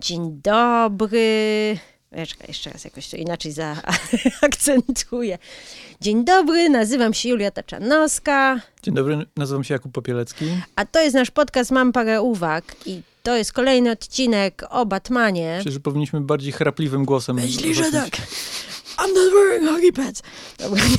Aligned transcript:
Dzień 0.00 0.40
dobry. 0.42 1.78
Czekaj, 2.10 2.46
jeszcze 2.48 2.70
raz 2.70 2.84
jakoś 2.84 3.08
to 3.08 3.16
inaczej 3.16 3.52
zaakcentuję. 3.52 5.38
Dzień 6.00 6.24
dobry, 6.24 6.70
nazywam 6.70 7.14
się 7.14 7.28
Julia 7.28 7.50
Taczanowska. 7.50 8.60
Dzień 8.82 8.94
dobry, 8.94 9.26
nazywam 9.36 9.64
się 9.64 9.74
Jakub 9.74 9.92
Popielecki. 9.92 10.44
A 10.76 10.84
to 10.84 11.00
jest 11.00 11.14
nasz 11.14 11.30
podcast 11.30 11.70
Mam 11.70 11.92
parę 11.92 12.22
uwag 12.22 12.64
i 12.86 13.02
to 13.22 13.36
jest 13.36 13.52
kolejny 13.52 13.90
odcinek 13.90 14.62
o 14.70 14.86
Batmanie. 14.86 15.54
Myślę, 15.58 15.72
że 15.72 15.80
powinniśmy 15.80 16.20
bardziej 16.20 16.52
chrapliwym 16.52 17.04
głosem. 17.04 17.36
Myślę, 17.36 17.74
że 17.74 17.92
tak. 17.92 18.16
I'm 18.98 19.14
not 19.14 19.32
wearing 19.32 19.70
hockey 19.70 19.92
pads. 19.92 20.22
Dobra. 20.58 20.82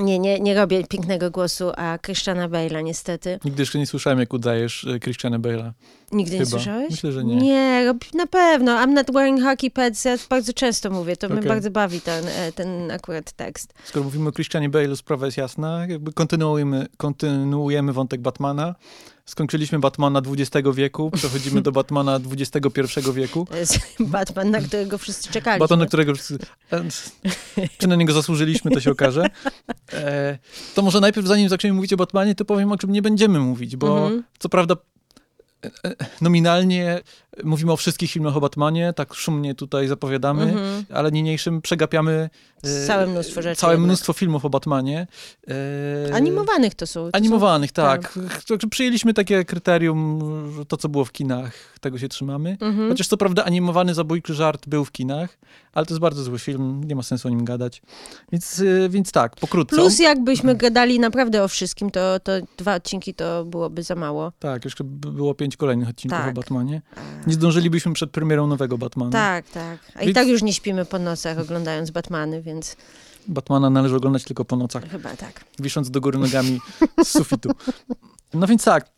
Nie, 0.00 0.18
nie, 0.18 0.40
nie 0.40 0.54
robię 0.54 0.84
pięknego 0.84 1.30
głosu, 1.30 1.72
a 1.76 1.98
Christiana 1.98 2.48
Bale'a 2.48 2.82
niestety. 2.82 3.38
Nigdy 3.44 3.62
jeszcze 3.62 3.78
nie 3.78 3.86
słyszałem, 3.86 4.18
jak 4.18 4.32
udajesz 4.32 4.84
e, 4.84 5.00
Christiana 5.00 5.38
Bale'a. 5.38 5.72
Nigdy 6.12 6.30
Chyba. 6.32 6.44
nie 6.44 6.50
słyszałeś? 6.50 6.90
Myślę, 6.90 7.12
że 7.12 7.24
nie. 7.24 7.36
Nie, 7.36 7.94
na 8.14 8.26
pewno. 8.26 8.72
I'm 8.76 8.92
not 8.92 9.06
wearing 9.10 9.42
hockey 9.42 9.70
pads. 9.70 10.04
Ja 10.04 10.16
bardzo 10.30 10.52
często 10.52 10.90
mówię. 10.90 11.16
To 11.16 11.28
mnie 11.28 11.38
Okej. 11.38 11.48
bardzo 11.48 11.70
bawi 11.70 12.00
ten, 12.00 12.24
e, 12.28 12.52
ten 12.52 12.90
akurat 12.90 13.32
tekst. 13.32 13.74
Skoro 13.84 14.04
mówimy 14.04 14.28
o 14.28 14.32
Christianie 14.32 14.70
Bale'u, 14.70 14.96
sprawa 14.96 15.26
jest 15.26 15.38
jasna. 15.38 15.86
Jakby 15.88 16.12
kontynuujemy, 16.12 16.86
kontynuujemy 16.96 17.92
wątek 17.92 18.20
Batmana. 18.20 18.74
Skończyliśmy 19.26 19.78
Batmana 19.78 20.22
XX 20.38 20.68
wieku, 20.74 21.10
przechodzimy 21.10 21.62
do 21.62 21.72
Batmana 21.72 22.20
XXI 22.38 22.80
wieku. 23.14 23.46
To 23.50 23.56
jest 23.56 23.78
Batman, 24.00 24.50
na 24.50 24.60
którego 24.60 24.98
wszyscy 24.98 25.32
czekali. 25.32 25.60
Batman, 25.60 25.78
na 25.78 25.86
którego 25.86 26.14
wszyscy... 26.14 26.38
e, 26.72 26.82
Czy 27.78 27.88
na 27.88 27.96
niego 27.96 28.12
zasłużyliśmy, 28.12 28.70
to 28.70 28.80
się 28.80 28.90
okaże. 28.90 29.26
E, 29.92 30.38
to 30.74 30.82
może 30.82 31.00
najpierw, 31.00 31.26
zanim 31.26 31.48
zaczniemy 31.48 31.74
mówić 31.76 31.92
o 31.92 31.96
Batmanie, 31.96 32.34
to 32.34 32.44
powiem, 32.44 32.72
o 32.72 32.76
czym 32.76 32.92
nie 32.92 33.02
będziemy 33.02 33.38
mówić, 33.38 33.76
bo 33.76 33.98
Mhm. 34.02 34.22
co 34.38 34.48
prawda 34.48 34.74
nominalnie 36.20 37.02
mówimy 37.44 37.72
o 37.72 37.76
wszystkich 37.76 38.10
filmach 38.10 38.36
o 38.36 38.40
Batmanie, 38.40 38.92
tak 38.96 39.14
szumnie 39.14 39.54
tutaj 39.54 39.88
zapowiadamy, 39.88 40.42
Mhm. 40.42 40.84
ale 40.94 41.10
niniejszym 41.12 41.62
przegapiamy 41.62 42.30
e, 42.64 42.86
Całe 42.86 43.06
mnóstwo 43.06 43.42
rzeczy 43.42 43.60
Całe 43.60 43.78
mnóstwo 43.78 44.12
filmów 44.12 44.44
o 44.44 44.50
Batmanie. 44.50 45.06
E, 46.10 46.14
Animowanych 46.14 46.74
to 46.74 46.86
są. 46.86 47.10
To 47.10 47.16
Animowanych, 47.16 47.70
są, 47.70 47.74
tak. 47.74 48.18
Także 48.48 48.68
przyjęliśmy 48.70 49.14
takie 49.14 49.44
kryterium, 49.44 50.20
że 50.56 50.66
to 50.66 50.76
co 50.76 50.88
było 50.88 51.04
w 51.04 51.12
kinach, 51.12 51.52
tego 51.80 51.98
się 51.98 52.08
trzymamy. 52.08 52.56
Mhm. 52.60 52.88
Chociaż 52.88 53.08
co 53.08 53.16
prawda 53.16 53.44
animowany 53.44 53.94
zabójczy 53.94 54.34
żart 54.34 54.68
był 54.68 54.84
w 54.84 54.92
kinach, 54.92 55.38
ale 55.72 55.86
to 55.86 55.94
jest 55.94 56.00
bardzo 56.00 56.22
zły 56.22 56.38
film, 56.38 56.84
nie 56.84 56.96
ma 56.96 57.02
sensu 57.02 57.28
o 57.28 57.30
nim 57.30 57.44
gadać. 57.44 57.82
Więc, 58.32 58.60
e, 58.84 58.88
więc 58.88 59.12
tak, 59.12 59.36
pokrótce. 59.36 59.76
Plus 59.76 59.98
jakbyśmy 59.98 60.54
gadali 60.56 61.00
naprawdę 61.00 61.44
o 61.44 61.48
wszystkim, 61.48 61.90
to, 61.90 62.20
to 62.20 62.32
dwa 62.58 62.74
odcinki 62.74 63.14
to 63.14 63.44
byłoby 63.44 63.82
za 63.82 63.94
mało. 63.94 64.32
Tak, 64.38 64.64
jeszcze 64.64 64.84
by 64.84 65.12
było 65.12 65.34
pięć 65.34 65.56
kolejnych 65.56 65.88
odcinków 65.88 66.18
Tak. 66.18 66.30
o 66.30 66.32
Batmanie. 66.32 66.82
Nie 67.26 67.34
zdążylibyśmy 67.34 67.92
przed 67.92 68.10
premierą 68.10 68.46
nowego 68.46 68.78
Batmana. 68.78 69.10
Tak, 69.12 69.50
tak. 69.50 69.78
A 69.94 70.02
i 70.02 70.04
Więc- 70.06 70.14
tak 70.14 70.28
już 70.28 70.42
nie 70.42 70.52
śpimy 70.52 70.84
po 70.84 70.98
nocach 70.98 71.38
oglądając 71.38 71.90
Batmany, 71.90 72.42
więc 72.42 72.76
Batmana 73.28 73.70
należy 73.70 73.96
oglądać 73.96 74.24
tylko 74.24 74.44
po 74.44 74.56
nocach, 74.56 74.88
chyba 74.90 75.16
tak. 75.16 75.44
wisząc 75.58 75.90
do 75.90 76.00
góry 76.00 76.18
nogami 76.18 76.60
z 77.04 77.08
sufitu. 77.08 77.50
No 78.34 78.46
więc 78.46 78.64
tak, 78.64 78.88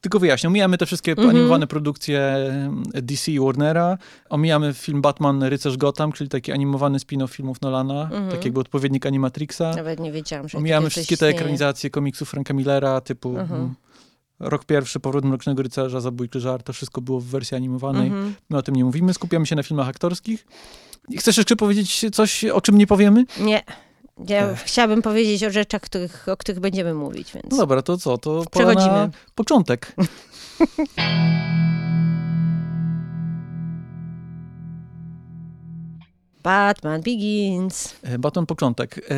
tylko 0.00 0.18
wyjaśnię. 0.18 0.48
Omijamy 0.48 0.78
te 0.78 0.86
wszystkie 0.86 1.12
Mhm. 1.12 1.30
animowane 1.30 1.66
produkcje 1.66 2.18
e, 2.94 3.02
DC 3.02 3.32
i 3.32 3.40
Warnera. 3.40 3.98
Omijamy 4.28 4.74
film 4.74 5.02
Batman 5.02 5.42
Rycerz 5.42 5.76
Gotham, 5.76 6.12
czyli 6.12 6.30
taki 6.30 6.52
animowany 6.52 6.98
spin-off 6.98 7.28
filmów 7.28 7.60
Nolana, 7.60 8.02
Mhm. 8.02 8.28
taki 8.30 8.44
jakby 8.44 8.60
odpowiednik 8.60 9.06
Animatrixa. 9.06 9.60
Nawet 9.76 10.00
nie 10.00 10.12
wiedziałam, 10.12 10.48
że 10.48 10.58
Omijamy 10.58 10.90
wszystkie 10.90 11.16
te 11.16 11.26
ekranizacje 11.26 11.90
komiksów 11.90 12.28
Franka 12.30 12.54
Millera, 12.54 13.00
typu 13.00 13.38
mm, 13.38 13.74
Rok 14.40 14.64
pierwszy, 14.64 15.00
Powrót 15.00 15.24
Mrocznego 15.24 15.62
Rycerza, 15.62 16.00
Zabójczy 16.00 16.40
Żart, 16.40 16.66
to 16.66 16.72
wszystko 16.72 17.00
było 17.00 17.20
w 17.20 17.24
wersji 17.24 17.56
animowanej. 17.56 18.06
Mhm. 18.06 18.34
My 18.50 18.58
o 18.58 18.62
tym 18.62 18.76
nie 18.76 18.84
mówimy, 18.84 19.14
skupiamy 19.14 19.46
się 19.46 19.56
na 19.56 19.62
filmach 19.62 19.88
aktorskich. 19.88 20.46
Chcesz 21.18 21.36
jeszcze 21.36 21.56
powiedzieć 21.56 22.06
coś, 22.12 22.44
o 22.44 22.60
czym 22.60 22.78
nie 22.78 22.86
powiemy? 22.86 23.24
Nie. 23.40 23.62
Ja 24.28 24.50
Ech. 24.50 24.60
chciałabym 24.64 25.02
powiedzieć 25.02 25.44
o 25.44 25.50
rzeczach, 25.50 25.82
których, 25.82 26.28
o 26.28 26.36
których 26.36 26.60
będziemy 26.60 26.94
mówić, 26.94 27.32
więc... 27.32 27.46
No 27.50 27.56
dobra, 27.56 27.82
to 27.82 27.98
co? 27.98 28.18
To 28.18 28.44
pora 28.50 28.66
na 28.66 28.74
Przechodzimy. 28.74 29.10
początek. 29.34 29.92
Batman 36.42 37.00
Begins. 37.00 37.94
E, 38.02 38.18
Batman 38.18 38.46
Początek. 38.46 39.10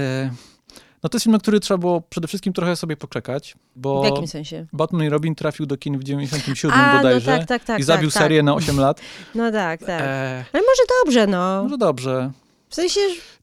No 1.02 1.08
to 1.08 1.16
jest 1.16 1.24
film, 1.24 1.32
na 1.32 1.38
który 1.38 1.60
trzeba 1.60 1.78
było 1.78 2.00
przede 2.00 2.28
wszystkim 2.28 2.52
trochę 2.52 2.76
sobie 2.76 2.96
poczekać, 2.96 3.54
bo 3.76 4.02
W 4.02 4.04
jakim 4.04 4.26
sensie? 4.28 4.66
Batman 4.72 5.02
i 5.06 5.08
Robin 5.08 5.34
trafił 5.34 5.66
do 5.66 5.76
kin 5.76 5.98
w 5.98 6.04
97 6.04 6.70
A, 6.80 6.92
no 6.92 6.98
bodajże 6.98 7.26
tak, 7.38 7.46
tak, 7.48 7.64
tak. 7.64 7.80
i 7.80 7.82
zabił 7.82 8.10
tak, 8.10 8.22
serię 8.22 8.42
na 8.42 8.54
8 8.54 8.80
lat. 8.80 8.96
Tak. 8.96 9.06
No 9.34 9.52
tak, 9.52 9.80
tak. 9.80 10.00
E, 10.02 10.44
Ale 10.52 10.62
może 10.62 10.82
dobrze, 11.04 11.26
no. 11.26 11.62
Może 11.62 11.78
dobrze. 11.78 12.30
W 12.68 12.74
sensie, 12.74 13.00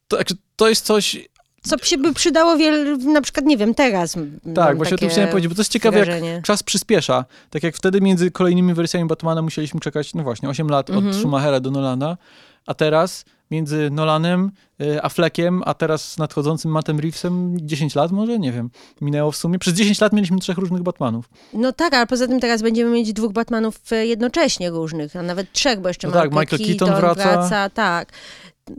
To, 0.07 0.17
to 0.55 0.69
jest 0.69 0.85
coś, 0.85 1.17
co 1.61 1.77
się 1.77 1.97
by 1.97 2.13
przydało 2.13 2.57
wiele, 2.57 2.97
na 2.97 3.21
przykład, 3.21 3.45
nie 3.45 3.57
wiem, 3.57 3.75
teraz. 3.75 4.16
tak, 4.55 4.77
właśnie 4.77 4.95
o 4.95 4.97
tym 4.97 5.09
chciałem 5.09 5.29
powiedzieć, 5.29 5.49
bo 5.49 5.55
to 5.55 5.61
jest 5.61 5.72
ciekawe, 5.72 5.97
jak 5.99 6.05
wrażenie. 6.07 6.41
czas 6.45 6.63
przyspiesza. 6.63 7.25
Tak 7.49 7.63
jak 7.63 7.75
wtedy 7.75 8.01
między 8.01 8.31
kolejnymi 8.31 8.73
wersjami 8.73 9.07
Batmana 9.07 9.41
musieliśmy 9.41 9.79
czekać, 9.79 10.13
no 10.13 10.23
właśnie, 10.23 10.49
8 10.49 10.67
lat 10.69 10.89
Mhm. 10.89 11.07
od 11.09 11.16
Schumachera 11.16 11.59
do 11.59 11.72
Nolana, 11.72 12.17
a 12.66 12.74
teraz 12.74 13.26
między 13.52 13.90
Nolanem, 13.92 14.52
y, 14.81 15.03
Affleckiem, 15.03 15.62
a 15.66 15.74
teraz 15.74 16.12
z 16.12 16.18
nadchodzącym 16.18 16.72
Mattem 16.72 17.00
Reevesem 17.00 17.58
10 17.62 17.96
lat 17.96 18.12
może? 18.12 18.40
Nie 18.40 18.52
wiem. 18.52 18.70
Minęło 19.02 19.31
w 19.31 19.36
sumie. 19.36 19.59
Przez 19.59 19.74
10 19.74 20.02
lat 20.02 20.14
mieliśmy 20.14 20.40
trzech 20.40 20.58
różnych 20.58 20.84
Batmanów. 20.84 21.30
No 21.53 21.72
tak, 21.72 21.94
ale 21.94 22.08
poza 22.08 22.28
tym 22.28 22.40
teraz 22.40 22.62
będziemy 22.62 22.92
mieć 22.92 23.14
dwóch 23.14 23.34
Batmanów 23.34 23.80
e, 23.92 24.06
jednocześnie 24.06 24.70
różnych, 24.70 25.16
a 25.16 25.22
nawet 25.22 25.52
trzech, 25.52 25.80
bo 25.81 25.88
jeszcze 25.88 26.08
No 26.08 26.14
tak, 26.14 26.31
Michael, 26.31 26.59
Michael 26.59 26.78
Keaton 26.78 26.96
wraca. 26.96 27.70
Tak, 27.70 28.12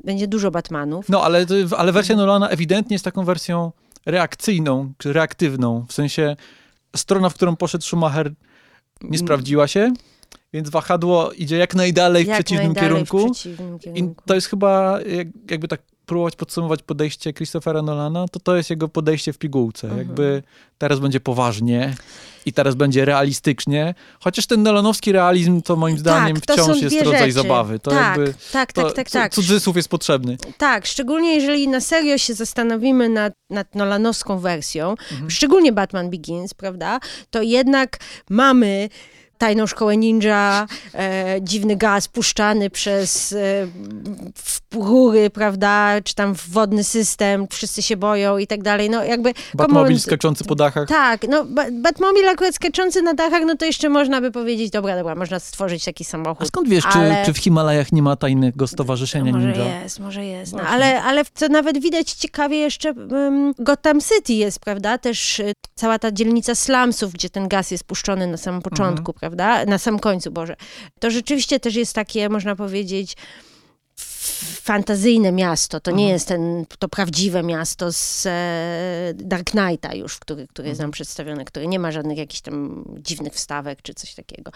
będzie 0.04 0.26
dużo 0.28 0.50
Batmanów. 0.50 1.08
No, 1.08 1.22
ale, 1.22 1.46
ale 1.76 1.92
wersja 1.92 2.16
Nolana 2.16 2.48
ewidentnie 2.48 2.94
jest 2.94 3.04
taką 3.04 3.24
wersją 3.24 3.72
reakcyjną, 4.06 4.92
czy 4.98 5.12
reaktywną. 5.12 5.84
W 5.88 5.92
sensie 5.92 6.36
strona, 6.96 7.28
w 7.28 7.34
którą 7.34 7.56
poszedł 7.56 7.84
Schumacher 7.84 8.30
nie 9.02 9.08
Mm. 9.08 9.18
sprawdziła 9.18 9.68
się, 9.68 9.92
więc 10.52 10.70
wahadło 10.70 11.32
idzie 11.32 11.56
jak 11.56 11.74
najdalej 11.74 12.24
w 12.24 12.28
Jak 12.28 12.36
przeciwnym 12.36 12.66
najdalej 12.72 12.90
kierunku. 12.90 13.28
W 13.28 13.32
przeciwnym 13.32 13.76
I 13.76 13.78
kierunku. 13.80 14.22
to 14.26 14.34
jest 14.34 14.46
chyba, 14.46 14.98
jak, 15.06 15.28
jakby 15.50 15.68
tak 15.68 15.80
próbować 16.06 16.36
podsumować 16.36 16.82
podejście 16.82 17.32
Christophera 17.32 17.82
Nolana, 17.82 18.28
to 18.28 18.40
to 18.40 18.56
jest 18.56 18.70
jego 18.70 18.88
podejście 18.88 19.32
w 19.32 19.38
pigułce. 19.38 19.86
Mhm. 19.86 20.06
Jakby 20.06 20.42
teraz 20.78 20.98
będzie 21.00 21.20
poważnie 21.20 21.94
i 22.46 22.52
teraz 22.52 22.74
będzie 22.74 23.04
realistycznie, 23.04 23.94
chociaż 24.20 24.46
ten 24.46 24.62
nolanowski 24.62 25.12
realizm 25.12 25.62
to 25.62 25.76
moim 25.76 25.98
zdaniem 25.98 26.40
to 26.40 26.56
są 26.56 26.62
wciąż 26.62 26.82
jest 26.82 26.96
rodzaj 27.06 27.20
rzeczy. 27.20 27.32
zabawy. 27.32 27.78
To 27.78 27.90
tak, 27.90 28.16
jakby 28.18 28.34
tak, 28.52 28.72
to, 28.72 28.82
tak, 28.82 28.94
tak, 28.94 29.10
tak. 29.10 29.34
cudzysłów 29.34 29.76
jest 29.76 29.88
potrzebny. 29.88 30.36
Tak, 30.58 30.86
szczególnie 30.86 31.34
jeżeli 31.34 31.68
na 31.68 31.80
serio 31.80 32.18
się 32.18 32.34
zastanowimy 32.34 33.08
nad, 33.08 33.32
nad 33.50 33.74
nolanowską 33.74 34.38
wersją, 34.38 34.90
Mhm. 34.90 35.30
szczególnie 35.30 35.72
Batman 35.72 36.10
Begins, 36.10 36.54
prawda, 36.54 37.00
to 37.30 37.42
jednak 37.42 37.98
mamy 38.30 38.88
tajną 39.38 39.66
szkołę 39.66 39.96
ninja, 39.96 40.66
e, 40.94 41.36
dziwny 41.42 41.76
gaz 41.76 42.08
puszczany 42.08 42.70
przez 42.70 43.32
e, 43.32 43.36
w 44.34 44.60
rury, 44.74 45.30
prawda, 45.30 45.92
czy 46.04 46.14
tam 46.14 46.34
w 46.34 46.48
wodny 46.50 46.84
system, 46.84 47.46
wszyscy 47.50 47.82
się 47.82 47.96
boją 47.96 48.38
i 48.38 48.46
tak 48.46 48.62
dalej, 48.62 48.90
no 48.90 49.04
jakby... 49.04 49.32
Batmobil 49.54 49.92
on, 49.92 50.00
skaczący 50.00 50.44
po 50.44 50.54
dachach. 50.54 50.88
Tak, 50.88 51.28
no 51.28 51.44
ba- 51.44 51.70
Batmobil 51.72 52.28
akurat 52.28 52.54
skaczący 52.54 53.02
na 53.02 53.14
dachach, 53.14 53.42
no 53.46 53.56
to 53.56 53.64
jeszcze 53.64 53.88
można 53.88 54.20
by 54.20 54.30
powiedzieć, 54.30 54.70
dobra, 54.70 54.96
dobra, 54.96 55.14
można 55.14 55.38
stworzyć 55.40 55.84
taki 55.84 56.04
A 56.04 56.06
samochód. 56.10 56.48
skąd 56.48 56.68
wiesz, 56.68 56.84
ale- 56.86 57.20
czy, 57.20 57.26
czy 57.26 57.32
w 57.32 57.38
Himalajach 57.38 57.92
nie 57.92 58.02
ma 58.02 58.16
tajnego 58.16 58.66
stowarzyszenia 58.66 59.32
może 59.32 59.46
ninja? 59.48 59.82
jest, 59.82 60.00
może 60.00 60.24
jest. 60.24 60.52
No, 60.52 60.60
ale, 60.62 61.02
ale 61.02 61.22
co 61.34 61.48
nawet 61.48 61.78
widać 61.78 62.12
ciekawie 62.12 62.56
jeszcze 62.56 62.92
um, 62.92 63.54
Gotham 63.58 64.00
City 64.00 64.32
jest, 64.32 64.58
prawda? 64.60 64.98
Też 64.98 65.40
y, 65.40 65.52
cała 65.74 65.98
ta 65.98 66.12
dzielnica 66.12 66.54
slumsów, 66.54 67.12
gdzie 67.12 67.30
ten 67.30 67.48
gaz 67.48 67.70
jest 67.70 67.84
puszczony 67.84 68.26
na 68.26 68.36
samym 68.36 68.62
początku, 68.62 69.12
prawda? 69.12 69.25
Na 69.66 69.78
samym 69.78 70.00
końcu, 70.00 70.30
Boże. 70.30 70.56
To 71.00 71.10
rzeczywiście 71.10 71.60
też 71.60 71.74
jest 71.74 71.92
takie, 71.92 72.28
można 72.28 72.56
powiedzieć, 72.56 73.16
fantazyjne 74.62 75.32
miasto. 75.32 75.80
To 75.80 75.90
nie 75.90 75.96
Mhm. 76.04 76.12
jest 76.12 76.28
ten, 76.28 76.66
to 76.78 76.88
prawdziwe 76.88 77.42
miasto 77.42 77.92
z 77.92 78.26
e, 78.26 79.14
Dark 79.14 79.50
Knighta 79.50 79.94
już, 79.94 80.18
który, 80.18 80.46
który 80.48 80.68
jest 80.68 80.78
nam 80.78 80.84
Mhm. 80.84 80.92
przedstawione, 80.92 81.44
który 81.44 81.66
nie 81.66 81.78
ma 81.78 81.92
żadnych 81.92 82.18
jakichś 82.18 82.40
tam 82.40 82.84
dziwnych 82.98 83.32
wstawek 83.34 83.82
czy 83.82 83.94
coś 83.94 84.14
takiego. 84.14 84.50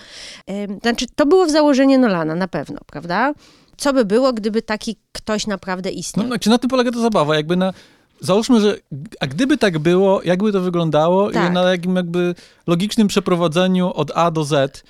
Znaczy, 0.83 1.07
to 1.17 1.27
było 1.27 1.47
w 1.47 1.51
założeniu 1.51 1.99
Nolana, 1.99 2.35
na 2.35 2.49
pewno, 2.49 2.79
prawda? 2.87 3.33
Co 3.77 3.93
by 3.93 4.05
było, 4.05 4.33
gdyby 4.33 4.63
taki 4.63 4.97
ktoś 5.13 5.47
naprawdę 5.47 5.91
No, 5.91 5.97
istniał? 5.97 6.27
znaczy 6.27 6.51
na 6.51 6.59
tym 6.59 6.71
polega 6.71 6.91
ta 6.93 7.01
zabawa. 7.01 7.37
Jakby 7.37 7.57
na, 7.57 7.73
załóżmy, 8.21 8.61
że 8.61 8.77
a 9.21 9.27
gdyby 9.27 9.59
tak 9.59 9.79
było, 9.79 10.23
jakby 10.23 10.53
to 10.53 10.61
wyglądało 10.61 11.31
Tak. 11.31 11.51
i 11.51 11.55
na 11.55 11.63
jakim 11.71 11.97
jakby 11.97 12.35
logicznym 12.67 13.09
przeprowadzeniu 13.09 13.93
od 13.95 14.11
A 14.15 14.31
do 14.31 14.45
Z, 14.45 14.85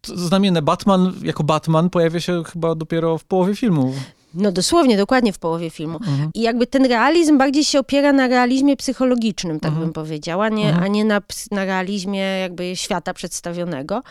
to 0.00 0.16
znamienne 0.16 0.62
Batman 0.62 1.12
jako 1.22 1.44
Batman 1.44 1.90
pojawia 1.90 2.20
się 2.20 2.42
chyba 2.52 2.74
dopiero 2.74 3.18
w 3.18 3.24
połowie 3.24 3.56
filmu. 3.56 3.94
No 4.34 4.52
dosłownie, 4.52 4.96
dokładnie 4.96 5.32
w 5.32 5.38
połowie 5.38 5.70
filmu. 5.70 5.96
Mhm. 5.96 6.30
I 6.34 6.40
jakby 6.40 6.66
ten 6.66 6.84
realizm 6.84 7.38
bardziej 7.38 7.64
się 7.64 7.78
opiera 7.78 8.12
na 8.12 8.26
realizmie 8.28 8.76
psychologicznym, 8.76 9.60
tak 9.60 9.68
Mhm. 9.68 9.84
bym 9.86 9.92
powiedziała, 9.92 10.48
nie, 10.48 10.66
Mhm. 10.68 10.84
a 10.84 10.88
nie 10.88 11.04
na, 11.04 11.20
na 11.50 11.64
realizmie 11.64 12.18
jakby 12.20 12.76
świata 12.76 13.14
przedstawionego. 13.14 14.02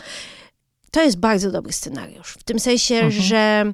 to 0.91 1.01
jest 1.01 1.17
bardzo 1.19 1.51
dobry 1.51 1.73
scenariusz. 1.73 2.27
W 2.39 2.43
tym 2.43 2.59
sensie, 2.59 2.95
Mhm. 2.95 3.11
że 3.11 3.71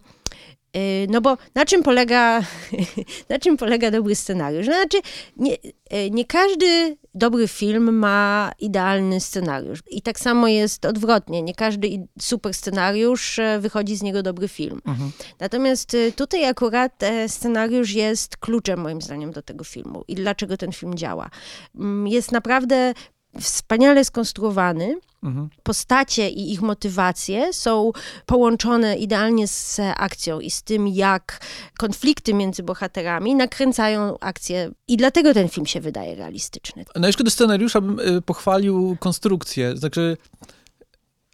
no 1.09 1.21
bo 1.21 1.37
na 1.55 1.65
czym 1.65 1.83
polega, 1.83 2.41
na 3.29 3.39
czym 3.39 3.57
polega 3.57 3.91
dobry 3.91 4.15
scenariusz? 4.15 4.65
Znaczy, 4.65 4.97
nie, 5.37 5.53
y, 5.53 6.11
nie 6.11 6.25
każdy 6.25 6.97
dobry 7.13 7.47
film 7.47 7.93
ma 7.97 8.51
idealny 8.59 9.19
scenariusz. 9.19 9.79
I 9.89 10.01
tak 10.01 10.19
samo 10.19 10.47
jest 10.47 10.85
odwrotnie. 10.85 11.41
Nie 11.41 11.55
każdy 11.55 12.07
super 12.19 12.53
scenariusz 12.53 13.39
e, 13.39 13.59
wychodzi 13.59 13.95
z 13.95 14.01
niego 14.01 14.23
dobry 14.23 14.47
film. 14.47 14.81
Mhm. 14.85 15.11
Natomiast 15.39 15.93
y, 15.93 16.11
tutaj 16.11 16.45
akurat 16.45 17.03
e, 17.03 17.29
scenariusz 17.29 17.93
jest 17.93 18.37
kluczem 18.37 18.79
moim 18.79 19.01
zdaniem 19.01 19.31
do 19.31 19.41
tego 19.41 19.63
filmu 19.63 20.03
i 20.07 20.15
dlaczego 20.15 20.57
ten 20.57 20.71
film 20.71 20.95
działa. 20.95 21.29
Mm, 21.75 22.07
Jest 22.07 22.31
naprawdę 22.31 22.93
wspaniale 23.39 24.05
skonstruowany. 24.05 24.99
Mhm. 25.23 25.49
Postacie 25.63 26.29
i 26.29 26.53
ich 26.53 26.61
motywacje 26.61 27.53
są 27.53 27.91
połączone 28.25 28.97
idealnie 28.97 29.47
z 29.47 29.79
akcją 29.97 30.39
i 30.39 30.51
z 30.51 30.63
tym, 30.63 30.87
jak 30.87 31.39
konflikty 31.77 32.33
między 32.33 32.63
bohaterami 32.63 33.35
nakręcają 33.35 34.19
akcję. 34.19 34.71
I 34.87 34.97
dlatego 34.97 35.33
ten 35.33 35.49
film 35.49 35.65
się 35.65 35.81
wydaje 35.81 36.15
realistyczny. 36.15 36.85
No 36.95 37.07
jeszcze 37.07 37.23
do 37.23 37.31
scenariusza 37.31 37.81
bym 37.81 37.99
y, 38.17 38.21
pochwalił 38.21 38.97
konstrukcję. 38.99 39.77
Znaczy, 39.77 40.17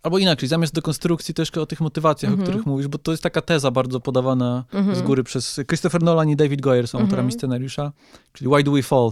albo 0.04 0.18
inaczej, 0.18 0.50
zamiast 0.50 0.74
do 0.74 0.82
konstrukcji 0.82 1.34
jeszcze 1.38 1.62
o 1.62 1.66
tych 1.66 1.82
motywacjach, 1.82 2.32
Mhm. 2.32 2.48
o 2.48 2.50
których 2.50 2.66
mówisz, 2.66 2.88
bo 2.88 2.98
to 2.98 3.12
jest 3.12 3.24
taka 3.24 3.42
teza 3.42 3.72
bardzo 3.72 4.00
podawana 4.00 4.64
Mhm. 4.74 4.96
z 4.96 5.02
góry 5.02 5.24
przez 5.24 5.60
Christopher 5.68 6.04
Nolan 6.04 6.30
i 6.30 6.36
David 6.36 6.62
Goyer 6.62 6.88
są 6.88 6.98
autorami 7.00 7.26
Mhm. 7.28 7.40
scenariusza, 7.40 7.92
czyli 8.34 8.50
Why 8.52 8.64
Do 8.64 8.72
We 8.72 8.84
Fall? 8.84 9.12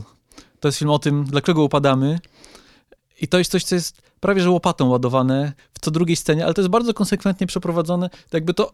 To 0.60 0.68
jest 0.68 0.78
film 0.80 0.92
o 0.92 1.00
tym, 1.00 1.24
dlaczego 1.26 1.64
upadamy. 1.64 2.20
I 3.22 3.28
to 3.28 3.38
jest 3.38 3.52
coś, 3.52 3.64
co 3.64 3.76
jest 3.76 4.02
prawie 4.20 4.42
że 4.42 4.50
łopatą 4.50 4.90
ładowane 4.90 5.54
w 5.74 5.80
co 5.80 5.92
drugiej 5.92 6.16
scenie, 6.16 6.46
ale 6.46 6.54
to 6.54 6.62
jest 6.62 6.72
bardzo 6.72 6.94
konsekwentnie 6.94 7.48
przeprowadzone. 7.48 8.10
To 8.10 8.38
jakby 8.38 8.54
to, 8.54 8.74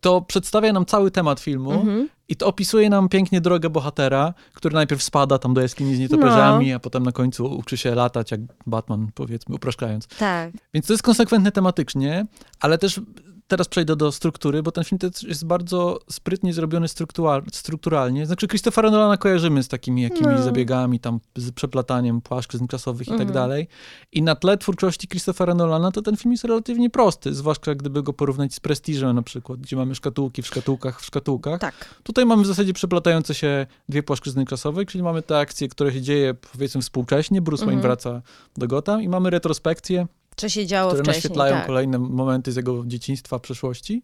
to 0.00 0.22
przedstawia 0.22 0.72
nam 0.72 0.86
cały 0.86 1.10
temat 1.10 1.40
filmu 1.40 1.72
Mhm. 1.72 2.08
i 2.28 2.36
to 2.36 2.46
opisuje 2.46 2.90
nam 2.90 3.08
pięknie 3.08 3.40
drogę 3.40 3.70
bohatera, 3.70 4.34
który 4.54 4.74
najpierw 4.74 5.02
spada 5.02 5.38
tam 5.38 5.54
do 5.54 5.60
jaskini 5.60 5.96
z 5.96 5.98
nietoperzami, 5.98 6.72
a 6.72 6.78
potem 6.78 7.02
na 7.02 7.12
końcu 7.12 7.46
uczy 7.46 7.76
się 7.76 7.94
latać 7.94 8.30
jak 8.30 8.40
Batman, 8.66 9.08
powiedzmy, 9.14 9.54
upraszczając. 9.54 10.06
Tak. 10.06 10.52
Więc 10.74 10.86
to 10.86 10.92
jest 10.92 11.02
konsekwentne 11.02 11.52
tematycznie, 11.52 12.26
ale 12.60 12.78
też 12.78 13.00
teraz 13.48 13.68
przejdę 13.68 13.96
do 13.96 14.12
struktury, 14.12 14.62
bo 14.62 14.72
ten 14.72 14.84
film 14.84 14.98
też 14.98 15.22
jest 15.22 15.46
bardzo 15.46 15.98
sprytnie 16.10 16.52
zrobiony 16.52 16.88
struktural, 16.88 17.42
strukturalnie. 17.52 18.26
Znaczy 18.26 18.48
Christophera 18.48 18.90
Nolana 18.90 19.16
kojarzymy 19.16 19.62
z 19.62 19.68
takimi 19.68 20.02
jakimiś 20.02 20.36
No. 20.36 20.42
zabiegami, 20.42 21.00
tam 21.00 21.20
z 21.36 21.50
przeplataniem 21.52 22.20
płaszczyzn 22.20 22.66
czasowych 22.66 23.06
i 23.06 23.10
tak 23.10 23.20
Mhm. 23.20 23.34
dalej. 23.34 23.68
I 24.12 24.22
na 24.22 24.34
tle 24.34 24.58
twórczości 24.58 25.08
Christophera 25.08 25.54
Nolana 25.54 25.90
to 25.90 26.02
ten 26.02 26.16
film 26.16 26.32
jest 26.32 26.44
relatywnie 26.44 26.90
prosty, 26.90 27.34
zwłaszcza 27.34 27.74
gdyby 27.74 28.02
go 28.02 28.12
porównać 28.12 28.54
z 28.54 28.60
Prestiżem 28.60 29.16
na 29.16 29.22
przykład, 29.22 29.60
gdzie 29.60 29.76
mamy 29.76 29.94
szkatułki 29.94 30.42
w 30.42 30.46
szkatułkach 30.46 31.00
w 31.00 31.04
szkatułkach. 31.04 31.60
Tak. 31.60 31.74
Tutaj 32.02 32.26
mamy 32.26 32.42
w 32.42 32.46
zasadzie 32.46 32.72
przeplatające 32.72 33.34
się 33.34 33.66
dwie 33.88 34.02
płaszczyzny 34.02 34.44
czasowe, 34.46 34.84
czyli 34.86 35.04
mamy 35.04 35.22
tę 35.22 35.38
akcję, 35.38 35.68
która 35.68 35.92
się 35.92 36.02
dzieje 36.02 36.34
powiedzmy 36.34 36.80
współcześnie, 36.82 37.42
Bruce 37.42 37.64
Wayne 37.66 37.76
Mhm. 37.78 37.82
wraca 37.92 38.22
do 38.56 38.66
Gotham 38.68 39.02
i 39.02 39.08
mamy 39.08 39.30
retrospekcję, 39.30 40.06
Co 40.38 40.48
się 40.48 40.66
działo 40.66 40.90
które 40.90 41.04
wcześniej. 41.04 41.18
naświetlają 41.18 41.54
tak. 41.54 41.66
kolejne 41.66 41.98
momenty 41.98 42.52
z 42.52 42.56
jego 42.56 42.84
dzieciństwa, 42.86 43.38
przeszłości. 43.38 44.02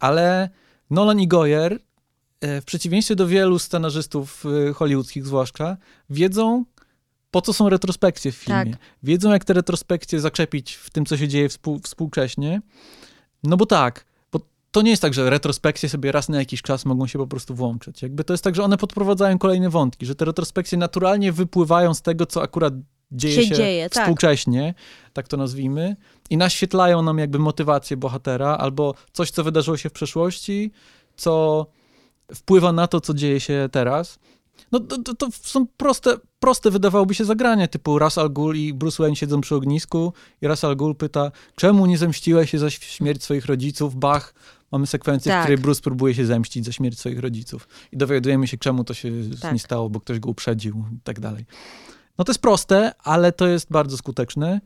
Ale 0.00 0.48
Nolan 0.90 1.20
i 1.20 1.28
Goyer, 1.28 1.78
e, 2.40 2.60
w 2.60 2.64
przeciwieństwie 2.64 3.16
do 3.16 3.26
wielu 3.26 3.58
scenarzystów 3.58 4.44
e, 4.68 4.72
hollywoodzkich 4.72 5.26
zwłaszcza, 5.26 5.76
wiedzą, 6.10 6.64
po 7.30 7.42
co 7.42 7.52
są 7.52 7.68
retrospekcje 7.68 8.32
w 8.32 8.34
filmie. 8.34 8.72
Tak. 8.72 8.80
Wiedzą, 9.02 9.32
jak 9.32 9.44
te 9.44 9.52
retrospekcje 9.52 10.20
zaczepić 10.20 10.74
w 10.74 10.90
tym, 10.90 11.06
co 11.06 11.16
się 11.16 11.28
dzieje 11.28 11.48
współ, 11.48 11.78
współcześnie. 11.78 12.62
No 13.42 13.56
bo 13.56 13.66
tak, 13.66 14.04
bo 14.32 14.40
to 14.70 14.82
nie 14.82 14.90
jest 14.90 15.02
tak, 15.02 15.14
że 15.14 15.30
retrospekcje 15.30 15.88
sobie 15.88 16.12
raz 16.12 16.28
na 16.28 16.38
jakiś 16.38 16.62
czas 16.62 16.84
mogą 16.84 17.06
się 17.06 17.18
po 17.18 17.26
prostu 17.26 17.54
włączyć. 17.54 18.02
Jakby 18.02 18.24
to 18.24 18.34
jest 18.34 18.44
tak, 18.44 18.54
że 18.54 18.64
one 18.64 18.76
podprowadzają 18.76 19.38
kolejne 19.38 19.70
wątki, 19.70 20.06
że 20.06 20.14
te 20.14 20.24
retrospekcje 20.24 20.78
naturalnie 20.78 21.32
wypływają 21.32 21.94
z 21.94 22.02
tego, 22.02 22.26
co 22.26 22.42
akurat 22.42 22.74
dzieje 23.14 23.34
Się 23.34 23.46
się, 23.46 23.54
dzieje, 23.54 23.90
tak. 23.90 24.02
współcześnie, 24.02 24.74
tak 25.12 25.28
to 25.28 25.36
nazwijmy, 25.36 25.96
i 26.30 26.36
naświetlają 26.36 27.02
nam 27.02 27.18
jakby 27.18 27.38
motywację 27.38 27.96
bohatera 27.96 28.56
albo 28.56 28.94
coś, 29.12 29.30
co 29.30 29.44
wydarzyło 29.44 29.76
się 29.76 29.88
w 29.88 29.92
przeszłości, 29.92 30.70
co 31.16 31.66
wpływa 32.34 32.72
na 32.72 32.86
to, 32.86 33.00
co 33.00 33.14
dzieje 33.14 33.40
się 33.40 33.68
teraz. 33.72 34.18
No 34.72 34.80
to, 34.80 34.98
to, 34.98 35.14
to 35.14 35.28
są 35.30 35.66
proste, 35.76 36.16
proste 36.38 36.70
wydawałoby 36.70 37.14
się 37.14 37.24
zagrania, 37.24 37.68
typu 37.68 37.98
Ras 37.98 38.18
Al 38.18 38.30
Ghul 38.30 38.56
i 38.56 38.74
Bruce 38.74 39.02
Wayne 39.02 39.16
siedzą 39.16 39.40
przy 39.40 39.54
ognisku 39.54 40.12
i 40.42 40.46
Ras 40.46 40.64
Al 40.64 40.76
Ghul 40.76 40.94
pyta, 40.94 41.32
czemu 41.56 41.86
nie 41.86 41.98
zemściłeś 41.98 42.50
się 42.50 42.58
za 42.58 42.70
śmierć 42.70 43.22
swoich 43.22 43.46
rodziców? 43.46 43.96
Bach, 43.96 44.34
mamy 44.72 44.86
sekwencję, 44.86 45.32
w 45.32 45.34
Tak. 45.34 45.42
której 45.42 45.58
Bruce 45.58 45.80
próbuje 45.82 46.14
się 46.14 46.26
zemścić 46.26 46.64
za 46.64 46.72
śmierć 46.72 46.98
swoich 46.98 47.18
rodziców. 47.18 47.68
I 47.92 47.96
dowiadujemy 47.96 48.46
się, 48.46 48.58
czemu 48.58 48.84
to 48.84 48.94
się 48.94 49.10
Tak. 49.40 49.52
nie 49.52 49.58
stało, 49.58 49.90
bo 49.90 50.00
ktoś 50.00 50.18
go 50.20 50.30
uprzedził 50.30 50.84
i 50.96 51.00
tak 51.04 51.20
dalej. 51.20 51.44
No 52.18 52.24
to 52.24 52.32
jest 52.32 52.40
proste, 52.42 52.92
ale 53.04 53.32
to 53.32 53.46
jest 53.46 53.70
bardzo 53.70 53.96
skuteczne. 53.96 54.60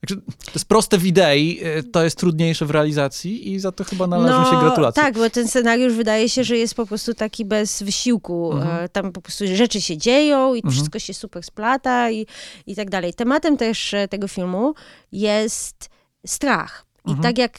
Także 0.00 0.16
to 0.16 0.52
jest 0.54 0.64
proste 0.68 0.98
w 0.98 1.06
idei, 1.06 1.60
e, 1.62 1.82
to 1.82 2.04
jest 2.04 2.18
trudniejsze 2.18 2.66
w 2.66 2.70
realizacji 2.70 3.52
i 3.52 3.60
za 3.60 3.72
to 3.72 3.84
chyba 3.84 4.06
należą 4.06 4.44
się 4.50 4.60
gratulacje. 4.60 5.02
Tak, 5.02 5.14
bo 5.14 5.30
ten 5.30 5.48
scenariusz 5.48 5.92
wydaje 5.92 6.28
się, 6.28 6.44
że 6.44 6.56
jest 6.56 6.74
po 6.74 6.86
prostu 6.86 7.14
taki 7.14 7.44
bez 7.44 7.82
wysiłku. 7.82 8.52
Mhm. 8.52 8.84
E, 8.84 8.88
Tam 8.88 9.12
po 9.12 9.20
prostu 9.20 9.44
rzeczy 9.46 9.80
się 9.80 9.96
dzieją 9.98 10.54
i 10.54 10.58
Mhm. 10.58 10.72
wszystko 10.74 10.98
się 10.98 11.14
super 11.14 11.42
splata 11.42 12.10
i, 12.10 12.26
i 12.66 12.76
tak 12.76 12.90
dalej. 12.90 13.14
Tematem 13.14 13.56
też 13.56 13.94
e, 13.94 14.08
tego 14.08 14.28
filmu 14.28 14.74
jest 15.12 15.88
strach. 16.26 16.86
I 17.06 17.10
Mhm. 17.10 17.22
tak 17.22 17.38
jak 17.38 17.58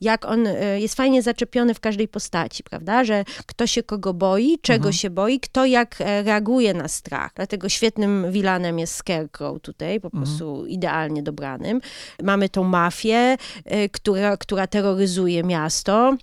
jak 0.00 0.24
on 0.24 0.46
e, 0.46 0.80
jest 0.80 0.94
fajnie 0.94 1.22
zaczepiony 1.22 1.74
w 1.74 1.80
każdej 1.80 2.08
postaci, 2.08 2.62
prawda? 2.62 3.04
Że 3.04 3.24
kto 3.46 3.66
się 3.66 3.82
kogo 3.82 4.14
boi, 4.14 4.58
czego 4.62 4.76
Mhm. 4.76 4.92
się 4.92 5.10
boi, 5.10 5.40
kto 5.40 5.64
jak 5.66 6.00
e, 6.00 6.22
reaguje 6.22 6.74
na 6.74 6.88
strach. 6.88 7.32
Dlatego 7.34 7.68
świetnym 7.68 8.32
vilanem 8.32 8.78
jest 8.78 8.94
Scarecrow 8.94 9.60
tutaj, 9.62 10.00
po 10.00 10.06
Mhm. 10.08 10.24
prostu 10.24 10.66
idealnie 10.66 11.22
dobranym. 11.22 11.80
Mamy 12.22 12.48
tą 12.48 12.64
mafię, 12.64 13.36
e, 13.64 13.88
która, 13.88 14.36
która 14.36 14.66
terroryzuje 14.66 15.42
miasto. 15.42 16.16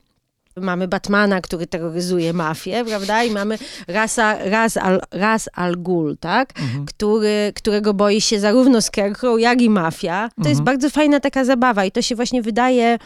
Mamy 0.62 0.88
Batmana, 0.88 1.42
który 1.42 1.68
terroryzuje 1.68 2.34
mafię, 2.34 2.86
prawda? 2.86 3.24
I 3.24 3.32
mamy 3.32 3.58
Rasa, 3.88 4.38
Ras, 4.50 4.78
al, 4.78 5.02
Ras 5.12 5.50
Al 5.54 5.76
Ghul, 5.78 6.18
tak? 6.18 6.60
Mhm. 6.60 6.86
Który, 6.86 7.52
którego 7.56 7.94
boi 7.94 8.22
się 8.22 8.40
zarówno 8.40 8.82
Scarecrow, 8.82 9.40
jak 9.40 9.62
i 9.62 9.70
mafia. 9.70 10.30
To 10.44 10.50
jest 10.50 10.60
Mhm. 10.60 10.66
bardzo 10.66 10.90
fajna 10.90 11.20
taka 11.20 11.46
zabawa 11.46 11.86
i 11.86 11.92
to 11.92 12.02
się 12.02 12.16
właśnie 12.16 12.42
wydaje, 12.42 12.98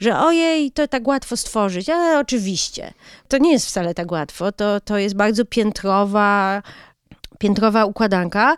że 0.00 0.18
ojej, 0.18 0.70
to 0.70 0.88
tak 0.88 1.08
łatwo 1.08 1.36
stworzyć. 1.36 1.88
Ale 1.88 2.18
oczywiście. 2.18 2.94
To 3.28 3.38
nie 3.38 3.52
jest 3.52 3.66
wcale 3.66 3.94
tak 3.94 4.12
łatwo. 4.12 4.52
To, 4.52 4.80
to 4.80 4.98
jest 4.98 5.16
bardzo 5.16 5.44
piętrowa, 5.44 6.62
piętrowa 7.38 7.84
układanka. 7.84 8.56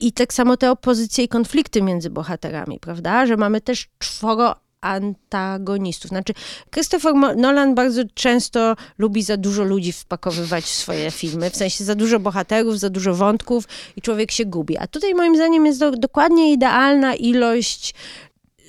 I 0.00 0.12
tak 0.12 0.32
samo 0.34 0.56
te 0.56 0.70
opozycje 0.70 1.24
i 1.24 1.28
konflikty 1.28 1.82
między 1.82 2.10
bohaterami, 2.10 2.78
prawda? 2.80 3.26
Że 3.26 3.36
mamy 3.36 3.60
też 3.60 3.88
czworo 3.98 4.54
antagonistów. 4.84 6.08
Znaczy, 6.08 6.32
Christopher 6.70 7.14
Nolan 7.14 7.74
bardzo 7.74 8.02
często 8.14 8.76
lubi 8.98 9.22
za 9.22 9.36
dużo 9.36 9.64
ludzi 9.64 9.92
wpakowywać 9.92 10.64
w 10.64 10.68
swoje 10.68 11.10
filmy, 11.10 11.50
w 11.50 11.56
sensie 11.56 11.84
za 11.84 11.94
dużo 11.94 12.20
bohaterów, 12.20 12.78
za 12.78 12.90
dużo 12.90 13.14
wątków 13.14 13.64
i 13.96 14.02
człowiek 14.02 14.32
się 14.32 14.44
gubi. 14.44 14.78
A 14.78 14.86
tutaj 14.86 15.14
moim 15.14 15.36
zdaniem 15.36 15.66
jest 15.66 15.80
do, 15.80 15.90
dokładnie 15.90 16.52
idealna 16.52 17.14
ilość 17.14 17.94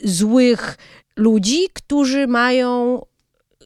złych 0.04 0.78
ludzi, 1.16 1.68
którzy 1.74 2.28
mają 2.28 3.02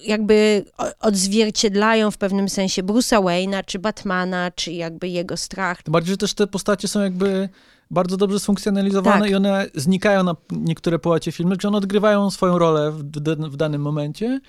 jakby 0.03 0.65
odzwierciedlają 0.99 2.11
w 2.11 2.17
pewnym 2.17 2.49
sensie 2.49 2.83
Bruce'a 2.83 3.23
Wayne'a, 3.23 3.65
czy 3.65 3.79
Batmana, 3.79 4.51
czy 4.51 4.71
jakby 4.71 5.07
jego 5.09 5.37
strach. 5.37 5.81
Bardziej, 5.87 6.11
że 6.13 6.17
też 6.17 6.33
te 6.33 6.47
postacie 6.47 6.87
są 6.87 7.01
jakby 7.01 7.49
bardzo 7.91 8.17
dobrze 8.17 8.39
sfunkcjonalizowane 8.39 9.21
Tak. 9.21 9.29
i 9.29 9.35
one 9.35 9.65
znikają 9.75 10.23
na 10.23 10.35
niektóre 10.51 10.99
połacie 10.99 11.31
filmu, 11.31 11.55
czy 11.55 11.67
one 11.67 11.77
odgrywają 11.77 12.31
swoją 12.31 12.57
rolę 12.59 12.91
w, 12.91 13.03
w 13.49 13.55
danym 13.57 13.81
momencie, 13.81 14.39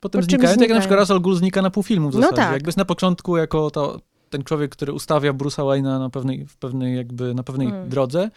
potem 0.00 0.20
Po 0.20 0.26
czym 0.26 0.30
znikają, 0.30 0.40
tak 0.40 0.42
jak 0.42 0.50
na 0.50 0.54
znikają? 0.64 0.80
przykład 0.80 1.00
Russell 1.00 1.20
Gould 1.20 1.38
znika 1.38 1.62
na 1.62 1.70
pół 1.70 1.82
filmu 1.82 2.10
w 2.10 2.14
No 2.14 2.20
zasadzie. 2.20 2.36
tak. 2.36 2.52
Jakby 2.52 2.68
jest 2.68 2.78
na 2.78 2.84
początku 2.84 3.36
jako 3.36 3.70
to, 3.70 4.00
ten 4.30 4.44
człowiek, 4.44 4.70
który 4.72 4.92
ustawia 4.92 5.32
Bruce'a 5.32 5.62
Wayne'a 5.62 5.98
na 5.98 6.10
pewnej, 6.10 6.46
w 6.46 6.56
pewnej 6.56 6.96
jakby, 6.96 7.34
na 7.34 7.42
pewnej 7.42 7.68
Mm. 7.68 7.88
drodze 7.88 8.30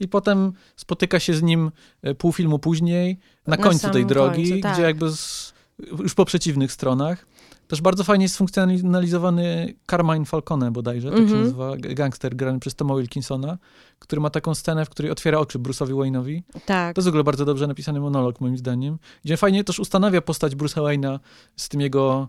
i 0.00 0.08
potem 0.08 0.52
spotyka 0.76 1.20
się 1.20 1.34
z 1.34 1.42
nim 1.42 1.70
e, 2.02 2.14
pół 2.14 2.32
filmu 2.32 2.58
później, 2.58 3.18
na, 3.46 3.56
Na 3.56 3.62
końcu 3.62 3.90
tej 3.90 4.06
drogi, 4.06 4.48
końcu, 4.48 4.62
tak. 4.62 4.72
gdzie 4.72 4.82
jakby 4.82 5.10
z, 5.12 5.52
już 5.98 6.14
po 6.14 6.24
przeciwnych 6.24 6.72
stronach. 6.72 7.26
Też 7.72 7.80
bardzo 7.80 8.04
fajnie 8.04 8.24
jest 8.24 8.36
funkcjonalizowany 8.36 9.74
Carmine 9.90 10.24
Falcone 10.24 10.70
bodajże, 10.70 11.08
tak 11.08 11.18
się 11.18 11.22
Mhm. 11.24 11.40
nazywa, 11.40 11.76
gangster 11.76 12.36
grany 12.36 12.60
przez 12.60 12.74
Toma 12.74 12.94
Wilkinsona, 12.96 13.58
który 13.98 14.20
ma 14.20 14.30
taką 14.30 14.54
scenę, 14.54 14.84
w 14.84 14.90
której 14.90 15.12
otwiera 15.12 15.38
oczy 15.38 15.58
Bruce'owi 15.58 15.92
Wayne'owi. 15.92 16.42
Tak. 16.66 16.94
To 16.94 17.00
jest 17.00 17.06
w 17.06 17.08
ogóle 17.08 17.24
bardzo 17.24 17.44
dobrze 17.44 17.66
napisany 17.66 18.00
monolog, 18.00 18.40
moim 18.40 18.58
zdaniem, 18.58 18.98
gdzie 19.24 19.36
fajnie 19.36 19.64
też 19.64 19.78
ustanawia 19.78 20.22
postać 20.22 20.54
Bruce'a 20.56 20.82
Wayne'a 20.82 21.18
z 21.56 21.68
tym 21.68 21.80
jego 21.80 22.28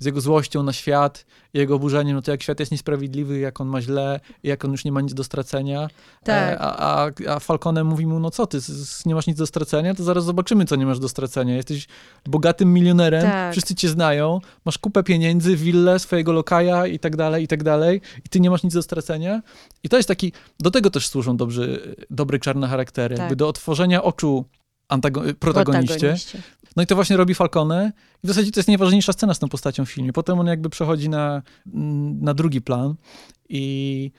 z 0.00 0.04
jego 0.04 0.20
złością 0.20 0.62
na 0.62 0.72
świat, 0.72 1.24
jego 1.54 1.74
oburzeniem, 1.74 2.16
no 2.16 2.22
to 2.22 2.30
jak 2.30 2.42
świat 2.42 2.60
jest 2.60 2.72
niesprawiedliwy, 2.72 3.38
jak 3.38 3.60
on 3.60 3.68
ma 3.68 3.82
źle, 3.82 4.20
jak 4.42 4.64
on 4.64 4.72
już 4.72 4.84
nie 4.84 4.92
ma 4.92 5.00
nic 5.00 5.14
do 5.14 5.24
stracenia. 5.24 5.88
Tak. 6.24 6.52
E, 6.54 6.58
a, 6.58 7.06
a, 7.06 7.10
a 7.28 7.40
Falconem 7.40 7.86
mówi 7.86 8.06
mu, 8.06 8.20
no 8.20 8.30
co 8.30 8.46
ty, 8.46 8.58
nie 9.06 9.14
masz 9.14 9.26
nic 9.26 9.38
do 9.38 9.46
stracenia, 9.46 9.94
to 9.94 10.04
zaraz 10.04 10.24
zobaczymy, 10.24 10.64
co 10.64 10.76
nie 10.76 10.86
masz 10.86 10.98
do 10.98 11.08
stracenia. 11.08 11.56
Jesteś 11.56 11.86
bogatym 12.26 12.72
milionerem, 12.72 13.22
Tak. 13.22 13.52
wszyscy 13.52 13.74
cię 13.74 13.88
znają, 13.88 14.40
masz 14.64 14.78
kupę 14.78 15.02
pieniędzy, 15.02 15.56
willę, 15.56 15.98
swojego 15.98 16.32
lokaja 16.32 16.86
i 16.86 16.98
tak 16.98 17.16
dalej, 17.16 17.44
i 17.44 17.48
tak 17.48 17.62
dalej, 17.62 18.00
i 18.24 18.28
ty 18.28 18.40
nie 18.40 18.50
masz 18.50 18.62
nic 18.62 18.74
do 18.74 18.82
stracenia. 18.82 19.42
I 19.82 19.88
to 19.88 19.96
jest 19.96 20.08
taki, 20.08 20.32
do 20.60 20.70
tego 20.70 20.90
też 20.90 21.08
służą 21.08 21.36
dobrzy, 21.36 21.96
dobre 22.10 22.38
czarne 22.38 22.68
charaktery, 22.68 23.14
Tak. 23.16 23.20
jakby 23.20 23.36
do 23.36 23.48
otworzenia 23.48 24.02
oczu 24.02 24.44
antago- 24.96 25.34
protagoniście. 25.34 25.94
Protagoniście. 25.94 26.42
No 26.76 26.82
i 26.82 26.86
to 26.86 26.94
właśnie 26.94 27.16
robi 27.16 27.34
Falcone. 27.34 27.92
I 28.24 28.26
w 28.26 28.28
zasadzie 28.28 28.50
to 28.52 28.60
jest 28.60 28.68
najważniejsza 28.68 29.12
scena 29.12 29.34
z 29.34 29.38
tą 29.38 29.48
postacią 29.48 29.84
w 29.86 29.90
filmie. 29.90 30.12
Potem 30.12 30.38
on 30.40 30.46
jakby 30.46 30.70
przechodzi 30.70 31.08
na, 31.08 31.42
na 32.20 32.34
drugi 32.34 32.60
plan 32.60 32.94
i 33.48 34.10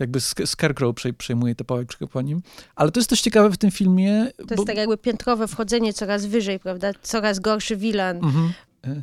jakby 0.00 0.20
Scarecrow 0.20 0.94
przej- 0.96 1.12
przejmuje 1.12 1.54
tę 1.54 1.64
pałeczkę 1.64 2.06
po 2.06 2.22
nim. 2.22 2.42
Ale 2.76 2.90
to 2.90 3.00
jest 3.00 3.10
też 3.10 3.20
ciekawe 3.20 3.50
w 3.50 3.58
tym 3.58 3.70
filmie. 3.70 4.26
To 4.48 4.54
jest 4.54 4.66
tak 4.66 4.76
jakby 4.76 4.98
piętrowe 4.98 5.48
wchodzenie 5.48 5.92
coraz 5.92 6.26
wyżej, 6.26 6.58
prawda? 6.60 6.90
Coraz 7.02 7.38
gorszy 7.40 7.76
wilan. 7.76 8.16
Mhm. 8.16 8.52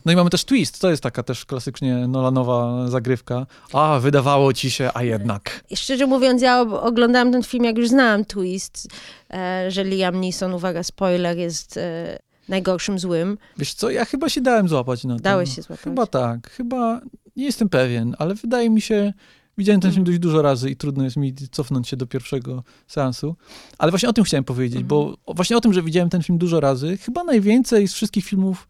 No 0.05 0.11
i 0.11 0.15
mamy 0.15 0.29
też 0.29 0.45
twist. 0.45 0.81
To 0.81 0.89
jest 0.89 1.03
taka 1.03 1.23
też 1.23 1.45
klasycznie 1.45 2.07
Nolanowa 2.07 2.87
zagrywka. 2.87 3.45
A, 3.73 3.99
wydawało 3.99 4.53
ci 4.53 4.71
się, 4.71 4.89
a 4.93 5.03
jednak. 5.03 5.63
I 5.69 5.77
Szczerze 5.77 6.07
mówiąc, 6.07 6.41
ja 6.41 6.61
oglądałam 6.61 7.31
ten 7.31 7.43
film, 7.43 7.63
jak 7.63 7.77
już 7.77 7.89
znałam 7.89 8.25
twist, 8.25 8.87
e, 9.33 9.71
że 9.71 9.83
Liam 9.83 10.21
Neeson, 10.21 10.53
uwaga, 10.53 10.83
spoiler, 10.83 11.37
jest 11.37 11.77
e, 11.77 12.19
najgorszym 12.49 12.99
złym. 12.99 13.37
Wiesz 13.57 13.73
co, 13.73 13.89
ja 13.89 14.05
chyba 14.05 14.29
się 14.29 14.41
dałem 14.41 14.67
złapać 14.67 15.03
na 15.03 15.15
to. 15.15 15.23
Dałeś 15.23 15.55
się 15.55 15.61
złapać. 15.61 15.83
Chyba 15.83 16.05
tak. 16.07 16.49
Chyba 16.49 17.01
nie 17.35 17.45
jestem 17.45 17.69
pewien, 17.69 18.15
ale 18.19 18.35
wydaje 18.35 18.69
mi 18.69 18.81
się, 18.81 19.13
widziałem 19.57 19.81
ten 19.81 19.91
film 19.91 20.03
dość 20.03 20.19
dużo 20.19 20.41
razy 20.41 20.69
i 20.69 20.75
trudno 20.75 21.03
jest 21.03 21.17
mi 21.17 21.35
cofnąć 21.51 21.87
się 21.87 21.97
do 21.97 22.07
pierwszego 22.07 22.63
seansu. 22.87 23.35
Ale 23.77 23.91
właśnie 23.91 24.09
o 24.09 24.13
tym 24.13 24.23
chciałem 24.23 24.43
powiedzieć, 24.43 24.83
bo 24.83 25.17
właśnie 25.27 25.57
o 25.57 25.61
tym, 25.61 25.73
że 25.73 25.81
widziałem 25.81 26.09
ten 26.09 26.23
film 26.23 26.37
dużo 26.37 26.59
razy, 26.59 26.97
chyba 26.97 27.23
najwięcej 27.23 27.87
z 27.87 27.93
wszystkich 27.93 28.25
filmów 28.25 28.67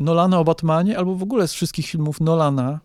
Nolana 0.00 0.38
o 0.38 0.44
Batmanie, 0.44 0.98
albo 0.98 1.14
w 1.16 1.22
ogóle 1.22 1.48
z 1.48 1.52
wszystkich 1.52 1.86
filmów 1.86 2.20
Nolana. 2.20 2.80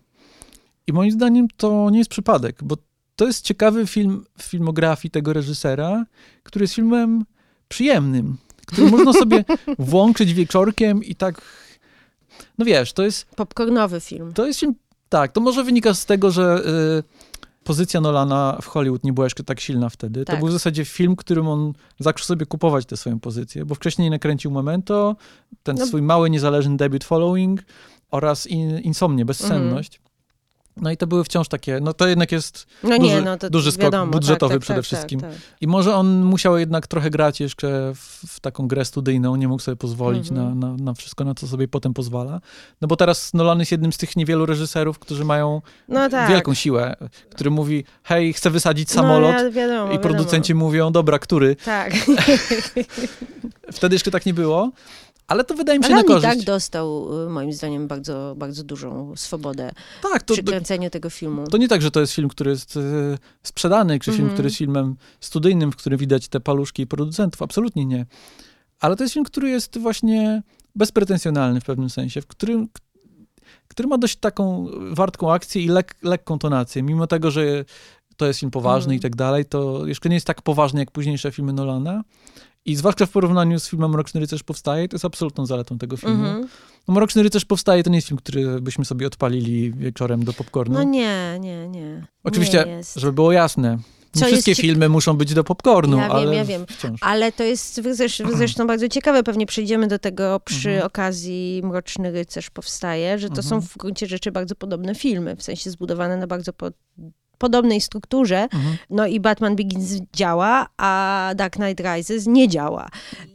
I 0.86 0.92
moim 0.92 1.10
zdaniem 1.10 1.48
to 1.56 1.90
nie 1.90 1.98
jest 1.98 2.10
przypadek, 2.10 2.58
bo 2.62 2.76
to 3.16 3.26
jest 3.26 3.44
ciekawy 3.44 3.86
film 3.86 4.24
w 4.38 4.42
filmografii 4.42 5.10
tego 5.10 5.32
reżysera, 5.32 6.04
który 6.42 6.62
jest 6.62 6.74
filmem 6.74 7.24
przyjemnym, 7.68 8.36
który 8.66 8.90
można 8.90 9.12
sobie 9.12 9.44
włączyć 9.78 10.34
wieczorkiem 10.34 11.04
i 11.04 11.14
tak. 11.14 11.40
No 12.58 12.64
wiesz, 12.64 12.92
to 12.92 13.02
jest, 13.02 13.26
Popcornowy 13.36 14.00
film. 14.00 14.32
to 14.32 14.46
jest 14.46 14.60
film. 14.60 14.74
Tak, 15.08 15.32
to 15.32 15.40
może 15.40 15.64
wynika 15.64 15.94
z 15.94 16.06
tego, 16.06 16.30
że 16.30 16.62
y, 16.98 17.02
pozycja 17.68 18.00
Nolana 18.00 18.58
w 18.62 18.66
Hollywood 18.66 19.04
nie 19.04 19.12
była 19.12 19.26
jeszcze 19.26 19.44
tak 19.44 19.60
silna 19.60 19.88
wtedy. 19.88 20.24
Tak. 20.24 20.36
To 20.36 20.40
był 20.40 20.48
w 20.48 20.52
zasadzie 20.52 20.84
film, 20.84 21.16
którym 21.16 21.48
on 21.48 21.72
zaczął 21.98 22.24
sobie 22.24 22.46
kupować 22.46 22.86
tę 22.86 22.96
swoją 22.96 23.20
pozycję, 23.20 23.64
bo 23.64 23.74
wcześniej 23.74 24.10
nakręcił 24.10 24.50
Memento, 24.50 25.16
ten 25.62 25.76
No. 25.76 25.86
swój 25.86 26.02
mały, 26.02 26.30
niezależny 26.30 26.76
debiut 26.76 27.04
Following 27.04 27.62
oraz 28.10 28.46
in, 28.46 28.78
Insomnię, 28.78 29.24
bezsenność. 29.24 29.96
Mhm. 29.96 30.07
No 30.80 30.90
i 30.90 30.96
to 30.96 31.06
były 31.06 31.24
wciąż 31.24 31.48
takie, 31.48 31.78
no 31.82 31.92
to 31.92 32.06
jednak 32.08 32.32
jest 32.32 32.66
No 32.82 32.90
nie, 32.90 32.98
duży- 32.98 33.22
no 33.22 33.36
to 33.36 33.50
duży 33.50 33.72
skok 33.72 33.82
wiadomo, 33.82 34.12
budżetowy 34.12 34.54
tak, 34.54 34.58
tak, 34.58 34.62
przede 34.64 34.78
tak, 34.80 34.84
wszystkim. 34.84 35.20
Tak, 35.20 35.30
tak. 35.30 35.40
I 35.60 35.66
może 35.66 35.94
on 35.96 36.24
musiał 36.24 36.58
jednak 36.58 36.86
trochę 36.86 37.10
grać 37.10 37.40
jeszcze 37.40 37.92
w, 37.94 38.24
w 38.28 38.40
taką 38.40 38.68
grę 38.68 38.84
studyjną, 38.84 39.36
nie 39.36 39.48
mógł 39.48 39.62
sobie 39.62 39.76
pozwolić 39.76 40.28
Mhm. 40.30 40.58
na, 40.60 40.68
na, 40.68 40.76
na 40.82 40.94
wszystko, 40.94 41.24
na 41.24 41.34
co 41.34 41.46
sobie 41.46 41.68
potem 41.68 41.94
pozwala. 41.94 42.40
No 42.80 42.88
bo 42.88 42.96
teraz 42.96 43.34
Nolan 43.34 43.58
jest 43.58 43.72
jednym 43.72 43.92
z 43.92 43.96
tych 43.96 44.16
niewielu 44.16 44.46
reżyserów, 44.46 44.98
którzy 44.98 45.24
mają 45.24 45.62
No 45.88 46.08
tak. 46.08 46.30
wielką 46.30 46.54
siłę, 46.54 46.96
który 47.30 47.50
mówi, 47.50 47.84
hej, 48.02 48.32
chcę 48.32 48.50
wysadzić 48.50 48.90
samolot 48.90 49.34
No, 49.34 49.42
ja, 49.42 49.50
wiadomo, 49.50 49.92
i 49.92 49.98
producenci 49.98 50.54
mówią, 50.54 50.92
dobra, 50.92 51.18
który? 51.18 51.56
Tak. 51.56 51.92
Wtedy 53.72 53.94
jeszcze 53.94 54.10
tak 54.10 54.26
nie 54.26 54.34
było, 54.34 54.70
ale 55.28 55.44
to 55.44 55.54
wydaje 55.54 55.78
mi 55.78 55.84
się 55.84 55.92
Ale 55.94 56.02
na 56.02 56.08
korzyść. 56.08 56.36
tak 56.36 56.42
dostał, 56.44 57.08
y, 57.26 57.30
moim 57.30 57.52
zdaniem, 57.52 57.88
bardzo, 57.88 58.34
bardzo 58.36 58.64
dużą 58.64 59.16
swobodę 59.16 59.70
tak, 60.02 60.22
to, 60.22 60.34
przy 60.34 60.42
kręceniu 60.42 60.90
tego 60.90 61.10
filmu. 61.10 61.46
to 61.46 61.56
nie 61.56 61.68
tak, 61.68 61.82
że 61.82 61.90
to 61.90 62.00
jest 62.00 62.12
film, 62.12 62.28
który 62.28 62.50
jest 62.50 62.76
e, 62.76 62.80
sprzedany, 63.42 63.98
czy 63.98 64.04
film, 64.10 64.14
Mhm. 64.20 64.34
który 64.34 64.46
jest 64.46 64.56
filmem 64.56 64.96
studyjnym, 65.20 65.72
w 65.72 65.76
którym 65.76 65.98
widać 65.98 66.28
te 66.28 66.40
paluszki 66.40 66.86
producentów. 66.86 67.42
Absolutnie 67.42 67.84
nie. 67.86 68.06
Ale 68.80 68.96
to 68.96 69.04
jest 69.04 69.14
film, 69.14 69.24
który 69.24 69.48
jest 69.50 69.78
właśnie 69.78 70.42
bezpretensjonalny 70.74 71.60
w 71.60 71.64
pewnym 71.64 71.90
sensie, 71.90 72.20
w 72.22 72.26
którym, 72.26 72.68
który 73.68 73.88
ma 73.88 73.98
dość 73.98 74.16
taką 74.16 74.66
wartką 74.92 75.32
akcję 75.32 75.62
i 75.62 75.68
lek, 75.68 75.94
lekką 76.02 76.38
tonację. 76.38 76.82
Mimo 76.82 77.06
tego, 77.06 77.30
że 77.30 77.64
to 78.16 78.26
jest 78.26 78.40
film 78.40 78.50
poważny 78.50 78.84
Mhm. 78.94 78.96
i 78.96 79.00
tak 79.00 79.16
dalej, 79.16 79.44
to 79.44 79.86
jeszcze 79.86 80.08
nie 80.08 80.14
jest 80.14 80.26
tak 80.26 80.42
poważny 80.42 80.80
jak 80.80 80.90
późniejsze 80.90 81.32
filmy 81.32 81.52
Nolana. 81.52 82.02
I 82.64 82.76
zwłaszcza 82.76 83.06
w 83.06 83.10
porównaniu 83.10 83.60
z 83.60 83.68
filmem 83.68 83.90
Mroczny 83.90 84.20
Rycerz 84.20 84.42
powstaje, 84.42 84.88
to 84.88 84.94
jest 84.94 85.04
absolutną 85.04 85.46
zaletą 85.46 85.78
tego 85.78 85.96
filmu. 85.96 86.24
Mhm. 86.26 86.48
No, 86.88 86.94
Mroczny 86.94 87.22
Rycerz 87.22 87.44
powstaje, 87.44 87.82
to 87.82 87.90
nie 87.90 87.96
jest 87.96 88.08
film, 88.08 88.18
który 88.18 88.60
byśmy 88.60 88.84
sobie 88.84 89.06
odpalili 89.06 89.72
wieczorem 89.72 90.24
do 90.24 90.32
popcornu. 90.32 90.74
No 90.74 90.82
nie, 90.82 91.38
nie, 91.40 91.68
nie. 91.68 92.06
Oczywiście, 92.24 92.64
Nie 92.66 92.80
żeby 92.96 93.12
było 93.12 93.32
jasne, 93.32 93.78
nie 94.14 94.20
Co 94.20 94.26
wszystkie 94.26 94.54
filmy 94.54 94.88
muszą 94.88 95.14
być 95.16 95.34
do 95.34 95.44
popcornu, 95.44 95.96
Ja 95.96 96.02
wiem, 96.08 96.12
ale 96.16 96.36
ja 96.36 96.44
wiem. 96.44 96.66
wciąż. 96.68 97.00
Ale 97.02 97.32
to 97.32 97.42
jest 97.42 97.80
zresz- 97.82 98.36
zresztą 98.36 98.66
bardzo 98.66 98.88
ciekawe, 98.88 99.22
pewnie 99.22 99.46
przejdziemy 99.46 99.86
do 99.86 99.98
tego 99.98 100.40
przy 100.44 100.68
Mhm. 100.70 100.86
okazji 100.86 101.60
Mroczny 101.64 102.10
Rycerz 102.10 102.50
powstaje, 102.50 103.18
że 103.18 103.28
to 103.28 103.42
są 103.42 103.54
Mhm. 103.56 103.62
w 103.62 103.76
gruncie 103.76 104.06
rzeczy 104.06 104.32
bardzo 104.32 104.54
podobne 104.54 104.94
filmy, 104.94 105.36
w 105.36 105.42
sensie 105.42 105.70
zbudowane 105.70 106.16
na 106.16 106.26
bardzo 106.26 106.52
po- 106.52 106.70
podobnej 107.38 107.80
strukturze. 107.80 108.42
Mhm. 108.42 108.76
No 108.90 109.06
i 109.06 109.20
Batman 109.20 109.56
Begins 109.56 109.92
działa, 110.16 110.66
a 110.76 111.32
Dark 111.36 111.54
Knight 111.54 111.80
Rises 111.80 112.26
nie 112.26 112.48
działa. 112.48 112.88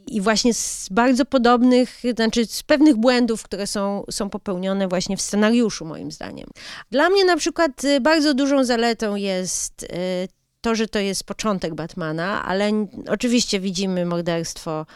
I 0.06 0.20
właśnie 0.20 0.54
z 0.54 0.88
bardzo 0.90 1.24
podobnych, 1.24 2.02
znaczy 2.16 2.46
z 2.46 2.62
pewnych 2.62 2.96
błędów, 2.96 3.42
które 3.42 3.66
są, 3.66 4.04
są 4.10 4.30
popełnione 4.30 4.88
właśnie 4.88 5.16
w 5.16 5.22
scenariuszu, 5.22 5.84
moim 5.84 6.12
zdaniem. 6.12 6.48
Dla 6.90 7.10
mnie 7.10 7.24
na 7.24 7.36
przykład 7.36 7.84
y, 7.84 8.00
bardzo 8.00 8.34
dużą 8.34 8.64
zaletą 8.64 9.16
jest 9.16 9.82
y, 9.82 9.86
to, 10.64 10.74
że 10.74 10.88
to 10.88 10.98
jest 10.98 11.24
początek 11.24 11.74
Batmana, 11.74 12.44
ale 12.44 12.70
oczywiście 13.08 13.60
widzimy 13.60 14.06
morderstwo 14.06 14.86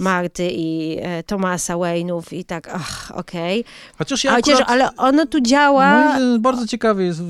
Marty 0.00 0.50
i 0.52 0.98
e, 1.02 1.22
Tomasa 1.22 1.74
Wayne'ów 1.74 2.22
i 2.32 2.44
tak, 2.44 2.68
ach, 2.72 3.12
okej. 3.14 3.64
Chociaż 3.98 4.24
ja 4.24 4.32
Chociaż, 4.32 4.54
akurat, 4.54 4.70
ale 4.70 4.96
ono 4.96 5.26
tu 5.26 5.40
działa... 5.40 6.10
zdaniem 6.12 6.42
bardzo 6.42 6.66
ciekawie 6.66 7.04
jest 7.04 7.20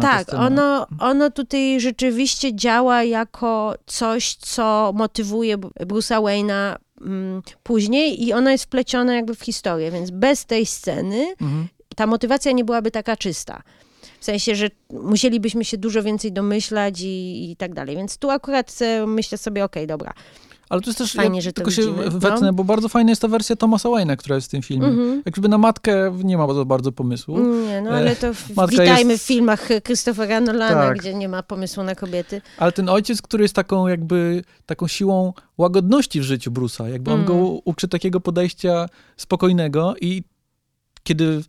ta 0.00 0.24
Tak, 0.24 0.34
ono, 0.34 0.86
ono 0.98 1.30
tutaj 1.30 1.80
rzeczywiście 1.80 2.54
działa 2.54 3.02
jako 3.02 3.74
coś, 3.86 4.34
co 4.34 4.92
motywuje 4.94 5.58
Bruce'a 5.58 6.22
Wayne'a 6.22 6.76
mm, 7.00 7.42
później 7.62 8.24
i 8.26 8.32
ono 8.32 8.50
jest 8.50 8.64
wplecione 8.64 9.14
jakby 9.14 9.34
w 9.34 9.40
historię, 9.40 9.90
więc 9.90 10.10
bez 10.10 10.46
tej 10.46 10.66
sceny 10.66 11.34
Mhm. 11.40 11.68
ta 11.96 12.06
motywacja 12.06 12.52
nie 12.52 12.64
byłaby 12.64 12.90
taka 12.90 13.16
czysta. 13.16 13.62
W 14.20 14.24
sensie, 14.24 14.54
że 14.54 14.68
musielibyśmy 14.90 15.64
się 15.64 15.78
dużo 15.78 16.02
więcej 16.02 16.32
domyślać 16.32 17.00
i, 17.00 17.50
i 17.50 17.56
tak 17.56 17.74
dalej. 17.74 17.96
Więc 17.96 18.18
tu 18.18 18.30
akurat 18.30 18.74
e, 18.80 19.06
myślę 19.06 19.38
sobie, 19.38 19.64
okej, 19.64 19.86
dobra. 19.86 20.12
Ale 20.68 20.80
to 20.80 20.86
jest 20.90 20.98
też, 20.98 21.12
Fajnie, 21.12 21.36
ja 21.38 21.42
że 21.42 21.52
tylko 21.52 21.70
się 21.70 21.82
widzimy, 21.82 22.04
no. 22.12 22.18
wetnę, 22.18 22.52
bo 22.52 22.64
bardzo 22.64 22.88
fajna 22.88 23.10
jest 23.10 23.22
ta 23.22 23.28
wersja 23.28 23.56
Thomasa 23.56 23.88
Wayne'a, 23.88 24.16
która 24.16 24.34
jest 24.36 24.48
w 24.48 24.50
tym 24.50 24.62
filmie. 24.62 24.86
Mhm. 24.86 25.22
Jakby 25.26 25.48
na 25.48 25.58
matkę 25.58 26.18
nie 26.24 26.38
ma 26.38 26.54
za 26.54 26.64
bardzo 26.64 26.92
pomysłu. 26.92 27.38
Nie, 27.38 27.80
no 27.80 27.90
ale 27.90 28.16
to 28.16 28.34
w- 28.34 28.50
Matka 28.56 28.70
witajmy 28.82 29.12
jest- 29.12 29.24
w 29.24 29.26
filmach 29.26 29.68
Christophera 29.84 30.40
Nolana, 30.40 30.74
Tak. 30.88 30.98
gdzie 30.98 31.14
nie 31.14 31.28
ma 31.28 31.42
pomysłu 31.42 31.82
na 31.82 31.94
kobiety. 31.94 32.42
Ale 32.58 32.72
ten 32.72 32.88
ojciec, 32.88 33.22
który 33.22 33.44
jest 33.44 33.54
taką 33.54 33.88
jakby 33.88 34.42
taką 34.66 34.88
siłą 34.88 35.32
łagodności 35.58 36.20
w 36.20 36.24
życiu 36.24 36.50
Bruce'a, 36.50 36.86
jakby 36.86 37.10
on 37.10 37.20
Mm. 37.20 37.26
go 37.26 37.36
uczy 37.64 37.88
takiego 37.88 38.20
podejścia 38.20 38.86
spokojnego 39.16 39.94
i 40.00 40.22
kiedy 41.08 41.42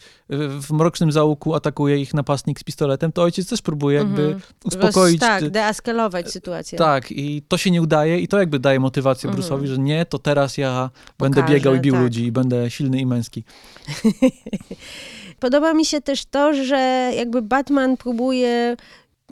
w 0.61 0.71
mrocznym 0.71 1.11
załuku 1.11 1.55
atakuje 1.55 1.97
ich 1.97 2.13
napastnik 2.13 2.59
z 2.59 2.63
pistoletem, 2.63 3.11
to 3.11 3.23
ojciec 3.23 3.49
też 3.49 3.61
próbuje 3.61 3.97
jakby 3.97 4.21
Mhm. 4.21 4.41
uspokoić. 4.65 5.21
Roz, 5.21 5.29
tak, 5.29 5.39
ty- 5.39 5.49
deeskalować 5.51 6.31
sytuację. 6.31 6.77
tak, 6.77 7.11
i 7.11 7.41
to 7.47 7.57
się 7.57 7.71
nie 7.71 7.81
udaje 7.81 8.19
i 8.19 8.27
to 8.27 8.39
jakby 8.39 8.59
daje 8.59 8.79
motywację 8.79 9.29
Mhm. 9.29 9.47
Bruce'owi, 9.47 9.65
że 9.65 9.77
nie, 9.77 10.05
to 10.05 10.19
teraz 10.19 10.57
ja 10.57 10.89
będę 11.19 11.35
Pokażę, 11.41 11.53
biegał 11.55 11.75
i 11.75 11.79
bił 11.79 11.93
tak. 11.93 12.03
ludzi 12.03 12.23
i 12.25 12.31
będę 12.31 12.69
silny 12.71 12.99
i 12.99 13.05
męski. 13.05 13.43
Podoba 15.39 15.73
mi 15.73 15.85
się 15.85 16.01
też 16.01 16.25
to, 16.25 16.53
że 16.53 17.11
jakby 17.15 17.41
Batman 17.41 17.97
próbuje, 17.97 18.77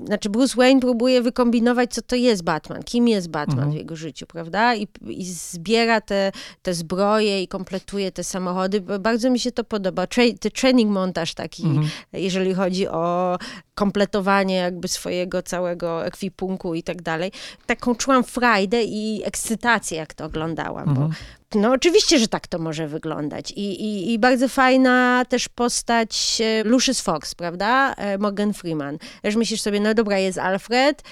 znaczy 0.05 0.29
Bruce 0.29 0.55
Wayne 0.55 0.79
próbuje 0.81 1.21
wykombinować, 1.21 1.93
co 1.93 2.01
to 2.01 2.15
jest 2.15 2.43
Batman, 2.43 2.83
kim 2.83 3.07
jest 3.07 3.29
Batman 3.29 3.57
Mhm. 3.57 3.71
w 3.71 3.75
jego 3.75 3.95
życiu, 3.95 4.25
prawda? 4.27 4.75
I, 4.75 4.87
i 5.07 5.25
zbiera 5.25 6.01
te, 6.01 6.31
te 6.61 6.73
zbroje 6.73 7.43
i 7.43 7.47
kompletuje 7.47 8.11
te 8.11 8.23
samochody. 8.23 8.81
Bardzo 8.81 9.29
mi 9.29 9.39
się 9.39 9.51
to 9.51 9.63
podoba. 9.63 10.05
Tra- 10.05 10.37
te 10.39 10.51
training 10.51 10.91
montaż 10.91 11.33
taki, 11.33 11.63
Mhm. 11.63 11.89
jeżeli 12.13 12.53
chodzi 12.53 12.87
o 12.87 13.37
kompletowanie 13.75 14.55
jakby 14.55 14.87
swojego 14.87 15.41
całego 15.41 16.05
ekwipunku 16.05 16.75
i 16.75 16.83
tak 16.83 17.01
dalej. 17.01 17.31
Taką 17.65 17.95
czułam 17.95 18.23
frajdę 18.23 18.83
i 18.83 19.21
ekscytację, 19.25 19.97
jak 19.97 20.13
to 20.13 20.25
oglądałam, 20.25 20.85
bo 20.85 20.91
Mhm. 20.91 21.11
No 21.55 21.71
oczywiście, 21.71 22.19
że 22.19 22.27
tak 22.27 22.47
to 22.47 22.59
może 22.59 22.87
wyglądać. 22.87 23.51
I, 23.51 23.83
i, 23.83 24.13
i 24.13 24.19
bardzo 24.19 24.47
fajna 24.47 25.25
też 25.29 25.49
postać 25.49 26.41
e, 26.41 26.63
Lucius 26.63 27.01
Fox, 27.01 27.35
prawda? 27.35 27.93
E, 27.93 28.17
Morgan 28.17 28.53
Freeman. 28.53 28.97
Też 29.21 29.35
myślisz 29.35 29.61
sobie, 29.61 29.79
no 29.79 29.93
dobra, 29.93 30.17
jest 30.17 30.37
Alfred, 30.37 31.03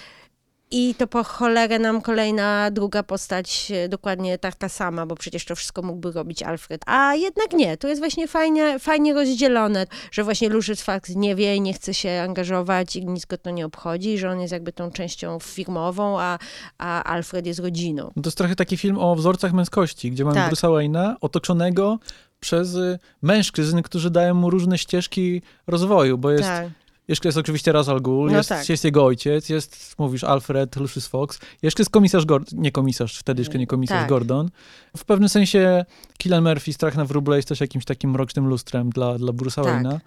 i 0.78 0.96
to 0.96 1.08
po 1.08 1.24
cholerę 1.24 1.80
nam 1.80 2.02
kolejna 2.02 2.72
druga 2.72 3.04
postać 3.04 3.72
e, 3.72 3.90
dokładnie 3.90 4.38
taka 4.38 4.70
sama, 4.70 5.06
bo 5.06 5.16
przecież 5.16 5.46
to 5.46 5.56
wszystko 5.56 5.82
mógłby 5.82 6.12
robić 6.12 6.44
Alfred. 6.44 6.82
A 6.86 7.16
jednak 7.16 7.54
nie, 7.54 7.78
tu 7.78 7.88
jest 7.88 8.02
właśnie 8.02 8.28
fajnie, 8.28 8.80
fajnie 8.80 9.14
rozdzielone, 9.14 9.88
że 10.12 10.24
właśnie 10.24 10.50
Lucius 10.50 10.82
Fox 10.82 11.16
nie 11.16 11.36
wie 11.36 11.56
i 11.56 11.62
nie 11.62 11.74
chce 11.74 11.94
się 11.94 12.22
angażować 12.24 12.96
i 12.96 13.06
nic 13.06 13.26
go 13.26 13.38
to 13.38 13.50
nie 13.50 13.66
obchodzi, 13.66 14.18
że 14.18 14.30
on 14.30 14.40
jest 14.40 14.54
jakby 14.54 14.72
tą 14.72 14.92
częścią 14.92 15.40
firmową, 15.40 16.20
a, 16.20 16.40
a 16.78 17.04
Alfred 17.04 17.46
jest 17.46 17.60
rodziną. 17.60 18.12
No 18.16 18.22
to 18.22 18.28
jest 18.28 18.38
trochę 18.38 18.56
taki 18.56 18.78
film 18.78 18.98
o 18.98 19.16
wzorcach 19.16 19.54
męskości, 19.54 20.12
gdzie 20.12 20.26
mamy 20.26 20.36
Tak. 20.36 20.54
Bruce'a 20.54 20.70
Wayne'a 20.70 21.16
otoczonego 21.22 22.00
przez 22.40 22.76
y, 22.76 23.00
mężczyzn, 23.22 23.82
którzy 23.82 24.10
dają 24.10 24.34
mu 24.34 24.50
różne 24.50 24.78
ścieżki 24.78 25.42
rozwoju, 25.68 26.18
bo 26.18 26.32
jest 26.32 26.44
Tak. 26.44 26.70
Jeszcze 27.08 27.28
jest 27.28 27.38
oczywiście 27.38 27.74
Ra's 27.74 27.92
al 27.92 28.02
Ghul, 28.02 28.32
No 28.32 28.38
jest, 28.38 28.50
tak. 28.50 28.70
jest 28.70 28.84
jego 28.84 29.06
ojciec, 29.06 29.50
jest, 29.50 29.96
mówisz, 29.98 30.24
Alfred, 30.24 30.76
Lucius 30.76 31.08
Fox, 31.08 31.40
jeszcze 31.62 31.82
jest 31.82 31.92
komisarz 31.92 32.26
Gordon, 32.26 32.60
nie 32.62 32.72
komisarz, 32.72 33.18
wtedy 33.18 33.42
jeszcze 33.42 33.58
nie 33.58 33.68
komisarz 33.68 34.00
Tak. 34.00 34.10
Gordon. 34.10 34.50
W 34.98 35.06
pewnym 35.06 35.30
sensie 35.30 35.86
Killian 36.18 36.44
Murphy, 36.44 36.74
Strach 36.74 36.96
na 36.96 37.06
wróble 37.06 37.36
jest 37.36 37.48
też 37.48 37.62
jakimś 37.62 37.86
takim 37.86 38.12
mrocznym 38.12 38.48
lustrem 38.48 38.90
dla, 38.90 39.18
dla 39.18 39.34
Bruce'a 39.34 39.64
Tak. 39.64 39.84
Wayne'a. 39.84 40.00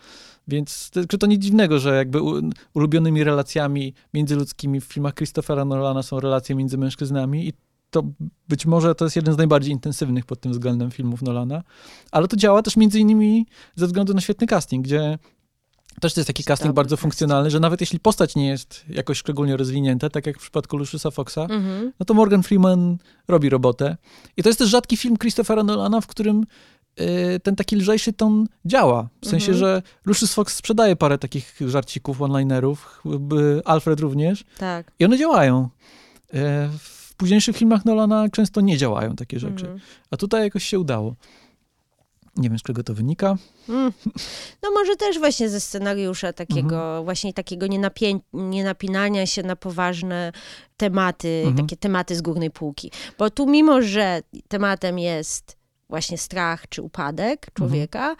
Więc 0.48 0.90
to, 1.08 1.18
to 1.18 1.26
nic 1.26 1.42
dziwnego, 1.42 1.78
że 1.78 1.96
jakby 1.96 2.18
ulubionymi 2.74 3.24
relacjami 3.24 3.94
międzyludzkimi 4.14 4.80
w 4.80 4.84
filmach 4.84 5.14
Christophera 5.14 5.64
Nolana 5.64 6.02
są 6.02 6.20
relacje 6.20 6.54
między 6.54 6.78
mężczyznami 6.78 7.48
i 7.48 7.52
to 7.90 8.02
być 8.48 8.66
może 8.66 8.94
to 8.94 9.04
jest 9.04 9.16
jeden 9.16 9.34
z 9.34 9.36
najbardziej 9.36 9.72
intensywnych 9.72 10.24
pod 10.24 10.40
tym 10.40 10.52
względem 10.52 10.90
filmów 10.90 11.22
Nolana, 11.22 11.62
ale 12.10 12.28
to 12.28 12.36
działa 12.36 12.62
też 12.62 12.76
między 12.76 13.00
innymi 13.00 13.46
ze 13.74 13.86
względu 13.86 14.14
na 14.14 14.20
świetny 14.20 14.46
casting, 14.46 14.84
gdzie 14.84 15.18
też 16.00 16.14
to 16.14 16.20
jest 16.20 16.26
taki 16.26 16.44
casting 16.44 16.74
bardzo 16.74 16.96
funkcjonalny, 16.96 17.50
że 17.50 17.60
nawet 17.60 17.80
jeśli 17.80 18.00
postać 18.00 18.36
nie 18.36 18.48
jest 18.48 18.84
jakoś 18.88 19.18
szczególnie 19.18 19.56
rozwinięta, 19.56 20.10
tak 20.10 20.26
jak 20.26 20.36
w 20.38 20.40
przypadku 20.40 20.76
Luciusa 20.76 21.10
Foxa, 21.10 21.38
Mhm. 21.50 21.92
no 22.00 22.06
to 22.06 22.14
Morgan 22.14 22.42
Freeman 22.42 22.96
robi 23.28 23.48
robotę. 23.48 23.96
I 24.36 24.42
to 24.42 24.48
jest 24.48 24.58
też 24.58 24.68
rzadki 24.68 24.96
film 24.96 25.16
Christophera 25.16 25.62
Nolana, 25.62 26.00
w 26.00 26.06
którym 26.06 26.44
y, 27.00 27.40
ten 27.40 27.56
taki 27.56 27.76
lżejszy 27.76 28.12
ton 28.12 28.46
działa. 28.64 29.08
W 29.22 29.28
sensie, 29.28 29.52
Mhm. 29.52 29.58
że 29.58 29.82
Lucius 30.06 30.34
Fox 30.34 30.54
sprzedaje 30.56 30.96
parę 30.96 31.18
takich 31.18 31.56
żarcików, 31.66 32.22
one-linerów, 32.22 33.02
y, 33.58 33.64
Alfred 33.64 34.00
również, 34.00 34.44
Tak. 34.58 34.92
i 34.98 35.04
one 35.04 35.18
działają. 35.18 35.68
Y, 36.34 36.38
w 36.78 37.14
późniejszych 37.16 37.56
filmach 37.56 37.84
Nolana 37.84 38.28
często 38.28 38.60
nie 38.60 38.76
działają 38.76 39.16
takie 39.16 39.38
rzeczy. 39.38 39.64
Mhm. 39.64 39.80
A 40.10 40.16
tutaj 40.16 40.42
jakoś 40.42 40.64
się 40.64 40.78
udało. 40.78 41.14
Nie 42.38 42.48
wiem, 42.48 42.58
z 42.58 42.62
czego 42.62 42.82
to 42.82 42.94
wynika. 42.94 43.36
Mm. 43.68 43.92
No 44.62 44.70
może 44.70 44.96
też 44.96 45.18
właśnie 45.18 45.48
ze 45.48 45.60
scenariusza 45.60 46.32
takiego, 46.32 46.76
Mhm. 46.76 47.04
właśnie 47.04 47.32
takiego 47.32 47.66
nienapię- 47.66 48.20
nienapinania 48.32 49.26
się 49.26 49.42
na 49.42 49.56
poważne 49.56 50.32
tematy, 50.76 51.42
Mhm. 51.46 51.56
takie 51.56 51.76
tematy 51.76 52.16
z 52.16 52.22
górnej 52.22 52.50
półki. 52.50 52.90
Bo 53.18 53.30
tu 53.30 53.46
mimo, 53.46 53.82
że 53.82 54.20
tematem 54.48 54.98
jest 54.98 55.56
właśnie 55.88 56.18
strach 56.18 56.68
czy 56.68 56.82
upadek 56.82 57.46
człowieka, 57.54 58.12
e, 58.12 58.16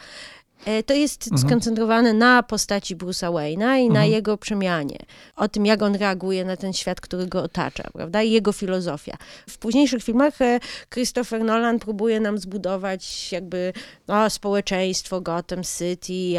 to 0.87 0.95
jest 0.95 1.27
Mhm. 1.33 1.49
skoncentrowane 1.49 2.13
na 2.15 2.43
postaci 2.43 2.97
Bruce'a 2.97 3.33
Wayne'a 3.33 3.79
i 3.79 3.89
na 3.89 4.01
Mhm. 4.01 4.11
jego 4.13 4.39
przemianie. 4.39 4.99
O 5.37 5.49
tym, 5.49 5.67
jak 5.67 5.83
on 5.83 5.95
reaguje 5.95 6.45
na 6.45 6.57
ten 6.57 6.73
świat, 6.73 7.01
który 7.01 7.27
go 7.27 7.43
otacza, 7.43 7.83
prawda? 7.93 8.23
I 8.23 8.31
jego 8.31 8.53
filozofia. 8.53 9.17
W 9.49 9.59
późniejszych 9.59 10.03
filmach 10.05 10.43
e, 10.43 10.61
Christopher 10.95 11.45
Nolan 11.45 11.79
próbuje 11.79 12.21
nam 12.21 12.39
zbudować 12.39 13.33
jakby 13.33 13.73
no, 14.09 14.31
społeczeństwo, 14.31 15.21
Gotham 15.21 15.63
City, 15.79 16.35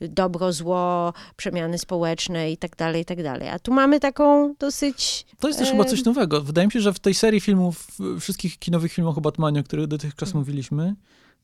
dobro, 0.00 0.52
zło, 0.52 1.12
przemiany 1.36 1.78
społeczne 1.78 2.52
i 2.52 2.56
tak 2.56 2.76
dalej, 2.76 3.02
i 3.02 3.04
tak 3.04 3.22
dalej. 3.22 3.48
A 3.48 3.58
tu 3.58 3.72
mamy 3.72 4.00
taką 4.00 4.54
dosyć... 4.58 5.26
To 5.40 5.48
jest 5.48 5.58
też 5.60 5.68
e, 5.68 5.72
chyba 5.72 5.84
coś 5.84 6.04
nowego. 6.04 6.40
Wydaje 6.40 6.66
mi 6.68 6.72
się, 6.72 6.80
że 6.80 6.92
w 6.92 6.98
tej 6.98 7.14
serii 7.14 7.40
filmów, 7.40 7.86
wszystkich 8.20 8.58
kinowych 8.58 8.92
filmach 8.92 9.18
o 9.18 9.20
Batmanie, 9.20 9.60
o 9.60 9.64
których 9.64 9.86
dotychczas 9.86 10.28
Mhm. 10.28 10.40
mówiliśmy, 10.40 10.94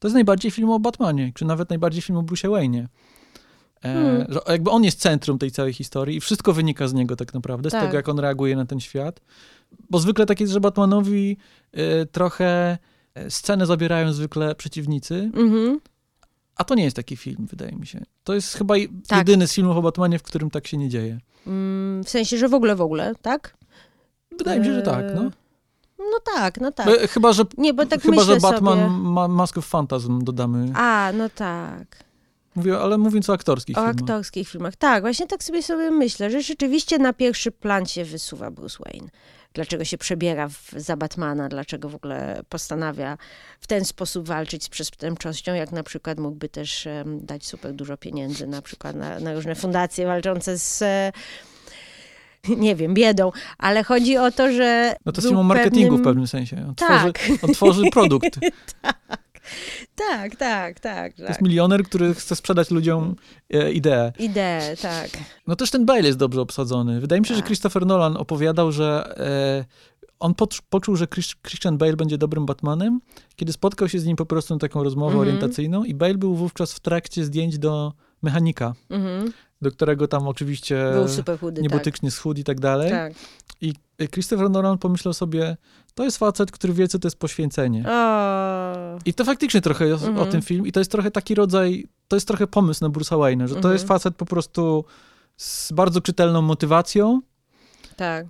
to 0.01 0.09
jest 0.09 0.15
najbardziej 0.15 0.51
film 0.51 0.71
o 0.71 0.79
Batmanie, 0.81 1.33
czy 1.35 1.45
nawet 1.45 1.71
najbardziej 1.71 2.03
film 2.03 2.19
o 2.19 2.23
Bruce'ie 2.23 2.49
Wayne'ie. 2.51 2.87
E, 3.85 3.93
Hmm. 3.93 4.27
że 4.29 4.41
jakby 4.49 4.71
on 4.71 4.85
jest 4.85 5.01
centrum 5.01 5.39
tej 5.39 5.51
całej 5.51 5.73
historii 5.73 6.17
i 6.17 6.21
wszystko 6.21 6.53
wynika 6.53 6.89
z 6.89 6.95
niego 6.95 7.17
tak 7.17 7.35
naprawdę, 7.35 7.71
z 7.71 7.73
Tak. 7.73 7.83
tego 7.85 7.97
jak 7.97 8.09
on 8.09 8.19
reaguje 8.19 8.57
na 8.57 8.67
ten 8.67 8.81
świat. 8.81 9.21
Bo 9.91 9.99
zwykle 9.99 10.27
tak 10.27 10.41
jest, 10.41 10.53
że 10.53 10.61
Batmanowi 10.61 11.37
e, 11.73 12.07
trochę 12.07 12.79
e, 13.15 13.31
scenę 13.31 13.67
zabierają 13.67 14.13
zwykle 14.13 14.55
przeciwnicy, 14.55 15.31
Mhm. 15.35 15.81
a 16.57 16.65
to 16.65 16.75
nie 16.75 16.85
jest 16.85 16.97
taki 16.97 17.17
film, 17.17 17.47
wydaje 17.51 17.73
mi 17.73 17.87
się. 17.87 18.01
To 18.25 18.35
jest 18.35 18.55
chyba 18.55 18.75
Tak. 19.09 19.19
jedyny 19.19 19.47
z 19.47 19.53
filmów 19.55 19.77
o 19.77 19.83
Batmanie, 19.83 20.19
w 20.19 20.23
którym 20.23 20.51
tak 20.51 20.67
się 20.67 20.77
nie 20.77 20.89
dzieje. 20.89 21.19
Mm, 21.47 22.05
w 22.05 22.09
sensie, 22.11 22.39
że 22.39 22.49
w 22.49 22.55
ogóle, 22.55 22.77
w 22.77 22.81
ogóle, 22.81 23.15
tak? 23.23 23.57
Wydaje 24.39 24.61
mi 24.61 24.67
się, 24.67 24.75
że 24.75 24.83
tak, 24.83 25.05
no. 25.15 25.31
No 26.11 26.19
tak, 26.35 26.61
no 26.61 26.73
tak. 26.73 26.87
Bo, 26.87 26.93
chyba, 27.09 27.33
że 27.33 27.43
Nie, 27.59 27.75
bo 27.75 27.87
tak 27.87 28.03
Chyba, 28.03 28.23
że 28.25 28.37
Batman 28.37 28.79
sobie... 28.79 28.91
ma 28.91 29.29
Mask 29.29 29.59
of 29.59 29.69
Phantasm 29.69 30.25
dodamy. 30.25 30.73
A, 30.75 31.11
no 31.15 31.29
tak. 31.29 32.05
Mówię, 32.55 32.79
ale 32.79 32.99
mówiąc 32.99 33.31
o 33.31 33.33
aktorskich 33.33 33.79
O 33.79 33.81
filmach. 33.81 33.97
aktorskich 34.01 34.49
filmach. 34.49 34.77
Tak, 34.77 35.03
właśnie 35.03 35.27
tak 35.27 35.43
sobie 35.45 35.63
sobie 35.63 35.91
myślę, 35.91 36.31
że 36.31 36.43
rzeczywiście 36.43 36.99
na 36.99 37.13
pierwszy 37.13 37.53
plan 37.53 37.87
się 37.87 38.05
wysuwa 38.05 38.51
Bruce 38.51 38.79
Wayne. 38.85 39.09
Dlaczego 39.55 39.85
się 39.85 39.99
przebiera 39.99 40.49
w, 40.49 40.71
za 40.77 40.97
Batmana, 40.97 41.49
dlaczego 41.49 41.89
w 41.89 41.95
ogóle 41.95 42.41
postanawia 42.49 43.19
w 43.61 43.67
ten 43.67 43.85
sposób 43.85 44.27
walczyć 44.27 44.65
z 44.65 44.69
przestępczością, 44.69 45.55
jak 45.55 45.73
na 45.73 45.83
przykład 45.83 46.19
mógłby 46.19 46.49
też 46.49 46.87
em, 46.87 47.27
dać 47.27 47.47
super 47.47 47.73
dużo 47.73 47.97
pieniędzy 47.97 48.47
na 48.47 48.63
przykład 48.63 48.97
na, 48.97 49.21
na 49.21 49.35
różne 49.35 49.55
fundacje 49.55 50.07
walczące 50.07 50.59
z, 50.59 50.83
e, 50.83 51.13
nie 52.57 52.77
wiem, 52.77 52.95
biedą, 52.95 53.33
ale 53.59 53.85
chodzi 53.85 54.17
o 54.17 54.31
to, 54.31 54.53
że 54.53 54.95
No 55.07 55.13
to 55.13 55.21
jest 55.23 55.35
o 55.35 55.43
marketingu 55.43 55.89
w 55.89 55.91
pewnym- 55.91 56.05
pewnym 56.05 56.27
sensie. 56.27 56.65
On, 56.69 56.75
Tak. 56.75 57.19
tworzy, 57.19 57.39
on 57.43 57.53
tworzy 57.55 57.83
produkt. 57.93 58.39
Tak, 59.95 60.37
tak, 60.37 60.81
tak. 60.81 61.13
To 61.13 61.19
tak. 61.23 61.29
jest 61.29 61.43
milioner, 61.43 61.83
który 61.85 62.15
chce 62.15 62.37
sprzedać 62.37 62.71
ludziom 62.71 63.17
e, 63.53 63.73
ideę. 63.73 64.13
Ideę, 64.19 64.77
tak. 64.77 65.11
No 65.47 65.57
też 65.57 65.71
ten 65.71 65.87
Bale 65.87 66.03
jest 66.07 66.19
dobrze 66.19 66.41
obsadzony. 66.41 67.01
Wydaje 67.01 67.21
mi 67.21 67.27
się, 67.27 67.35
że 67.35 67.41
Tak. 67.41 67.47
Christopher 67.47 67.87
Nolan 67.87 68.17
opowiadał, 68.17 68.73
że 68.73 69.15
e, 69.19 69.65
on 70.21 70.33
pocz- 70.35 70.63
poczuł, 70.71 70.97
że 70.97 71.07
Chris, 71.07 71.35
Christian 71.47 71.79
Bale 71.79 71.97
będzie 71.97 72.19
dobrym 72.19 72.47
Batmanem, 72.47 73.01
kiedy 73.37 73.53
spotkał 73.53 73.89
się 73.89 73.99
z 73.99 74.05
nim 74.05 74.17
po 74.17 74.27
prostu 74.27 74.55
na 74.55 74.61
taką 74.61 74.83
rozmowę 74.85 75.13
Mhm. 75.17 75.29
orientacyjną 75.29 75.85
i 75.85 75.95
Bale 75.95 76.15
był 76.15 76.35
wówczas 76.35 76.73
w 76.75 76.81
trakcie 76.81 77.25
zdjęć 77.25 77.59
do 77.59 77.93
mechanika, 78.23 78.75
Mhm. 78.91 79.33
Do 79.63 79.71
którego 79.71 80.09
tam 80.09 80.29
oczywiście 80.29 80.91
Był 80.95 81.09
super 81.09 81.39
chudy, 81.41 81.63
tak. 81.63 81.63
niebotycznie 81.63 82.11
schudł 82.11 82.41
i 82.41 82.45
tak 82.45 82.61
dalej. 82.61 82.91
tak. 82.91 83.13
I 83.61 83.75
Christopher 84.13 84.51
Nolan 84.51 84.79
pomyślał 84.79 85.15
sobie, 85.15 85.57
to 85.95 86.05
jest 86.05 86.19
facet, 86.19 86.51
który 86.51 86.73
wie, 86.73 86.89
co 86.89 86.99
to 86.99 87.07
jest 87.09 87.19
poświęcenie. 87.19 87.85
O, 87.89 88.99
I 89.05 89.15
to 89.15 89.25
faktycznie 89.25 89.61
trochę 89.61 89.87
jest 89.87 90.05
Mhm. 90.05 90.29
o 90.29 90.31
tym 90.33 90.43
film 90.43 90.67
i 90.67 90.73
to 90.73 90.81
jest 90.81 90.91
trochę 90.91 91.11
taki 91.11 91.35
rodzaj, 91.35 91.87
to 92.09 92.17
jest 92.17 92.29
trochę 92.29 92.47
pomysł 92.47 92.85
na 92.85 92.91
Bruce'a 92.91 93.17
Wayne'a, 93.19 93.47
że 93.47 93.55
to 93.55 93.59
Mhm. 93.59 93.73
jest 93.75 93.87
facet 93.89 94.17
po 94.17 94.27
prostu 94.27 94.85
z 95.37 95.73
bardzo 95.73 96.01
czytelną 96.01 96.43
motywacją. 96.43 97.21
tak. 97.97 98.27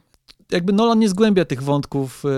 Jakby 0.53 0.73
Nolan 0.73 0.99
nie 0.99 1.09
zgłębia 1.09 1.45
tych 1.45 1.62
wątków 1.62 2.25
y, 2.25 2.29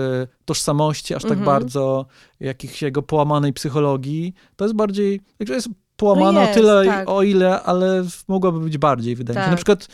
tożsamości 0.45 1.13
aż 1.15 1.21
tak 1.21 1.31
Mhm. 1.31 1.45
bardzo, 1.45 2.05
jakichś 2.39 2.81
jego 2.81 3.01
połamanej 3.01 3.53
psychologii. 3.53 4.33
To 4.55 4.65
jest 4.65 4.75
bardziej, 4.75 5.21
jest 5.49 5.69
połamana 6.03 6.31
No 6.31 6.47
jest, 6.47 6.51
o 6.51 6.55
tyle, 6.61 6.85
tak. 6.85 7.09
o 7.09 7.23
ile, 7.23 7.61
ale 7.63 8.03
mogłaby 8.27 8.59
być 8.59 8.77
bardziej, 8.77 9.15
wydaje 9.15 9.35
mi 9.39 9.41
się. 9.41 9.43
Tak. 9.43 9.51
Na 9.51 9.55
przykład 9.57 9.87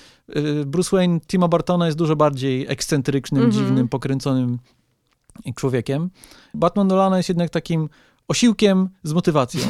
y, 0.61 0.65
Bruce 0.65 0.89
Wayne 0.95 1.19
Tima 1.19 1.47
Bartona 1.47 1.85
jest 1.85 1.97
dużo 1.97 2.15
bardziej 2.15 2.65
ekscentrycznym, 2.69 3.43
Mhm. 3.43 3.65
dziwnym, 3.65 3.87
pokręconym 3.87 4.59
człowiekiem. 5.55 6.09
Batman 6.53 6.87
Nolana 6.87 7.17
jest 7.17 7.29
jednak 7.29 7.49
takim 7.49 7.89
osiłkiem 8.27 8.89
z 9.03 9.13
motywacją. 9.13 9.61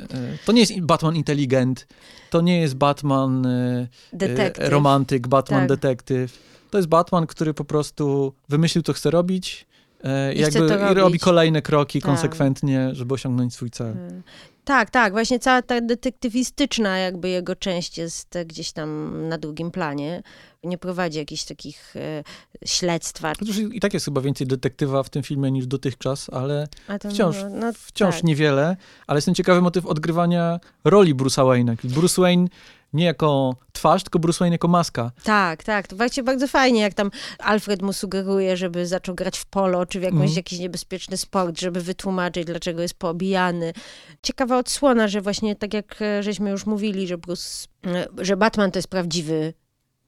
E, 0.00 0.38
To 0.46 0.52
nie 0.52 0.60
jest 0.60 0.80
Batman 0.80 1.16
inteligent, 1.16 1.86
to 2.30 2.40
nie 2.40 2.60
jest 2.60 2.74
Batman 2.74 3.46
e, 3.46 3.88
Detektyw. 4.12 4.68
romantyk, 4.68 5.28
Batman 5.28 5.60
Tak. 5.60 5.68
detektyw. 5.68 6.38
To 6.70 6.78
jest 6.78 6.88
Batman, 6.88 7.26
który 7.26 7.54
po 7.54 7.64
prostu 7.64 8.32
wymyślił, 8.48 8.82
co 8.82 8.92
chce 8.92 9.10
robić 9.10 9.66
e, 10.04 10.34
jakby 10.34 10.78
i 10.90 10.94
robi 10.94 11.18
kolejne 11.18 11.62
kroki 11.62 12.00
Tak. 12.00 12.10
konsekwentnie, 12.10 12.88
żeby 12.92 13.14
osiągnąć 13.14 13.54
swój 13.54 13.70
cel. 13.70 13.90
Y, 13.92 14.22
Tak, 14.64 14.90
tak, 14.90 15.12
właśnie 15.12 15.38
cała 15.38 15.62
ta 15.62 15.80
detektywistyczna 15.80 16.98
jakby 16.98 17.28
jego 17.28 17.56
część 17.56 17.98
jest 17.98 18.36
e, 18.36 18.44
gdzieś 18.44 18.72
tam 18.72 19.12
na 19.28 19.38
drugim 19.38 19.70
planie. 19.70 20.22
Nie 20.64 20.78
prowadzi 20.78 21.18
jakichś 21.18 21.44
takich 21.44 21.96
e, 21.96 22.22
śledztwa. 22.66 23.32
Chociaż 23.38 23.58
i 23.58 23.80
tak 23.80 23.94
jest 23.94 24.04
chyba 24.04 24.20
więcej 24.20 24.46
detektywa 24.46 25.02
w 25.02 25.10
tym 25.10 25.22
filmie 25.22 25.50
niż 25.50 25.66
dotychczas, 25.66 26.30
ale 26.30 26.68
to, 27.00 27.10
Wciąż, 27.10 27.36
no, 27.42 27.48
no, 27.48 27.72
wciąż 27.72 28.14
tak. 28.14 28.24
niewiele. 28.24 28.76
Ale 29.06 29.16
jest 29.16 29.24
ten 29.24 29.34
ciekawy 29.34 29.60
motyw 29.62 29.86
odgrywania 29.86 30.60
roli 30.84 31.14
Bruce'a 31.14 31.44
Wayne'a. 31.44 31.76
Bruce 31.84 32.22
Wayne 32.22 32.48
nie 32.92 33.04
jako 33.04 33.56
twarz, 33.72 34.02
tylko 34.02 34.18
Bruce 34.18 34.38
Wayne 34.38 34.54
jako 34.54 34.68
maska. 34.68 35.10
Tak, 35.24 35.64
tak. 35.64 35.86
To 35.86 35.96
właśnie 35.96 36.22
bardzo 36.22 36.48
fajnie, 36.48 36.80
jak 36.80 36.94
tam 36.94 37.10
Alfred 37.38 37.82
mu 37.82 37.92
sugeruje, 37.92 38.56
żeby 38.56 38.86
zaczął 38.86 39.14
grać 39.14 39.38
w 39.38 39.46
polo, 39.46 39.86
czy 39.86 40.00
w 40.00 40.02
jakąś, 40.02 40.20
Mhm. 40.20 40.36
jakiś 40.36 40.58
niebezpieczny 40.58 41.16
sport, 41.16 41.60
żeby 41.60 41.80
wytłumaczyć, 41.80 42.44
dlaczego 42.44 42.82
jest 42.82 42.94
poobijany. 42.94 43.72
Ciekawa 44.22 44.58
odsłona, 44.58 45.08
że 45.08 45.20
właśnie 45.20 45.56
tak 45.56 45.74
jak 45.74 46.02
e, 46.02 46.22
żeśmy 46.22 46.50
już 46.50 46.66
mówili, 46.66 47.06
że 47.06 47.18
Bruce, 47.18 47.66
e, 47.86 48.06
że 48.18 48.36
Batman 48.36 48.70
to 48.70 48.78
jest 48.78 48.88
prawdziwy 48.88 49.54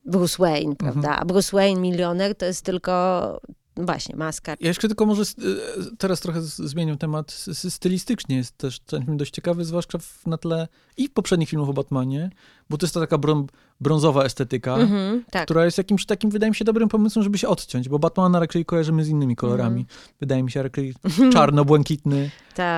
Bruce 0.05 0.37
Wayne, 0.39 0.77
prawda? 0.77 1.17
A 1.17 1.25
Bruce 1.25 1.57
Wayne, 1.57 1.81
milioner, 1.81 2.35
to 2.37 2.47
jest 2.47 2.65
tylko 2.65 3.41
właśnie 3.87 4.17
maska. 4.17 4.55
Ja 4.61 4.69
jeszcze 4.69 4.89
tylko 4.89 5.07
może 5.07 5.23
y, 5.23 5.97
teraz 5.99 6.21
trochę 6.21 6.43
zmienię 6.43 6.97
temat. 6.97 7.33
Stylistycznie 7.69 8.37
jest 8.37 8.57
też 8.59 8.81
ten 8.81 9.05
film 9.05 9.17
dość 9.17 9.35
ciekawy, 9.35 9.65
zwłaszcza 9.65 9.99
w, 9.99 10.27
na 10.27 10.39
tle 10.39 10.69
i 10.97 11.09
poprzednich 11.09 11.49
filmów 11.49 11.69
o 11.69 11.73
Batmanie, 11.73 12.31
bo 12.71 12.79
to 12.79 12.87
jest 12.87 12.95
ta 12.95 13.01
taka 13.01 13.19
brą, 13.19 13.47
brązowa 13.81 14.25
estetyka, 14.25 14.75
Mhm, 14.77 15.25
tak. 15.31 15.45
która 15.45 15.65
jest 15.65 15.79
jakimś 15.79 16.07
takim, 16.07 16.31
wydaje 16.31 16.51
mi 16.51 16.57
się, 16.57 16.65
dobrym 16.65 16.89
pomysłem, 16.89 17.23
żeby 17.23 17.39
się 17.39 17.49
odciąć, 17.49 17.89
bo 17.89 17.99
Batmana 17.99 18.41
raczej 18.41 18.65
kojarzymy 18.65 19.05
z 19.05 19.09
innymi 19.09 19.37
kolorami. 19.37 19.87
Wydaje 20.21 20.43
mi 20.43 20.51
się 20.51 20.63
raczej 20.63 20.95
czarno-błękitny, 21.33 22.31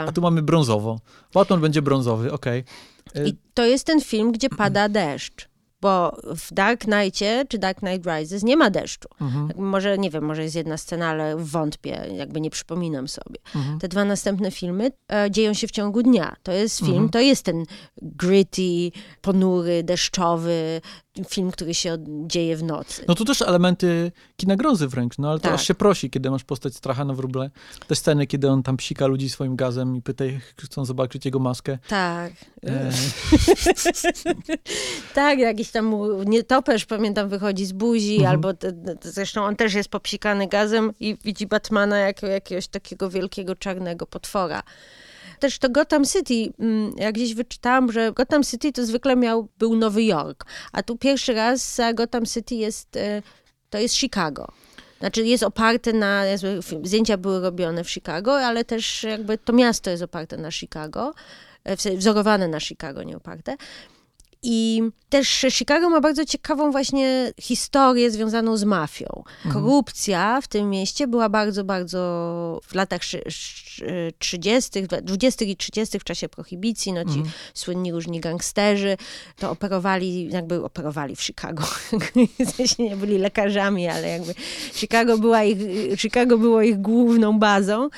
a 0.07 0.13
tu 0.15 0.21
mamy 0.23 0.43
brązowo. 0.43 1.01
Batman 1.35 1.61
będzie 1.61 1.83
brązowy, 1.83 2.33
okej. 2.33 2.65
Y, 3.17 3.29
I 3.29 3.35
to 3.55 3.65
jest 3.65 3.87
ten 3.87 4.01
film, 4.01 4.33
gdzie 4.33 4.49
pada 4.49 4.89
deszcz. 4.89 5.52
Bo 5.83 6.17
w 6.37 6.55
Dark 6.55 6.81
Knightie 6.81 7.45
czy 7.49 7.59
Dark 7.59 7.79
Knight 7.79 8.07
Rises 8.07 8.43
nie 8.43 8.57
ma 8.57 8.71
deszczu. 8.71 9.09
mhm, 9.21 9.49
Może, 9.57 9.99
nie 9.99 10.11
wiem, 10.11 10.25
może 10.25 10.43
jest 10.43 10.55
jedna 10.55 10.77
scena, 10.77 11.07
ale 11.09 11.37
wątpię, 11.37 12.07
jakby 12.17 12.41
nie 12.41 12.51
przypominam 12.51 13.09
sobie. 13.09 13.37
mhm. 13.57 13.79
Te 13.79 13.89
dwa 13.89 14.05
następne 14.05 14.51
filmy 14.51 14.91
e, 15.13 15.31
dzieją 15.31 15.55
się 15.55 15.67
w 15.67 15.71
ciągu 15.71 16.03
dnia. 16.03 16.37
To 16.43 16.53
jest 16.53 16.79
film, 16.79 16.91
Mhm. 16.93 17.09
to 17.09 17.21
jest 17.21 17.43
ten 17.43 17.65
gritty, 18.03 18.91
ponury, 19.21 19.83
deszczowy 19.83 20.81
film, 21.29 21.51
który 21.51 21.75
się 21.75 21.97
dzieje 22.27 22.57
w 22.57 22.63
nocy. 22.63 23.05
No 23.09 23.15
tu 23.15 23.25
też 23.25 23.43
elementy 23.43 24.13
kina 24.37 24.57
grozy 24.57 24.89
wręcz, 24.89 25.19
no 25.19 25.31
ale 25.31 25.39
to 25.39 25.43
Tak. 25.45 25.55
aż 25.55 25.67
się 25.67 25.75
prosi, 25.75 26.11
kiedy 26.11 26.31
masz 26.31 26.45
postać 26.45 26.75
stracha 26.75 27.05
na 27.05 27.15
wróble. 27.15 27.51
Te 27.89 27.95
sceny, 27.95 28.27
kiedy 28.27 28.51
on 28.51 28.63
tam 28.63 28.77
psika 28.77 29.07
ludzi 29.07 29.31
swoim 29.31 29.57
gazem 29.57 29.97
i 29.97 30.03
pyta 30.03 30.25
ich, 30.25 30.55
czy 30.57 30.67
chcą 30.67 30.85
zobaczyć 30.85 31.25
jego 31.25 31.39
maskę. 31.39 31.79
Tak. 31.89 32.33
E, 32.67 32.91
Tak, 35.15 35.39
jakiś 35.39 35.71
tam 35.71 35.95
nietoperz, 36.27 36.87
pamiętam, 36.87 37.29
wychodzi 37.29 37.67
z 37.67 37.73
buzi, 37.73 38.15
Mhm. 38.15 38.31
albo 38.31 38.55
te, 38.55 38.73
zresztą 39.03 39.45
on 39.45 39.57
też 39.57 39.75
jest 39.75 39.89
popsikany 39.89 40.49
gazem 40.49 40.93
i 41.01 41.17
widzi 41.25 41.47
Batmana 41.47 41.99
jako 41.99 42.27
jakiegoś 42.27 42.69
takiego 42.69 43.11
wielkiego 43.11 43.57
czarnego 43.57 44.07
potwora. 44.07 44.63
Też 45.43 45.59
to 45.59 45.69
Gotham 45.71 46.05
City, 46.05 46.53
mm, 46.59 46.93
jak 46.97 47.15
gdzieś 47.15 47.35
wyczytałam, 47.35 47.93
że 47.93 48.13
Gotham 48.13 48.43
City 48.43 48.73
to 48.73 48.87
zwykle 48.87 49.17
miał, 49.17 49.49
był 49.59 49.77
Nowy 49.77 50.05
Jork, 50.05 50.45
a 50.73 50.83
tu 50.83 50.97
pierwszy 50.97 51.35
raz 51.35 51.81
Gotham 51.95 52.27
City 52.27 52.55
jest, 52.55 52.97
e, 52.97 53.23
to 53.71 53.79
jest 53.79 53.95
Chicago. 53.95 54.49
Znaczy 55.01 55.27
jest 55.27 55.43
oparte 55.43 55.93
na, 55.93 56.23
zdjęcia 56.85 57.17
były 57.17 57.41
robione 57.41 57.85
w 57.85 57.91
Chicago, 57.91 58.47
ale 58.47 58.65
też 58.65 59.03
jakby 59.03 59.39
to 59.39 59.53
miasto 59.53 59.91
jest 59.91 60.03
oparte 60.03 60.37
na 60.37 60.51
Chicago, 60.51 61.15
e, 61.65 61.97
wzorowane 61.97 62.49
na 62.49 62.61
Chicago, 62.61 63.03
nie 63.03 63.17
oparte. 63.17 63.57
I 64.43 64.83
też 65.09 65.47
Chicago 65.51 65.91
ma 65.91 66.01
bardzo 66.01 66.25
ciekawą 66.25 66.71
właśnie 66.71 67.33
historię 67.41 68.11
związaną 68.11 68.57
z 68.57 68.65
mafią. 68.65 69.23
Korupcja 69.53 70.41
w 70.41 70.49
tym 70.49 70.71
mieście 70.71 71.07
była 71.07 71.29
bardzo, 71.29 71.65
bardzo 71.65 72.61
w 72.65 72.75
latach 72.75 73.01
30., 74.19 74.83
20. 75.03 75.45
i 75.45 75.57
30. 75.57 75.99
w 75.99 76.05
czasie 76.05 76.29
prohibicji, 76.29 76.93
no 76.93 77.05
ci 77.05 77.23
słynni 77.55 77.93
różni 77.93 78.21
gangsterzy, 78.21 78.97
to 79.39 79.51
operowali, 79.51 80.31
jakby 80.31 80.65
operowali 80.65 81.17
w 81.17 81.23
Chicago. 81.23 81.65
w 82.47 82.51
sensie 82.51 82.83
nie 82.83 82.97
byli 82.97 83.19
lekarzami, 83.19 83.89
ale 83.89 84.09
jakby 84.09 84.35
Chicago, 84.75 85.19
była 85.19 85.45
ich, 85.45 85.59
Chicago 86.01 86.39
było 86.39 86.63
ich 86.63 86.81
główną 86.81 87.39
bazą. 87.39 87.89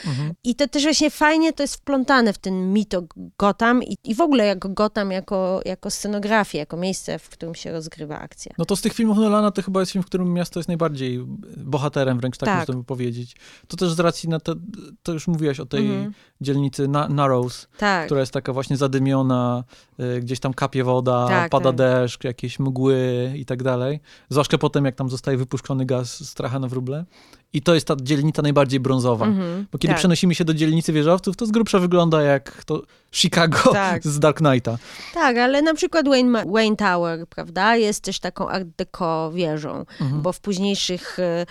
I 0.44 0.54
to 0.54 0.68
też 0.68 0.82
właśnie 0.82 1.10
fajnie 1.10 1.52
to 1.52 1.62
jest 1.62 1.74
wplątane 1.74 2.32
w 2.32 2.38
ten 2.38 2.72
mit 2.72 2.94
o 2.94 3.02
Gotham 3.38 3.82
i, 3.82 3.96
i 4.04 4.14
w 4.14 4.20
ogóle 4.20 4.46
jako 4.46 4.68
Gotham, 4.68 5.10
jako, 5.10 5.60
jako 5.64 5.90
scenografię, 5.90 6.58
jako 6.58 6.76
miejsce, 6.76 7.18
w 7.18 7.28
którym 7.28 7.54
się 7.54 7.72
rozgrywa 7.72 8.18
akcja. 8.18 8.52
No 8.58 8.64
to 8.64 8.76
z 8.76 8.80
tych 8.80 8.92
filmów 8.92 9.18
Nolana 9.18 9.50
to 9.50 9.62
chyba 9.62 9.80
jest 9.80 9.92
film, 9.92 10.02
w 10.02 10.06
którym 10.06 10.32
miasto 10.32 10.60
jest 10.60 10.68
najbardziej 10.68 11.24
bohaterem, 11.56 12.18
wręcz 12.18 12.38
tak, 12.38 12.48
Tak. 12.48 12.58
można 12.58 12.74
by 12.74 12.84
powiedzieć. 12.84 13.36
To 13.68 13.76
też 13.76 13.92
z 13.92 14.00
racji 14.00 14.28
na 14.28 14.40
to, 14.40 14.54
to 15.02 15.12
już 15.12 15.26
mówiłaś 15.28 15.60
o 15.60 15.63
tej 15.66 15.86
Mhm. 15.86 16.12
dzielnicy 16.40 16.88
na, 16.88 17.08
Narrows, 17.08 17.68
Tak. 17.78 18.06
która 18.06 18.20
jest 18.20 18.32
taka 18.32 18.52
właśnie 18.52 18.76
zadymiona, 18.76 19.64
y, 20.00 20.20
gdzieś 20.20 20.40
tam 20.40 20.54
kapie 20.54 20.84
woda, 20.84 21.26
Tak, 21.28 21.50
pada 21.50 21.68
tak. 21.70 21.76
deszcz, 21.76 22.24
jakieś 22.24 22.58
mgły 22.58 23.32
i 23.36 23.44
tak 23.44 23.62
dalej. 23.62 24.00
Zwłaszcza 24.28 24.58
potem, 24.58 24.84
jak 24.84 24.94
tam 24.94 25.10
zostaje 25.10 25.36
wypuszczony 25.36 25.86
gaz 25.86 26.28
stracha 26.28 26.58
na 26.58 26.68
wróble. 26.68 27.04
I 27.52 27.62
to 27.62 27.74
jest 27.74 27.86
ta 27.86 27.94
dzielnica 28.02 28.42
najbardziej 28.42 28.80
brązowa. 28.80 29.26
Mhm. 29.26 29.66
Bo 29.72 29.78
kiedy 29.78 29.92
tak. 29.92 29.98
przenosimy 29.98 30.34
się 30.34 30.44
do 30.44 30.54
dzielnicy 30.54 30.92
wieżowców, 30.92 31.36
to 31.36 31.46
z 31.46 31.50
grubsza 31.50 31.78
wygląda 31.78 32.22
jak 32.22 32.64
to 32.64 32.82
Chicago 33.12 33.58
Tak. 33.72 34.04
z 34.04 34.18
Dark 34.18 34.36
Knighta. 34.38 34.78
Tak, 35.14 35.36
ale 35.36 35.62
na 35.62 35.74
przykład 35.74 36.08
Wayne, 36.08 36.44
Wayne 36.46 36.76
Tower, 36.76 37.26
prawda, 37.28 37.76
jest 37.76 38.00
też 38.04 38.20
taką 38.20 38.48
art 38.48 38.68
deco 38.78 39.32
wieżą, 39.32 39.84
Mhm. 40.00 40.22
bo 40.22 40.32
w 40.32 40.40
późniejszych, 40.40 41.18
e, 41.18 41.46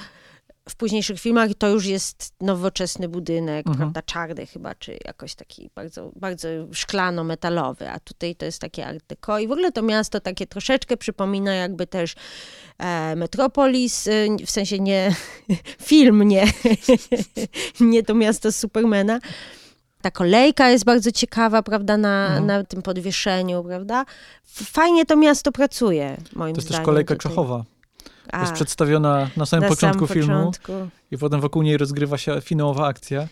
w 0.69 0.75
późniejszych 0.75 1.19
filmach 1.19 1.49
to 1.57 1.67
już 1.69 1.85
jest 1.85 2.33
nowoczesny 2.41 3.09
budynek, 3.09 3.67
Mhm. 3.67 3.77
prawda, 3.77 4.01
czarny 4.01 4.45
chyba, 4.45 4.75
czy 4.75 4.97
jakoś 5.05 5.35
taki 5.35 5.69
bardzo, 5.75 6.11
bardzo 6.15 6.47
szklano-metalowy, 6.71 7.89
a 7.89 7.99
tutaj 7.99 8.35
to 8.35 8.45
jest 8.45 8.59
takie 8.61 8.87
art 8.87 9.03
deco 9.07 9.39
i 9.39 9.47
w 9.47 9.51
ogóle 9.51 9.71
to 9.71 9.81
miasto 9.81 10.19
takie 10.19 10.47
troszeczkę 10.47 10.97
przypomina 10.97 11.53
jakby 11.53 11.87
też 11.87 12.15
e, 12.77 13.15
Metropolis, 13.15 14.07
e, 14.07 14.11
w 14.45 14.49
sensie 14.51 14.79
nie 14.79 15.15
film, 15.89 16.23
nie, 16.23 16.45
nie 17.79 18.03
to 18.03 18.13
miasto 18.15 18.51
Supermana, 18.51 19.19
ta 20.01 20.11
kolejka 20.11 20.69
jest 20.69 20.85
bardzo 20.85 21.11
ciekawa, 21.11 21.63
prawda, 21.63 21.97
na, 21.97 22.25
Mhm. 22.27 22.45
na 22.45 22.63
tym 22.63 22.81
podwieszeniu, 22.81 23.63
prawda? 23.63 24.05
Fajnie 24.45 25.05
to 25.05 25.15
miasto 25.15 25.51
pracuje, 25.51 26.17
moim 26.35 26.55
To 26.55 26.59
jest 26.59 26.67
zdaniem. 26.67 26.81
też 26.81 26.85
kolejka 26.85 27.15
tutaj. 27.15 27.29
Czechowa. 27.31 27.63
A, 28.31 28.41
jest 28.41 28.53
przedstawiona 28.53 29.29
na 29.37 29.45
samym 29.45 29.63
na 29.63 29.69
początku 29.69 30.07
samym 30.07 30.23
filmu 30.23 30.37
początku. 30.39 30.73
i 31.11 31.17
potem 31.17 31.41
wokół 31.41 31.61
niej 31.61 31.77
rozgrywa 31.77 32.17
się 32.17 32.41
finałowa 32.41 32.87
akcja. 32.87 33.27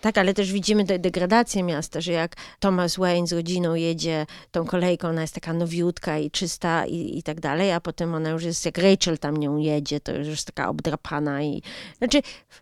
Tak, 0.00 0.18
ale 0.18 0.34
też 0.34 0.52
widzimy 0.52 0.84
de- 0.84 0.98
degradację 0.98 1.62
miasta, 1.62 2.00
że 2.00 2.12
jak 2.12 2.36
Thomas 2.60 2.96
Wayne 2.96 3.26
z 3.26 3.32
rodziną 3.32 3.74
jedzie 3.74 4.26
tą 4.50 4.64
kolejką, 4.64 5.08
ona 5.08 5.20
jest 5.20 5.34
taka 5.34 5.52
nowiutka 5.52 6.18
i 6.18 6.30
czysta 6.30 6.86
i, 6.86 7.18
i 7.18 7.22
tak 7.22 7.40
dalej, 7.40 7.72
a 7.72 7.80
potem 7.80 8.14
ona 8.14 8.30
już 8.30 8.42
jest, 8.44 8.64
jak 8.66 8.78
Rachel 8.78 9.18
tam 9.18 9.36
nią 9.36 9.56
jedzie, 9.56 10.00
to 10.00 10.12
już 10.12 10.26
jest 10.28 10.46
taka 10.46 10.68
obdrapana 10.68 11.42
i... 11.42 11.62
Znaczy, 11.98 12.20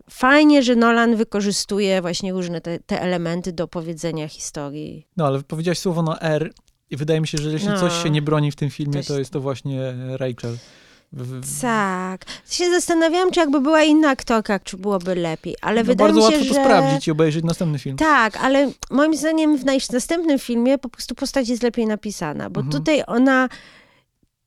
fajnie, 0.09 0.63
że 0.63 0.75
Nolan 0.75 1.15
wykorzystuje 1.15 2.01
właśnie 2.01 2.31
różne 2.33 2.61
te, 2.61 2.79
te 2.79 3.01
elementy 3.01 3.53
do 3.53 3.67
powiedzenia 3.67 4.27
historii. 4.27 5.07
No, 5.17 5.25
ale 5.27 5.41
powiedziałaś 5.43 5.79
słowo 5.79 6.03
na 6.03 6.19
R 6.19 6.53
i 6.89 6.97
wydaje 6.97 7.21
mi 7.21 7.27
się, 7.27 7.37
że 7.37 7.49
jeśli 7.49 7.69
No. 7.69 7.79
coś 7.79 8.03
się 8.03 8.09
nie 8.09 8.21
broni 8.21 8.51
w 8.51 8.55
tym 8.55 8.69
filmie, 8.69 9.03
to 9.03 9.19
jest 9.19 9.31
to 9.33 9.39
właśnie 9.39 9.93
Rachel. 10.17 10.57
Tak. 11.61 12.25
Się 12.49 12.69
zastanawiałam, 12.69 13.31
czy 13.31 13.39
jakby 13.39 13.61
była 13.61 13.83
inna 13.83 14.09
aktorka, 14.09 14.59
czy 14.59 14.77
byłoby 14.77 15.15
lepiej, 15.15 15.55
ale 15.61 15.81
no, 15.81 15.85
wydaje 15.87 16.13
bardzo 16.13 16.27
mi 16.29 16.33
się, 16.33 16.37
łatwo 16.39 16.53
że... 16.53 16.59
to 16.59 16.65
sprawdzić 16.65 17.07
i 17.07 17.11
obejrzeć 17.11 17.43
następny 17.43 17.79
film. 17.79 17.97
Tak, 17.97 18.37
ale 18.37 18.71
moim 18.91 19.15
zdaniem 19.17 19.57
w 19.57 19.65
następnym 19.91 20.39
filmie 20.39 20.77
po 20.77 20.89
prostu 20.89 21.15
postać 21.15 21.49
jest 21.49 21.63
lepiej 21.63 21.85
napisana, 21.87 22.49
bo 22.49 22.59
Mhm. 22.61 22.71
tutaj 22.83 23.03
ona 23.07 23.49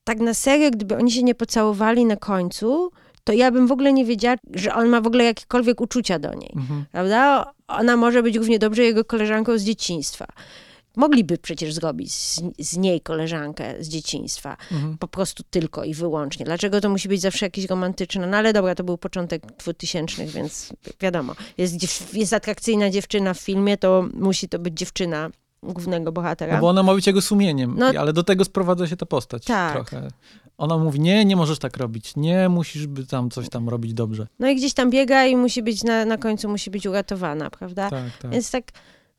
tak 0.05 0.19
na 0.21 0.35
serio, 0.35 0.71
gdyby 0.71 0.97
oni 0.97 1.11
się 1.13 1.23
nie 1.23 1.35
pocałowali 1.35 2.05
na 2.05 2.17
końcu, 2.17 2.91
to 3.25 3.33
ja 3.33 3.51
bym 3.51 3.67
w 3.67 3.73
ogóle 3.73 3.93
nie 3.93 4.05
wiedziała, 4.05 4.37
że 4.55 4.75
on 4.75 4.89
ma 4.89 5.01
w 5.01 5.07
ogóle 5.07 5.25
jakiekolwiek 5.25 5.81
uczucia 5.81 6.19
do 6.19 6.35
niej, 6.35 6.53
Mhm. 6.57 6.85
prawda? 6.93 7.53
Ona 7.69 7.97
może 7.97 8.23
być 8.23 8.37
równie 8.37 8.59
dobrze 8.59 8.83
jego 8.83 9.05
koleżanką 9.05 9.59
z 9.59 9.63
dzieciństwa. 9.63 10.27
Mogliby 10.97 11.39
przecież 11.39 11.75
zrobić 11.75 12.13
z, 12.15 12.41
z 12.59 12.77
niej 12.77 13.01
koleżankę 13.01 13.75
z 13.81 13.89
dzieciństwa. 13.89 14.57
Mhm. 14.73 14.99
Po 14.99 15.09
prostu 15.09 15.43
tylko 15.51 15.85
i 15.85 15.95
wyłącznie. 15.95 16.45
Dlaczego 16.45 16.81
to 16.81 16.89
musi 16.89 17.09
być 17.09 17.21
zawsze 17.21 17.47
jakieś 17.47 17.65
romantyczne? 17.65 18.27
No 18.27 18.37
ale 18.37 18.53
dobra, 18.53 18.75
to 18.75 18.85
był 18.85 18.99
początek 18.99 19.47
2000, 19.47 20.27
więc 20.27 20.73
wiadomo. 21.01 21.35
Jest, 21.59 22.15
jest 22.15 22.33
atrakcyjna 22.33 22.91
dziewczyna 22.91 23.35
w 23.35 23.41
filmie, 23.41 23.77
to 23.77 24.09
musi 24.15 24.49
to 24.49 24.59
być 24.59 24.75
dziewczyna 24.79 25.31
głównego 25.63 26.13
bohatera. 26.13 26.55
No 26.55 26.61
bo 26.61 26.69
ona 26.69 26.83
ma 26.83 26.95
być 26.95 27.07
jego 27.07 27.23
sumieniem, 27.23 27.75
No- 27.79 27.87
ale 27.87 28.13
do 28.13 28.23
tego 28.23 28.45
sprowadza 28.45 28.87
się 28.87 28.97
ta 28.97 29.07
postać 29.07 29.45
Tak. 29.45 29.73
trochę. 29.73 30.09
Ona 30.59 30.79
mówi, 30.79 31.01
nie, 31.01 31.25
nie 31.25 31.37
możesz 31.37 31.59
tak 31.59 31.77
robić, 31.77 32.17
nie, 32.17 32.49
musisz 32.49 32.87
by 32.87 33.07
tam 33.07 33.31
coś 33.31 33.49
tam 33.49 33.69
robić 33.69 33.95
dobrze. 33.95 34.27
No 34.39 34.49
i 34.49 34.57
gdzieś 34.57 34.75
tam 34.75 34.91
biega 34.91 35.27
i 35.27 35.37
musi 35.37 35.63
być, 35.63 35.85
na, 35.85 36.05
na 36.05 36.19
końcu 36.19 36.49
musi 36.49 36.71
być 36.71 36.87
uratowana, 36.87 37.51
prawda? 37.51 37.91
Tak, 37.91 38.19
tak. 38.23 38.31
Więc 38.31 38.51
tak, 38.51 38.65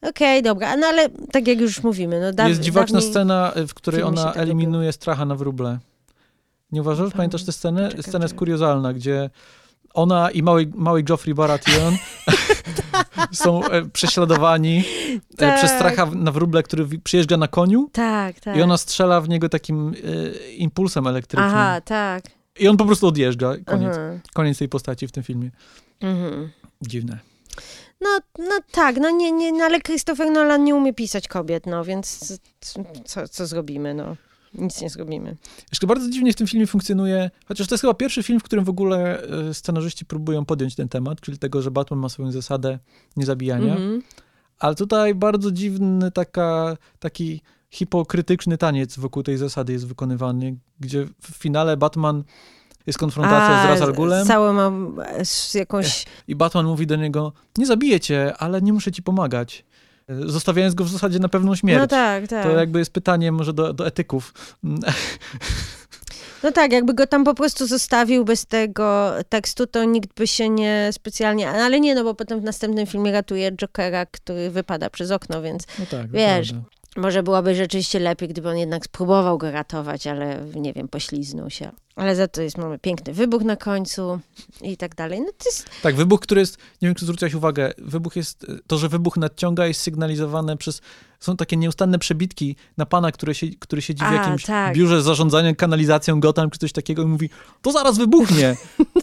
okej, 0.01 0.43
dobra, 0.43 0.77
no 0.77 0.87
ale 0.87 1.09
tak 1.31 1.47
jak 1.47 1.59
już 1.59 1.83
mówimy, 1.83 2.33
no 2.37 2.47
Jest 2.47 2.61
dziwaczna 2.61 2.99
dawniej... 2.99 3.11
scena, 3.11 3.53
w 3.67 3.73
której 3.73 4.01
filmy 4.01 4.21
ona 4.21 4.33
eliminuje 4.33 4.91
stracha 4.91 5.25
na 5.25 5.35
wróble. 5.35 5.79
Nie 6.71 6.81
uważasz? 6.81 7.13
Pamiętasz 7.13 7.43
tę 7.43 7.51
scenę? 7.51 7.89
Scena 8.01 8.25
jest 8.25 8.35
kuriozalna, 8.35 8.93
gdzie 8.93 9.29
ona 9.93 10.31
i 10.31 10.43
mały, 10.43 10.71
mały 10.75 11.03
Geoffrey 11.03 11.33
Baratheon 11.33 11.97
są 13.31 13.65
e, 13.65 13.85
prześladowani 13.85 14.83
e, 15.33 15.37
Tak. 15.37 15.57
przez 15.57 15.71
stracha 15.71 16.05
na 16.05 16.31
wróble, 16.31 16.63
który 16.63 16.87
przyjeżdża 17.03 17.37
na 17.37 17.47
koniu 17.47 17.89
Tak, 17.93 18.39
tak. 18.39 18.57
i 18.57 18.61
ona 18.61 18.77
strzela 18.77 19.21
w 19.21 19.29
niego 19.29 19.49
takim 19.49 19.89
e, 19.89 20.53
impulsem 20.53 21.07
elektrycznym. 21.07 21.49
Aha, 21.49 21.81
tak. 21.81 22.23
I 22.59 22.67
on 22.67 22.77
po 22.77 22.85
prostu 22.85 23.07
odjeżdża. 23.07 23.53
Koniec. 23.65 23.95
Koniec 24.33 24.57
tej 24.57 24.69
postaci 24.69 25.07
w 25.07 25.11
tym 25.11 25.23
filmie. 25.23 25.51
Mhm. 25.99 26.49
Dziwne. 26.81 27.19
No, 28.01 28.19
no 28.39 28.59
tak, 28.71 28.97
no 28.97 29.09
nie, 29.09 29.31
nie, 29.31 29.53
no 29.53 29.63
ale 29.63 29.81
Christopher 29.81 30.31
Nolan 30.31 30.63
nie 30.63 30.75
umie 30.75 30.93
pisać 30.93 31.27
kobiet, 31.27 31.65
no 31.65 31.85
więc 31.85 32.33
co, 33.05 33.27
co 33.27 33.47
zrobimy, 33.47 33.93
no. 33.93 34.15
Nic 34.53 34.81
nie 34.81 34.89
zrobimy. 34.89 35.35
Jeszcze 35.71 35.87
bardzo 35.87 36.09
dziwnie 36.09 36.33
w 36.33 36.35
tym 36.35 36.47
filmie 36.47 36.67
funkcjonuje, 36.67 37.31
chociaż 37.45 37.67
to 37.67 37.75
jest 37.75 37.81
chyba 37.81 37.93
pierwszy 37.93 38.23
film, 38.23 38.39
w 38.39 38.43
którym 38.43 38.65
w 38.65 38.69
ogóle 38.69 39.23
e, 39.23 39.53
scenarzyści 39.53 40.05
próbują 40.05 40.45
podjąć 40.45 40.75
ten 40.75 40.89
temat, 40.89 41.21
czyli 41.21 41.37
tego, 41.37 41.61
że 41.61 41.71
Batman 41.71 41.99
ma 41.99 42.09
swoją 42.09 42.31
zasadę 42.31 42.79
niezabijania. 43.17 43.71
Mhm. 43.71 44.01
Ale 44.59 44.75
tutaj 44.75 45.15
bardzo 45.15 45.51
dziwny 45.51 46.11
taka, 46.11 46.77
taki 46.99 47.41
hipokrytyczny 47.69 48.57
taniec 48.57 48.99
wokół 48.99 49.23
tej 49.23 49.37
zasady 49.37 49.73
jest 49.73 49.87
wykonywany, 49.87 50.57
gdzie 50.79 51.05
w 51.21 51.27
finale 51.27 51.77
Batman 51.77 52.23
jest 52.87 52.99
konfrontacja 52.99 53.75
z 53.75 53.79
Ra's 53.79 53.83
al 53.83 53.93
Ghulem 53.93 54.27
Całą 54.27 54.53
mam 54.53 54.95
jakąś... 55.53 56.05
i 56.27 56.35
Batman 56.35 56.65
mówi 56.65 56.87
do 56.87 56.95
niego, 56.95 57.33
nie 57.57 57.65
zabiję 57.65 57.99
cię, 57.99 58.33
ale 58.37 58.61
nie 58.61 58.73
muszę 58.73 58.91
ci 58.91 59.03
pomagać. 59.03 59.65
Zostawiając 60.09 60.75
go 60.75 60.83
w 60.83 60.89
zasadzie 60.89 61.19
na 61.19 61.29
pewną 61.29 61.55
śmierć. 61.55 61.79
No 61.79 61.87
tak, 61.87 62.27
tak. 62.27 62.43
To 62.43 62.51
jakby 62.51 62.79
jest 62.79 62.93
pytanie 62.93 63.31
może 63.31 63.53
do, 63.53 63.73
do 63.73 63.87
etyków. 63.87 64.33
No 66.43 66.51
tak, 66.51 66.71
jakby 66.71 66.93
go 66.93 67.07
tam 67.07 67.23
po 67.23 67.33
prostu 67.33 67.67
zostawił 67.67 68.25
bez 68.25 68.45
tego 68.45 69.13
tekstu, 69.29 69.67
to 69.67 69.83
nikt 69.83 70.13
by 70.13 70.27
się 70.27 70.49
nie 70.49 70.89
specjalnie... 70.91 71.49
Ale 71.49 71.79
nie, 71.79 71.95
no 71.95 72.03
bo 72.03 72.13
potem 72.13 72.39
w 72.39 72.43
następnym 72.43 72.85
filmie 72.85 73.11
ratuje 73.11 73.51
Jokera, 73.51 74.05
który 74.05 74.49
wypada 74.49 74.89
przez 74.89 75.11
okno, 75.11 75.41
więc 75.41 75.63
No 75.79 75.85
tak, 75.85 76.11
Wiesz. 76.11 76.53
Może 76.97 77.23
byłoby 77.23 77.55
rzeczywiście 77.55 77.99
lepiej, 77.99 78.29
gdyby 78.29 78.49
on 78.49 78.57
jednak 78.57 78.85
spróbował 78.85 79.37
go 79.37 79.51
ratować, 79.51 80.07
ale 80.07 80.45
nie 80.55 80.73
wiem, 80.73 80.87
pośliznął 80.87 81.49
się. 81.49 81.71
Ale 81.95 82.15
za 82.15 82.27
to 82.27 82.41
jest, 82.41 82.57
mamy 82.57 82.79
piękny 82.79 83.13
wybuch 83.13 83.41
na 83.41 83.55
końcu 83.55 84.19
i 84.61 84.77
tak 84.77 84.95
dalej. 84.95 85.19
No 85.19 85.25
to 85.37 85.45
jest... 85.45 85.69
Tak, 85.81 85.95
wybuch, 85.95 86.19
który 86.19 86.41
jest, 86.41 86.57
nie 86.57 86.87
wiem, 86.87 86.95
czy 86.95 87.05
zwróciłaś 87.05 87.33
uwagę, 87.33 87.71
wybuch 87.77 88.15
jest, 88.15 88.45
to, 88.67 88.77
że 88.77 88.89
wybuch 88.89 89.17
nadciąga 89.17 89.67
jest 89.67 89.81
sygnalizowane 89.81 90.57
przez, 90.57 90.81
są 91.19 91.37
takie 91.37 91.57
nieustanne 91.57 91.99
przebitki 91.99 92.55
na 92.77 92.85
pana, 92.85 93.11
który, 93.11 93.35
się, 93.35 93.47
który 93.59 93.81
siedzi 93.81 94.03
w 94.03 94.07
A, 94.07 94.13
jakimś 94.13 94.45
tak. 94.45 94.75
biurze 94.75 95.01
zarządzania 95.01 95.55
kanalizacją 95.55 96.19
Gotham, 96.19 96.49
czy 96.49 96.59
coś 96.59 96.71
takiego 96.71 97.03
i 97.03 97.05
mówi, 97.05 97.29
to 97.61 97.71
zaraz 97.71 97.97
wybuchnie. 97.97 98.55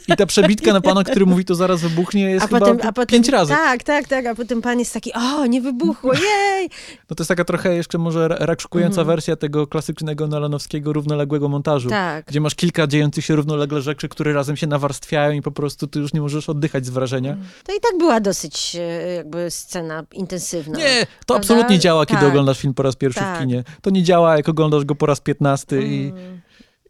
I 0.08 0.16
ta 0.16 0.26
przebitka 0.26 0.72
na 0.72 0.80
pana, 0.80 1.04
który 1.04 1.26
mówi, 1.26 1.44
to 1.44 1.54
zaraz 1.54 1.80
wybuchnie, 1.80 2.22
jest 2.22 2.48
chyba 2.48 2.92
pięć 3.06 3.28
razy. 3.28 3.52
Tak, 3.52 3.82
tak, 3.82 4.08
tak, 4.08 4.26
a 4.26 4.34
potem 4.34 4.62
pan 4.62 4.78
jest 4.78 4.94
taki, 4.94 5.12
o, 5.12 5.46
nie 5.46 5.60
wybuchło, 5.60 6.12
jej! 6.14 6.70
No 7.10 7.16
to 7.16 7.22
jest 7.22 7.28
taka 7.28 7.44
trochę 7.44 7.74
jeszcze 7.76 7.98
może 7.98 8.28
rakszukująca 8.28 9.00
Mhm. 9.00 9.06
wersja 9.06 9.36
tego 9.36 9.66
klasycznego 9.66 10.26
nolanowskiego 10.26 10.92
równoległego 10.92 11.48
montażu. 11.48 11.88
Tak. 11.90 12.26
Gdzie 12.26 12.40
masz 12.40 12.54
kilka 12.54 12.86
dziejących 12.86 13.24
się 13.24 13.36
równolegle 13.36 13.82
rzeczy, 13.82 14.08
które 14.08 14.32
razem 14.32 14.56
się 14.56 14.66
nawarstwiają 14.66 15.32
i 15.32 15.42
po 15.42 15.50
prostu 15.50 15.86
ty 15.86 15.98
już 15.98 16.12
nie 16.12 16.20
możesz 16.20 16.48
oddychać 16.48 16.86
z 16.86 16.90
wrażenia. 16.90 17.36
To 17.66 17.72
i 17.76 17.80
tak 17.80 17.98
była 17.98 18.20
dosyć 18.20 18.76
e, 18.80 19.14
jakby 19.14 19.50
scena 19.50 20.04
intensywna. 20.12 20.78
Nie, 20.78 21.00
to. 21.00 21.06
Prawda? 21.26 21.34
absolutnie 21.36 21.78
działa, 21.78 22.03
kiedy 22.06 22.20
Tak. 22.20 22.28
oglądasz 22.28 22.58
film 22.58 22.74
po 22.74 22.82
raz 22.82 22.96
pierwszy 22.96 23.20
Tak. 23.20 23.36
w 23.36 23.40
kinie. 23.40 23.64
To 23.82 23.90
nie 23.90 24.02
działa, 24.02 24.36
jak 24.36 24.48
oglądasz 24.48 24.84
go 24.84 24.94
po 24.94 25.06
raz 25.06 25.20
piętnasty 25.20 25.82
i, 25.82 26.04
Mm. 26.08 26.40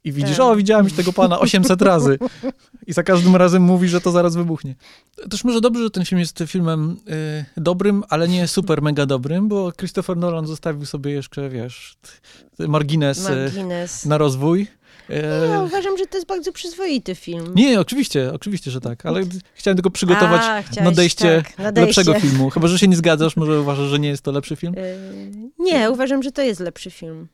i 0.04 0.12
widzisz, 0.12 0.36
Tak. 0.36 0.46
o, 0.46 0.56
widziałem 0.56 0.84
już 0.84 0.92
tego 0.94 1.12
pana 1.12 1.38
800 1.40 1.82
razy. 1.82 2.18
I 2.86 2.92
za 2.92 3.02
każdym 3.02 3.36
razem 3.36 3.62
mówi, 3.62 3.88
że 3.88 4.00
to 4.00 4.10
zaraz 4.10 4.36
wybuchnie. 4.36 4.74
Też 5.30 5.44
może 5.44 5.60
dobrze, 5.60 5.82
że 5.82 5.90
ten 5.90 6.04
film 6.04 6.18
jest 6.18 6.44
filmem 6.46 6.96
y, 7.56 7.60
dobrym, 7.60 8.04
ale 8.08 8.28
nie 8.28 8.48
super 8.48 8.82
mega 8.82 9.06
dobrym, 9.06 9.48
bo 9.48 9.72
Christopher 9.72 10.16
Nolan 10.16 10.46
zostawił 10.46 10.86
sobie 10.86 11.10
jeszcze, 11.10 11.48
wiesz, 11.50 11.96
margines, 12.58 13.28
y, 13.28 13.30
Margines. 13.30 14.06
na 14.06 14.18
rozwój. 14.18 14.66
Y, 15.10 15.48
Ja 15.50 15.62
uważam, 15.62 15.98
że 15.98 16.06
to 16.06 16.16
jest 16.16 16.26
bardzo 16.28 16.52
przyzwoity 16.52 17.14
film. 17.14 17.52
nie, 17.54 17.80
oczywiście, 17.80 18.32
oczywiście, 18.32 18.70
że 18.70 18.80
tak, 18.80 19.06
ale 19.06 19.22
chciałem 19.54 19.76
tylko 19.76 19.90
przygotować 19.90 20.42
A, 20.42 20.84
nadejście 20.84 21.42
tak, 21.46 21.58
nadejście. 21.58 22.00
lepszego 22.02 22.20
filmu. 22.20 22.50
Chyba, 22.50 22.68
że 22.68 22.78
się 22.78 22.88
nie 22.88 22.96
zgadzasz, 22.96 23.36
może 23.36 23.60
uważasz, 23.60 23.88
że 23.88 23.98
nie 23.98 24.08
jest 24.08 24.22
to 24.22 24.32
lepszy 24.32 24.56
film? 24.56 24.74
Yy, 24.76 25.50
Nie, 25.58 25.90
uważam, 25.90 26.22
że 26.22 26.32
to 26.32 26.42
jest 26.42 26.60
lepszy 26.60 26.90
film. 26.90 27.28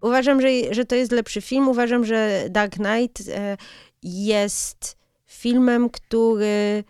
Uważam, 0.00 0.40
że, 0.40 0.48
że 0.74 0.84
to 0.84 0.94
jest 0.94 1.12
lepszy 1.12 1.40
film. 1.40 1.68
Uważam, 1.68 2.04
że 2.04 2.46
Dark 2.50 2.72
Knight 2.74 3.28
e, 3.28 3.56
jest 4.02 4.96
filmem, 5.26 5.90
który, 5.90 6.84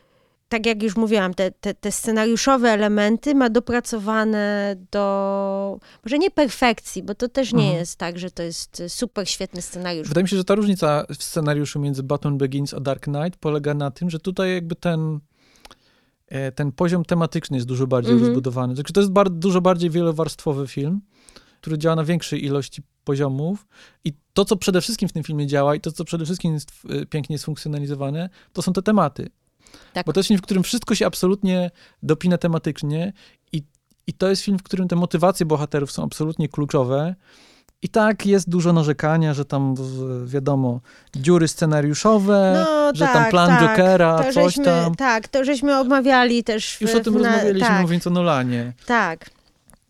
tak 0.49 0.67
jak 0.67 0.83
już 0.83 0.97
mówiłam, 0.97 1.35
te, 1.35 1.51
te, 1.51 1.75
te 1.75 1.93
scenariuszowe 1.93 2.71
elementy 2.71 3.35
ma 3.35 3.51
dopracowane 3.51 4.77
do, 4.91 5.79
może 6.05 6.19
nie 6.19 6.31
perfekcji, 6.31 7.03
bo 7.03 7.15
to 7.15 7.29
też 7.29 7.53
nie 7.53 7.59
Mhm. 7.63 7.79
jest 7.79 7.97
tak, 7.99 8.19
że 8.19 8.31
to 8.31 8.43
jest 8.43 8.83
super 8.89 9.29
świetny 9.29 9.63
scenariusz. 9.63 10.09
Wydaje 10.09 10.23
mi 10.23 10.29
się, 10.29 10.37
że 10.37 10.45
ta 10.45 10.55
różnica 10.55 11.05
w 11.19 11.23
scenariuszu 11.23 11.81
między 11.81 12.03
Batman 12.03 12.39
Begins 12.39 12.75
a 12.75 12.81
Dark 12.81 13.03
Knight 13.05 13.37
polega 13.41 13.75
na 13.75 13.91
tym, 13.91 14.11
że 14.11 14.19
tutaj 14.19 14.55
jakby 14.55 14.75
ten, 14.75 15.21
e, 16.29 16.53
ten 16.53 16.73
poziom 16.73 17.05
tematyczny 17.05 17.57
jest 17.57 17.67
dużo 17.67 17.87
bardziej 17.87 18.13
Mhm. 18.13 18.29
rozbudowany. 18.29 18.75
Także 18.77 18.93
to 18.93 19.01
jest 19.01 19.13
bar- 19.13 19.31
dużo 19.31 19.61
bardziej 19.61 19.91
wielowarstwowy 19.91 20.67
film, 20.69 21.01
który 21.61 21.79
działa 21.79 21.97
na 21.97 22.05
większej 22.05 22.45
ilości 22.45 22.83
poziomów 23.05 23.67
i 24.05 24.13
to, 24.33 24.45
co 24.45 24.57
przede 24.57 24.81
wszystkim 24.81 25.09
w 25.09 25.13
tym 25.13 25.23
filmie 25.23 25.47
działa 25.47 25.75
i 25.75 25.81
to, 25.81 25.93
co 25.93 26.05
przede 26.05 26.25
wszystkim 26.25 26.55
jest 26.55 26.73
e, 26.91 27.07
pięknie 27.07 27.39
sfunkcjonalizowane, 27.39 28.29
to 28.53 28.63
są 28.63 28.73
te 28.73 28.83
tematy. 28.83 29.29
Tak. 29.93 30.07
Bo 30.07 30.13
to 30.13 30.21
jest 30.21 30.29
film, 30.29 30.39
w 30.39 30.43
którym 30.43 30.63
wszystko 30.63 30.95
się 30.95 31.07
absolutnie 31.07 31.71
dopina 32.03 32.39
tematycznie 32.39 33.13
i, 33.53 33.63
i 34.07 34.13
to 34.13 34.29
jest 34.29 34.43
film, 34.43 34.59
w 34.59 34.63
którym 34.63 34.89
te 34.89 34.97
motywacje 34.97 35.47
bohaterów 35.47 35.93
są 35.93 36.05
absolutnie 36.05 36.49
kluczowe. 36.49 37.15
I 37.83 37.89
tak 37.89 38.27
jest 38.27 38.49
dużo 38.49 38.73
narzekania, 38.73 39.35
że 39.35 39.45
tam 39.45 39.75
wiadomo, 40.27 40.81
dziury 41.17 41.49
scenariuszowe, 41.49 42.65
No, 42.67 42.91
że 42.95 43.05
tam 43.05 43.15
tak, 43.15 43.31
plan 43.31 43.49
tak. 43.49 43.77
To 43.99 44.19
To 44.19 44.25
coś 44.33 44.35
żeśmy, 44.35 44.65
tam. 44.65 44.95
Tak, 44.95 45.29
to 45.29 45.45
żeśmy 45.45 45.79
omawiali 45.81 46.45
też. 46.45 46.77
W, 46.77 46.81
Już 46.81 46.95
o 46.95 47.01
tym 47.01 47.15
na- 47.15 47.19
rozmawialiśmy, 47.29 47.69
tak, 47.69 47.83
mówiąc 47.83 48.07
o 48.07 48.11
Nolanie. 48.11 48.73
Tak, 48.87 49.31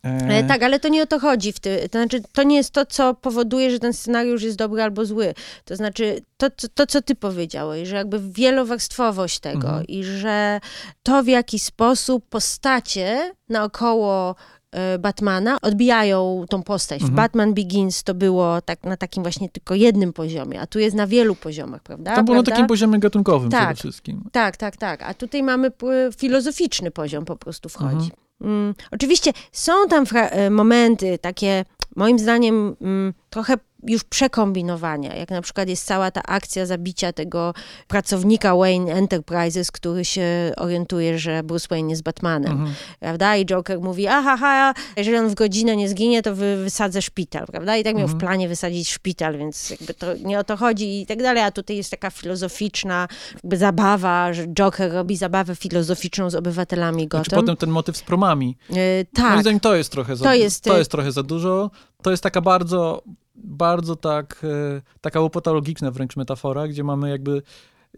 E, 0.07 0.37
E, 0.37 0.43
tak, 0.43 0.63
ale 0.63 0.79
to 0.79 0.87
nie 0.87 1.03
o 1.03 1.05
to 1.05 1.19
chodzi. 1.19 1.53
W 1.53 1.59
ty, 1.59 1.89
to 1.91 1.99
znaczy, 1.99 2.21
to 2.33 2.43
nie 2.43 2.55
jest 2.55 2.71
to, 2.71 2.85
co 2.85 3.13
powoduje, 3.13 3.71
że 3.71 3.79
ten 3.79 3.93
scenariusz 3.93 4.43
jest 4.43 4.57
dobry 4.57 4.81
albo 4.83 5.05
zły. 5.05 5.33
To 5.65 5.75
znaczy, 5.75 6.21
to, 6.37 6.49
to, 6.49 6.67
to 6.73 6.87
co 6.87 7.01
ty 7.01 7.15
powiedziałeś, 7.15 7.89
że 7.89 7.95
jakby 7.95 8.19
wielowarstwowość 8.31 9.39
tego 9.39 9.67
Mhm. 9.67 9.87
i 9.87 10.03
że 10.03 10.59
to, 11.03 11.23
w 11.23 11.27
jaki 11.27 11.59
sposób 11.59 12.25
postacie 12.29 13.31
naokoło 13.49 14.35
e, 14.71 14.99
Batmana 14.99 15.61
odbijają 15.61 16.45
tą 16.49 16.63
postać. 16.63 16.99
W 16.99 17.01
Mhm. 17.01 17.15
Batman 17.15 17.53
Begins 17.53 18.03
to 18.03 18.13
było 18.13 18.61
tak 18.61 18.83
na 18.83 18.97
takim 18.97 19.23
właśnie 19.23 19.49
tylko 19.49 19.75
jednym 19.75 20.13
poziomie, 20.13 20.61
a 20.61 20.67
tu 20.67 20.79
jest 20.79 20.95
na 20.95 21.07
wielu 21.07 21.35
poziomach, 21.35 21.81
prawda? 21.83 22.15
tam 22.15 22.25
było 22.25 22.35
na 22.37 22.43
prawda? 22.43 22.51
takim 22.51 22.67
poziomie 22.67 22.99
gatunkowym 22.99 23.49
Tak. 23.49 23.61
przede 23.75 23.75
wszystkim. 23.79 24.23
Tak, 24.31 24.57
tak, 24.57 24.77
tak. 24.77 25.01
A 25.03 25.13
tutaj 25.13 25.43
mamy 25.43 25.71
filozoficzny 26.17 26.91
poziom 26.91 27.25
po 27.25 27.35
prostu 27.35 27.69
wchodzi. 27.69 27.95
Mhm. 27.95 28.26
Mm, 28.41 28.75
oczywiście 28.91 29.33
są 29.51 29.87
tam 29.89 30.05
e, 30.13 30.49
momenty 30.49 31.17
takie, 31.17 31.65
moim 31.95 32.19
zdaniem, 32.19 32.75
mm, 32.81 33.13
trochę 33.29 33.57
już 33.87 34.03
przekombinowania, 34.03 35.15
jak 35.15 35.29
na 35.31 35.41
przykład 35.41 35.69
jest 35.69 35.85
cała 35.85 36.11
ta 36.11 36.23
akcja 36.23 36.65
zabicia 36.65 37.13
tego 37.13 37.53
pracownika 37.87 38.55
Wayne 38.55 38.93
Enterprises, 38.93 39.71
który 39.71 40.05
się 40.05 40.51
orientuje, 40.57 41.19
że 41.19 41.43
Bruce 41.43 41.67
Wayne 41.69 41.89
jest 41.89 42.03
Batmanem, 42.03 42.51
Mhm. 42.51 42.73
prawda? 42.99 43.35
I 43.37 43.45
Joker 43.45 43.79
mówi, 43.81 44.07
aha, 44.07 44.37
ha, 44.37 44.73
jeżeli 44.97 45.17
on 45.17 45.29
w 45.29 45.35
godzinę 45.35 45.75
nie 45.75 45.89
zginie, 45.89 46.21
to 46.21 46.35
wy, 46.35 46.57
wysadzę 46.63 47.01
szpital, 47.01 47.45
prawda? 47.47 47.77
I 47.77 47.83
tak 47.83 47.95
miał 47.95 48.03
Mhm. 48.03 48.19
w 48.19 48.21
planie 48.21 48.47
wysadzić 48.47 48.89
szpital, 48.89 49.37
więc 49.37 49.69
jakby 49.69 49.93
to 49.93 50.13
nie 50.17 50.39
o 50.39 50.43
to 50.43 50.57
chodzi 50.57 51.01
i 51.01 51.05
tak 51.05 51.21
dalej, 51.21 51.43
a 51.43 51.51
tutaj 51.51 51.77
jest 51.77 51.91
taka 51.91 52.09
filozoficzna 52.09 53.07
jakby 53.33 53.57
zabawa, 53.57 54.33
że 54.33 54.47
Joker 54.47 54.91
robi 54.93 55.17
zabawę 55.17 55.55
filozoficzną 55.55 56.29
z 56.29 56.35
obywatelami 56.35 57.07
Znaczy 57.11 57.29
Gotham. 57.29 57.43
potem 57.43 57.57
ten 57.57 57.69
motyw 57.69 57.97
z 57.97 58.01
promami. 58.01 58.57
E, 58.69 58.73
Moim 58.73 59.05
tak, 59.13 59.41
zdaniem 59.41 59.59
to 59.59 59.75
jest 59.75 59.91
trochę 59.91 60.15
za, 60.15 60.25
To 60.25 60.33
jest, 60.33 60.63
to 60.63 60.75
y- 60.75 60.77
jest 60.79 60.91
trochę 60.91 61.11
za 61.11 61.23
dużo. 61.23 61.71
To 62.03 62.11
jest 62.11 62.23
taka 62.23 62.41
bardzo, 62.41 63.03
bardzo 63.37 63.95
tak, 63.95 64.41
e, 64.43 64.81
taka 65.01 65.19
łopatologiczna 65.19 65.91
wręcz 65.91 66.15
metafora, 66.15 66.67
gdzie 66.67 66.83
mamy 66.83 67.09
jakby 67.09 67.41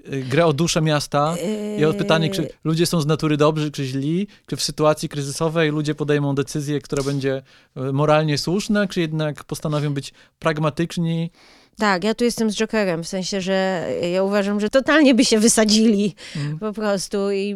e, 0.04 0.20
grę 0.20 0.46
o 0.46 0.54
duszę 0.54 0.82
miasta 0.82 1.36
i 1.78 1.86
o 1.86 1.94
pytanie, 1.94 2.30
czy 2.30 2.50
ludzie 2.64 2.86
są 2.86 3.02
z 3.02 3.06
natury 3.06 3.38
dobrzy, 3.38 3.72
czy 3.72 3.86
źli, 3.86 4.28
czy 4.48 4.56
w 4.56 4.64
sytuacji 4.64 5.10
kryzysowej 5.10 5.72
ludzie 5.72 5.96
podejmą 5.96 6.36
decyzję, 6.36 6.82
która 6.82 7.04
będzie 7.04 7.42
e, 7.76 7.92
moralnie 7.92 8.38
słuszna, 8.38 8.88
czy 8.88 9.02
jednak 9.02 9.44
postanowią 9.44 9.94
być 9.94 10.14
pragmatyczni. 10.40 11.32
Tak, 11.80 12.04
ja 12.04 12.14
tu 12.16 12.24
jestem 12.24 12.52
z 12.52 12.56
Jokerem, 12.56 13.04
w 13.04 13.08
sensie, 13.08 13.42
że 13.42 13.88
ja 14.14 14.24
uważam, 14.24 14.60
że 14.60 14.70
totalnie 14.70 15.16
by 15.16 15.26
się 15.26 15.40
wysadzili 15.40 16.16
Mm. 16.36 16.60
po 16.60 16.74
prostu 16.74 17.32
i 17.32 17.56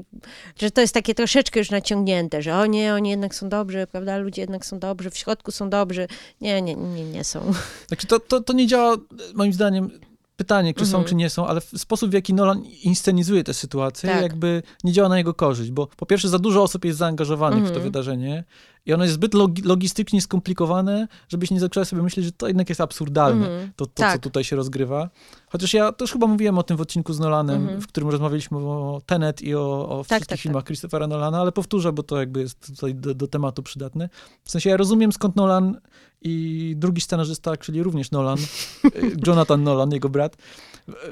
że 0.61 0.71
to 0.71 0.81
jest 0.81 0.93
takie 0.93 1.15
troszeczkę 1.15 1.59
już 1.59 1.71
naciągnięte, 1.71 2.41
że 2.41 2.55
o 2.57 2.65
nie, 2.65 2.93
oni 2.93 3.09
jednak 3.09 3.35
są 3.35 3.49
dobrzy, 3.49 3.87
prawda, 3.91 4.17
ludzie 4.17 4.41
jednak 4.41 4.65
są 4.65 4.79
dobrzy, 4.79 5.09
w 5.09 5.17
środku 5.17 5.51
są 5.51 5.69
dobrzy. 5.69 6.07
Nie, 6.41 6.61
nie, 6.61 6.75
nie, 6.75 7.03
nie 7.05 7.23
są. 7.23 7.53
Znaczy 7.87 8.07
to, 8.07 8.19
to, 8.19 8.41
to 8.41 8.53
nie 8.53 8.67
działa, 8.67 8.95
moim 9.33 9.53
zdaniem, 9.53 9.89
pytanie, 10.37 10.73
czy 10.73 10.85
są, 10.85 10.97
Mhm. 10.97 11.05
czy 11.09 11.15
nie 11.15 11.29
są, 11.29 11.47
ale 11.47 11.61
w 11.61 11.65
sposób, 11.77 12.09
w 12.09 12.13
jaki 12.13 12.33
Nolan 12.33 12.63
inscenizuje 12.83 13.43
tę 13.43 13.53
sytuację, 13.53 14.09
Tak. 14.09 14.21
jakby 14.21 14.63
nie 14.83 14.91
działa 14.91 15.09
na 15.09 15.17
jego 15.17 15.33
korzyść, 15.33 15.71
bo 15.71 15.87
po 15.87 16.05
pierwsze 16.05 16.29
za 16.29 16.39
dużo 16.39 16.63
osób 16.63 16.85
jest 16.85 16.97
zaangażowanych 16.97 17.59
w 17.59 17.67
to 17.67 17.67
Mhm. 17.67 17.83
wydarzenie 17.83 18.43
i 18.85 18.93
ono 18.93 19.03
jest 19.03 19.13
zbyt 19.15 19.33
logi- 19.33 19.65
logistycznie 19.65 20.21
skomplikowane, 20.21 21.07
żebyś 21.29 21.51
nie 21.51 21.59
zaczęła 21.59 21.85
sobie 21.85 22.01
myśleć, 22.03 22.25
że 22.25 22.31
to 22.31 22.47
jednak 22.47 22.69
jest 22.69 22.81
absurdalne, 22.81 23.45
Mhm. 23.47 23.71
to, 23.75 23.85
to 23.85 23.91
Tak. 23.95 24.13
co 24.13 24.19
tutaj 24.19 24.43
się 24.43 24.55
rozgrywa. 24.55 25.09
Chociaż 25.49 25.73
ja 25.73 25.91
też 25.91 26.11
chyba 26.11 26.27
mówiłem 26.27 26.57
o 26.57 26.63
tym 26.63 26.77
w 26.77 26.81
odcinku 26.81 27.13
z 27.13 27.19
Nolanem, 27.19 27.61
Mhm. 27.61 27.81
w 27.81 27.87
którym 27.87 28.09
rozmawialiśmy 28.09 28.57
o 28.57 29.01
Tenet 29.05 29.41
i 29.41 29.55
o, 29.55 29.89
o 29.89 30.03
wszystkich 30.03 30.27
tak, 30.27 30.39
filmach 30.39 30.63
Christophera 30.63 31.07
Nolana, 31.07 31.41
ale 31.41 31.51
powtórzę, 31.51 31.93
bo 31.93 32.03
to 32.03 32.19
jakby 32.19 32.39
jest 32.39 32.75
tutaj 32.75 32.95
do, 32.95 33.13
do 33.13 33.27
tematu 33.27 33.63
przydatne. 33.63 34.09
W 34.43 34.51
sensie 34.51 34.69
ja 34.69 34.77
rozumiem 34.77 35.11
skąd 35.11 35.35
Nolan 35.35 35.77
i 36.21 36.73
drugi 36.77 37.01
scenarzysta, 37.01 37.57
czyli 37.57 37.83
również 37.83 38.11
Nolan, 38.11 38.37
y, 38.85 39.15
Jonathan 39.27 39.63
Nolan, 39.63 39.91
jego 39.91 40.09
brat, 40.09 40.37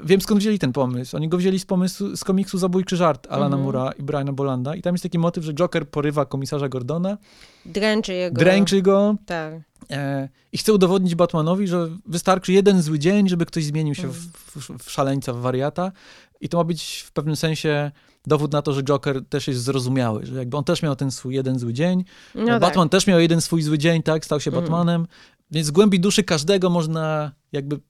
wiem 0.04 0.20
skąd 0.20 0.40
wzięli 0.40 0.58
ten 0.58 0.72
pomysł. 0.72 1.16
Oni 1.16 1.28
go 1.28 1.36
wzięli 1.38 1.58
z 1.58 1.66
pomysłu, 1.66 2.16
z 2.16 2.24
komiksu 2.24 2.58
Zabójczy 2.58 2.96
Żart 2.96 3.26
Alana 3.30 3.56
Mhm. 3.56 3.64
Moore'a 3.74 3.90
i 3.98 4.02
Briana 4.02 4.32
Bolanda 4.32 4.74
i 4.76 4.82
tam 4.82 4.94
jest 4.94 5.02
taki 5.02 5.18
motyw, 5.18 5.44
że 5.44 5.54
Joker 5.54 5.88
porywa 5.88 6.24
komisarza 6.26 6.68
Gordona, 6.68 7.18
Dręczy 7.66 8.12
jego... 8.14 8.40
dręczy 8.40 8.82
go 8.82 9.14
Tak. 9.26 9.54
e, 9.90 10.28
i 10.52 10.58
chce 10.58 10.72
udowodnić 10.72 11.14
Batmanowi, 11.14 11.66
że 11.68 11.88
wystarczy 12.06 12.52
jeden 12.52 12.82
zły 12.82 12.98
dzień, 12.98 13.28
żeby 13.28 13.46
ktoś 13.46 13.64
zmienił 13.64 13.94
się 13.94 14.08
w, 14.08 14.26
Mhm. 14.56 14.78
w, 14.78 14.84
w 14.84 14.90
szaleńca, 14.90 15.32
w 15.32 15.36
wariata 15.40 15.92
i 16.40 16.48
to 16.48 16.58
ma 16.58 16.64
być 16.64 17.04
w 17.06 17.12
pewnym 17.12 17.36
sensie 17.36 17.90
dowód 18.26 18.52
na 18.52 18.62
to, 18.62 18.72
że 18.72 18.82
Joker 18.82 19.24
też 19.28 19.48
jest 19.48 19.62
zrozumiały, 19.62 20.26
że 20.26 20.38
jakby 20.38 20.56
on 20.56 20.64
też 20.64 20.82
miał 20.82 20.96
ten 20.96 21.10
swój 21.10 21.34
jeden 21.34 21.58
zły 21.58 21.72
dzień, 21.72 22.04
No 22.34 22.46
tak. 22.46 22.60
Batman 22.60 22.88
też 22.88 23.06
miał 23.06 23.20
jeden 23.20 23.40
swój 23.40 23.62
zły 23.62 23.78
dzień, 23.78 24.02
tak, 24.02 24.24
stał 24.24 24.40
się 24.40 24.50
Mhm. 24.50 24.64
Batmanem, 24.64 25.06
więc 25.50 25.66
z 25.66 25.70
głębi 25.70 26.00
duszy 26.00 26.22
każdego 26.24 26.70
można 26.70 27.32
jakby 27.52 27.80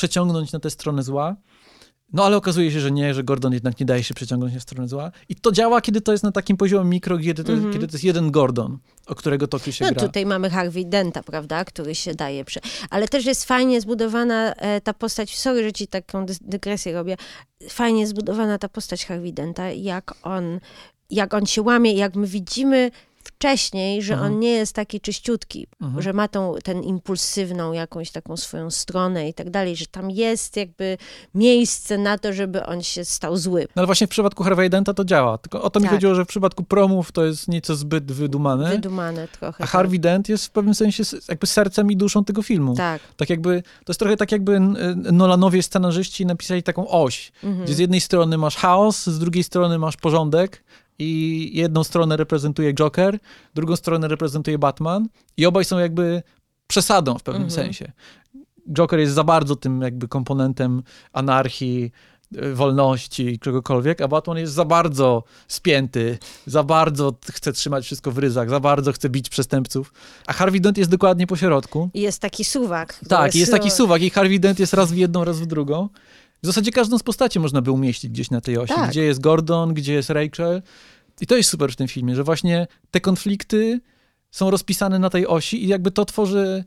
przeciągnąć 0.00 0.52
na 0.52 0.60
tę 0.60 0.70
stronę 0.70 1.02
zła. 1.02 1.36
No 2.12 2.24
ale 2.24 2.36
okazuje 2.36 2.70
się, 2.70 2.80
że 2.80 2.90
nie, 2.90 3.14
że 3.14 3.24
Gordon 3.24 3.52
jednak 3.52 3.80
nie 3.80 3.86
daje 3.86 4.04
się 4.04 4.14
przeciągnąć 4.14 4.54
na 4.54 4.60
stronę 4.60 4.88
zła. 4.88 5.10
I 5.28 5.34
to 5.36 5.52
działa, 5.52 5.80
kiedy 5.80 6.00
to 6.00 6.12
jest 6.12 6.24
na 6.24 6.32
takim 6.32 6.56
poziomie 6.56 6.90
mikro, 6.90 7.18
kiedy 7.18 7.44
to, 7.44 7.52
Mhm. 7.52 7.72
kiedy 7.72 7.86
to 7.86 7.92
jest 7.92 8.04
jeden 8.04 8.30
Gordon, 8.30 8.78
o 9.06 9.14
którego 9.14 9.46
toczy 9.48 9.72
się 9.72 9.84
No 9.84 9.90
gra. 9.92 10.06
tutaj 10.06 10.26
mamy 10.26 10.50
Harvey 10.50 10.86
Denta, 10.86 11.22
prawda, 11.22 11.64
który 11.64 11.94
się 11.94 12.14
daje 12.14 12.44
przy... 12.44 12.60
Ale 12.90 13.08
też 13.08 13.26
jest 13.26 13.44
fajnie 13.44 13.80
zbudowana 13.80 14.54
e, 14.54 14.80
ta 14.80 14.94
postać, 14.94 15.38
sorry, 15.38 15.62
że 15.64 15.72
ci 15.72 15.86
taką 15.88 16.26
dygresję 16.40 16.92
robię, 16.92 17.16
fajnie 17.68 18.06
zbudowana 18.06 18.58
ta 18.58 18.68
postać 18.68 19.06
Harvey 19.06 19.32
Denta, 19.32 19.70
jak 19.70 20.14
on, 20.22 20.60
jak 21.10 21.34
on 21.34 21.46
się 21.46 21.62
łamie, 21.62 21.92
jak 21.92 22.14
my 22.16 22.26
widzimy 22.26 22.90
wcześniej, 23.26 24.02
że 24.02 24.14
Mhm. 24.14 24.32
on 24.32 24.40
nie 24.40 24.50
jest 24.50 24.72
taki 24.72 25.00
czyściutki, 25.00 25.66
Mhm. 25.82 26.02
że 26.02 26.12
ma 26.12 26.28
tą, 26.28 26.54
ten 26.64 26.82
impulsywną 26.82 27.72
jakąś 27.72 28.10
taką 28.10 28.36
swoją 28.36 28.70
stronę 28.70 29.28
i 29.28 29.34
tak 29.34 29.50
dalej, 29.50 29.76
że 29.76 29.86
tam 29.86 30.10
jest 30.10 30.56
jakby 30.56 30.98
miejsce 31.34 31.98
na 31.98 32.18
to, 32.18 32.32
żeby 32.32 32.66
on 32.66 32.82
się 32.82 33.04
stał 33.04 33.36
zły. 33.36 33.62
No 33.76 33.80
ale 33.80 33.86
właśnie 33.86 34.06
w 34.06 34.10
przypadku 34.10 34.44
Harvey 34.44 34.70
Denta 34.70 34.94
to 34.94 35.04
działa. 35.04 35.38
Tylko 35.38 35.62
o 35.62 35.70
to 35.70 35.80
mi 35.80 35.84
Tak. 35.84 35.92
chodziło, 35.94 36.14
że 36.14 36.24
w 36.24 36.28
przypadku 36.28 36.64
promów 36.64 37.12
to 37.12 37.24
jest 37.24 37.48
nieco 37.48 37.76
zbyt 37.76 38.12
wydumane. 38.12 38.70
Wydumane 38.70 39.28
trochę. 39.28 39.64
A 39.64 39.66
Harvey 39.66 40.00
Dent 40.00 40.28
jest 40.28 40.46
w 40.46 40.50
pewnym 40.50 40.74
sensie 40.74 41.02
jakby 41.28 41.46
sercem 41.46 41.90
i 41.92 41.96
duszą 41.96 42.24
tego 42.24 42.42
filmu. 42.42 42.74
Tak. 42.74 43.02
Tak 43.16 43.30
jakby, 43.30 43.62
to 43.62 43.90
jest 43.92 44.00
trochę 44.00 44.16
tak 44.16 44.32
jakby 44.32 44.52
n- 44.56 44.76
Nolanowie 45.12 45.62
scenarzyści 45.62 46.26
napisali 46.26 46.62
taką 46.62 46.88
oś, 46.88 47.32
Mhm. 47.44 47.64
gdzie 47.64 47.74
z 47.74 47.78
jednej 47.78 48.00
strony 48.00 48.38
masz 48.38 48.56
chaos, 48.56 49.06
z 49.06 49.18
drugiej 49.18 49.44
strony 49.44 49.78
masz 49.78 49.96
porządek 49.96 50.62
i 50.98 51.50
jedną 51.54 51.84
stronę 51.84 52.16
reprezentuje 52.16 52.74
Joker, 52.74 53.18
drugą 53.54 53.76
stronę 53.76 54.08
reprezentuje 54.08 54.58
Batman 54.58 55.08
i 55.36 55.46
obaj 55.46 55.64
są 55.64 55.78
jakby 55.78 56.22
przesadą 56.66 57.18
w 57.18 57.22
pewnym 57.22 57.42
Mhm. 57.48 57.64
sensie. 57.64 57.92
Joker 58.72 58.98
jest 59.00 59.14
za 59.14 59.24
bardzo 59.24 59.56
tym 59.56 59.80
jakby 59.82 60.08
komponentem 60.08 60.82
anarchii, 61.12 61.92
y, 62.36 62.54
wolności, 62.54 63.38
czegokolwiek, 63.38 64.00
a 64.00 64.08
Batman 64.08 64.38
jest 64.38 64.52
za 64.52 64.64
bardzo 64.64 65.24
spięty, 65.48 66.18
za 66.46 66.62
bardzo 66.62 67.14
chce 67.32 67.52
trzymać 67.52 67.84
wszystko 67.84 68.10
w 68.10 68.18
ryzach, 68.18 68.50
za 68.50 68.60
bardzo 68.60 68.92
chce 68.92 69.08
bić 69.10 69.28
przestępców, 69.28 69.92
a 70.26 70.32
Harvey 70.32 70.60
Dent 70.60 70.78
jest 70.78 70.90
dokładnie 70.90 71.26
po 71.26 71.36
środku. 71.36 71.90
Jest 71.94 72.22
taki 72.22 72.44
suwak. 72.44 73.00
Tak, 73.08 73.34
jest 73.34 73.52
taki 73.52 73.68
no, 73.68 73.74
suwak 73.74 74.02
i 74.02 74.10
Harvey 74.10 74.40
Dent 74.40 74.58
jest 74.58 74.74
raz 74.74 74.92
w 74.92 74.96
jedną, 74.96 75.24
raz 75.24 75.40
w 75.40 75.46
drugą. 75.46 75.88
W 76.42 76.46
zasadzie 76.46 76.72
każdą 76.72 76.98
z 76.98 77.02
postaci 77.02 77.40
można 77.40 77.62
by 77.62 77.70
umieścić 77.70 78.10
gdzieś 78.10 78.30
na 78.30 78.40
tej 78.40 78.58
osi. 78.58 78.74
Tak. 78.74 78.90
Gdzie 78.90 79.02
jest 79.02 79.20
Gordon, 79.20 79.74
gdzie 79.74 79.94
jest 79.94 80.10
Rachel. 80.10 80.62
I 81.20 81.26
to 81.26 81.36
jest 81.36 81.50
super 81.50 81.72
w 81.72 81.76
tym 81.76 81.88
filmie, 81.88 82.14
że 82.16 82.24
właśnie 82.24 82.66
te 82.90 83.00
konflikty 83.00 83.80
są 84.30 84.50
rozpisane 84.50 84.98
na 84.98 85.10
tej 85.10 85.26
osi 85.26 85.64
i 85.64 85.68
jakby 85.68 85.90
to 85.90 86.04
tworzy 86.04 86.64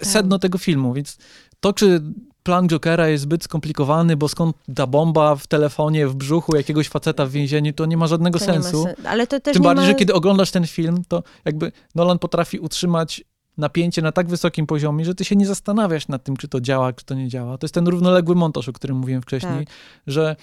e, 0.00 0.04
sedno 0.04 0.38
tego 0.38 0.58
filmu. 0.58 0.92
Więc 0.94 1.18
to, 1.60 1.72
czy 1.72 2.02
plan 2.42 2.68
Jokera 2.68 3.08
jest 3.08 3.22
zbyt 3.22 3.44
skomplikowany, 3.44 4.16
bo 4.16 4.28
skąd 4.28 4.56
ta 4.74 4.86
bomba 4.86 5.36
w 5.36 5.46
telefonie, 5.46 6.06
w 6.08 6.14
brzuchu 6.14 6.56
jakiegoś 6.56 6.88
faceta 6.88 7.26
w 7.26 7.30
więzieniu, 7.30 7.72
to 7.72 7.86
nie 7.86 7.96
ma 7.96 8.06
żadnego 8.06 8.38
To 8.38 8.46
nie 8.52 8.58
ma 8.58 8.62
sensu. 8.62 8.82
sen- 8.84 9.06
Ale 9.06 9.26
to 9.26 9.40
też 9.40 9.54
Tym 9.54 9.62
bardziej, 9.62 9.84
ma... 9.86 9.90
że 9.92 9.94
kiedy 9.94 10.14
oglądasz 10.14 10.50
ten 10.50 10.66
film, 10.66 11.02
to 11.08 11.22
jakby 11.44 11.72
Nolan 11.94 12.18
potrafi 12.18 12.58
utrzymać 12.58 13.24
napięcie 13.60 14.02
na 14.02 14.12
tak 14.12 14.28
wysokim 14.28 14.66
poziomie, 14.66 15.04
że 15.04 15.14
ty 15.14 15.24
się 15.24 15.36
nie 15.36 15.46
zastanawiasz 15.46 16.08
nad 16.08 16.24
tym, 16.24 16.36
czy 16.36 16.48
to 16.48 16.60
działa, 16.60 16.92
czy 16.92 17.04
to 17.04 17.14
nie 17.14 17.28
działa. 17.28 17.58
To 17.58 17.64
jest 17.64 17.74
ten 17.74 17.88
równoległy 17.88 18.34
montaż, 18.34 18.68
o 18.68 18.72
którym 18.72 18.96
mówiłem 18.96 19.22
wcześniej, 19.22 19.66
Tak. 19.66 19.74
że 20.06 20.36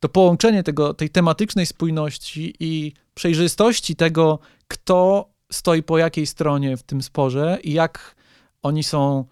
to 0.00 0.08
połączenie 0.08 0.62
tego, 0.62 0.94
tej 0.94 1.10
tematycznej 1.10 1.66
spójności 1.66 2.54
i 2.60 2.92
przejrzystości 3.14 3.96
tego, 3.96 4.38
kto 4.68 5.28
stoi 5.52 5.82
po 5.82 5.98
jakiej 5.98 6.26
stronie 6.26 6.76
w 6.76 6.82
tym 6.82 7.02
sporze 7.02 7.58
i 7.62 7.72
jak 7.72 8.14
oni 8.62 8.82
są, 8.82 9.24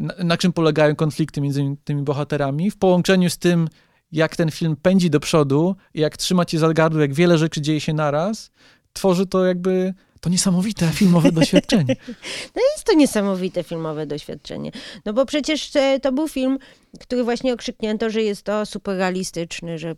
na, 0.00 0.14
na 0.24 0.36
czym 0.36 0.52
polegają 0.52 0.96
konflikty 0.96 1.40
między 1.40 1.76
tymi 1.84 2.02
bohaterami, 2.02 2.70
w 2.70 2.76
połączeniu 2.76 3.30
z 3.30 3.38
tym, 3.38 3.68
jak 4.12 4.36
ten 4.36 4.50
film 4.50 4.76
pędzi 4.76 5.10
do 5.10 5.20
przodu 5.20 5.76
jak 5.94 6.16
trzyma 6.16 6.44
cię 6.44 6.58
za 6.58 6.72
gardło, 6.74 7.00
jak 7.00 7.14
wiele 7.14 7.38
rzeczy 7.38 7.60
dzieje 7.60 7.80
się 7.80 7.92
naraz, 7.92 8.50
tworzy 8.92 9.26
to 9.26 9.44
jakby 9.44 9.94
to 10.20 10.28
niesamowite 10.30 10.86
filmowe 10.88 11.32
doświadczenie. 11.32 11.96
Jest 12.74 12.84
to 12.84 12.94
niesamowite 12.94 13.62
filmowe 13.64 14.06
doświadczenie. 14.06 14.70
No 15.04 15.12
bo 15.12 15.26
przecież 15.26 15.76
e, 15.76 16.00
to 16.00 16.12
był 16.12 16.28
film, 16.28 16.58
który 17.00 17.24
właśnie 17.24 17.52
okrzyknięto, 17.52 18.10
że 18.10 18.22
jest 18.22 18.42
to 18.42 18.66
super 18.66 18.96
realistyczny, 18.96 19.78
że 19.78 19.94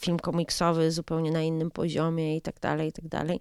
film 0.00 0.18
komiksowy 0.18 0.90
zupełnie 0.92 1.30
na 1.30 1.42
innym 1.42 1.70
poziomie 1.70 2.36
i 2.36 2.40
tak 2.40 2.60
dalej, 2.60 2.88
i 2.88 2.92
tak 2.92 3.08
dalej. 3.08 3.40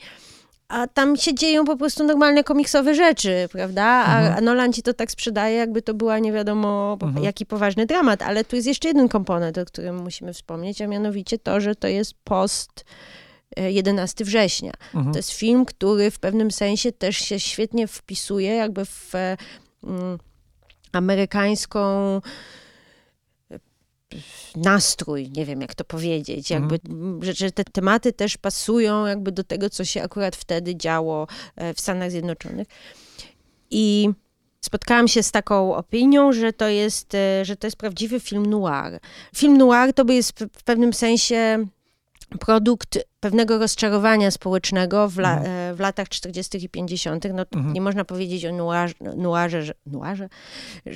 A 0.68 0.88
tam 0.88 1.18
się 1.18 1.34
dzieją 1.36 1.66
po 1.66 1.78
prostu 1.78 2.04
normalne 2.04 2.44
komiksowe 2.44 2.96
rzeczy, 2.96 3.50
prawda? 3.52 3.84
A, 3.84 4.18
Mhm. 4.20 4.38
a 4.38 4.42
Nolan 4.42 4.74
ci 4.74 4.84
to 4.84 4.94
tak 4.94 5.12
sprzedaje, 5.12 5.56
jakby 5.58 5.82
to 5.82 5.94
była 5.94 6.20
nie 6.20 6.32
wiadomo 6.32 6.98
Mhm. 7.02 7.24
jaki 7.26 7.46
poważny 7.46 7.86
dramat. 7.86 8.22
Ale 8.22 8.44
tu 8.46 8.56
jest 8.56 8.68
jeszcze 8.68 8.88
jeden 8.88 9.10
komponent, 9.10 9.58
o 9.58 9.66
którym 9.66 9.96
musimy 10.04 10.34
wspomnieć, 10.34 10.82
a 10.82 10.88
mianowicie 10.88 11.38
to, 11.40 11.62
że 11.62 11.76
to 11.76 11.88
jest 11.88 12.14
post 12.24 12.86
11 13.58 14.26
września. 14.26 14.72
Mhm. 14.94 15.14
To 15.14 15.20
jest 15.20 15.32
film, 15.32 15.66
który 15.66 16.12
w 16.12 16.20
pewnym 16.20 16.52
sensie 16.52 16.92
też 16.92 17.18
się 17.18 17.40
świetnie 17.40 17.88
wpisuje 17.88 18.56
jakby 18.56 18.86
w 18.86 19.16
e, 19.16 19.38
mm, 19.84 20.18
amerykańską 20.92 22.16
e, 23.52 23.60
nastrój, 24.56 25.30
nie 25.30 25.46
wiem 25.46 25.62
jak 25.62 25.76
to 25.76 25.84
powiedzieć, 25.84 26.50
jakby, 26.50 26.80
m, 26.90 27.20
że, 27.24 27.34
że 27.34 27.52
te 27.52 27.64
tematy 27.64 28.14
też 28.14 28.38
pasują 28.38 29.06
jakby 29.06 29.32
do 29.32 29.44
tego, 29.44 29.70
co 29.70 29.86
się 29.86 30.04
akurat 30.04 30.36
wtedy 30.36 30.76
działo 30.76 31.28
e, 31.56 31.74
w 31.74 31.82
Stanach 31.82 32.12
Zjednoczonych. 32.12 32.68
I 33.72 34.10
spotkałam 34.62 35.08
się 35.08 35.24
z 35.24 35.32
taką 35.32 35.76
opinią, 35.76 36.34
że 36.34 36.54
to 36.54 36.68
jest, 36.68 37.16
e, 37.16 37.46
że 37.46 37.56
to 37.56 37.68
jest 37.68 37.78
prawdziwy 37.78 38.20
film 38.20 38.46
noir. 38.46 39.00
Film 39.36 39.58
noir 39.58 39.94
to 39.94 40.06
by 40.06 40.14
jest 40.14 40.40
w 40.54 40.64
pewnym 40.64 40.94
sensie 40.94 41.66
produkt 42.40 43.00
pewnego 43.24 43.58
rozczarowania 43.58 44.32
społecznego 44.32 45.10
w, 45.10 45.18
la, 45.20 45.40
e, 45.44 45.74
w 45.74 45.80
latach 45.80 46.10
40. 46.10 46.66
i 46.66 46.70
50. 46.70 47.26
No, 47.34 47.44
Mhm. 47.56 47.74
Nie 47.74 47.82
można 47.82 48.06
powiedzieć 48.06 48.46
o 48.46 48.52
noirze, 48.52 48.94
noirze, 49.16 49.62
że, 49.62 49.74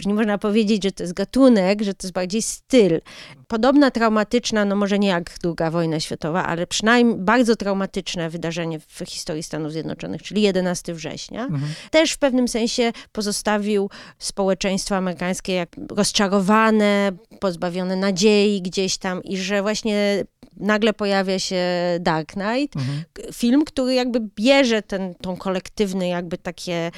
nie 0.06 0.14
można 0.14 0.38
powiedzieć, 0.38 0.84
że 0.84 0.92
to 0.92 1.04
jest 1.04 1.14
gatunek, 1.14 1.82
że 1.82 1.94
to 1.94 2.08
jest 2.08 2.14
bardziej 2.14 2.42
styl. 2.42 3.02
Podobna 3.48 3.92
traumatyczna, 3.92 4.66
no 4.66 4.76
może 4.76 5.00
nie 5.00 5.08
jak 5.08 5.36
II 5.44 5.72
wojna 5.72 6.00
światowa, 6.00 6.46
ale 6.46 6.68
przynajmniej 6.68 7.18
bardzo 7.18 7.56
traumatyczne 7.56 8.30
wydarzenie 8.30 8.80
w 8.80 9.00
historii 9.06 9.44
Stanów 9.44 9.72
Zjednoczonych, 9.72 10.24
czyli 10.24 10.42
11 10.42 10.94
września, 10.94 11.42
Mhm. 11.46 11.72
też 11.92 12.12
w 12.12 12.18
pewnym 12.18 12.48
sensie 12.48 12.92
pozostawił 13.12 13.90
społeczeństwo 14.20 14.96
amerykańskie 14.96 15.54
jak 15.54 15.70
rozczarowane, 15.92 17.12
pozbawione 17.40 17.96
nadziei 17.96 18.62
gdzieś 18.62 18.98
tam 18.98 19.24
i 19.24 19.38
że 19.38 19.62
właśnie 19.62 20.24
nagle 20.60 20.94
pojawia 20.94 21.40
się 21.40 21.64
Dark 22.18 22.32
Knight, 22.34 22.76
Mhm. 22.76 23.04
film, 23.34 23.66
który 23.66 23.94
jakby 23.94 24.20
bierze 24.36 24.82
ten, 24.82 25.16
tą 25.16 25.38
kolektywny 25.38 26.08
jakby 26.08 26.38
takie, 26.38 26.92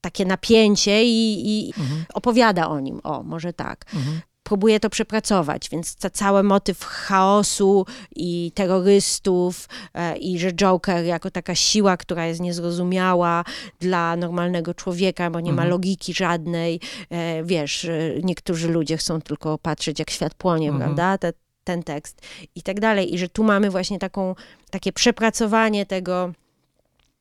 takie 0.00 0.24
napięcie 0.24 1.04
i, 1.04 1.48
i 1.68 1.72
Mhm. 1.78 2.04
opowiada 2.14 2.68
o 2.68 2.80
nim, 2.80 3.00
o, 3.04 3.22
może 3.22 3.52
tak. 3.52 3.84
Mhm. 3.94 4.20
próbuje 4.42 4.80
to 4.80 4.90
przepracować, 4.90 5.68
więc 5.70 5.94
ca 5.94 6.10
cały 6.10 6.42
motyw 6.42 6.84
chaosu 6.84 7.86
i 8.16 8.52
terrorystów 8.54 9.68
e, 9.94 10.16
i 10.16 10.38
że 10.38 10.52
Joker 10.52 11.04
jako 11.04 11.30
taka 11.30 11.54
siła, 11.54 11.96
która 11.96 12.26
jest 12.26 12.40
niezrozumiała 12.40 13.44
dla 13.80 14.16
normalnego 14.16 14.74
człowieka, 14.74 15.30
bo 15.30 15.40
nie 15.40 15.50
ma 15.52 15.62
Mhm. 15.62 15.70
logiki 15.70 16.14
żadnej, 16.14 16.80
e, 17.10 17.44
wiesz, 17.44 17.84
e, 17.84 17.90
niektórzy 18.22 18.68
ludzie 18.68 18.96
chcą 18.96 19.20
tylko 19.20 19.58
patrzeć 19.58 19.98
jak 19.98 20.10
świat 20.10 20.34
płonie, 20.34 20.68
Mhm. 20.68 20.84
prawda? 20.84 21.18
Te, 21.18 21.32
ten 21.64 21.82
tekst 21.82 22.22
i 22.54 22.62
tak 22.62 22.80
dalej. 22.80 23.14
I 23.14 23.18
że 23.18 23.28
tu 23.28 23.44
mamy 23.44 23.70
właśnie 23.70 23.98
taką, 23.98 24.34
takie 24.70 24.92
przepracowanie 24.92 25.86
tego 25.86 26.32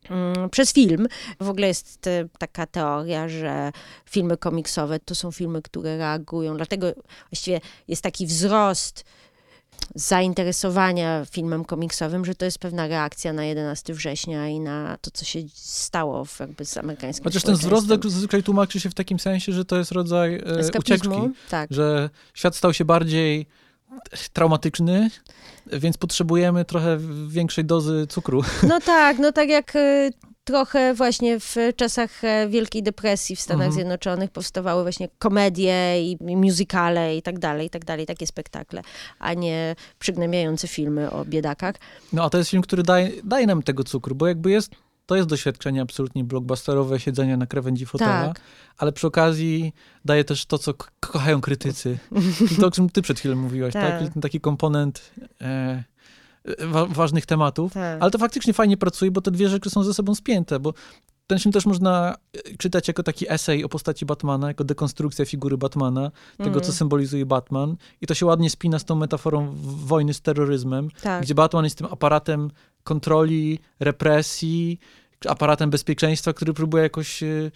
mm, 0.10 0.50
przez 0.50 0.74
film. 0.74 1.08
W 1.40 1.50
ogóle 1.50 1.68
jest 1.68 2.08
e, 2.08 2.28
taka 2.38 2.66
teoria, 2.66 3.30
że 3.30 3.72
filmy 4.06 4.38
komiksowe 4.38 5.00
to 5.00 5.16
są 5.16 5.32
filmy, 5.32 5.62
które 5.62 5.98
reagują. 5.98 6.58
Dlatego 6.58 6.94
właściwie 7.30 7.62
jest 7.88 8.02
taki 8.02 8.26
wzrost 8.26 9.06
zainteresowania 9.96 11.26
filmem 11.26 11.66
komiksowym, 11.66 12.26
że 12.26 12.36
to 12.36 12.46
jest 12.46 12.60
pewna 12.60 12.88
reakcja 12.88 13.34
na 13.34 13.46
11 13.46 13.94
września 13.94 14.48
i 14.48 14.60
na 14.60 14.98
to, 15.02 15.12
co 15.12 15.26
się 15.26 15.40
stało 15.54 16.26
w, 16.26 16.40
jakby 16.40 16.66
z 16.66 16.78
amerykańskim 16.78 17.24
Chociaż 17.24 17.44
ten 17.44 17.56
wzrost 17.56 17.88
zazwyczaj 17.88 18.44
tłumaczy 18.44 18.80
się 18.80 18.90
w 18.90 18.94
takim 18.94 19.20
sensie, 19.20 19.52
że 19.54 19.66
to 19.66 19.78
jest 19.78 19.92
rodzaj 19.92 20.36
e, 20.36 20.80
ucieczki. 20.80 21.10
Tak. 21.50 21.74
Że 21.74 22.10
świat 22.34 22.56
stał 22.56 22.74
się 22.74 22.86
bardziej 22.86 23.46
traumatyczny, 24.34 25.10
więc 25.74 25.98
potrzebujemy 25.98 26.66
trochę 26.66 26.98
większej 27.28 27.66
dozy 27.66 28.08
cukru. 28.10 28.42
No 28.68 28.80
tak, 28.80 29.20
no 29.20 29.32
tak 29.32 29.50
jak 29.50 29.76
y, 29.76 30.12
trochę 30.44 30.94
właśnie 30.94 31.40
w 31.40 31.56
czasach 31.76 32.24
e, 32.24 32.48
Wielkiej 32.48 32.84
Depresji 32.84 33.36
w 33.36 33.42
Stanach 33.42 33.60
Mhm. 33.68 33.74
Zjednoczonych 33.74 34.32
powstawały 34.32 34.84
właśnie 34.84 35.08
komedie 35.20 36.04
i 36.12 36.18
musicale 36.22 37.16
i 37.18 37.22
tak 37.22 37.40
dalej, 37.40 37.68
i 37.68 37.70
tak 37.70 37.86
dalej, 37.86 38.06
takie 38.06 38.28
spektakle, 38.28 38.82
a 39.20 39.34
nie 39.34 39.76
przygnębiające 40.00 40.68
filmy 40.68 41.12
o 41.12 41.26
biedakach. 41.26 41.76
No 42.14 42.24
a 42.24 42.30
to 42.30 42.38
jest 42.38 42.50
film, 42.50 42.64
który 42.64 42.84
daje, 42.84 43.12
daje 43.24 43.48
nam 43.48 43.64
tego 43.64 43.84
cukru, 43.84 44.16
bo 44.16 44.28
jakby 44.28 44.52
jest, 44.52 44.72
to 45.10 45.16
jest 45.16 45.30
doświadczenie 45.30 45.82
absolutnie 45.82 46.24
blockbusterowe, 46.24 47.00
siedzenie 47.00 47.38
na 47.38 47.46
krawędzi 47.48 47.86
fotela, 47.86 48.28
Tak. 48.28 48.42
ale 48.78 48.92
przy 48.92 49.08
okazji 49.08 49.74
daje 50.06 50.24
też 50.24 50.46
to, 50.46 50.58
co 50.58 50.74
kochają 51.00 51.42
krytycy. 51.42 51.98
I 52.52 52.56
to, 52.56 52.68
o 52.68 52.72
czym 52.72 52.90
ty 52.90 53.02
przed 53.02 53.20
chwilą 53.20 53.36
mówiłaś, 53.36 53.74
tak? 53.74 54.00
Tak. 54.04 54.22
Taki 54.22 54.40
komponent 54.42 55.12
e, 55.42 55.84
wa- 56.68 56.86
ważnych 56.86 57.26
tematów. 57.26 57.74
Tak. 57.74 58.02
Ale 58.02 58.12
to 58.12 58.18
faktycznie 58.18 58.54
fajnie 58.54 58.78
pracuje, 58.78 59.12
bo 59.12 59.22
te 59.22 59.32
dwie 59.32 59.50
rzeczy 59.50 59.70
są 59.70 59.84
ze 59.84 59.94
sobą 59.94 60.16
spięte, 60.16 60.60
bo 60.60 60.74
ten 61.28 61.40
film 61.40 61.54
też 61.54 61.66
można 61.66 62.16
e, 62.34 62.58
czytać 62.58 62.88
jako 62.88 63.04
taki 63.04 63.32
esej 63.32 63.64
o 63.64 63.70
postaci 63.70 64.06
Batmana, 64.06 64.48
jako 64.48 64.64
dekonstrukcja 64.64 65.26
figury 65.26 65.58
Batmana, 65.58 66.12
tego, 66.38 66.50
Mhm. 66.50 66.66
co 66.66 66.74
symbolizuje 66.74 67.26
Batman. 67.26 67.76
I 68.02 68.08
to 68.08 68.14
się 68.14 68.26
ładnie 68.26 68.50
spina 68.50 68.80
z 68.80 68.86
tą 68.86 68.96
metaforą 68.96 69.56
wojny 69.86 70.14
z 70.14 70.22
terroryzmem, 70.22 70.90
tak. 71.02 71.24
gdzie 71.24 71.36
Batman 71.36 71.64
jest 71.64 71.78
tym 71.78 71.88
aparatem 71.92 72.52
kontroli, 72.84 73.60
represji, 73.80 74.80
aparatem 75.28 75.70
bezpieczeństwa, 75.70 76.34
który 76.34 76.54
próbuje 76.54 76.84
jakoś 76.84 77.24
e, 77.24 77.52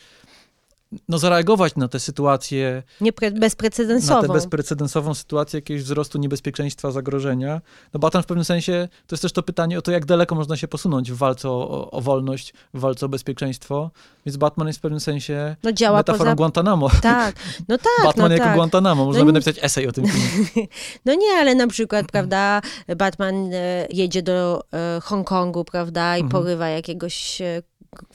no, 1.09 1.17
zareagować 1.17 1.75
na 1.75 1.87
tę 1.87 1.99
sytuację, 1.99 2.83
Nie 3.01 3.13
pre- 3.13 3.31
na 3.33 3.39
bezprecedensową. 3.39 4.21
tę 4.27 4.33
bezprecedensową 4.33 5.13
sytuację 5.13 5.57
jakiegoś 5.57 5.83
wzrostu 5.83 6.17
niebezpieczeństwa, 6.17 6.91
zagrożenia. 6.91 7.61
No 7.93 7.99
Batman 7.99 8.23
w 8.23 8.25
pewnym 8.25 8.45
sensie, 8.45 8.87
to 9.07 9.13
jest 9.13 9.21
też 9.21 9.31
to 9.31 9.43
pytanie 9.43 9.79
o 9.79 9.81
to, 9.81 9.91
jak 9.91 10.05
daleko 10.05 10.35
można 10.35 10.57
się 10.57 10.67
posunąć 10.67 11.11
w 11.11 11.17
walce 11.17 11.49
o, 11.49 11.91
o, 11.91 12.01
wolność, 12.01 12.53
w 12.73 12.79
walce 12.79 13.05
o 13.05 13.09
bezpieczeństwo. 13.09 13.91
Więc 14.25 14.37
Batman 14.37 14.67
jest 14.67 14.79
w 14.79 14.81
pewnym 14.81 14.99
sensie 14.99 15.55
no 15.63 15.71
działa 15.71 15.97
metaforą 15.97 16.23
poza... 16.25 16.35
Guantanamo. 16.35 16.89
Tak, 17.01 17.35
no 17.67 17.77
tak, 17.97 18.05
Batman 18.05 18.27
no 18.29 18.33
jako 18.33 18.45
tak. 18.45 18.55
Guantanamo. 18.55 19.05
Można 19.05 19.19
No 19.19 19.25
by 19.25 19.31
napisać 19.31 19.55
esej 19.61 19.87
o 19.87 19.91
tym 19.91 20.05
filmie. 20.07 20.67
No 21.05 21.13
nie, 21.13 21.31
ale 21.39 21.55
na 21.55 21.67
przykład, 21.67 22.05
prawda, 22.11 22.61
Batman 22.97 23.53
e, 23.53 23.87
jedzie 23.89 24.21
do 24.23 24.63
e, 24.73 24.99
Hongkongu, 25.03 25.65
prawda, 25.65 26.17
i 26.17 26.21
Mhm. 26.21 26.29
porywa 26.43 26.67
jakiegoś 26.69 27.41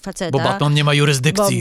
faceta. 0.01 0.31
nie 0.75 0.85
ma 0.85 0.91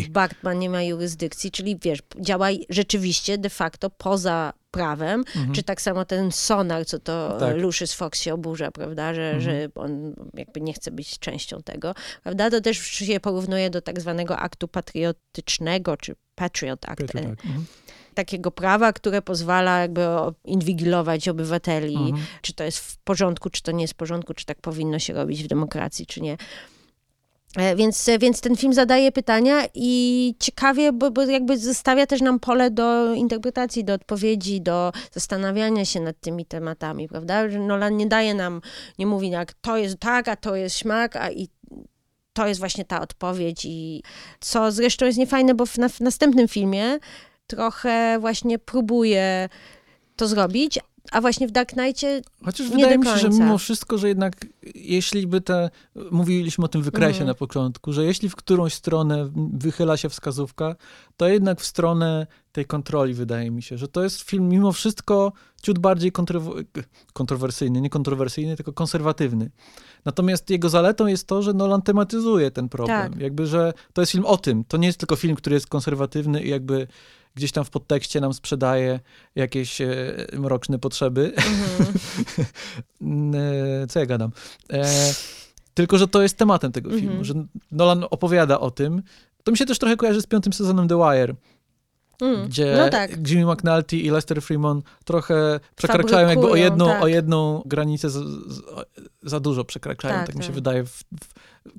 Bo 0.07 0.13
Batman 0.13 0.59
nie 0.59 0.69
ma 0.69 0.83
jurysdykcji, 0.83 1.51
czyli 1.51 1.77
wiesz, 1.81 1.99
działa 2.19 2.47
rzeczywiście 2.69 3.37
de 3.37 3.49
facto 3.49 3.89
poza 3.89 4.53
prawem, 4.71 5.19
Mhm. 5.35 5.53
czy 5.53 5.63
tak 5.63 5.81
samo 5.81 6.05
ten 6.05 6.31
sonar, 6.31 6.85
co 6.85 6.99
to 6.99 7.37
Tak. 7.39 7.57
Lucius 7.57 7.93
Fox 7.93 8.21
się 8.21 8.33
oburza, 8.33 8.71
prawda, 8.71 9.13
że, 9.13 9.21
Mhm. 9.31 9.41
że 9.41 9.69
on 9.75 10.13
jakby 10.33 10.61
nie 10.61 10.73
chce 10.73 10.91
być 10.91 11.19
częścią 11.19 11.61
tego, 11.63 11.93
prawda, 12.23 12.49
to 12.49 12.61
też 12.61 12.77
się 12.77 13.19
porównuje 13.19 13.69
do 13.69 13.81
tak 13.81 14.01
zwanego 14.01 14.37
aktu 14.37 14.67
patriotycznego, 14.67 15.97
czy 15.97 16.15
Patriot 16.35 16.89
Act, 16.89 16.99
Piotr, 16.99 17.17
e, 17.17 17.21
tak. 17.21 17.45
Mhm. 17.45 17.65
takiego 18.13 18.51
prawa, 18.51 18.93
które 18.93 19.21
pozwala 19.21 19.79
jakby 19.79 20.01
inwigilować 20.45 21.27
obywateli, 21.29 21.95
Mhm. 21.95 22.25
czy 22.41 22.53
to 22.53 22.63
jest 22.63 22.77
w 22.77 22.97
porządku, 22.97 23.49
czy 23.49 23.61
to 23.61 23.71
nie 23.71 23.83
jest 23.83 23.93
w 23.93 23.97
porządku, 23.97 24.33
czy 24.33 24.45
tak 24.45 24.61
powinno 24.61 24.99
się 24.99 25.13
robić 25.13 25.43
w 25.43 25.47
demokracji, 25.47 26.05
czy 26.05 26.21
nie. 26.21 26.37
E, 27.57 27.75
Więc, 27.75 28.09
więc 28.19 28.41
ten 28.41 28.55
film 28.55 28.73
zadaje 28.73 29.11
pytania 29.11 29.61
i 29.73 30.35
ciekawie, 30.39 30.93
bo, 30.93 31.11
bo 31.11 31.21
jakby 31.23 31.57
zostawia 31.57 32.07
też 32.07 32.21
nam 32.21 32.39
pole 32.39 32.71
do 32.71 33.13
interpretacji, 33.13 33.83
do 33.83 33.93
odpowiedzi, 33.93 34.61
do 34.61 34.91
zastanawiania 35.11 35.85
się 35.85 35.99
nad 35.99 36.19
tymi 36.19 36.45
tematami, 36.45 37.07
prawda? 37.07 37.47
Nolan 37.47 37.97
nie 37.97 38.07
daje 38.07 38.33
nam, 38.33 38.61
nie 38.99 39.05
mówi 39.05 39.29
jak 39.29 39.53
to 39.53 39.77
jest 39.77 39.99
tak, 39.99 40.27
a 40.27 40.35
to 40.35 40.55
jest 40.55 40.77
śmak, 40.77 41.15
a 41.15 41.31
i 41.31 41.49
to 42.33 42.47
jest 42.47 42.59
właśnie 42.59 42.85
ta 42.85 43.01
odpowiedź 43.01 43.65
i 43.65 44.03
co 44.39 44.71
zresztą 44.71 45.05
jest 45.05 45.17
niefajne, 45.17 45.55
bo 45.55 45.65
w, 45.65 45.77
na, 45.77 45.89
w 45.89 45.99
następnym 45.99 46.47
filmie 46.47 46.99
trochę 47.47 48.17
właśnie 48.19 48.59
próbuje 48.59 49.49
to 50.15 50.27
zrobić, 50.27 50.79
a 51.11 51.21
właśnie 51.21 51.47
w 51.47 51.51
Dark 51.51 51.69
Knightie 51.69 52.21
Chociaż 52.45 52.69
Nie 52.69 52.75
wydaje 52.75 52.97
mi 52.97 53.05
się, 53.05 53.17
że 53.17 53.29
mimo 53.29 53.57
wszystko, 53.57 53.97
że 53.97 54.07
jednak 54.07 54.35
jeśli 54.75 55.27
by 55.27 55.41
te, 55.41 55.69
mówiliśmy 56.11 56.65
o 56.65 56.67
tym 56.67 56.81
wykresie 56.81 57.07
Mhm. 57.07 57.27
na 57.27 57.33
początku, 57.33 57.93
że 57.93 58.05
jeśli 58.05 58.29
w 58.29 58.35
którąś 58.35 58.73
stronę 58.73 59.29
wychyla 59.53 59.97
się 59.97 60.09
wskazówka, 60.09 60.75
to 61.17 61.27
jednak 61.27 61.61
w 61.61 61.65
stronę 61.65 62.27
tej 62.51 62.65
kontroli 62.65 63.13
wydaje 63.13 63.51
mi 63.51 63.63
się, 63.63 63.77
że 63.77 63.87
to 63.87 64.03
jest 64.03 64.21
film 64.21 64.49
mimo 64.49 64.71
wszystko 64.71 65.31
ciut 65.61 65.79
bardziej 65.79 66.11
kontrow- 66.11 66.63
kontrowersyjny, 67.13 67.81
nie 67.81 67.89
kontrowersyjny, 67.89 68.55
tylko 68.55 68.73
konserwatywny. 68.73 69.51
Natomiast 70.05 70.49
jego 70.49 70.69
zaletą 70.69 71.07
jest 71.07 71.27
to, 71.27 71.41
że 71.41 71.53
Nolan 71.53 71.81
tematyzuje 71.81 72.51
ten 72.51 72.69
problem. 72.69 73.11
Tak. 73.11 73.21
Jakby, 73.21 73.47
że 73.47 73.73
to 73.93 74.01
jest 74.01 74.11
film 74.11 74.25
o 74.25 74.37
tym. 74.37 74.63
To 74.67 74.77
nie 74.77 74.87
jest 74.87 74.99
tylko 74.99 75.15
film, 75.15 75.35
który 75.35 75.53
jest 75.53 75.67
konserwatywny 75.67 76.43
i 76.43 76.49
jakby 76.49 76.87
gdzieś 77.37 77.51
tam 77.51 77.65
w 77.65 77.69
podtekście 77.69 78.21
nam 78.21 78.33
sprzedaje 78.33 78.99
jakieś 79.35 79.81
e, 79.81 79.87
mroczne 80.33 80.79
potrzeby. 80.79 81.33
E, 83.83 83.87
Co 83.87 83.99
ja 83.99 84.05
gadam? 84.05 84.31
E, 84.73 84.85
tylko, 85.73 85.97
że 85.97 86.07
to 86.07 86.21
jest 86.21 86.37
tematem 86.37 86.71
tego 86.71 86.89
filmu, 86.89 87.07
Mhm. 87.07 87.23
że 87.23 87.33
Nolan 87.71 88.05
opowiada 88.09 88.59
o 88.59 88.71
tym. 88.71 89.01
To 89.43 89.51
mi 89.51 89.57
się 89.57 89.65
też 89.65 89.79
trochę 89.79 89.97
kojarzy 89.97 90.21
z 90.21 90.27
piątym 90.27 90.53
sezonem 90.53 90.87
The 90.87 90.95
Wire, 90.97 91.35
mm, 92.21 92.47
gdzie 92.47 92.75
no 92.77 92.89
tak, 92.89 93.29
Jimmy 93.29 93.53
McNulty 93.53 93.97
i 93.97 94.09
Lester 94.09 94.41
Freeman 94.41 94.81
trochę 95.05 95.59
przekraczają 95.75 96.27
jakby 96.27 96.45
o 96.45 96.47
Fabrykują, 96.47 96.63
jedną, 96.63 96.85
tak. 96.87 97.03
o 97.03 97.07
jedną 97.07 97.61
granicę, 97.65 98.09
za, 98.09 98.19
za, 98.47 98.61
za 99.23 99.39
dużo 99.39 99.63
przekraczają, 99.63 100.13
tak, 100.13 100.25
Tak, 100.27 100.35
mi 100.35 100.41
się 100.41 100.47
tak. 100.47 100.55
wydaje, 100.55 100.83
w, 100.83 100.89
w, 100.89 101.03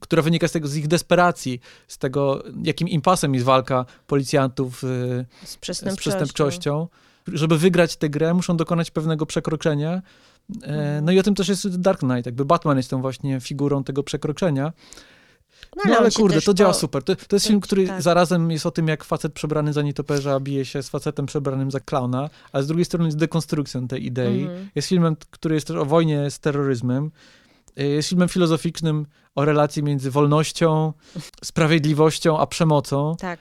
która 0.01 0.23
wynika 0.23 0.49
z 0.49 0.53
tego, 0.53 0.69
z 0.69 0.77
ich 0.77 0.89
desperacji, 0.89 1.61
z 1.89 1.99
tego, 1.99 2.43
jakim 2.63 2.89
impasem 2.89 3.35
jest 3.35 3.47
walka 3.47 3.85
policjantów 4.07 4.85
y, 4.85 5.27
z 5.45 5.49
z 5.49 5.57
przestępczością. 5.57 6.11
przestępczością. 6.11 6.89
Żeby 7.33 7.59
wygrać 7.59 7.97
tę 7.97 8.11
grę, 8.11 8.35
muszą 8.35 8.57
dokonać 8.57 8.91
pewnego 8.91 9.27
przekroczenia. 9.27 10.03
E, 10.63 11.01
No 11.03 11.13
i 11.13 11.19
o 11.19 11.23
tym 11.23 11.35
też 11.35 11.49
jest 11.49 11.81
Dark 11.81 12.01
Knight. 12.01 12.27
Jakby 12.27 12.45
Batman 12.45 12.77
jest 12.77 12.91
tą 12.91 13.01
właśnie 13.01 13.41
figurą 13.41 13.85
tego 13.85 14.03
przekroczenia. 14.03 14.73
No 15.77 15.83
on 15.87 15.93
ale 15.93 16.11
kurde, 16.11 16.41
to 16.41 16.55
działa 16.55 16.73
po- 16.73 16.79
super. 16.79 17.03
To, 17.03 17.17
to 17.17 17.37
jest 17.37 17.47
film, 17.47 17.61
który 17.61 17.87
tak. 17.87 18.03
zarazem 18.03 18.51
jest 18.51 18.67
o 18.67 18.71
tym, 18.71 18.89
jak 18.89 19.05
facet 19.05 19.33
przebrany 19.33 19.73
za 19.73 19.83
nietoperza 19.83 20.41
bije 20.41 20.65
się 20.65 20.83
z 20.83 20.89
facetem 20.89 21.27
przebranym 21.27 21.71
za 21.71 21.81
klauna, 21.81 22.31
a 22.53 22.63
z 22.63 22.67
drugiej 22.67 22.85
strony 22.85 23.05
jest 23.05 23.19
dekonstrukcją 23.19 23.89
tej 23.89 24.07
idei. 24.07 24.41
Mhm. 24.43 24.69
Jest 24.75 24.89
filmem, 24.89 25.17
który 25.31 25.55
jest 25.55 25.67
też 25.67 25.77
o 25.77 25.85
wojnie 25.85 26.31
z 26.31 26.39
terroryzmem. 26.41 27.11
E, 27.77 27.85
Jest 27.85 28.09
filmem 28.09 28.29
filozoficznym 28.29 29.07
o 29.35 29.45
relacji 29.45 29.83
między 29.83 30.11
wolnością, 30.11 30.93
sprawiedliwością, 31.45 32.39
a 32.39 32.47
przemocą. 32.47 33.17
Tak. 33.19 33.41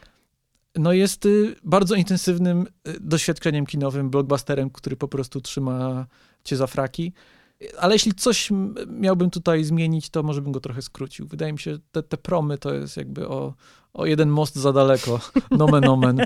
No 0.75 0.93
jest 0.93 1.25
y, 1.25 1.55
bardzo 1.63 1.95
intensywnym 1.95 2.67
y, 2.88 2.99
doświadczeniem 2.99 3.65
kinowym, 3.65 4.09
blockbusterem, 4.09 4.69
który 4.69 4.95
po 4.95 5.07
prostu 5.07 5.41
trzyma 5.41 6.05
cię 6.43 6.57
za 6.57 6.67
fraki. 6.67 7.13
Ale 7.80 7.95
jeśli 7.95 8.13
coś 8.13 8.49
miałbym 8.88 9.30
tutaj 9.30 9.63
zmienić, 9.63 10.09
to 10.09 10.23
może 10.23 10.41
bym 10.41 10.51
go 10.51 10.59
trochę 10.59 10.82
skrócił. 10.82 11.28
Wydaje 11.28 11.53
mi 11.53 11.59
się, 11.59 11.73
że 11.73 11.80
te, 11.91 12.03
te 12.03 12.17
promy 12.17 12.57
to 12.57 12.73
jest 12.73 12.97
jakby 12.97 13.28
o, 13.28 13.53
o 13.93 14.05
jeden 14.05 14.30
most 14.30 14.55
za 14.55 14.73
daleko. 14.73 15.19
Nomen 15.51 15.88
omen. 15.89 16.17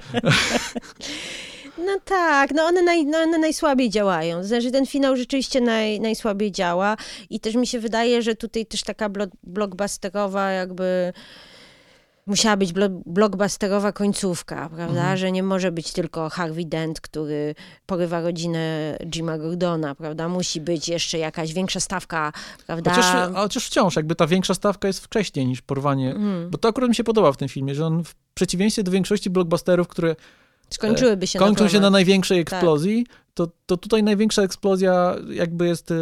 No 1.85 1.99
tak, 2.05 2.51
no 2.51 2.63
one, 2.63 2.81
naj, 2.81 3.05
no 3.05 3.17
one 3.17 3.37
najsłabiej 3.37 3.89
działają. 3.89 4.43
Znaczy 4.43 4.71
ten 4.71 4.85
finał 4.85 5.15
rzeczywiście 5.15 5.61
naj, 5.61 5.99
najsłabiej 5.99 6.51
działa 6.51 6.97
i 7.29 7.39
też 7.39 7.55
mi 7.55 7.67
się 7.67 7.79
wydaje, 7.79 8.21
że 8.21 8.35
tutaj 8.35 8.65
też 8.65 8.83
taka 8.83 9.09
blo, 9.09 9.25
blockbusterowa 9.43 10.49
jakby 10.51 11.13
musiała 12.27 12.57
być 12.57 12.73
blo- 12.73 13.01
blockbusterowa 13.05 13.91
końcówka, 13.91 14.69
prawda? 14.75 14.99
Mhm. 14.99 15.17
Że 15.17 15.31
nie 15.31 15.43
może 15.43 15.71
być 15.71 15.91
tylko 15.93 16.29
Harvey 16.29 16.65
Dent, 16.65 17.01
który 17.01 17.55
porywa 17.85 18.21
rodzinę 18.21 18.97
Jima 19.05 19.37
Gordona, 19.37 19.95
prawda? 19.95 20.29
Musi 20.29 20.61
być 20.61 20.89
jeszcze 20.89 21.17
jakaś 21.17 21.53
większa 21.53 21.79
stawka, 21.79 22.33
prawda? 22.67 22.91
Chociaż, 22.91 23.33
chociaż 23.33 23.67
wciąż 23.67 23.95
jakby 23.95 24.15
ta 24.15 24.27
większa 24.27 24.53
stawka 24.53 24.87
jest 24.87 24.99
wcześniej 24.99 25.45
niż 25.45 25.61
porwanie. 25.61 26.11
Mm. 26.11 26.49
Bo 26.49 26.57
to 26.57 26.67
akurat 26.67 26.89
mi 26.89 26.95
się 26.95 27.03
podoba 27.03 27.31
w 27.31 27.37
tym 27.37 27.49
filmie, 27.49 27.75
że 27.75 27.85
on 27.85 28.03
w 28.03 28.15
przeciwieństwie 28.33 28.83
do 28.83 28.91
większości 28.91 29.29
blockbusterów, 29.29 29.87
które 29.87 30.15
Skończyłyby 30.73 31.27
się 31.27 31.39
kończą 31.39 31.63
na 31.63 31.69
się 31.69 31.79
na 31.79 31.89
największej 31.89 32.39
eksplozji, 32.39 33.05
to, 33.33 33.47
to 33.65 33.77
tutaj 33.77 34.03
największa 34.03 34.41
eksplozja 34.41 35.15
jakby 35.29 35.67
jest, 35.67 35.91
e, 35.91 35.95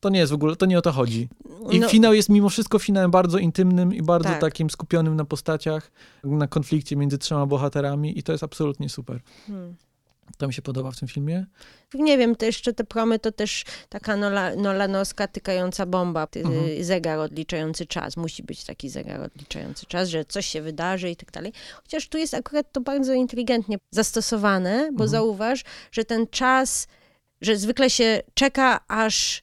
to 0.00 0.08
nie 0.08 0.18
jest 0.18 0.32
w 0.32 0.34
ogóle, 0.34 0.56
to 0.56 0.66
nie 0.66 0.78
o 0.78 0.82
to 0.82 0.92
chodzi. 0.92 1.28
I 1.70 1.80
No, 1.80 1.88
finał 1.88 2.14
jest 2.14 2.28
mimo 2.28 2.48
wszystko 2.48 2.78
finałem 2.78 3.10
bardzo 3.10 3.38
intymnym 3.38 3.94
i 3.94 4.02
bardzo 4.02 4.28
Tak. 4.28 4.40
takim 4.40 4.70
skupionym 4.70 5.16
na 5.16 5.24
postaciach, 5.24 5.92
na 6.24 6.46
konflikcie 6.46 6.96
między 6.96 7.18
trzema 7.18 7.46
bohaterami 7.46 8.18
i 8.18 8.22
to 8.22 8.32
jest 8.32 8.44
absolutnie 8.44 8.88
super. 8.88 9.20
hmm. 9.46 9.74
To 10.38 10.46
mi 10.46 10.54
się 10.54 10.62
podoba 10.62 10.90
w 10.90 10.98
tym 10.98 11.08
filmie. 11.08 11.46
Nie 11.94 12.18
wiem, 12.18 12.36
to 12.36 12.46
jeszcze 12.46 12.72
te 12.72 12.84
promy 12.84 13.18
to 13.18 13.32
też 13.32 13.64
taka 13.88 14.16
nola, 14.16 14.56
nolanowska 14.56 15.28
tykająca 15.28 15.86
bomba, 15.86 16.26
ty, 16.26 16.40
Mhm. 16.40 16.84
zegar 16.84 17.18
odliczający 17.18 17.86
czas. 17.86 18.16
Musi 18.16 18.42
być 18.42 18.64
taki 18.64 18.88
zegar 18.90 19.20
odliczający 19.20 19.86
czas, 19.86 20.08
że 20.08 20.24
coś 20.24 20.46
się 20.46 20.62
wydarzy 20.62 21.10
i 21.10 21.16
tak 21.16 21.30
dalej. 21.30 21.52
Chociaż 21.82 22.08
tu 22.08 22.18
jest 22.18 22.34
akurat 22.34 22.72
to 22.72 22.80
bardzo 22.80 23.12
inteligentnie 23.12 23.76
zastosowane, 23.90 24.78
bo 24.78 25.04
Mhm. 25.04 25.08
zauważ, 25.08 25.64
że 25.92 26.04
ten 26.04 26.26
czas, 26.26 26.86
że 27.40 27.56
zwykle 27.56 27.90
się 27.90 28.22
czeka 28.34 28.80
aż 28.88 29.42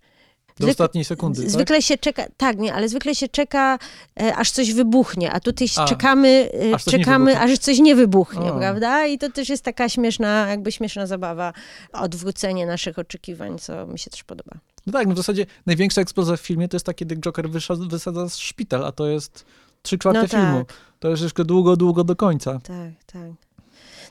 Do 0.62 0.68
Zwykle- 0.68 0.72
ostatniej 0.72 1.06
sekundy, 1.06 1.42
tak? 1.42 1.52
Zwykle 1.52 1.82
się 1.82 1.98
czeka, 1.98 2.24
tak, 2.38 2.58
nie, 2.58 2.74
ale 2.74 2.90
zwykle 2.90 3.16
się 3.16 3.28
czeka, 3.28 3.80
e, 4.22 4.36
aż 4.36 4.52
coś 4.52 4.74
wybuchnie, 4.74 5.32
a 5.32 5.40
tutaj 5.40 5.68
A, 5.78 5.86
czekamy, 5.86 6.50
e, 6.72 6.76
aż 6.76 6.84
coś 6.84 6.94
nie 6.94 7.00
czekamy, 7.00 7.26
wybuchnie. 7.32 7.54
aż 7.54 7.60
coś 7.60 7.80
nie 7.80 7.96
wybuchnie, 7.96 8.52
O. 8.54 8.58
prawda? 8.60 9.06
I 9.06 9.18
to 9.18 9.30
też 9.32 9.50
jest 9.50 9.64
taka 9.64 9.90
śmieszna, 9.90 10.48
jakby 10.50 10.72
śmieszna 10.72 11.08
zabawa, 11.08 11.54
odwrócenie 11.94 12.66
naszych 12.66 13.00
oczekiwań, 13.00 13.60
co 13.60 13.88
mi 13.88 14.00
się 14.00 14.10
też 14.10 14.24
podoba. 14.24 14.52
No 14.88 14.94
tak, 14.94 15.08
no 15.08 15.14
w 15.14 15.18
zasadzie 15.18 15.46
największa 15.66 16.02
eksplozja 16.02 16.38
w 16.38 16.42
filmie 16.42 16.68
to 16.68 16.76
jest 16.76 16.86
takie, 16.86 17.06
gdy 17.06 17.16
Joker 17.18 17.50
wysza- 17.50 17.90
wysadza 17.90 18.30
z 18.30 18.38
szpital, 18.38 18.86
a 18.86 18.92
to 18.92 19.08
jest 19.08 19.46
trzy 19.82 19.98
czwarte 19.98 20.22
No 20.22 20.28
tak. 20.28 20.42
filmu. 20.42 20.66
To 21.00 21.10
jest 21.10 21.24
jeszcze 21.24 21.46
długo, 21.46 21.78
długo 21.78 22.04
do 22.04 22.16
końca. 22.16 22.54
Tak, 22.54 22.92
tak. 23.14 23.32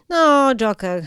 No, 0.09 0.55
Joker. 0.55 1.07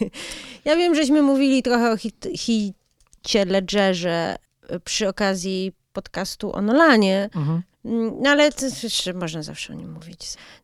ja 0.64 0.76
wiem, 0.76 0.94
żeśmy 0.94 1.22
mówili 1.22 1.62
trochę 1.62 1.90
o 1.92 1.96
hit, 1.96 2.26
hicie 2.36 3.44
Ledgerze 3.46 4.36
przy 4.84 5.08
okazji 5.08 5.72
podcastu 5.92 6.52
o 6.56 6.62
Nolanie, 6.62 7.30
Mhm. 7.36 7.62
Mm, 7.84 8.12
No 8.20 8.30
ale 8.30 8.52
to 8.52 8.66
jeszcze 8.82 9.12
można 9.12 9.42
zawsze 9.42 9.72
o 9.72 9.76
nim 9.76 9.92
mówić. 9.92 10.18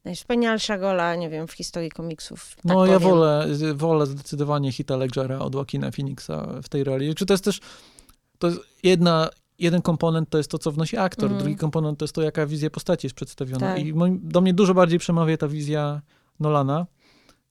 Najwspanialsza 0.04 0.76
rola, 0.76 1.14
nie 1.16 1.30
wiem, 1.30 1.46
w 1.48 1.52
historii 1.52 1.90
komiksów. 1.90 2.54
Tak 2.56 2.64
No 2.64 2.86
ja 2.86 2.92
powiem. 3.00 3.08
wolę, 3.08 3.46
wolę 3.74 4.06
zdecydowanie 4.06 4.72
Hita 4.72 4.96
Ledgera 4.96 5.38
od 5.38 5.54
Joaquina 5.54 5.90
Phoenixa 5.90 6.46
w 6.62 6.68
tej 6.68 6.84
roli. 6.84 7.14
Czy 7.14 7.26
to 7.26 7.34
jest 7.34 7.44
też, 7.44 7.60
to 8.38 8.46
jest 8.46 8.60
jedna, 8.82 9.28
jeden 9.58 9.82
komponent 9.82 10.30
to 10.30 10.38
jest 10.38 10.50
to, 10.50 10.58
co 10.58 10.72
wnosi 10.72 10.96
aktor, 10.96 11.24
Mhm. 11.24 11.42
drugi 11.42 11.56
komponent 11.56 11.98
to 11.98 12.04
jest 12.04 12.14
to, 12.14 12.22
jaka 12.22 12.46
wizja 12.46 12.70
postaci 12.70 13.06
jest 13.06 13.16
przedstawiona. 13.16 13.60
Tak. 13.74 13.78
I 13.86 13.94
do 14.22 14.40
mnie 14.40 14.54
dużo 14.54 14.74
bardziej 14.74 14.98
przemawia 14.98 15.36
ta 15.36 15.48
wizja 15.48 16.02
Nolana. 16.40 16.86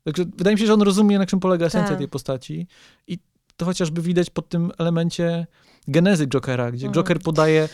Także 0.03 0.25
wydaje 0.37 0.55
mi 0.55 0.59
się, 0.59 0.67
że 0.67 0.73
on 0.73 0.81
rozumie, 0.81 1.19
na 1.19 1.25
czym 1.25 1.39
polega 1.39 1.65
esencja 1.65 1.89
Tak. 1.89 1.97
tej 1.97 2.07
postaci. 2.07 2.67
I 3.07 3.19
to 3.57 3.65
chociażby 3.65 4.01
widać 4.01 4.29
pod 4.29 4.49
tym 4.49 4.71
elemencie 4.77 5.47
genezy 5.87 6.27
Jokera, 6.27 6.71
gdzie 6.71 6.87
Mhm. 6.87 6.93
Joker 6.93 7.19
podaje 7.19 7.69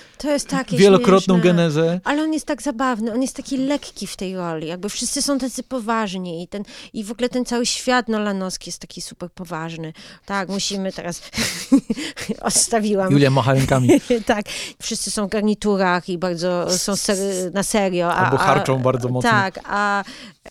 wielokrotną 0.72 1.36
śmieszne. 1.36 1.50
genezę. 1.54 2.00
Ale 2.04 2.24
on 2.24 2.34
jest 2.34 2.46
tak 2.46 2.62
zabawny, 2.62 3.14
on 3.14 3.22
jest 3.22 3.36
taki 3.36 3.58
lekki 3.58 4.08
w 4.08 4.18
tej 4.18 4.36
roli, 4.36 4.68
jakby 4.68 4.90
wszyscy 4.90 5.22
są 5.22 5.38
tacy 5.40 5.64
poważni 5.64 6.44
i, 6.44 6.48
ten, 6.48 6.64
i 6.94 7.04
w 7.04 7.12
ogóle 7.12 7.30
ten 7.30 7.46
cały 7.46 7.66
świat 7.66 8.08
nolanowski 8.08 8.70
jest 8.70 8.80
taki 8.80 9.02
super 9.02 9.30
poważny. 9.32 9.94
Tak, 10.26 10.50
musimy 10.50 10.92
teraz... 10.94 11.22
Odstawiłam. 12.42 13.12
Julia 13.12 13.30
macha 13.30 13.54
rękami. 13.54 13.90
tak, 14.26 14.46
wszyscy 14.82 15.12
są 15.12 15.28
w 15.28 15.30
garniturach 15.30 16.10
i 16.10 16.18
bardzo 16.18 16.78
są 16.78 16.96
ser- 16.96 17.54
na 17.54 17.64
serio. 17.64 18.14
A, 18.14 18.16
Albo 18.26 18.38
harczą 18.38 18.76
a, 18.76 18.80
bardzo 18.80 19.10
mocno. 19.10 19.30
Tak, 19.30 19.60
a, 19.64 20.04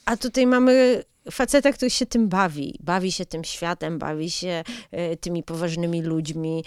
a 0.04 0.16
tutaj 0.16 0.46
mamy 0.46 1.02
faceta, 1.30 1.72
który 1.72 1.90
się 1.90 2.06
tym 2.06 2.28
bawi. 2.28 2.78
Bawi 2.82 3.12
się 3.12 3.26
tym 3.26 3.44
światem, 3.44 3.98
bawi 3.98 4.30
się 4.30 4.64
e, 4.90 5.16
tymi 5.16 5.42
poważnymi 5.42 6.02
ludźmi. 6.02 6.64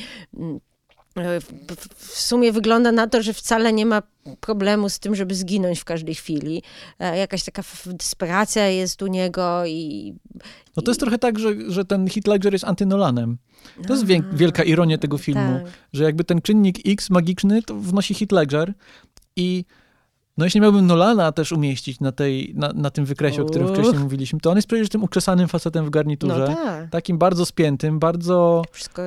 E, 1.17 1.39
w- 1.39 2.19
sumie 2.19 2.51
wygląda 2.51 2.91
na 2.91 3.07
to, 3.07 3.21
że 3.23 3.33
wcale 3.33 3.73
nie 3.73 3.85
ma 3.85 4.01
problemu 4.39 4.89
z 4.89 4.99
tym, 4.99 5.15
żeby 5.15 5.35
zginąć 5.35 5.79
w 5.79 5.85
każdej 5.85 6.15
chwili. 6.15 6.63
E, 6.99 7.17
Jakaś 7.17 7.43
taka 7.43 7.61
desperacja 7.87 8.67
jest 8.67 9.01
u 9.01 9.07
niego 9.07 9.65
i... 9.65 10.13
No 10.77 10.83
to 10.83 10.91
jest 10.91 10.99
trochę 10.99 11.17
tak, 11.17 11.39
że, 11.39 11.49
że 11.67 11.85
ten 11.85 12.07
Heath 12.07 12.27
Ledger 12.27 12.53
jest 12.53 12.65
antynolanem. 12.65 13.37
To 13.87 13.93
jest 13.93 14.05
wielka 14.33 14.63
ironia 14.63 14.97
tego 14.97 15.17
filmu, 15.17 15.59
Tak. 15.63 15.71
że 15.93 16.03
jakby 16.03 16.23
ten 16.23 16.41
czynnik 16.41 16.77
X 16.87 17.09
magiczny 17.09 17.61
to 17.63 17.75
wnosi 17.75 18.13
Heath 18.13 18.31
Ledger 18.31 18.73
i 19.35 19.65
no 20.37 20.45
jeśli 20.45 20.61
miałbym 20.61 20.87
Nolana 20.87 21.31
też 21.31 21.51
umieścić 21.51 21.99
na, 21.99 22.11
tej, 22.11 22.53
na, 22.55 22.71
na 22.75 22.89
tym 22.89 23.05
wykresie, 23.05 23.41
o 23.41 23.45
którym 23.45 23.67
wcześniej 23.67 23.99
mówiliśmy, 23.99 24.39
to 24.39 24.49
on 24.49 24.55
jest 24.55 24.67
przecież 24.67 24.89
tym 24.89 25.03
ukrzesanym 25.03 25.47
facetem 25.47 25.85
w 25.85 25.89
garniturze, 25.89 26.47
No 26.49 26.55
tak. 26.55 26.89
takim 26.89 27.17
bardzo 27.17 27.45
spiętym, 27.45 27.99
bardzo, 27.99 28.61
Wszystko... 28.71 29.01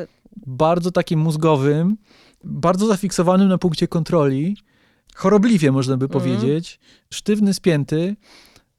bardzo 0.46 0.90
takim 0.90 1.20
mózgowym, 1.20 1.96
bardzo 2.44 2.86
zafiksowanym 2.86 3.48
na 3.48 3.58
punkcie 3.58 3.88
kontroli, 3.88 4.56
chorobliwie 5.14 5.72
można 5.72 5.96
by 5.96 6.04
Mhm. 6.04 6.20
powiedzieć, 6.20 6.80
sztywny, 7.10 7.54
spięty, 7.54 8.16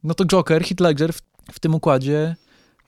no 0.03 0.13
to 0.13 0.25
Joker, 0.25 0.63
Heath 0.63 0.81
Ledger 0.81 1.13
w, 1.13 1.21
w 1.51 1.59
tym 1.59 1.75
układzie 1.75 2.35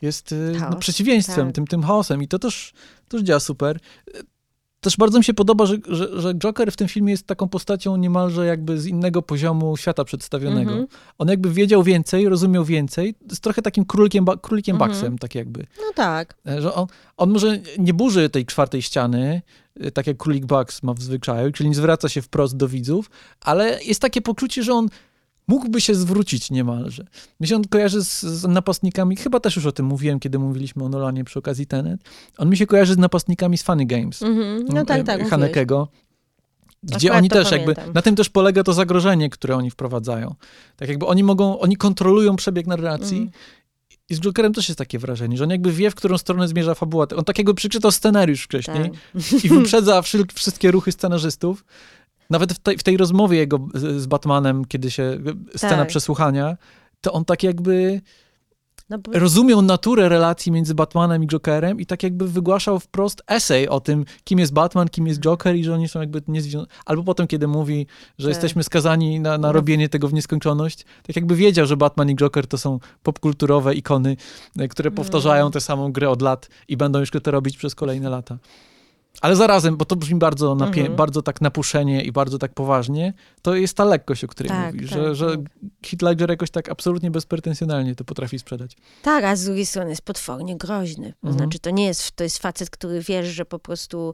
jest 0.02 0.32
y, 0.32 0.56
no, 0.60 0.76
przeciwieństwem, 0.76 1.48
tak. 1.48 1.56
tym, 1.56 1.68
tym 1.68 1.84
chaosem 1.84 2.24
i 2.24 2.28
to 2.28 2.40
też, 2.40 2.74
też 3.08 3.22
działa 3.22 3.40
super. 3.40 3.80
Też 4.82 4.98
bardzo 4.98 5.18
mi 5.18 5.24
się 5.24 5.34
podoba, 5.34 5.66
że, 5.66 5.76
że, 5.88 6.22
że 6.22 6.34
Joker 6.34 6.72
w 6.72 6.78
tym 6.78 6.88
filmie 6.88 7.12
jest 7.12 7.28
taką 7.28 7.50
postacią 7.50 7.96
niemalże 7.96 8.46
jakby 8.46 8.80
z 8.80 8.86
innego 8.88 9.22
poziomu 9.22 9.78
świata 9.78 10.04
przedstawionego. 10.04 10.72
Mhm. 10.72 10.88
On 11.18 11.28
jakby 11.28 11.52
wiedział 11.52 11.84
więcej, 11.84 12.30
rozumiał 12.30 12.66
więcej, 12.66 13.16
jest 13.30 13.42
trochę 13.44 13.62
takim 13.62 13.86
królikiem, 13.86 14.26
ba- 14.26 14.38
królikiem 14.38 14.76
Mhm. 14.76 14.92
baksem, 14.92 15.18
tak 15.18 15.36
jakby. 15.36 15.60
No 15.60 15.94
tak. 15.96 16.36
E, 16.48 16.62
Że 16.62 16.74
on, 16.74 16.88
on 17.18 17.30
może 17.30 17.60
nie 17.78 17.94
burzy 17.94 18.30
tej 18.30 18.46
czwartej 18.46 18.82
ściany, 18.82 19.42
e, 19.80 19.92
tak 19.92 20.08
jak 20.08 20.18
królik 20.18 20.46
Bugs 20.46 20.84
ma 20.84 20.94
w 20.94 21.02
zwyczaju, 21.02 21.52
czyli 21.52 21.70
nie 21.70 21.76
zwraca 21.76 22.10
się 22.10 22.22
wprost 22.22 22.58
do 22.58 22.68
widzów, 22.68 23.10
ale 23.42 23.84
jest 23.84 24.02
takie 24.02 24.22
poczucie, 24.22 24.64
że 24.64 24.74
on 24.74 24.88
mógłby 25.48 25.82
się 25.82 25.96
zwrócić 25.96 26.52
niemalże. 26.52 27.06
Mi 27.39 27.48
się 27.48 27.56
on 27.56 27.64
kojarzy 27.64 28.04
z, 28.04 28.22
z 28.22 28.48
napastnikami, 28.48 29.16
chyba 29.16 29.39
też 29.39 29.56
już 29.56 29.66
o 29.66 29.72
tym 29.72 29.86
mówiłem, 29.86 30.20
kiedy 30.20 30.39
mówiliśmy 30.39 30.84
o 30.84 30.89
Nolanie 30.89 31.24
przy 31.24 31.39
okazji 31.39 31.66
Tenet. 31.68 32.02
On 32.38 32.50
mi 32.50 32.58
się 32.58 32.68
kojarzy 32.68 32.94
z 32.94 32.98
napastnikami 32.98 33.58
z 33.58 33.64
Funny 33.64 33.86
Games. 33.86 34.22
Mhm. 34.24 34.66
No 34.70 34.86
tak, 34.86 35.00
e, 35.00 35.04
tak. 35.04 35.16
mówiłeś. 35.16 35.30
Hanekego. 35.32 35.88
Gdzie 36.84 36.96
Akurat 37.08 37.18
oni 37.18 37.30
też 37.30 37.52
jakby, 37.52 37.76
pamiętam. 37.76 37.94
na 37.94 38.02
tym 38.02 38.16
też 38.16 38.30
polega 38.30 38.64
to 38.64 38.74
zagrożenie, 38.74 39.30
które 39.30 39.56
oni 39.56 39.72
wprowadzają. 39.72 40.36
Tak 40.76 40.89
jakby 40.89 41.06
oni 41.06 41.24
mogą, 41.24 41.60
oni 41.60 41.78
kontrolują 41.78 42.36
przebieg 42.36 42.68
narracji 42.68 43.18
Mhm. 43.18 43.32
i 44.10 44.16
z 44.16 44.20
Jokerem 44.20 44.54
też 44.54 44.70
jest 44.70 44.78
takie 44.78 45.00
wrażenie, 45.00 45.38
że 45.38 45.44
on 45.44 45.50
jakby 45.50 45.72
wie, 45.72 45.92
w 45.92 45.96
którą 45.96 46.18
stronę 46.18 46.48
zmierza 46.48 46.76
fabuła. 46.76 47.06
On 47.18 47.24
takiego 47.24 47.54
przeczytał 47.54 47.92
scenariusz 47.92 48.44
wcześniej 48.44 48.92
Tak. 48.92 49.44
i 49.44 49.50
wyprzedza 49.50 50.02
wszy- 50.02 50.26
wszystkie 50.34 50.72
ruchy 50.72 50.92
scenarzystów. 50.92 51.66
Nawet 52.32 52.54
w 52.54 52.60
tej, 52.60 52.78
w 52.78 52.84
tej 52.84 52.98
rozmowie 52.98 53.38
jego 53.38 53.60
z, 53.74 54.02
z 54.02 54.06
Batmanem, 54.08 54.66
kiedy 54.66 54.92
się, 54.92 55.18
scena 55.56 55.78
Tak. 55.78 55.88
przesłuchania, 55.88 56.58
to 57.02 57.12
on 57.12 57.26
tak 57.26 57.44
jakby 57.44 58.02
No, 58.90 58.98
bo, 58.98 59.12
rozumiał 59.20 59.62
naturę 59.62 60.10
relacji 60.10 60.52
między 60.52 60.76
Batmanem 60.76 61.24
i 61.24 61.28
Jokerem 61.28 61.80
i 61.80 61.86
tak 61.86 62.04
jakby 62.04 62.28
wygłaszał 62.28 62.80
wprost 62.80 63.22
esej 63.28 63.70
o 63.70 63.80
tym, 63.80 64.06
kim 64.24 64.40
jest 64.40 64.54
Batman, 64.54 64.90
kim 64.90 65.08
jest 65.08 65.20
Joker 65.20 65.56
i 65.56 65.64
że 65.64 65.74
oni 65.74 65.88
są 65.90 66.00
jakby 66.00 66.22
niezwiązani. 66.28 66.72
Albo 66.86 67.04
potem, 67.04 67.28
kiedy 67.28 67.48
mówi, 67.48 67.88
że 68.20 68.28
Tak. 68.28 68.36
jesteśmy 68.36 68.64
skazani 68.64 69.20
na, 69.20 69.30
na 69.32 69.38
No. 69.38 69.52
robienie 69.52 69.90
tego 69.90 70.08
w 70.08 70.14
nieskończoność, 70.14 70.86
tak 71.08 71.16
jakby 71.16 71.36
wiedział, 71.36 71.66
że 71.66 71.78
Batman 71.78 72.10
i 72.10 72.16
Joker 72.16 72.48
to 72.48 72.58
są 72.58 72.80
popkulturowe 73.04 73.76
ikony, 73.76 74.18
e, 74.60 74.68
które 74.68 74.88
Mm. 74.88 74.96
powtarzają 74.96 75.52
tę 75.52 75.62
samą 75.62 75.92
grę 75.92 76.10
od 76.10 76.22
lat 76.22 76.50
i 76.68 76.78
będą 76.78 77.00
jeszcze 77.00 77.22
to 77.22 77.32
robić 77.32 77.58
przez 77.58 77.76
kolejne 77.76 78.10
lata. 78.10 78.38
Ale 79.22 79.36
zarazem, 79.36 79.78
bo 79.78 79.86
to 79.86 79.95
brzmi 79.95 80.20
bardzo, 80.20 80.55
napie- 80.55 80.80
Mhm. 80.80 80.95
bardzo 80.95 81.22
tak 81.22 81.41
napuszenie 81.41 82.03
i 82.03 82.12
bardzo 82.12 82.38
tak 82.38 82.53
poważnie, 82.53 83.14
to 83.41 83.55
jest 83.55 83.78
ta 83.78 83.86
lekkość, 83.86 84.24
o 84.24 84.28
której 84.28 84.49
Tak, 84.49 84.74
mówisz, 84.74 84.89
tak, 84.89 84.99
że, 84.99 85.16
że 85.16 85.38
tak. 85.91 86.01
Ledger 86.01 86.30
jakoś 86.30 86.51
tak 86.51 86.70
absolutnie 86.70 87.12
bezpretensjonalnie 87.12 87.95
to 87.95 88.03
potrafi 88.03 88.39
sprzedać. 88.39 88.78
tak, 89.01 89.24
a 89.24 89.36
z 89.36 89.43
drugiej 89.45 89.66
strony 89.66 89.89
jest 89.89 90.01
potwornie 90.01 90.57
groźny. 90.57 91.14
To 91.22 91.28
Mhm. 91.28 91.38
znaczy, 91.38 91.59
to 91.59 91.70
nie 91.70 91.86
jest, 91.86 92.12
to 92.12 92.24
jest 92.24 92.38
facet, 92.38 92.70
który 92.70 93.01
wiesz, 93.01 93.28
że 93.28 93.45
po 93.45 93.59
prostu 93.59 94.14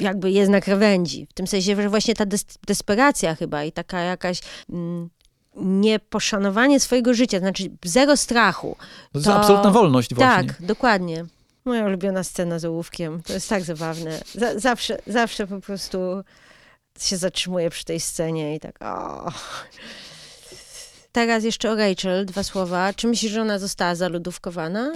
jakby 0.00 0.30
jest 0.30 0.50
na 0.50 0.60
krawędzi. 0.60 1.26
W 1.30 1.32
tym 1.32 1.46
sensie, 1.46 1.76
że 1.76 1.88
właśnie 1.88 2.14
ta 2.14 2.24
des- 2.26 2.58
desperacja 2.66 3.34
chyba 3.34 3.64
i 3.64 3.72
taka 3.72 4.00
jakaś 4.00 4.40
mm, 4.70 5.08
nieposzanowanie 5.56 6.80
swojego 6.80 7.14
życia, 7.14 7.38
znaczy 7.38 7.64
zero 7.84 8.16
strachu. 8.16 8.76
To 9.12 9.18
jest 9.18 9.26
To- 9.26 9.34
absolutna 9.34 9.70
wolność 9.70 10.14
właśnie. 10.14 10.48
Tak, 10.48 10.62
dokładnie. 10.66 11.24
Moja 11.64 11.86
ulubiona 11.86 12.24
scena 12.24 12.58
z 12.58 12.64
ołówkiem. 12.64 13.22
To 13.22 13.32
jest 13.32 13.48
tak 13.48 13.62
zabawne. 13.62 14.20
Za, 14.34 14.58
zawsze, 14.58 14.98
zawsze 15.06 15.46
po 15.46 15.60
prostu 15.60 15.98
się 16.98 17.16
zatrzymuję 17.16 17.70
przy 17.70 17.84
tej 17.84 18.00
scenie 18.00 18.56
i 18.56 18.60
tak 18.60 18.82
o. 18.82 19.32
teraz 21.12 21.44
jeszcze 21.44 21.70
o 21.70 21.74
Rachel, 21.74 22.26
dwa 22.26 22.42
słowa. 22.42 22.92
Czy 22.92 23.06
myślisz, 23.06 23.32
że 23.32 23.42
ona 23.42 23.58
została 23.58 23.94
zalodówkowana? 23.94 24.92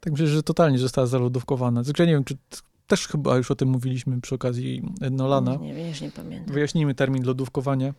Tak 0.00 0.12
myślę, 0.12 0.26
że 0.26 0.42
totalnie 0.42 0.78
została 0.78 1.06
zalodówkowana. 1.06 1.84
Tylko 1.84 2.02
ja 2.02 2.06
nie 2.06 2.12
wiem, 2.12 2.24
czy 2.24 2.36
też 2.86 3.08
chyba 3.08 3.36
już 3.36 3.50
o 3.50 3.54
tym 3.54 3.68
mówiliśmy 3.68 4.20
przy 4.20 4.34
okazji 4.34 4.82
Nolana. 5.10 5.56
Nie, 5.56 5.72
nie, 5.74 5.92
nie 6.02 6.10
pamiętam. 6.10 6.54
Wyjaśnijmy 6.54 6.94
termin 6.94 7.24
lodówkowania. 7.24 7.94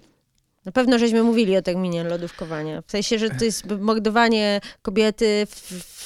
Na 0.65 0.71
pewno 0.71 0.99
żeśmy 0.99 1.23
mówili 1.23 1.57
o 1.57 1.61
terminie 1.61 2.03
lodówkowania. 2.03 2.81
W 2.81 2.91
sensie, 2.91 3.19
że 3.19 3.29
to 3.29 3.45
jest 3.45 3.65
mordowanie 3.79 4.61
kobiety, 4.81 5.47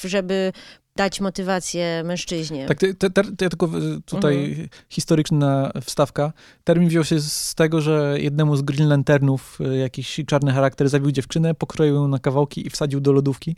żeby 0.04 0.54
dać 0.96 1.22
motywację 1.22 2.04
mężczyźnie. 2.06 2.66
Tak, 2.66 2.80
te, 2.80 2.94
te, 2.94 3.10
te, 3.10 3.50
tylko 3.50 3.70
tutaj 4.06 4.46
mhm. 4.46 4.70
historyczna 4.90 5.72
wstawka. 5.82 6.34
Termin 6.64 6.90
wziął 6.90 7.04
się 7.04 7.20
z 7.20 7.56
tego, 7.56 7.82
że 7.82 8.16
jednemu 8.20 8.56
z 8.56 8.62
Green 8.62 8.90
Lanternów 8.90 9.60
e, 9.62 9.78
jakiś 9.78 10.22
czarny 10.28 10.52
charakter 10.52 10.90
zabił 10.90 11.12
dziewczynę, 11.12 11.56
pokroił 11.56 11.96
ją 11.96 12.08
na 12.08 12.20
kawałki 12.20 12.68
i 12.68 12.70
wsadził 12.70 13.00
do 13.00 13.12
lodówki. 13.12 13.56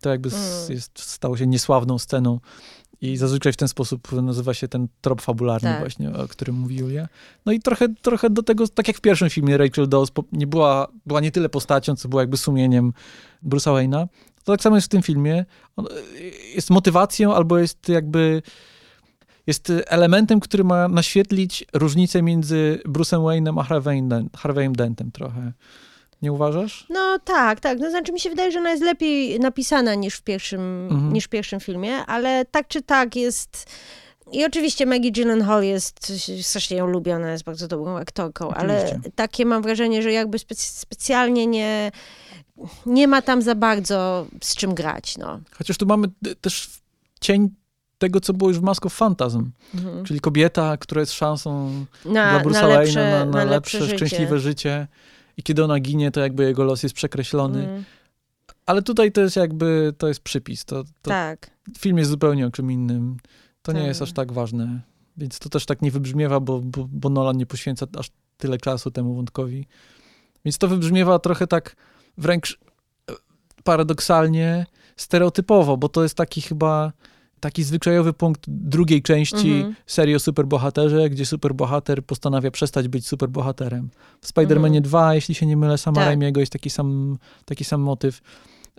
To 0.00 0.10
jakby 0.10 0.28
mhm. 0.28 0.72
jest, 0.72 0.98
stało 0.98 1.36
się 1.36 1.46
niesławną 1.46 1.98
sceną. 1.98 2.40
I 3.00 3.16
zazwyczaj 3.16 3.52
w 3.52 3.56
ten 3.56 3.68
sposób 3.68 4.12
nazywa 4.12 4.54
się 4.54 4.68
ten 4.68 4.88
trop 5.00 5.22
fabularny 5.22 5.68
tak. 5.68 5.78
właśnie, 5.78 6.12
o 6.12 6.28
którym 6.28 6.56
mówi 6.56 6.76
Julia. 6.76 7.08
No 7.46 7.52
i 7.52 7.60
trochę, 7.60 7.94
trochę 8.02 8.30
do 8.30 8.42
tego, 8.42 8.68
tak 8.68 8.88
jak 8.88 8.96
w 8.96 9.00
pierwszym 9.00 9.30
filmie 9.30 9.56
Rachel 9.56 9.88
Dawes 9.88 10.08
nie 10.32 10.46
była, 10.46 10.88
była 11.06 11.20
nie 11.20 11.32
tyle 11.32 11.48
postacią, 11.48 11.96
co 11.96 12.08
była 12.08 12.22
jakby 12.22 12.36
sumieniem 12.36 12.92
Bruce'a 13.44 13.74
Wayne'a, 13.74 14.06
to 14.46 14.52
tak 14.52 14.62
samo 14.62 14.76
jest 14.76 14.86
w 14.86 14.90
tym 14.90 15.02
filmie. 15.02 15.44
On 15.76 15.86
jest 16.54 16.70
motywacją 16.70 17.34
albo 17.34 17.58
jest 17.58 17.88
jakby 17.88 18.42
jest 19.46 19.72
elementem, 19.86 20.40
który 20.40 20.64
ma 20.64 20.88
naświetlić 20.88 21.64
różnicę 21.72 22.22
między 22.22 22.80
Bruce'em 22.88 23.22
Wayne'em 23.22 23.60
a 23.60 23.64
Harvey'em 24.36 24.72
Dentem 24.72 25.12
trochę. 25.12 25.52
Nie 26.22 26.32
uważasz? 26.32 26.86
No 26.90 27.18
tak, 27.24 27.60
tak. 27.60 27.78
No, 27.78 27.90
znaczy 27.90 28.12
mi 28.12 28.20
się 28.20 28.30
wydaje, 28.30 28.52
że 28.52 28.58
ona 28.58 28.70
jest 28.70 28.82
lepiej 28.82 29.40
napisana 29.40 29.94
niż 29.94 30.14
w 30.14 30.22
pierwszym, 30.22 30.88
mhm. 30.90 31.12
niż 31.12 31.24
w 31.24 31.28
pierwszym 31.28 31.60
filmie, 31.60 31.96
ale 31.96 32.44
tak 32.44 32.68
czy 32.68 32.82
tak 32.82 33.16
jest... 33.16 33.70
I 34.32 34.44
oczywiście 34.44 34.86
Maggie 34.86 35.12
Gyllenhaal 35.12 35.64
jest, 35.64 36.12
strasznie 36.42 36.76
ją 36.76 36.86
lubię, 36.86 37.16
ona 37.16 37.32
jest 37.32 37.44
bardzo 37.44 37.68
dobrą 37.68 37.96
aktorką, 37.96 38.48
oczywiście. 38.48 38.94
ale 38.94 39.00
takie 39.14 39.44
mam 39.44 39.62
wrażenie, 39.62 40.02
że 40.02 40.12
jakby 40.12 40.38
specjalnie 40.56 41.46
nie, 41.46 41.92
nie 42.86 43.08
ma 43.08 43.22
tam 43.22 43.42
za 43.42 43.54
bardzo 43.54 44.26
z 44.42 44.56
czym 44.56 44.74
grać, 44.74 45.18
no. 45.18 45.40
Chociaż 45.50 45.76
tu 45.76 45.86
mamy 45.86 46.08
też 46.40 46.68
cień 47.20 47.50
tego, 47.98 48.20
co 48.20 48.32
było 48.32 48.50
już 48.50 48.58
w 48.58 48.62
Mask 48.62 48.86
of 48.86 48.96
Phantasm, 48.96 49.50
mhm. 49.74 50.04
czyli 50.04 50.20
kobieta, 50.20 50.76
która 50.76 51.00
jest 51.00 51.12
szansą 51.12 51.70
na, 52.04 52.10
dla 52.10 52.40
Bruce'a 52.40 52.52
na 52.52 52.66
lepsze, 52.66 53.10
na, 53.10 53.24
na, 53.24 53.44
na 53.44 53.44
lepsze, 53.44 53.80
lepsze 53.80 53.96
szczęśliwe 53.96 54.38
życie 54.38 54.86
i 55.36 55.42
kiedy 55.42 55.64
ona 55.64 55.80
ginie, 55.80 56.10
to 56.10 56.20
jakby 56.20 56.44
jego 56.44 56.64
los 56.64 56.82
jest 56.82 56.94
przekreślony. 56.94 57.68
Mm. 57.68 57.84
Ale 58.66 58.82
tutaj 58.82 59.12
to 59.12 59.20
jest 59.20 59.36
jakby, 59.36 59.94
to 59.98 60.08
jest 60.08 60.20
przypis. 60.20 60.64
To, 60.64 60.84
to 60.84 61.10
tak. 61.10 61.50
Film 61.78 61.98
jest 61.98 62.10
zupełnie 62.10 62.46
o 62.46 62.50
czym 62.50 62.72
innym. 62.72 63.16
To 63.66 63.72
tak. 63.72 63.82
nie 63.82 63.88
jest 63.88 64.02
aż 64.02 64.12
tak 64.12 64.32
ważne. 64.32 64.80
Więc 65.16 65.38
to 65.38 65.48
też 65.48 65.66
tak 65.66 65.82
nie 65.82 65.90
wybrzmiewa, 65.90 66.40
bo, 66.40 66.60
bo, 66.60 66.88
bo 66.92 67.10
Nolan 67.10 67.36
nie 67.36 67.46
poświęca 67.46 67.86
aż 67.98 68.10
tyle 68.38 68.58
czasu 68.58 68.90
temu 68.90 69.14
wątkowi. 69.14 69.66
Więc 70.44 70.58
to 70.58 70.68
wybrzmiewa 70.68 71.18
trochę 71.18 71.46
tak 71.46 71.76
wręcz 72.18 72.58
e, 73.10 73.14
paradoksalnie, 73.64 74.66
stereotypowo, 74.96 75.76
bo 75.76 75.88
to 75.88 76.02
jest 76.02 76.14
taki 76.14 76.40
chyba 76.40 76.92
taki 77.40 77.62
zwyczajowy 77.62 78.12
punkt 78.12 78.42
drugiej 78.48 79.02
części 79.02 79.52
mhm. 79.52 79.74
serii 79.86 80.14
o 80.14 80.18
superbohaterze, 80.18 81.10
gdzie 81.10 81.26
superbohater 81.26 82.04
postanawia 82.04 82.50
przestać 82.50 82.88
być 82.88 83.06
superbohaterem. 83.06 83.90
W 84.20 84.32
Spider-Manie 84.32 84.76
mhm. 84.76 84.82
2, 84.82 85.14
jeśli 85.14 85.34
się 85.34 85.46
nie 85.46 85.56
mylę, 85.56 85.78
sama 85.78 85.96
tak. 85.96 86.06
Raimiego 86.06 86.40
jest 86.40 86.52
taki 86.52 86.70
sam, 86.70 87.18
taki 87.44 87.64
sam 87.64 87.80
motyw. 87.80 88.20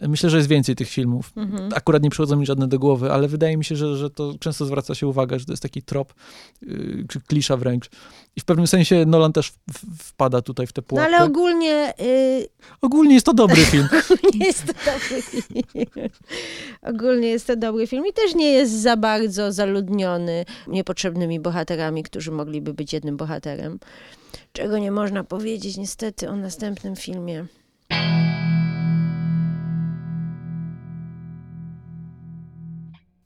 Myślę, 0.02 0.30
że 0.30 0.38
jest 0.38 0.50
więcej 0.50 0.76
tych 0.76 0.90
filmów. 0.90 1.32
Mhm. 1.36 1.70
Akurat 1.76 2.04
nie 2.04 2.10
przychodzą 2.10 2.36
mi 2.36 2.46
żadne 2.46 2.68
do 2.68 2.80
głowy, 2.80 3.12
ale 3.12 3.28
wydaje 3.28 3.58
mi 3.58 3.66
się, 3.66 3.76
że, 3.76 3.98
że 3.98 4.10
to 4.10 4.34
często 4.40 4.66
zwraca 4.66 4.96
się 4.96 5.08
uwagę, 5.08 5.40
że 5.40 5.46
to 5.46 5.52
jest 5.52 5.64
taki 5.64 5.82
trop, 5.82 6.14
yy, 6.62 7.06
czy 7.10 7.22
klisza 7.22 7.58
wręcz. 7.58 7.90
I 8.36 8.42
w 8.42 8.46
pewnym 8.46 8.68
sensie 8.68 9.06
Nolan 9.06 9.34
też 9.34 9.54
wpada 10.00 10.42
tutaj 10.42 10.68
w 10.68 10.74
te 10.74 10.82
pułapkę. 10.82 11.12
No 11.12 11.18
ale 11.18 11.26
ogólnie... 11.26 11.94
Yy... 12.00 12.48
Ogólnie 12.82 13.14
jest 13.14 13.26
to 13.26 13.34
dobry 13.34 13.66
film. 13.66 13.88
ogólnie 14.14 14.46
jest 14.46 14.66
to 14.66 14.74
dobry 14.74 15.22
film. 15.22 16.10
ogólnie 16.82 17.28
jest 17.28 17.48
to 17.48 17.56
dobry 17.56 17.88
film 17.88 18.04
i 18.10 18.14
też 18.14 18.36
nie 18.36 18.52
jest 18.52 18.82
za 18.82 18.98
bardzo 18.98 19.52
zaludniony 19.52 20.46
niepotrzebnymi 20.68 21.40
bohaterami, 21.40 22.04
którzy 22.04 22.32
mogliby 22.32 22.74
być 22.74 22.94
jednym 22.94 23.18
bohaterem. 23.18 23.80
Czego 24.54 24.78
nie 24.78 24.92
można 24.92 25.24
powiedzieć 25.24 25.78
niestety 25.78 26.30
o 26.30 26.36
następnym 26.36 26.96
filmie. 26.96 27.46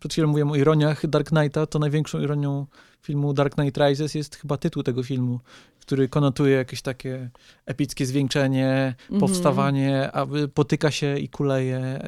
Przed 0.02 0.12
chwilą 0.14 0.28
mówiłem 0.28 0.52
o 0.52 0.56
ironiach 0.56 1.08
Dark 1.08 1.30
Knighta, 1.30 1.66
to 1.66 1.80
największą 1.80 2.20
ironią 2.20 2.66
filmu 3.02 3.34
Dark 3.34 3.56
Knight 3.56 3.78
Rises 3.78 4.16
jest 4.16 4.36
chyba 4.36 4.58
tytuł 4.58 4.84
tego 4.84 5.04
filmu, 5.04 5.39
który 5.80 6.10
konotuje 6.10 6.56
jakieś 6.56 6.82
takie 6.82 7.30
epickie 7.66 8.06
zwieńczenie, 8.06 8.95
mm-hmm. 9.10 9.20
powstawanie, 9.20 10.12
a 10.12 10.28
potyka 10.54 10.91
się 10.91 11.20
i 11.20 11.30
kuleje 11.30 11.99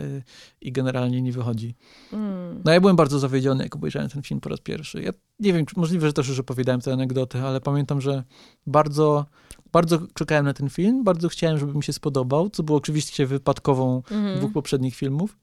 i 0.62 0.72
generalnie 0.72 1.22
nie 1.22 1.32
wychodzi. 1.32 1.76
Mm. 2.14 2.62
No 2.66 2.72
ja 2.72 2.82
byłem 2.82 2.96
bardzo 2.96 3.20
zawiedziony, 3.20 3.64
jak 3.64 3.76
obejrzałem 3.76 4.10
ten 4.10 4.22
film 4.22 4.40
po 4.40 4.50
raz 4.50 4.60
pierwszy. 4.60 5.02
Ja 5.02 5.12
nie 5.40 5.54
wiem, 5.54 5.66
możliwe, 5.76 6.08
że 6.08 6.14
też 6.14 6.28
już 6.28 6.40
opowiadałem 6.40 6.82
tę 6.82 6.94
anegdotę, 6.94 7.44
ale 7.44 7.62
pamiętam, 7.62 8.02
że 8.02 8.24
bardzo 8.68 9.26
bardzo 9.72 10.00
czekałem 10.14 10.46
na 10.46 10.54
ten 10.54 10.70
film, 10.70 11.04
bardzo 11.04 11.30
chciałem, 11.30 11.58
żeby 11.58 11.74
mi 11.74 11.84
się 11.84 11.94
spodobał, 11.94 12.50
co 12.50 12.64
było 12.64 12.78
oczywiście 12.78 13.26
wypadkową 13.26 14.02
mm-hmm. 14.02 14.38
dwóch 14.38 14.54
poprzednich 14.54 14.96
filmów. 14.96 15.38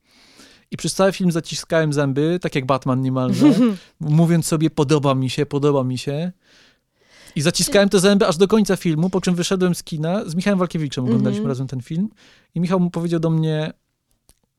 I 0.71 0.77
przez 0.77 0.93
cały 0.93 1.11
film 1.11 1.31
zaciskałem 1.31 1.93
zęby, 1.93 2.39
tak 2.41 2.55
jak 2.55 2.65
Batman 2.65 3.01
niemalże, 3.01 3.45
mówiąc 3.99 4.47
sobie 4.47 4.69
podoba 4.69 5.15
mi 5.15 5.29
się, 5.29 5.45
podoba 5.45 5.83
mi 5.83 5.97
się. 5.97 6.31
I 7.35 7.41
zaciskałem 7.41 7.89
te 7.89 7.99
zęby 7.99 8.27
aż 8.27 8.37
do 8.37 8.47
końca 8.47 8.75
filmu, 8.75 9.09
po 9.09 9.21
czym 9.21 9.35
wyszedłem 9.35 9.75
z 9.75 9.83
kina, 9.83 10.25
z 10.25 10.35
Michałem 10.35 10.59
Walkiewiczem 10.59 11.03
oglądaliśmy 11.03 11.39
mm 11.39 11.45
-hmm. 11.45 11.51
razem 11.51 11.67
ten 11.67 11.81
film 11.81 12.09
i 12.55 12.59
Michał 12.59 12.79
mu 12.79 12.89
powiedział 12.89 13.19
do 13.19 13.29
mnie 13.29 13.73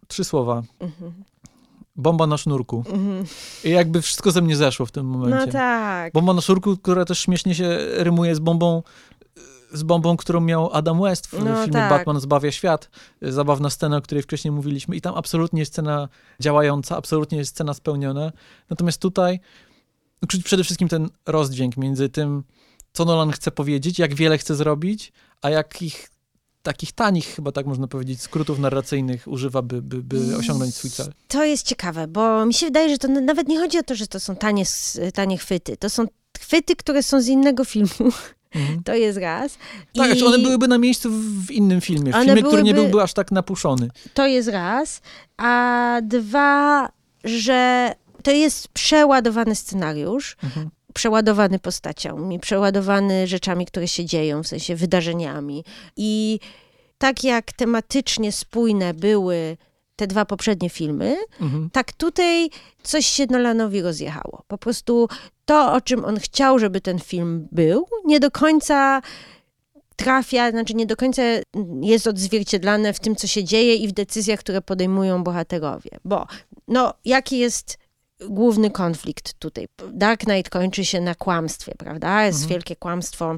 trzy 0.07 0.25
słowa. 0.25 0.63
Mm 0.81 0.93
-hmm. 0.93 1.11
Bomba 1.97 2.27
na 2.27 2.37
sznurku. 2.37 2.85
Mm 2.89 3.23
-hmm. 3.23 3.67
I 3.69 3.71
jakby 3.71 4.03
wszystko 4.03 4.31
ze 4.31 4.43
mnie 4.43 4.57
zeszło 4.57 4.87
w 4.87 4.91
tym 4.93 5.07
momencie. 5.07 5.47
No 5.47 5.53
tak. 5.53 6.13
Bomba 6.13 6.35
na 6.35 6.41
sznurku, 6.41 6.77
która 6.77 7.05
też 7.05 7.19
śmiesznie 7.19 7.55
się 7.55 7.79
rymuje 7.81 8.35
z 8.35 8.39
bombą 8.39 8.83
z 9.73 9.83
bombą, 9.83 10.17
którą 10.17 10.41
miał 10.41 10.73
Adam 10.73 11.03
West 11.03 11.27
w 11.27 11.33
no, 11.33 11.39
filmie 11.39 11.73
tak. 11.73 11.91
Batman 11.91 12.21
zbawia 12.21 12.53
świat. 12.53 12.91
Zabawna 13.23 13.71
scena, 13.71 13.97
o 13.97 14.03
której 14.03 14.23
wcześniej 14.23 14.53
mówiliśmy 14.53 14.97
i 14.97 15.01
tam 15.01 15.15
absolutnie 15.15 15.61
jest 15.61 15.73
scena 15.73 16.09
działająca, 16.41 16.97
absolutnie 16.97 17.39
jest 17.39 17.51
scena 17.51 17.75
spełniona. 17.75 18.33
Natomiast 18.71 18.99
tutaj 18.99 19.41
czuć 20.29 20.43
przede 20.43 20.65
wszystkim 20.65 20.89
ten 20.89 21.09
rozdźwięk 21.27 21.77
między 21.77 22.09
tym, 22.09 22.45
co 22.93 23.05
Nolan 23.05 23.31
chce 23.33 23.51
powiedzieć, 23.51 23.99
jak 23.99 24.15
wiele 24.15 24.39
chce 24.39 24.55
zrobić, 24.55 25.13
a 25.43 25.51
jakich 25.51 26.13
takich 26.63 26.93
tanich, 26.93 27.27
chyba 27.27 27.53
tak 27.53 27.67
można 27.67 27.87
powiedzieć, 27.87 28.21
skrótów 28.23 28.59
narracyjnych 28.59 29.29
używa, 29.29 29.63
by, 29.63 29.83
by, 29.83 30.03
by 30.03 30.37
osiągnąć 30.37 30.75
swój 30.75 30.91
cel. 30.91 31.13
To 31.29 31.45
jest 31.45 31.67
ciekawe, 31.67 32.09
bo 32.09 32.47
mi 32.47 32.55
się 32.55 32.67
wydaje, 32.67 32.89
że 32.89 32.99
to 32.99 33.09
nawet 33.09 33.49
nie 33.49 33.59
chodzi 33.59 33.79
o 33.79 33.83
to, 33.83 33.95
że 33.95 34.07
to 34.07 34.21
są 34.21 34.37
tanie, 34.37 34.65
tanie 35.15 35.39
chwyty. 35.39 35.77
To 35.77 35.91
są 35.91 36.07
chwyty, 36.41 36.77
które 36.77 37.03
są 37.03 37.21
z 37.21 37.29
innego 37.29 37.65
filmu. 37.65 38.13
Mhm. 38.55 38.83
To 38.85 38.95
jest 38.95 39.19
raz. 39.19 39.59
Tak, 39.95 40.17
I... 40.17 40.25
one 40.25 40.39
byłyby 40.39 40.69
na 40.69 40.79
miejscu 40.79 41.11
w 41.47 41.51
innym 41.51 41.81
filmie, 41.81 42.13
w 42.13 42.15
filmie, 42.15 42.27
byłyby... 42.27 42.49
który 42.49 42.63
nie 42.63 42.75
byłby 42.75 43.03
aż 43.03 43.13
tak 43.13 43.33
napuszony. 43.33 43.89
To 44.15 44.27
jest 44.27 44.49
raz. 44.49 45.01
A 45.37 46.01
dwa, 46.03 46.89
że 47.25 47.93
to 48.23 48.31
jest 48.31 48.69
przeładowany 48.69 49.55
scenariusz, 49.55 50.37
mhm. 50.45 50.71
przeładowany 50.95 51.59
postaciami, 51.59 52.41
przeładowany 52.41 53.27
rzeczami, 53.27 53.67
które 53.67 53.89
się 53.89 54.05
dzieją, 54.05 54.43
w 54.43 54.49
sensie 54.49 54.77
wydarzeniami. 54.77 55.65
I 55.97 56.41
tak 56.99 57.25
jak 57.25 57.53
tematycznie 57.53 58.33
spójne 58.33 58.95
były 58.95 59.57
te 60.03 60.07
dwa 60.07 60.25
poprzednie 60.25 60.71
filmy, 60.71 61.17
mhm. 61.41 61.71
tak 61.71 61.93
tutaj 61.93 62.51
coś 62.83 63.07
się 63.07 63.27
Nolanowi 63.31 63.83
rozjechało. 63.83 64.43
Po 64.49 64.59
prostu 64.59 65.09
to, 65.45 65.73
o 65.73 65.81
czym 65.81 66.05
on 66.05 66.21
chciał, 66.21 66.59
żeby 66.59 66.81
ten 66.81 66.99
film 66.99 67.49
był, 67.53 67.87
nie 68.05 68.21
do 68.21 68.31
końca 68.31 69.03
trafia, 69.97 70.51
znaczy 70.51 70.75
nie 70.75 70.87
do 70.87 70.97
końca 70.97 71.23
jest 71.81 72.07
odzwierciedlane 72.07 72.93
w 72.93 73.01
tym, 73.01 73.17
co 73.17 73.27
się 73.27 73.45
dzieje 73.45 73.75
i 73.75 73.89
w 73.89 73.93
decyzjach, 73.93 74.41
które 74.41 74.63
podejmują 74.63 75.25
bohaterowie. 75.25 75.91
Bo, 76.05 76.27
no, 76.69 76.95
jaki 77.05 77.39
jest 77.39 77.79
główny 78.29 78.71
konflikt 78.71 79.35
tutaj? 79.39 79.69
Dark 79.93 80.21
Knight 80.21 80.51
kończy 80.51 80.85
się 80.85 81.01
na 81.01 81.15
kłamstwie, 81.15 81.75
prawda? 81.79 82.25
Jest 82.25 82.43
mhm. 82.43 82.51
wielkie 82.51 82.77
kłamstwo 82.77 83.37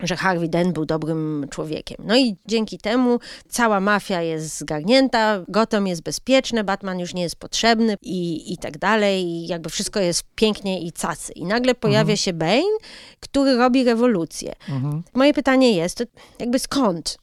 że 0.00 0.16
Harvey 0.16 0.48
Dent 0.48 0.74
był 0.74 0.86
dobrym 0.86 1.46
człowiekiem. 1.50 1.96
No 2.04 2.16
i 2.16 2.36
dzięki 2.46 2.78
temu 2.78 3.18
cała 3.48 3.80
mafia 3.80 4.22
jest 4.22 4.58
zgarnięta, 4.58 5.44
Gotham 5.48 5.86
jest 5.86 6.02
bezpieczne, 6.02 6.64
Batman 6.64 7.00
już 7.00 7.14
nie 7.14 7.22
jest 7.22 7.36
potrzebny 7.36 7.96
i, 8.02 8.52
i 8.52 8.58
tak 8.58 8.78
dalej. 8.78 9.24
I 9.24 9.46
jakby 9.46 9.70
wszystko 9.70 10.00
jest 10.00 10.24
pięknie 10.34 10.80
i 10.80 10.92
cacy. 10.92 11.32
I 11.32 11.44
nagle 11.44 11.74
pojawia 11.74 12.00
mhm. 12.00 12.16
się 12.16 12.32
Bane, 12.32 12.78
który 13.20 13.56
robi 13.56 13.84
rewolucję. 13.84 14.52
Mhm. 14.68 15.02
Moje 15.14 15.34
pytanie 15.34 15.76
jest, 15.76 15.98
to 15.98 16.04
jakby 16.38 16.58
skąd? 16.58 17.18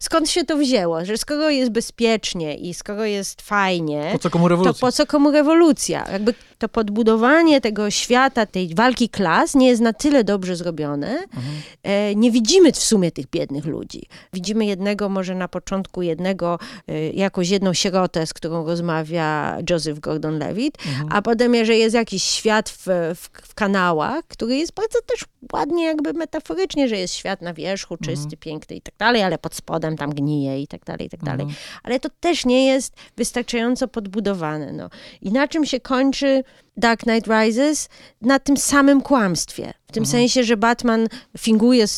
skąd 0.00 0.30
się 0.30 0.44
to 0.44 0.56
wzięło, 0.56 1.04
że 1.04 1.16
skoro 1.16 1.50
jest 1.50 1.70
bezpiecznie 1.70 2.56
i 2.56 2.74
skoro 2.74 3.04
jest 3.04 3.42
fajnie, 3.42 4.10
po 4.12 4.18
co 4.18 4.30
komu 4.30 4.48
rewolucja? 4.48 4.72
to 4.72 4.86
po 4.86 4.92
co 4.92 5.06
komu 5.06 5.30
rewolucja? 5.30 6.06
Jakby 6.12 6.34
to 6.58 6.68
podbudowanie 6.68 7.60
tego 7.60 7.90
świata, 7.90 8.46
tej 8.46 8.74
walki 8.74 9.08
klas 9.08 9.54
nie 9.54 9.68
jest 9.68 9.82
na 9.82 9.92
tyle 9.92 10.24
dobrze 10.24 10.56
zrobione. 10.56 11.08
Mhm. 11.08 11.54
E, 11.82 12.14
nie 12.14 12.30
widzimy 12.30 12.72
w 12.72 12.76
sumie 12.76 13.12
tych 13.12 13.26
biednych 13.26 13.64
ludzi. 13.64 14.02
Widzimy 14.32 14.66
jednego, 14.66 15.08
może 15.08 15.34
na 15.34 15.48
początku 15.48 16.02
jednego, 16.02 16.58
e, 16.88 17.10
jakąś 17.10 17.48
jedną 17.48 17.74
sierotę, 17.74 18.26
z 18.26 18.34
którą 18.34 18.66
rozmawia 18.66 19.58
Joseph 19.70 20.00
Gordon-Levitt, 20.00 20.78
mhm. 20.86 21.08
a 21.12 21.22
potem, 21.22 21.64
że 21.64 21.76
jest 21.76 21.94
jakiś 21.94 22.22
świat 22.22 22.70
w, 22.70 22.86
w, 23.14 23.28
w, 23.48 23.54
kanałach, 23.54 24.24
który 24.28 24.56
jest 24.56 24.72
bardzo 24.74 24.98
też 25.06 25.24
ładnie 25.52 25.84
jakby 25.84 26.12
metaforycznie, 26.12 26.88
że 26.88 26.96
jest 26.96 27.14
świat 27.14 27.42
na 27.42 27.54
wierzchu, 27.54 27.96
czysty, 27.96 28.24
mhm. 28.24 28.38
piękny 28.40 28.76
i 28.76 28.80
tak 28.80 28.94
dalej, 28.98 29.22
ale 29.22 29.38
pod 29.38 29.54
spodem 29.54 29.96
tam 29.96 30.14
gnije 30.14 30.62
i 30.62 30.66
tak 30.66 30.84
dalej, 30.84 31.06
i 31.06 31.10
tak 31.10 31.24
dalej. 31.24 31.42
Mhm. 31.42 31.56
Ale 31.82 32.00
to 32.00 32.08
też 32.20 32.44
nie 32.44 32.66
jest 32.66 32.94
wystarczająco 33.16 33.88
podbudowane. 33.88 34.72
No. 34.72 34.90
I 35.22 35.32
na 35.32 35.48
czym 35.48 35.66
się 35.66 35.80
kończy 35.80 36.43
Dark 36.76 37.00
Knight 37.00 37.26
Rises? 37.26 37.88
Na 38.22 38.38
tym 38.38 38.56
samym 38.56 39.02
kłamstwie. 39.02 39.72
W 39.86 39.92
tym 39.92 40.02
mhm. 40.02 40.06
sensie, 40.06 40.44
że 40.44 40.56
Batman 40.56 41.08
finguje 41.38 41.88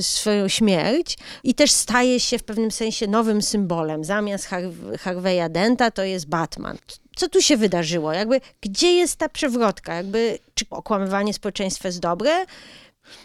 swoją 0.00 0.48
śmierć 0.48 1.18
i 1.44 1.54
też 1.54 1.70
staje 1.70 2.20
się 2.20 2.38
w 2.38 2.42
pewnym 2.42 2.70
sensie 2.70 3.06
nowym 3.06 3.42
symbolem. 3.42 4.04
Zamiast 4.04 4.46
Har 4.46 4.62
Harveya 5.00 5.50
Denta 5.50 5.90
to 5.90 6.04
jest 6.04 6.26
Batman. 6.28 6.78
Co 7.16 7.28
tu 7.28 7.42
się 7.42 7.56
wydarzyło? 7.56 8.12
Jakby, 8.12 8.40
gdzie 8.60 8.92
jest 8.92 9.16
ta 9.16 9.28
przewrotka? 9.28 9.94
Jakby, 9.94 10.38
czy 10.54 10.64
okłamywanie 10.70 11.34
społeczeństwa 11.34 11.88
jest 11.88 12.00
dobre? 12.00 12.46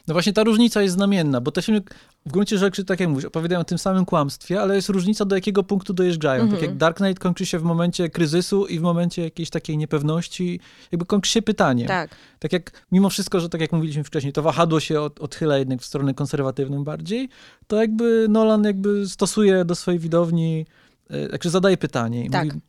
No 0.07 0.13
właśnie 0.13 0.33
ta 0.33 0.43
różnica 0.43 0.81
jest 0.81 0.95
znamienna, 0.95 1.41
bo 1.41 1.51
te 1.51 1.61
filmy 1.61 1.81
w 2.25 2.31
gruncie 2.31 2.57
rzeczy, 2.57 2.85
tak 2.85 2.99
jak 2.99 3.09
mówisz, 3.09 3.25
opowiadają 3.25 3.61
o 3.61 3.63
tym 3.63 3.77
samym 3.77 4.05
kłamstwie, 4.05 4.61
ale 4.61 4.75
jest 4.75 4.89
różnica, 4.89 5.25
do 5.25 5.35
jakiego 5.35 5.63
punktu 5.63 5.93
dojeżdżają. 5.93 6.41
Mm 6.41 6.47
-hmm. 6.47 6.51
Tak 6.51 6.61
jak 6.61 6.71
mhm. 6.71 6.77
Dark 6.77 6.97
Knight 6.97 7.19
kończy 7.19 7.45
się 7.45 7.59
w 7.59 7.63
momencie 7.63 8.09
kryzysu 8.09 8.65
i 8.67 8.79
w 8.79 8.81
momencie 8.81 9.23
jakiejś 9.23 9.49
takiej 9.49 9.77
niepewności, 9.77 10.59
jakby 10.91 11.05
kończy 11.05 11.31
się 11.31 11.41
pytanie. 11.41 11.85
Tak. 11.85 12.15
Tak 12.39 12.53
jak, 12.53 12.85
mimo 12.91 13.09
wszystko, 13.09 13.39
że 13.39 13.49
tak 13.49 13.61
jak 13.61 13.71
mówiliśmy 13.71 14.03
wcześniej, 14.03 14.33
to 14.33 14.41
wahadło 14.41 14.79
się 14.79 15.01
od, 15.01 15.19
odchyla 15.19 15.57
jednak 15.57 15.81
w 15.81 15.85
stronę 15.85 16.13
konserwatywną 16.13 16.83
bardziej, 16.83 17.29
to 17.67 17.81
jakby 17.81 18.25
Nolan 18.29 18.63
jakby 18.63 19.07
stosuje 19.07 19.65
do 19.65 19.75
swojej 19.75 19.99
widowni, 19.99 20.65
e, 21.09 21.27
także 21.27 21.49
zadaje 21.49 21.77
pytanie 21.77 22.25
i 22.25 22.29
tak. 22.29 22.45
mówi, 22.45 22.59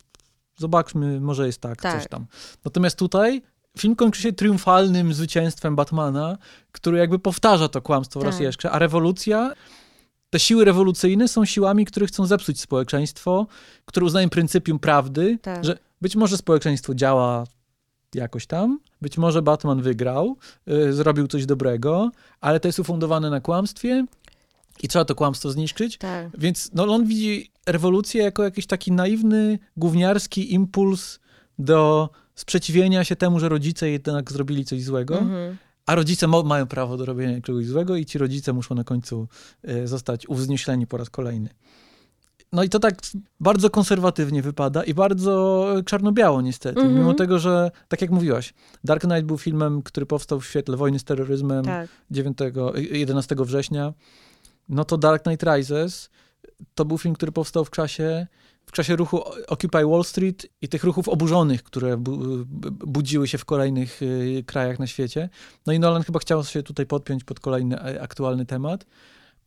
zobaczmy, 0.57 1.21
może 1.21 1.47
jest 1.47 1.61
tak, 1.61 1.83
tak, 1.83 2.01
coś 2.01 2.09
tam. 2.09 2.27
Natomiast 2.65 2.99
tutaj 2.99 3.43
film 3.79 3.97
kończy 3.97 4.23
się 4.23 4.33
triumfalnym 4.33 5.15
zwycięstwem 5.15 5.77
Batmana, 5.77 6.39
który 6.73 6.99
jakby 6.99 7.19
powtarza 7.19 7.69
to 7.69 7.83
kłamstwo 7.83 8.21
tak. 8.21 8.27
raz 8.27 8.41
jeszcze, 8.41 8.71
a 8.71 8.79
rewolucja, 8.79 9.53
te 10.31 10.39
siły 10.39 10.65
rewolucyjne 10.65 11.29
są 11.29 11.45
siłami, 11.45 11.85
które 11.85 12.07
chcą 12.07 12.27
zepsuć 12.27 12.61
społeczeństwo, 12.61 13.47
które 13.85 14.07
uznają 14.07 14.31
pryncypium 14.31 14.79
prawdy, 14.79 15.39
tak. 15.43 15.65
że 15.65 15.79
być 16.01 16.17
może 16.17 16.37
społeczeństwo 16.37 16.95
działa 16.95 17.45
jakoś 18.15 18.47
tam, 18.47 18.79
być 19.03 19.19
może 19.19 19.43
Batman 19.43 19.83
wygrał, 19.83 20.37
yy, 20.67 20.93
zrobił 20.93 21.27
coś 21.27 21.47
dobrego, 21.47 22.11
ale 22.41 22.61
to 22.61 22.69
jest 22.69 22.79
ufundowane 22.79 23.31
na 23.31 23.41
kłamstwie 23.41 24.07
i 24.83 24.89
trzeba 24.89 25.05
to 25.05 25.15
kłamstwo 25.15 25.51
zniszczyć. 25.51 25.99
Tak. 25.99 26.29
Więc 26.39 26.71
no, 26.75 26.85
on 26.85 27.07
widzi 27.07 27.51
rewolucję 27.67 28.23
jako 28.23 28.43
jakiś 28.43 28.67
taki 28.67 28.93
naiwny, 28.93 29.59
gówniarski 29.77 30.55
impuls 30.55 31.21
do 31.59 32.09
sprzeciwienia 32.41 33.05
się 33.05 33.17
temu, 33.17 33.41
że 33.41 33.49
rodzice 33.49 33.91
jednak 33.91 34.33
zrobili 34.33 34.65
coś 34.65 34.83
złego, 34.83 35.19
mhm. 35.19 35.57
a 35.87 35.95
rodzice 35.95 36.27
mają 36.27 36.67
prawo 36.67 36.97
do 36.97 37.05
robienia 37.05 37.41
czegoś 37.41 37.67
złego 37.67 37.97
i 37.97 38.07
ci 38.07 38.19
rodzice 38.19 38.53
muszą 38.53 38.75
na 38.75 38.85
końcu 38.85 39.29
e, 39.63 39.87
zostać 39.87 40.29
uwznieśleni 40.29 40.87
po 40.87 40.97
raz 40.97 41.11
kolejny. 41.11 41.49
No 42.53 42.63
i 42.63 42.69
to 42.69 42.79
tak 42.79 42.95
bardzo 43.41 43.71
konserwatywnie 43.71 44.43
wypada 44.43 44.85
i 44.85 44.95
bardzo 44.95 45.67
czarno-biało 45.87 46.41
niestety. 46.41 46.81
Mm 46.81 46.93
-hmm. 46.93 46.99
Mimo 46.99 47.15
tego, 47.15 47.39
że 47.39 47.71
tak 47.89 48.03
jak 48.03 48.11
mówiłaś, 48.11 48.55
Dark 48.85 49.03
Knight 49.03 49.25
był 49.25 49.39
filmem, 49.39 49.83
który 49.83 50.07
powstał 50.07 50.41
w 50.41 50.47
świetle 50.47 50.77
wojny 50.77 50.99
z 50.99 51.05
terroryzmem 51.05 51.65
tak. 51.65 51.89
9, 52.11 52.39
11 52.91 53.37
września. 53.39 53.93
No 54.69 54.85
to 54.85 54.99
Dark 54.99 55.23
Knight 55.23 55.43
Rises 55.43 56.11
to 56.75 56.85
był 56.85 56.99
film, 56.99 57.15
który 57.15 57.33
powstał 57.33 57.65
w 57.65 57.71
czasie 57.71 58.27
w 58.71 58.73
czasie 58.73 58.97
ruchu 58.97 59.23
Occupy 59.49 59.87
Wall 59.87 60.05
Street 60.05 60.47
i 60.63 60.69
tych 60.69 60.85
ruchów 60.85 61.09
oburzonych, 61.09 61.63
które 61.63 61.97
bu 61.97 62.19
budziły 62.87 63.29
się 63.29 63.39
w 63.39 63.45
kolejnych 63.45 64.03
y, 64.03 64.45
krajach 64.47 64.79
na 64.79 64.87
świecie. 64.87 65.29
No 65.67 65.73
i 65.73 65.79
Nolan 65.81 66.03
chyba 66.03 66.19
chciał 66.19 66.45
się 66.45 66.63
tutaj 66.63 66.87
podpiąć 66.87 67.25
pod 67.25 67.41
kolejny 67.41 67.81
e, 67.81 68.03
aktualny 68.03 68.47
temat. 68.47 68.87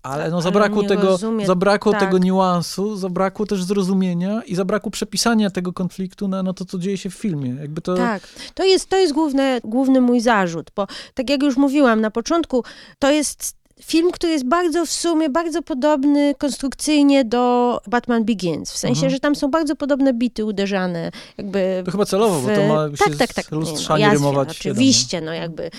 Ale 0.03 0.31
no 0.31 0.41
zabrakło, 0.41 0.79
ale 0.79 0.89
tego, 0.89 1.17
zabrakło 1.45 1.91
tak. 1.91 2.01
tego 2.01 2.17
niuansu, 2.17 2.95
zabrakło 2.97 3.45
też 3.45 3.63
zrozumienia 3.63 4.41
i 4.43 4.55
zabrakło 4.55 4.91
przepisania 4.91 5.49
tego 5.49 5.73
konfliktu 5.73 6.27
na, 6.27 6.43
na 6.43 6.53
to, 6.53 6.65
co 6.65 6.79
dzieje 6.79 6.97
się 6.97 7.09
w 7.09 7.13
filmie. 7.13 7.49
Jakby 7.49 7.81
to... 7.81 7.95
Tak, 7.95 8.27
to 8.53 8.63
jest, 8.63 8.89
to 8.89 8.97
jest 8.97 9.13
główny, 9.13 9.61
główny 9.63 10.01
mój 10.01 10.21
zarzut, 10.21 10.71
bo 10.75 10.87
tak 11.13 11.29
jak 11.29 11.43
już 11.43 11.57
mówiłam 11.57 12.01
na 12.01 12.11
początku, 12.11 12.63
to 12.99 13.11
jest 13.11 13.62
film, 13.81 14.11
który 14.11 14.33
jest 14.33 14.45
bardzo 14.45 14.85
w 14.85 14.89
sumie, 14.89 15.29
bardzo 15.29 15.61
podobny 15.61 16.35
konstrukcyjnie 16.37 17.25
do 17.25 17.79
Batman 17.87 18.25
Begins. 18.25 18.71
W 18.71 18.77
sensie, 18.77 18.99
mhm. 18.99 19.11
że 19.11 19.19
tam 19.19 19.35
są 19.35 19.51
bardzo 19.51 19.75
podobne 19.75 20.13
bity 20.13 20.45
uderzane. 20.45 21.11
Jakby 21.37 21.81
to 21.85 21.91
chyba 21.91 22.05
celowo, 22.05 22.39
w... 22.39 22.45
bo 22.45 22.55
to 22.55 22.67
ma 22.67 22.97
tak, 22.97 23.11
się 23.11 23.17
tak, 23.17 23.33
tak. 23.33 23.51
lustrzanie 23.51 24.07
no, 24.07 24.13
rymować. 24.13 24.49
Oczywiście, 24.49 25.21
no 25.21 25.33
jakby, 25.33 25.69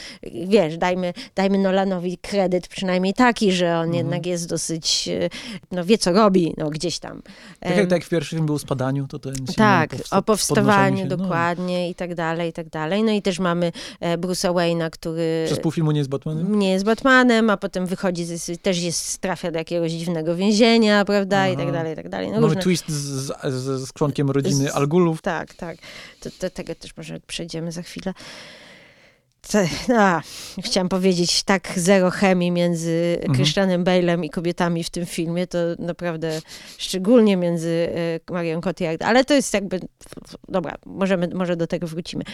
wiesz, 0.47 0.79
dajmy, 0.79 1.13
dajmy 1.35 1.59
Nolanowi 1.59 2.19
kredyt 2.19 2.69
przynajmniej 2.69 3.15
taki, 3.15 3.53
że 3.53 3.67
on 3.75 3.85
mhm. 3.85 3.95
jednak 3.95 4.27
jest 4.27 4.49
dosyć, 4.49 5.09
no 5.73 5.85
wie 5.85 5.99
co 5.99 6.13
robi, 6.13 6.55
no 6.57 6.71
gdzieś 6.71 6.99
tam. 6.99 7.23
Tak 7.61 7.77
jak, 7.77 7.89
tak 7.89 7.93
jak 7.93 8.05
w 8.05 8.09
pierwszym 8.09 8.47
był 8.47 8.55
o 8.55 8.59
spadaniu, 8.59 9.07
to 9.09 9.19
ten 9.19 9.35
Tak, 9.57 9.91
powsta- 9.91 10.17
o 10.17 10.23
powstawaniu 10.23 10.99
się, 10.99 11.07
no. 11.07 11.17
dokładnie 11.17 11.83
no. 11.83 11.91
i 11.91 11.95
tak 11.95 12.15
dalej, 12.15 12.51
i 12.51 12.53
tak 12.53 12.69
dalej. 12.69 13.03
No 13.03 13.13
i 13.13 13.23
też 13.23 13.39
mamy 13.39 13.73
e, 14.01 14.19
Bruce'a 14.19 14.55
Wayne'a, 14.55 14.91
który... 14.91 15.43
Przez 15.47 15.61
pół 15.61 15.73
filmu 15.73 15.91
nie 15.91 15.99
jest 15.99 16.11
Batmanem? 16.11 16.59
Nie 16.59 16.73
jest 16.73 16.85
Batmanem, 16.85 17.51
a 17.51 17.57
potem 17.57 17.84
wychodzi, 17.87 18.25
z, 18.25 18.63
też 18.63 18.83
jest, 18.83 19.19
trafia 19.19 19.51
do 19.51 19.59
jakiegoś 19.59 19.93
dziwnego 19.93 20.37
więzienia, 20.37 21.05
prawda, 21.05 21.37
Aha. 21.37 21.49
i 21.49 21.57
tak 21.57 21.73
dalej, 21.73 21.93
i 21.93 21.97
tak 21.97 22.09
dalej. 22.09 22.27
No 22.27 22.35
Mamy 22.35 22.47
różne... 22.47 22.63
twist 22.63 22.89
z, 22.89 23.33
z, 23.45 23.89
z 23.89 23.93
członkiem 23.93 24.31
rodziny 24.31 24.71
z, 24.71 24.75
Algulów. 24.75 25.23
Tak, 25.23 25.55
tak. 25.55 25.77
To, 26.21 26.31
to, 26.39 26.51
tego 26.51 26.75
też 26.75 26.97
może 26.97 27.21
przejdziemy 27.21 27.73
za 27.73 27.83
chwilę. 27.83 28.15
A, 29.97 30.23
chciałam 30.65 30.89
powiedzieć, 30.89 31.43
tak 31.43 31.73
zero 31.77 32.11
chemii 32.11 32.51
między 32.51 33.17
mhm. 33.17 33.35
Christianem 33.35 33.85
Bale'em 33.85 34.25
i 34.25 34.31
kobietami 34.31 34.85
w 34.85 34.91
tym 34.91 35.07
filmie, 35.07 35.47
to 35.47 35.59
naprawdę 35.79 36.41
szczególnie 36.79 37.37
między 37.37 37.89
e, 38.29 38.33
Marią 38.33 38.61
Cotillard, 38.61 39.03
ale 39.03 39.25
to 39.25 39.35
jest 39.35 39.55
jakby, 39.55 39.81
dobra, 40.49 40.75
możemy, 40.87 41.29
może 41.29 41.57
do 41.57 41.67
tego 41.67 41.87
wrócimy. 41.87 42.25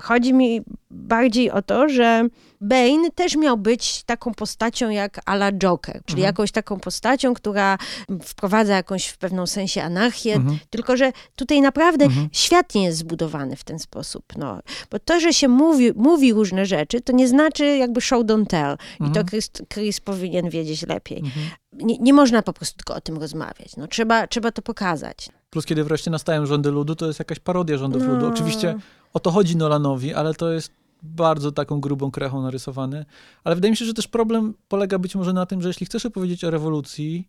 Chodzi 0.00 0.34
mi 0.34 0.62
bardziej 0.90 1.50
o 1.50 1.62
to, 1.62 1.88
że 1.88 2.28
Bane 2.60 3.10
też 3.14 3.36
miał 3.36 3.56
być 3.56 4.02
taką 4.02 4.34
postacią 4.34 4.90
jak 4.90 5.20
ala 5.24 5.52
Joker, 5.52 5.94
czyli 6.04 6.20
mhm. 6.20 6.26
jakąś 6.26 6.52
taką 6.52 6.80
postacią, 6.80 7.34
która 7.34 7.78
wprowadza 8.22 8.76
jakąś 8.76 9.06
w 9.06 9.18
pewnym 9.18 9.46
sensie 9.46 9.82
anarchię, 9.82 10.34
mhm. 10.34 10.58
tylko 10.70 10.96
że 10.96 11.12
tutaj 11.36 11.60
naprawdę 11.60 12.04
mhm. 12.04 12.28
świat 12.32 12.74
nie 12.74 12.84
jest 12.84 12.98
zbudowany 12.98 13.56
w 13.56 13.64
ten 13.64 13.78
sposób. 13.78 14.24
No. 14.36 14.60
Bo 14.90 14.98
to, 14.98 15.20
że 15.20 15.32
się 15.32 15.48
mówi, 15.48 15.92
mówi 15.96 16.32
różne 16.32 16.66
rzeczy, 16.66 17.00
to 17.00 17.12
nie 17.12 17.28
znaczy 17.28 17.76
jakby 17.76 18.00
show 18.00 18.24
don't 18.24 18.46
tell. 18.46 18.76
I 18.94 18.98
to 18.98 19.06
mhm. 19.06 19.26
Chris, 19.26 19.50
Chris 19.74 20.00
powinien 20.00 20.50
wiedzieć 20.50 20.86
lepiej. 20.86 21.18
Mhm. 21.18 21.46
Nie, 21.72 21.98
nie 21.98 22.12
można 22.12 22.42
po 22.42 22.52
prostu 22.52 22.76
tylko 22.76 22.94
o 22.94 23.00
tym 23.00 23.18
rozmawiać. 23.18 23.76
No, 23.76 23.86
trzeba, 23.86 24.26
trzeba 24.26 24.52
to 24.52 24.62
pokazać. 24.62 25.28
Plus 25.50 25.66
kiedy 25.66 25.84
wreszcie 25.84 26.10
nastają 26.10 26.46
rządy 26.46 26.70
ludu, 26.70 26.96
to 26.96 27.06
jest 27.06 27.18
jakaś 27.18 27.38
parodia 27.38 27.78
rządów 27.78 28.02
no. 28.02 28.14
ludu. 28.14 28.26
Oczywiście 28.26 28.74
o 29.16 29.20
to 29.20 29.30
chodzi 29.30 29.56
Nolanowi, 29.56 30.14
ale 30.14 30.34
to 30.34 30.52
jest 30.52 30.72
bardzo 31.02 31.52
taką 31.52 31.80
grubą 31.80 32.10
krechą 32.10 32.42
narysowane. 32.42 33.06
Ale 33.44 33.54
wydaje 33.54 33.70
mi 33.70 33.76
się, 33.76 33.84
że 33.84 33.94
też 33.94 34.08
problem 34.08 34.54
polega 34.68 34.98
być 34.98 35.14
może 35.14 35.32
na 35.32 35.46
tym, 35.46 35.62
że 35.62 35.68
jeśli 35.68 35.86
chcesz 35.86 36.06
opowiedzieć 36.06 36.44
o 36.44 36.50
rewolucji, 36.50 37.28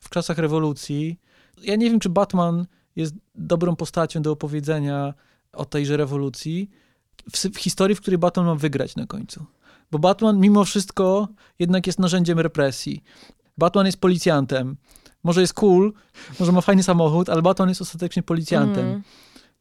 w 0.00 0.08
czasach 0.08 0.38
rewolucji, 0.38 1.18
ja 1.62 1.76
nie 1.76 1.90
wiem, 1.90 2.00
czy 2.00 2.08
Batman 2.08 2.66
jest 2.96 3.14
dobrą 3.34 3.76
postacią 3.76 4.22
do 4.22 4.32
opowiedzenia 4.32 5.14
o 5.52 5.64
tejże 5.64 5.96
rewolucji 5.96 6.70
w, 7.32 7.38
w 7.38 7.58
historii, 7.58 7.96
w 7.96 8.00
której 8.00 8.18
Batman 8.18 8.46
ma 8.46 8.54
wygrać 8.54 8.96
na 8.96 9.06
końcu. 9.06 9.46
Bo 9.90 9.98
Batman 9.98 10.40
mimo 10.40 10.64
wszystko 10.64 11.28
jednak 11.58 11.86
jest 11.86 11.98
narzędziem 11.98 12.38
represji. 12.38 13.04
Batman 13.58 13.86
jest 13.86 14.00
policjantem. 14.00 14.76
Może 15.24 15.40
jest 15.40 15.54
cool, 15.54 15.92
może 16.40 16.52
ma 16.52 16.60
fajny 16.60 16.82
samochód, 16.82 17.28
ale 17.28 17.42
Batman 17.42 17.68
jest 17.68 17.82
ostatecznie 17.82 18.22
policjantem. 18.22 18.86
Mm. 18.86 19.02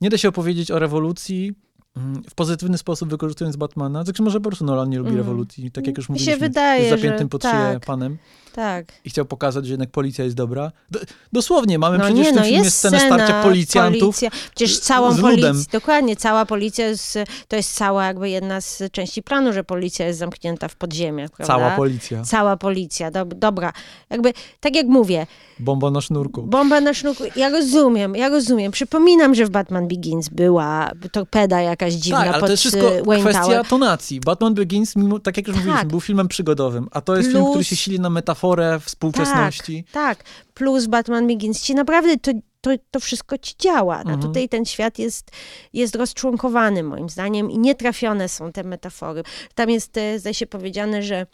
Nie 0.01 0.09
da 0.09 0.17
się 0.17 0.29
opowiedzieć 0.29 0.71
o 0.71 0.79
rewolucji 0.79 1.53
mm, 1.97 2.23
w 2.23 2.35
pozytywny 2.35 2.77
sposób 2.77 3.09
wykorzystując 3.09 3.55
Batmana. 3.55 4.03
Znaczy 4.03 4.23
może 4.23 4.39
po 4.39 4.49
prostu 4.49 4.65
Nolan 4.65 4.89
nie 4.89 4.97
lubi 4.97 5.09
mm. 5.09 5.17
rewolucji, 5.17 5.71
tak 5.71 5.87
jak 5.87 5.97
już 5.97 6.09
mówiliśmy. 6.09 6.33
Się 6.33 6.39
wydaje, 6.39 6.83
jest 6.83 7.01
zapiętym 7.01 7.25
że, 7.25 7.29
pod 7.29 7.41
tak, 7.41 7.85
panem. 7.85 8.17
Tak. 8.57 8.85
i 9.05 9.09
chciał 9.09 9.25
pokazać, 9.25 9.65
że 9.65 9.73
jednak 9.73 9.89
policja 9.91 10.23
jest 10.25 10.35
dobra. 10.35 10.71
D- 10.91 10.99
dosłownie, 11.33 11.79
mamy 11.79 11.97
No 11.97 12.03
przecież 12.03 12.17
nie, 12.17 12.31
w 12.31 12.33
tym 12.33 12.35
no 12.35 12.43
filmie 12.49 12.71
scenę 12.71 12.99
scena, 12.99 13.15
starcia 13.15 13.43
policjantów. 13.43 13.99
Policja, 14.01 14.29
przecież 14.55 14.79
całą 14.79 15.17
policję, 15.17 15.53
dokładnie, 15.71 16.15
cała 16.15 16.45
policja, 16.45 16.87
jest, 16.87 17.17
to 17.47 17.55
jest 17.55 17.73
cała 17.75 18.05
jakby 18.05 18.29
jedna 18.29 18.61
z 18.61 18.83
części 18.91 19.23
planu, 19.23 19.53
że 19.53 19.63
policja 19.63 20.07
jest 20.07 20.19
zamknięta 20.19 20.67
w 20.67 20.75
podziemiach, 20.75 21.31
prawda? 21.31 21.53
Cała 21.55 21.71
policja. 21.75 22.23
Cała 22.23 22.57
policja, 22.57 23.11
dob- 23.11 23.33
dobra. 23.33 23.73
Jakby, 24.09 24.33
tak 24.59 24.75
jak 24.75 24.87
mówię, 24.87 25.27
Bomba 25.59 25.91
na 25.91 26.01
sznurku. 26.01 26.43
bomba 26.43 26.81
na 26.81 26.93
sznurku, 26.93 27.23
ja 27.35 27.49
rozumiem, 27.49 28.15
ja 28.15 28.29
rozumiem. 28.29 28.71
Przypominam, 28.71 29.35
że 29.35 29.45
w 29.45 29.49
Batman 29.49 29.87
Begins 29.87 30.29
była 30.29 30.91
torpeda 31.11 31.61
jakaś 31.61 31.93
dziwna 31.93 32.17
Tak, 32.19 32.27
ale 32.27 32.39
pod 32.39 32.47
to 32.47 32.51
jest 32.51 32.61
wszystko 32.61 32.95
y, 32.95 33.03
Wayne 33.03 33.21
kwestia 33.23 33.41
Tower. 33.41 33.65
tonacji. 33.65 34.19
Batman 34.19 34.53
Begins, 34.53 34.95
mimo, 34.95 35.19
tak 35.19 35.37
jak 35.37 35.47
już 35.47 35.55
Tak. 35.55 35.65
mówiliśmy, 35.65 35.89
był 35.89 36.01
filmem 36.01 36.27
przygodowym, 36.27 36.87
a 36.91 37.01
to 37.01 37.15
jest 37.15 37.29
film, 37.29 37.39
Plus- 37.43 37.49
który 37.49 37.63
się 37.63 37.75
sili 37.75 37.99
na 37.99 38.09
metaforę 38.09 38.46
współczesności. 38.79 39.83
Tak, 39.91 40.23
plus 40.53 40.85
Batman 40.85 41.27
Begins 41.27 41.61
ci 41.61 41.75
naprawdę 41.75 42.17
to, 42.17 42.31
to, 42.61 42.69
to 42.91 42.99
wszystko 42.99 43.37
ci 43.37 43.55
działa. 43.59 43.95
A 43.97 44.01
Mhm. 44.01 44.21
tutaj 44.21 44.49
ten 44.49 44.65
świat 44.65 44.99
jest, 44.99 45.31
jest 45.73 45.95
rozczłonkowany 45.95 46.83
moim 46.83 47.09
zdaniem 47.09 47.51
i 47.51 47.57
nietrafione 47.59 48.29
są 48.29 48.51
te 48.51 48.63
metafory. 48.63 49.23
Tam 49.55 49.69
jest, 49.69 49.97
e, 49.97 50.19
zdaje 50.19 50.33
się, 50.33 50.47
powiedziane, 50.47 51.03
że 51.03 51.25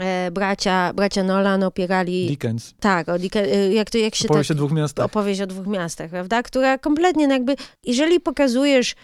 e, 0.00 0.30
bracia, 0.30 0.92
bracia 0.92 1.22
Nolan 1.22 1.62
opierali... 1.62 2.26
Dickens. 2.26 2.74
tak, 2.80 3.08
o, 3.08 3.12
Dick- 3.12 3.36
e, 3.36 3.72
jak, 3.72 3.90
to, 3.90 3.98
jak 3.98 4.14
się 4.14 4.24
Opowieść 4.28 4.48
tak, 4.48 4.54
o 4.56 4.58
dwóch 4.58 4.72
miastach. 4.72 5.06
opowieść 5.06 5.40
o 5.40 5.46
dwóch 5.46 5.66
miastach, 5.66 6.10
prawda? 6.10 6.42
Która 6.42 6.78
kompletnie 6.78 7.28
no 7.28 7.34
jakby, 7.34 7.56
jeżeli 7.84 8.20
pokazujesz 8.20 8.94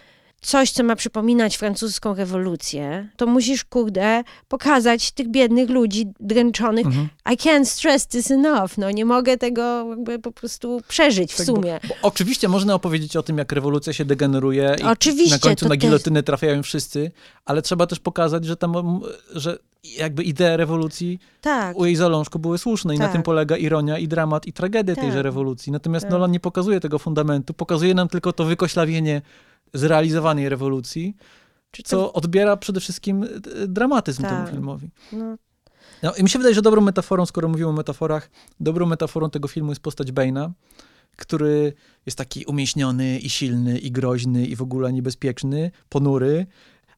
coś, 0.41 0.71
co 0.71 0.85
ma 0.85 0.97
przypominać 0.97 1.57
francuską 1.57 2.15
rewolucję, 2.15 3.09
to 3.17 3.27
musisz, 3.27 3.65
kurde, 3.65 4.23
pokazać 4.49 5.11
tych 5.13 5.29
biednych 5.29 5.71
ludzi 5.71 6.07
dręczonych. 6.21 6.87
Mhm. 6.87 7.09
I 7.33 7.37
can't 7.37 7.65
stress 7.65 8.07
this 8.07 8.31
enough. 8.31 8.79
No 8.79 8.91
nie 8.91 9.05
mogę 9.05 9.37
tego 9.39 9.87
jakby 9.91 10.19
po 10.19 10.33
prostu 10.33 10.81
przeżyć 10.89 11.33
w 11.33 11.37
Tak, 11.37 11.47
bo- 11.47 11.55
sumie. 11.57 11.81
Bo 11.89 11.95
oczywiście 12.03 12.49
można 12.49 12.75
opowiedzieć 12.75 13.17
o 13.17 13.23
tym, 13.23 13.39
jak 13.39 13.53
rewolucja 13.53 13.93
się 13.93 14.05
degeneruje 14.05 14.77
i 14.81 14.83
Oczywiście, 14.83 15.35
na 15.35 15.39
końcu 15.39 15.65
na 15.65 15.71
też- 15.75 15.79
gilotynę 15.79 16.23
trafiają 16.23 16.63
wszyscy, 16.63 17.11
ale 17.45 17.63
trzeba 17.63 17.87
też 17.87 17.99
pokazać, 18.01 18.45
że 18.45 18.57
tam, 18.57 19.01
że 19.35 19.59
jakby 19.99 20.23
idee 20.23 20.57
rewolucji 20.57 21.19
Tak. 21.41 21.77
u 21.79 21.85
jej 21.85 21.97
zalążku 21.97 22.39
były 22.39 22.59
słuszne 22.59 22.95
i 22.95 22.99
na 22.99 23.05
Tak. 23.05 23.13
tym 23.13 23.23
polega 23.23 23.57
ironia 23.57 23.99
i 23.99 24.09
dramat 24.09 24.47
i 24.47 24.53
tragedia 24.53 24.95
Tak. 24.95 25.05
tejże 25.05 25.23
rewolucji. 25.23 25.73
Natomiast 25.73 26.05
Tak. 26.05 26.11
Nolan 26.13 26.31
nie 26.31 26.41
pokazuje 26.41 26.81
tego 26.81 26.99
fundamentu, 26.99 27.55
pokazuje 27.55 27.95
nam 27.95 28.09
tylko 28.09 28.33
to 28.33 28.45
wykoślawienie 28.45 29.23
zrealizowanej 29.75 30.49
rewolucji, 30.49 31.17
Czy 31.71 31.83
to- 31.83 31.89
co 31.89 32.13
odbiera 32.13 32.57
przede 32.57 32.81
wszystkim 32.81 33.23
e, 33.25 33.29
dramatyzm 33.69 34.23
Tak. 34.23 34.31
temu 34.31 34.47
filmowi. 34.51 34.91
no, 35.13 35.37
No, 36.03 36.15
I 36.15 36.23
mi 36.23 36.31
się 36.31 36.39
wydaje, 36.39 36.55
że 36.55 36.63
dobrą 36.63 36.81
metaforą, 36.81 37.27
skoro 37.27 37.49
mówimy 37.49 37.69
o 37.69 37.73
metaforach, 37.73 38.31
dobrą 38.61 38.87
metaforą 38.87 39.31
tego 39.31 39.49
filmu 39.49 39.71
jest 39.71 39.81
postać 39.81 40.13
Bane'a, 40.13 40.51
który 41.17 41.73
jest 42.07 42.19
taki 42.19 42.45
umieśniony 42.45 43.19
i 43.19 43.31
silny 43.31 43.79
i 43.79 43.91
groźny 43.93 44.47
i 44.47 44.57
w 44.57 44.63
ogóle 44.63 44.93
niebezpieczny, 44.93 45.71
ponury, 45.89 46.47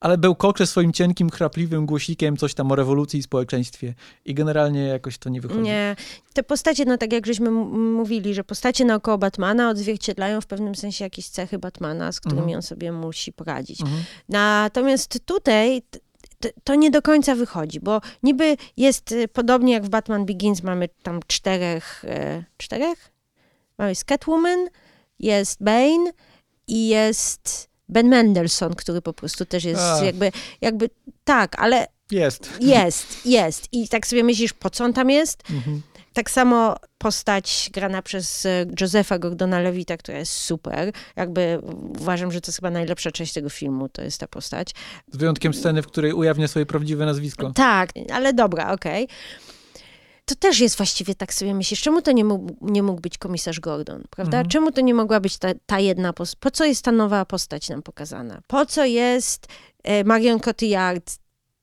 ale 0.01 0.19
bełkocze 0.19 0.67
swoim 0.67 0.93
cienkim, 0.93 1.31
chrapliwym 1.31 1.87
głosikiem 1.87 2.37
coś 2.37 2.55
tam 2.55 2.73
o 2.73 2.77
rewolucji 2.77 3.21
i 3.21 3.23
społeczeństwie. 3.23 3.95
I 4.25 4.35
generalnie 4.35 4.81
jakoś 4.87 5.19
to 5.19 5.29
nie 5.31 5.41
wychodzi. 5.41 5.61
nie. 5.61 5.97
Te 6.33 6.43
postacie, 6.43 6.85
no 6.85 6.99
tak 6.99 7.13
jak 7.13 7.27
żeśmy 7.27 7.51
mówili, 7.51 8.35
że 8.35 8.45
postacie 8.45 8.85
naokoło 8.85 9.19
Batmana 9.19 9.71
odzwierciedlają 9.71 10.41
w 10.41 10.47
pewnym 10.47 10.75
sensie 10.75 11.05
jakieś 11.05 11.29
cechy 11.29 11.59
Batmana, 11.59 12.13
z 12.13 12.21
którymi 12.21 12.41
Mhm. 12.43 12.57
on 12.57 12.63
sobie 12.63 12.93
musi 12.93 13.33
poradzić. 13.33 13.81
Mhm. 13.81 14.03
Natomiast 14.29 15.19
tutaj 15.27 15.83
to 16.65 16.75
nie 16.75 16.91
do 16.91 17.03
końca 17.03 17.35
wychodzi, 17.35 17.81
bo 17.81 18.01
niby 18.23 18.57
jest 18.77 19.13
y, 19.13 19.29
podobnie 19.29 19.73
jak 19.73 19.85
w 19.85 19.89
Batman 19.89 20.27
Begins, 20.27 20.63
mamy 20.63 20.89
tam 21.03 21.21
czterech, 21.27 22.05
e, 22.09 22.45
czterech? 22.57 23.13
Mamy 23.79 23.91
jest 23.91 24.05
Catwoman, 24.05 24.59
jest 25.19 25.63
Bane 25.65 26.13
i 26.67 26.89
jest 26.89 27.70
Ben 27.91 28.09
Mendelsohn, 28.09 28.75
który 28.75 29.03
po 29.03 29.13
prostu 29.13 29.45
też 29.47 29.65
jest 29.65 29.83
jakby, 30.03 30.33
jakby, 30.61 30.91
tak, 31.25 31.59
ale 31.59 31.87
Jest. 32.11 32.51
jest, 32.61 33.27
jest. 33.27 33.69
I 33.73 33.89
tak 33.89 34.07
sobie 34.07 34.25
myślisz, 34.25 34.53
po 34.53 34.71
co 34.71 34.85
on 34.85 34.93
tam 34.93 35.11
jest? 35.11 35.43
Mhm. 35.51 35.83
Tak 36.13 36.31
samo 36.31 36.77
postać 36.99 37.71
grana 37.73 38.03
przez 38.03 38.47
e, 38.47 38.67
Josepha 38.81 39.19
Gordona-Levita, 39.19 39.97
która 39.97 40.19
jest 40.19 40.33
super. 40.33 40.93
Jakby 41.17 41.61
uważam, 42.01 42.33
że 42.33 42.41
to 42.41 42.49
jest 42.49 42.59
chyba 42.59 42.71
najlepsza 42.71 43.11
część 43.11 43.33
tego 43.33 43.49
filmu, 43.51 43.89
to 43.89 44.03
jest 44.03 44.21
ta 44.21 44.27
postać. 44.27 44.75
Z 45.13 45.17
wyjątkiem 45.17 45.55
sceny, 45.55 45.83
w 45.83 45.87
której 45.87 46.13
ujawnia 46.13 46.49
swoje 46.49 46.67
prawdziwe 46.67 47.07
nazwisko. 47.07 47.53
Tak, 47.55 47.91
ale 48.13 48.33
dobra, 48.33 48.73
okej. 48.73 49.09
To 50.31 50.37
też 50.37 50.61
jest 50.61 50.77
właściwie 50.77 51.15
tak 51.15 51.35
sobie 51.35 51.55
myślisz, 51.55 51.81
czemu 51.81 52.03
to 52.03 52.13
nie 52.13 52.25
mógł, 52.25 52.57
nie 52.61 52.83
mógł 52.83 53.01
być 53.01 53.19
komisarz 53.19 53.61
Gordon, 53.61 54.03
prawda? 54.11 54.37
Mhm. 54.37 54.49
Czemu 54.51 54.73
to 54.73 54.81
nie 54.81 54.95
mogła 54.95 55.21
być 55.21 55.39
ta, 55.39 55.49
ta 55.67 55.79
jedna 55.81 56.13
postać? 56.13 56.39
Po 56.41 56.51
co 56.51 56.65
jest 56.65 56.85
ta 56.85 56.93
nowa 56.93 57.25
postać 57.25 57.69
nam 57.69 57.83
pokazana? 57.83 58.41
Po 58.47 58.67
co 58.67 58.85
jest 58.85 59.47
e, 59.83 60.05
Marion 60.05 60.41
Cotillard 60.41 61.19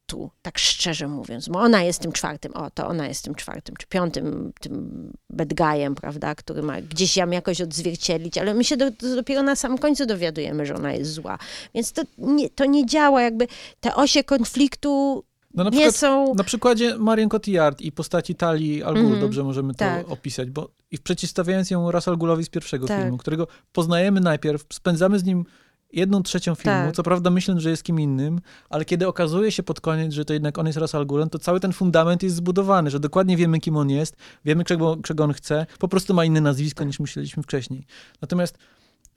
tu, 0.06 0.32
tak 0.42 0.60
szczerze 0.60 1.08
mówiąc? 1.08 1.48
Bo 1.50 1.60
ona 1.60 1.84
jest 1.84 2.02
tym 2.02 2.12
czwartym, 2.12 2.54
o, 2.54 2.72
to 2.72 2.88
ona 2.88 3.08
jest 3.08 3.24
tym 3.24 3.36
czwartym, 3.36 3.76
czy 3.76 3.88
piątym, 3.88 4.54
tym 4.60 5.14
bad 5.30 5.54
guyem, 5.54 5.96
prawda? 5.96 6.36
Który 6.36 6.64
ma 6.64 6.82
gdzieś 6.82 7.18
ją 7.18 7.30
jakoś 7.30 7.62
odzwierciedlić, 7.62 8.38
ale 8.38 8.54
my 8.54 8.64
się 8.64 8.78
do, 8.78 8.92
do, 8.92 9.16
dopiero 9.16 9.44
na 9.44 9.56
samym 9.56 9.78
końcu 9.78 10.06
dowiadujemy, 10.06 10.66
że 10.66 10.76
ona 10.76 10.94
jest 10.94 11.12
zła. 11.12 11.38
Więc 11.76 11.92
to 11.92 12.02
nie, 12.18 12.50
to 12.50 12.66
nie 12.66 12.86
działa, 12.86 13.22
jakby 13.22 13.48
te 13.80 13.96
osie 13.96 14.24
konfliktu 14.24 15.24
No 15.54 15.64
na 15.64 15.72
przykład 15.72 15.96
są... 15.96 16.34
Na 16.36 16.44
przykładzie 16.44 16.98
Marion 16.98 17.30
Cotillard 17.30 17.82
i 17.82 17.92
postaci 17.92 18.36
Tali 18.36 18.84
Al 18.84 18.94
Ghul, 18.94 19.04
Mhm. 19.04 19.22
dobrze 19.22 19.44
możemy 19.44 19.74
to 19.74 19.80
Tak. 19.80 20.10
opisać, 20.12 20.50
bo 20.50 20.70
i 20.92 20.98
przeciwstawiając 21.00 21.72
ją 21.72 21.92
Russell 21.92 22.18
Ghulowi 22.18 22.44
z 22.44 22.50
pierwszego 22.50 22.88
Tak. 22.88 23.02
filmu, 23.02 23.18
którego 23.18 23.48
poznajemy 23.72 24.20
najpierw, 24.22 24.66
spędzamy 24.74 25.20
z 25.20 25.24
nim 25.24 25.46
jedną 25.94 26.24
trzecią 26.24 26.56
filmu, 26.56 26.78
Tak. 26.86 26.96
co 26.96 27.04
prawda 27.04 27.30
myśląc, 27.30 27.62
że 27.62 27.70
jest 27.70 27.84
kim 27.84 28.00
innym, 28.00 28.42
ale 28.70 28.86
kiedy 28.86 29.08
okazuje 29.08 29.52
się 29.52 29.64
pod 29.64 29.82
koniec, 29.82 30.14
że 30.14 30.26
to 30.26 30.34
jednak 30.34 30.58
on 30.58 30.66
jest 30.68 30.78
Russell 30.80 31.06
Ghulem, 31.06 31.30
to 31.30 31.40
cały 31.40 31.60
ten 31.60 31.74
fundament 31.74 32.24
jest 32.24 32.36
zbudowany, 32.36 32.90
że 32.90 33.00
dokładnie 33.00 33.38
wiemy, 33.38 33.60
kim 33.60 33.76
on 33.78 33.90
jest, 33.90 34.16
wiemy, 34.46 34.64
czego, 34.64 34.98
czego 35.04 35.24
on 35.24 35.34
chce, 35.34 35.66
po 35.80 35.88
prostu 35.88 36.14
ma 36.14 36.26
inne 36.26 36.42
nazwisko 36.42 36.84
niż 36.84 37.00
myśleliśmy 37.00 37.44
wcześniej. 37.44 37.86
Natomiast 38.22 38.58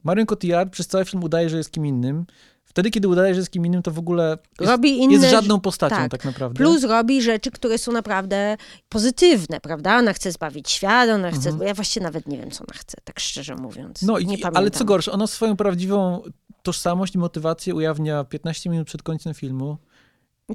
Marion 0.03 0.25
Cotillard 0.25 0.69
przez 0.71 0.87
cały 0.87 1.05
film 1.05 1.23
udaje, 1.23 1.49
że 1.49 1.57
jest 1.57 1.71
kim 1.71 1.85
innym. 1.85 2.25
Wtedy, 2.71 2.91
kiedy 2.91 3.07
udaje, 3.07 3.33
że 3.33 3.39
jest 3.39 3.51
kim 3.51 3.65
innym, 3.65 3.81
to 3.83 3.91
w 3.91 3.99
ogóle 3.99 4.37
jest, 4.59 4.71
robi 4.71 4.97
inne... 4.97 5.13
jest 5.13 5.29
żadną 5.29 5.59
postacią 5.59 5.95
tak, 5.95 6.11
tak. 6.11 6.25
naprawdę. 6.25 6.57
Plus 6.57 6.83
robi 6.83 7.21
rzeczy, 7.21 7.51
które 7.51 7.77
są 7.77 7.91
naprawdę 7.91 8.57
pozytywne, 8.89 9.59
prawda? 9.59 9.97
Ona 9.97 10.13
chce 10.13 10.31
zbawić 10.31 10.71
świat, 10.71 11.09
ona 11.09 11.31
chce... 11.31 11.49
Mhm. 11.49 11.67
Ja 11.67 11.73
właściwie 11.73 12.03
nawet 12.03 12.27
nie 12.27 12.37
wiem, 12.37 12.51
co 12.51 12.63
ona 12.63 12.73
chce, 12.79 12.97
tak 13.03 13.19
szczerze 13.19 13.55
mówiąc. 13.55 14.01
No, 14.01 14.13
nie 14.13 14.23
i, 14.23 14.25
pamiętam. 14.25 14.55
ale 14.55 14.71
co 14.71 14.85
gorsze, 14.85 15.11
ona 15.11 15.27
swoją 15.27 15.55
prawdziwą 15.57 16.21
tożsamość 16.63 17.15
i 17.15 17.17
motywację 17.17 17.75
ujawnia 17.75 18.23
15 18.23 18.69
minut 18.69 18.87
przed 18.87 19.03
końcem 19.03 19.33
filmu, 19.33 19.77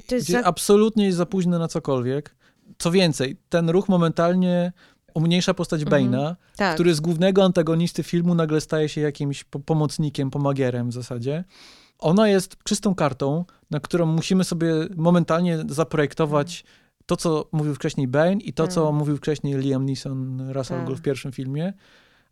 To 0.07 0.15
jest 0.15 0.27
gdzie 0.27 0.41
za... 0.41 0.45
absolutnie 0.47 1.05
jest 1.05 1.17
za 1.17 1.25
późno 1.25 1.59
na 1.59 1.67
cokolwiek. 1.67 2.35
Co 2.77 2.91
więcej, 2.91 3.37
ten 3.49 3.69
ruch 3.69 3.89
momentalnie 3.89 4.71
umniejsza 5.13 5.53
postać 5.53 5.81
Mhm. 5.81 6.11
Bane'a, 6.11 6.35
tak. 6.57 6.73
który 6.73 6.95
z 6.95 6.99
głównego 6.99 7.43
antagonisty 7.43 8.03
filmu 8.03 8.35
nagle 8.35 8.61
staje 8.61 8.89
się 8.89 9.01
jakimś 9.01 9.43
po 9.43 9.59
pomocnikiem, 9.59 10.31
pomagierem 10.31 10.89
w 10.89 10.93
zasadzie. 10.93 11.43
Ona 11.99 12.27
jest 12.27 12.57
czystą 12.63 12.95
kartą, 12.95 13.45
na 13.71 13.79
którą 13.79 14.05
musimy 14.05 14.43
sobie 14.43 14.73
momentalnie 14.95 15.57
zaprojektować 15.69 16.63
to, 17.05 17.17
co 17.17 17.47
mówił 17.51 17.75
wcześniej 17.75 18.07
Bane 18.07 18.33
i 18.33 18.53
to, 18.53 18.67
co 18.67 18.81
Mhm. 18.81 18.95
mówił 18.95 19.17
wcześniej 19.17 19.53
Liam 19.57 19.85
Neeson, 19.85 20.51
Russell. 20.51 20.83
Gould 20.85 20.99
w 20.99 21.01
pierwszym 21.01 21.31
filmie. 21.31 21.73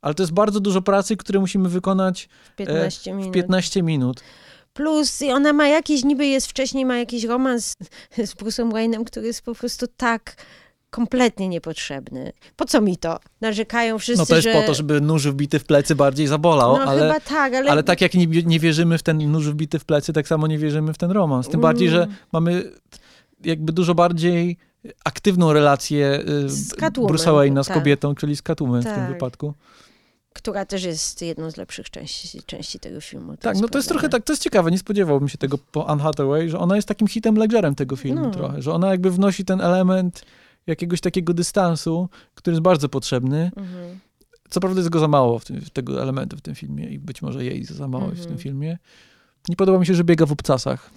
Ale 0.02 0.14
to 0.14 0.24
jest 0.24 0.34
bardzo 0.34 0.60
dużo 0.60 0.82
pracy, 0.82 1.18
które 1.18 1.40
musimy 1.40 1.70
wykonać 1.70 2.30
w 2.54 2.56
15 2.56 3.14
w 3.14 3.18
minut. 3.18 3.34
15 3.34 3.84
minut. 3.84 4.22
Plus 4.74 5.22
i 5.22 5.32
ona 5.32 5.54
ma 5.54 5.68
jakiś, 5.68 6.04
niby 6.04 6.26
jest 6.26 6.48
wcześniej, 6.48 6.86
ma 6.86 6.98
jakiś 6.98 7.24
romans 7.24 7.74
z 8.18 8.36
Bruce'em 8.36 8.72
Wayne'em, 8.72 9.04
który 9.04 9.28
jest 9.28 9.42
po 9.42 9.56
prostu 9.56 9.86
tak 9.98 10.36
kompletnie 10.96 11.48
niepotrzebny. 11.48 12.32
Po 12.56 12.66
co 12.66 12.82
mi 12.82 12.98
to? 12.98 13.20
Narzekają 13.42 14.00
wszyscy, 14.00 14.20
No 14.22 14.26
to 14.26 14.36
jest 14.36 14.48
że... 14.48 14.54
po 14.54 14.62
to, 14.68 14.74
żeby 14.74 15.02
nóż 15.02 15.28
wbity 15.28 15.60
w 15.60 15.66
plecy 15.66 15.96
bardziej 15.96 16.28
zabolał, 16.28 16.78
No 16.78 16.84
ale, 16.84 17.02
chyba 17.02 17.20
tak, 17.20 17.54
ale... 17.54 17.72
ale 17.72 17.84
tak 17.84 18.02
jak 18.02 18.14
nie, 18.14 18.28
nie 18.28 18.60
wierzymy 18.60 18.98
w 18.98 19.04
ten 19.04 19.32
nóż 19.32 19.50
wbity 19.50 19.80
w 19.80 19.86
plecy, 19.86 20.14
tak 20.14 20.28
samo 20.28 20.48
nie 20.48 20.58
wierzymy 20.58 20.94
w 20.94 20.98
ten 20.98 21.12
romans. 21.12 21.48
Tym 21.50 21.62
bardziej, 21.62 21.90
że 21.90 22.04
Mm. 22.04 22.16
mamy 22.32 22.72
jakby 23.44 23.74
dużo 23.74 23.96
bardziej 23.96 24.58
aktywną 25.04 25.54
relację 25.54 26.20
y, 26.20 26.48
Bruce'a 26.96 27.34
Wayne'a 27.34 27.64
z 27.64 27.68
tak. 27.68 27.78
kobietą, 27.78 28.16
czyli 28.16 28.36
z 28.36 28.42
Catwoman 28.42 28.82
w 28.82 28.86
tym 28.86 28.96
Tak. 28.96 29.10
wypadku. 29.10 29.54
Która 30.34 30.66
też 30.66 30.84
jest 30.84 31.22
jedną 31.22 31.52
z 31.52 31.58
lepszych 31.58 31.90
części, 31.90 32.42
części 32.46 32.80
tego 32.80 33.02
filmu. 33.02 33.38
Tak, 33.38 33.58
no 33.58 33.68
to 33.68 33.78
jest 33.78 33.90
trochę 33.90 34.10
tak, 34.10 34.24
to 34.24 34.34
jest 34.34 34.44
ciekawe, 34.44 34.72
nie 34.72 34.78
spodziewałbym 34.78 35.30
się 35.30 35.38
tego 35.38 35.58
po 35.72 35.90
Anne 35.90 36.04
Hathaway, 36.04 36.50
że 36.50 36.60
ona 36.60 36.76
jest 36.76 36.88
takim 36.88 37.08
hitem 37.08 37.36
ledgerem 37.38 37.76
tego 37.76 37.96
filmu 37.96 38.22
No. 38.22 38.32
trochę, 38.32 38.62
że 38.62 38.74
ona 38.74 38.92
jakby 38.92 39.12
wnosi 39.12 39.46
ten 39.46 39.62
element 39.62 40.26
jakiegoś 40.68 41.02
takiego 41.02 41.34
dystansu, 41.34 42.10
który 42.36 42.54
jest 42.54 42.62
bardzo 42.64 42.90
potrzebny. 42.90 43.52
Mhm. 43.58 44.00
Co 44.50 44.60
prawda 44.60 44.80
jest 44.80 44.90
go 44.90 45.00
za 45.00 45.08
mało 45.08 45.40
w 45.40 45.46
tym, 45.46 45.62
tego 45.74 46.02
elementu 46.02 46.38
w 46.38 46.42
tym 46.42 46.56
filmie 46.56 46.86
i 46.90 47.00
być 47.00 47.22
może 47.22 47.46
jej 47.46 47.64
za 47.64 47.88
mało 47.88 48.04
jest 48.10 48.16
w 48.22 48.24
tym 48.26 48.32
Mhm. 48.32 48.40
filmie. 48.44 48.78
Nie 49.50 49.56
podoba 49.56 49.80
mi 49.80 49.86
się, 49.86 49.96
że 49.96 50.04
biega 50.04 50.26
w 50.26 50.32
obcasach. 50.32 50.90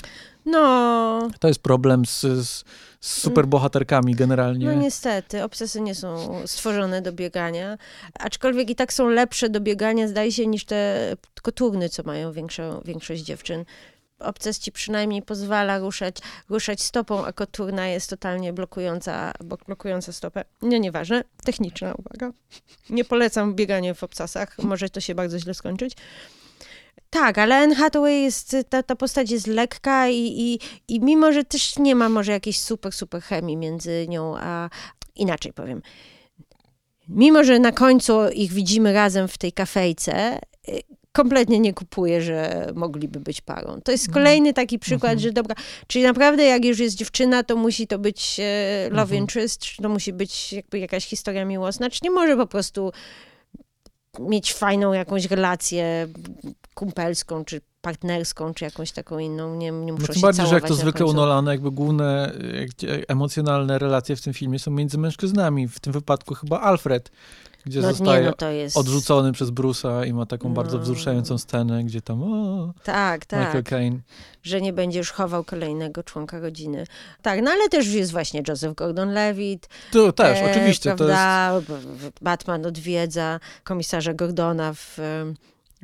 No, 0.46 1.28
To 1.40 1.48
jest 1.48 1.60
problem 1.62 2.06
z, 2.06 2.20
z, 2.20 2.64
z 3.00 3.12
superbohaterkami 3.20 4.14
generalnie. 4.14 4.66
no 4.66 4.74
niestety, 4.74 5.42
obsesy 5.44 5.80
nie 5.80 5.94
są 5.94 6.34
stworzone 6.46 7.02
do 7.02 7.12
biegania, 7.12 7.78
aczkolwiek 8.18 8.70
i 8.70 8.74
tak 8.74 8.92
są 8.92 9.08
lepsze 9.08 9.48
do 9.48 9.60
biegania, 9.60 10.08
zdaje 10.08 10.32
się, 10.32 10.46
niż 10.46 10.64
te 10.64 11.12
koturny, 11.42 11.88
co 11.88 12.02
mają 12.02 12.32
większą, 12.32 12.80
większość 12.84 13.22
dziewczyn. 13.22 13.64
Obces 14.18 14.58
ci 14.58 14.72
przynajmniej 14.72 15.22
pozwala 15.22 15.78
ruszać, 15.78 16.16
ruszać 16.48 16.82
stopą, 16.82 17.24
a 17.24 17.32
koturna 17.32 17.88
jest 17.88 18.10
totalnie 18.10 18.52
blokująca, 18.52 19.32
blok- 19.40 19.64
blokująca 19.66 20.12
stopę. 20.12 20.44
No 20.62 20.76
nieważne, 20.76 21.24
techniczna 21.44 21.94
uwaga. 21.94 22.32
Nie 22.90 23.04
polecam 23.04 23.54
biegania 23.54 23.94
w 23.94 24.04
obcasach, 24.04 24.58
może 24.58 24.90
to 24.90 25.00
się 25.00 25.14
bardzo 25.14 25.38
źle 25.38 25.54
skończyć. 25.54 25.96
Tak, 27.10 27.38
ale 27.38 27.56
Anne 27.56 27.74
Hathaway 27.74 28.22
jest, 28.22 28.56
ta, 28.68 28.82
ta 28.82 28.96
postać 28.96 29.30
jest 29.30 29.46
lekka 29.46 30.08
i, 30.08 30.16
i, 30.16 30.58
i 30.88 31.00
mimo, 31.00 31.32
że 31.32 31.44
też 31.44 31.78
nie 31.78 31.94
ma 31.94 32.08
może 32.08 32.32
jakiejś 32.32 32.60
super, 32.60 32.92
super 32.92 33.22
chemii 33.22 33.56
między 33.56 34.06
nią 34.08 34.36
a... 34.38 34.70
Inaczej 35.16 35.52
powiem. 35.52 35.82
Mimo, 37.08 37.44
że 37.44 37.58
na 37.58 37.72
końcu 37.72 38.28
ich 38.28 38.52
widzimy 38.52 38.92
razem 38.92 39.28
w 39.28 39.38
tej 39.38 39.52
kafejce, 39.52 40.38
kompletnie 41.12 41.58
nie 41.60 41.74
kupuję, 41.74 42.22
że 42.22 42.66
mogliby 42.74 43.20
być 43.20 43.40
parą. 43.40 43.80
To 43.84 43.92
jest 43.92 44.12
kolejny 44.12 44.52
taki 44.54 44.78
przykład, 44.78 45.12
Mhm. 45.12 45.18
że 45.18 45.32
dobra, 45.32 45.56
czyli 45.86 46.04
naprawdę 46.04 46.44
jak 46.44 46.64
już 46.64 46.78
jest 46.78 46.96
dziewczyna, 46.96 47.42
to 47.42 47.56
musi 47.56 47.86
to 47.86 47.98
być 47.98 48.36
e, 48.40 48.82
love 48.90 49.02
Mhm. 49.02 49.18
interest, 49.20 49.64
to 49.82 49.88
musi 49.88 50.12
być 50.12 50.52
jakby 50.52 50.78
jakaś 50.78 51.06
historia 51.06 51.44
miłosna, 51.44 51.90
czy 51.90 52.00
nie 52.02 52.10
może 52.10 52.36
po 52.36 52.46
prostu 52.46 52.92
mieć 54.20 54.54
fajną 54.54 54.92
jakąś 54.92 55.24
relację 55.24 56.08
kumpelską, 56.74 57.44
czy 57.44 57.60
partnerską, 57.80 58.54
czy 58.54 58.64
jakąś 58.64 58.92
taką 58.92 59.18
inną, 59.18 59.54
nie, 59.56 59.70
nie 59.70 59.92
muszą 59.92 60.04
No 60.08 60.14
się 60.14 60.20
bardziej, 60.20 60.46
że 60.46 60.54
jak 60.54 60.68
to 60.68 60.74
zwykle 60.74 61.04
u 61.04 61.08
końcu. 61.08 61.20
Nolana, 61.20 61.52
jakby 61.52 61.70
główne 61.70 62.32
jak- 62.60 63.00
emocjonalne 63.08 63.78
relacje 63.78 64.16
w 64.16 64.20
tym 64.22 64.32
filmie 64.34 64.58
są 64.58 64.70
między 64.70 64.98
mężczyznami. 64.98 65.68
W 65.68 65.80
tym 65.80 65.92
wypadku 65.92 66.34
chyba 66.34 66.60
Alfred, 66.60 67.10
gdzie 67.68 67.80
No 67.80 67.88
zostaje 67.88 68.24
nie, 68.24 68.32
no 68.40 68.50
jest... 68.50 68.76
odrzucony 68.76 69.32
przez 69.32 69.50
Bruce'a 69.50 70.06
i 70.06 70.12
ma 70.12 70.26
taką 70.26 70.54
bardzo 70.54 70.76
No. 70.76 70.82
wzruszającą 70.82 71.38
scenę, 71.38 71.84
gdzie 71.84 72.02
tam 72.02 72.22
o, 72.22 72.72
Tak, 72.84 73.26
tak. 73.26 73.40
Michael 73.40 73.64
Caine. 73.64 74.00
że 74.42 74.60
nie 74.60 74.72
będziesz 74.72 75.12
chował 75.12 75.44
kolejnego 75.44 76.02
członka 76.02 76.38
rodziny. 76.40 76.84
Tak, 77.22 77.40
no 77.42 77.50
ale 77.50 77.68
też 77.68 77.86
jest 77.86 78.12
właśnie 78.12 78.42
Joseph 78.48 78.74
Gordon-Levitt. 78.74 79.68
To 79.92 80.12
też, 80.12 80.38
e, 80.38 80.50
oczywiście, 80.50 80.94
to 80.94 81.04
jest... 81.08 81.18
Batman 82.22 82.66
odwiedza 82.66 83.40
komisarza 83.64 84.14
Gordona 84.14 84.72
w, 84.74 84.98
em, 84.98 85.34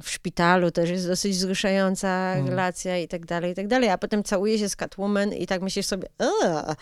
w 0.03 0.11
szpitalu, 0.11 0.71
też 0.71 0.91
jest 0.91 1.07
dosyć 1.09 1.33
wzruszająca 1.37 2.09
Mm. 2.09 2.49
relacja 2.49 2.99
i 2.99 3.09
tak 3.09 3.27
dalej, 3.27 3.53
i 3.53 3.55
tak 3.55 3.69
dalej. 3.69 3.89
A 3.91 3.99
potem 3.99 4.23
całuje 4.25 4.59
się 4.59 4.69
z 4.69 4.77
Catwoman 4.77 5.33
i 5.33 5.47
tak 5.47 5.63
myślisz 5.63 5.87
sobie, 5.87 6.09
"Eee, 6.19 6.75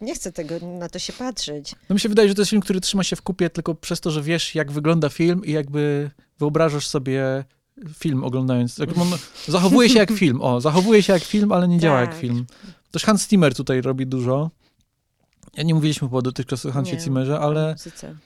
nie 0.00 0.14
chcę 0.14 0.32
tego, 0.32 0.54
na 0.60 0.88
to 0.88 0.98
się 0.98 1.12
patrzeć. 1.12 1.74
No 1.88 1.94
mi 1.94 2.00
się 2.00 2.08
wydaje, 2.08 2.28
że 2.28 2.34
to 2.34 2.40
jest 2.40 2.50
film, 2.50 2.62
który 2.62 2.80
trzyma 2.80 3.04
się 3.04 3.16
w 3.16 3.22
kupie 3.22 3.50
tylko 3.50 3.74
przez 3.74 4.00
to, 4.00 4.10
że 4.10 4.22
wiesz, 4.22 4.54
jak 4.54 4.72
wygląda 4.72 5.08
film 5.08 5.44
i 5.44 5.52
jakby 5.52 6.10
wyobrażasz 6.38 6.86
sobie 6.86 7.44
film 7.94 8.24
oglądając. 8.24 8.78
Jak 8.78 8.90
zachowuje 9.48 9.88
się 9.88 9.98
jak 9.98 10.10
film, 10.12 10.40
o, 10.40 10.60
zachowuje 10.60 11.02
się 11.02 11.12
jak 11.12 11.22
film, 11.22 11.52
ale 11.52 11.68
nie 11.68 11.78
działa 11.78 12.00
jak 12.00 12.10
Tak. 12.10 12.18
film. 12.20 12.46
Też 12.90 13.04
Hans 13.04 13.28
Zimmer 13.28 13.54
tutaj 13.54 13.80
robi 13.82 14.06
dużo. 14.06 14.50
Ja 15.56 15.62
nie 15.62 15.74
mówiliśmy 15.74 16.08
chyba 16.08 16.22
dotychczas 16.22 16.66
o 16.66 16.72
Hansie 16.72 16.92
Nie. 16.92 17.00
Zimmerze, 17.00 17.38
ale 17.40 17.72
Muzyce. 17.72 18.16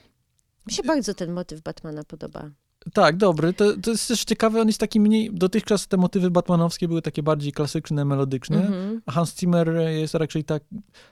Mi 0.67 0.73
się 0.73 0.83
bardzo 0.83 1.15
ten 1.15 1.33
motyw 1.33 1.61
Batmana 1.61 2.05
podoba. 2.05 2.51
Tak, 2.93 3.17
dobry. 3.17 3.53
To, 3.53 3.77
to 3.77 3.91
jest 3.91 4.09
też 4.09 4.25
ciekawe, 4.25 4.61
on 4.61 4.67
jest 4.67 4.81
taki 4.81 5.01
mniej, 5.01 5.31
dotychczas 5.33 5.87
te 5.89 5.97
motywy 5.97 6.31
batmanowskie 6.31 6.89
były 6.89 7.03
takie 7.03 7.23
bardziej 7.23 7.53
klasyczne, 7.53 8.05
melodyczne, 8.05 8.57
Mhm. 8.67 9.03
a 9.07 9.13
Hans 9.13 9.39
Zimmer 9.41 9.69
jest 9.89 10.15
raczej 10.15 10.45
tak, 10.45 10.63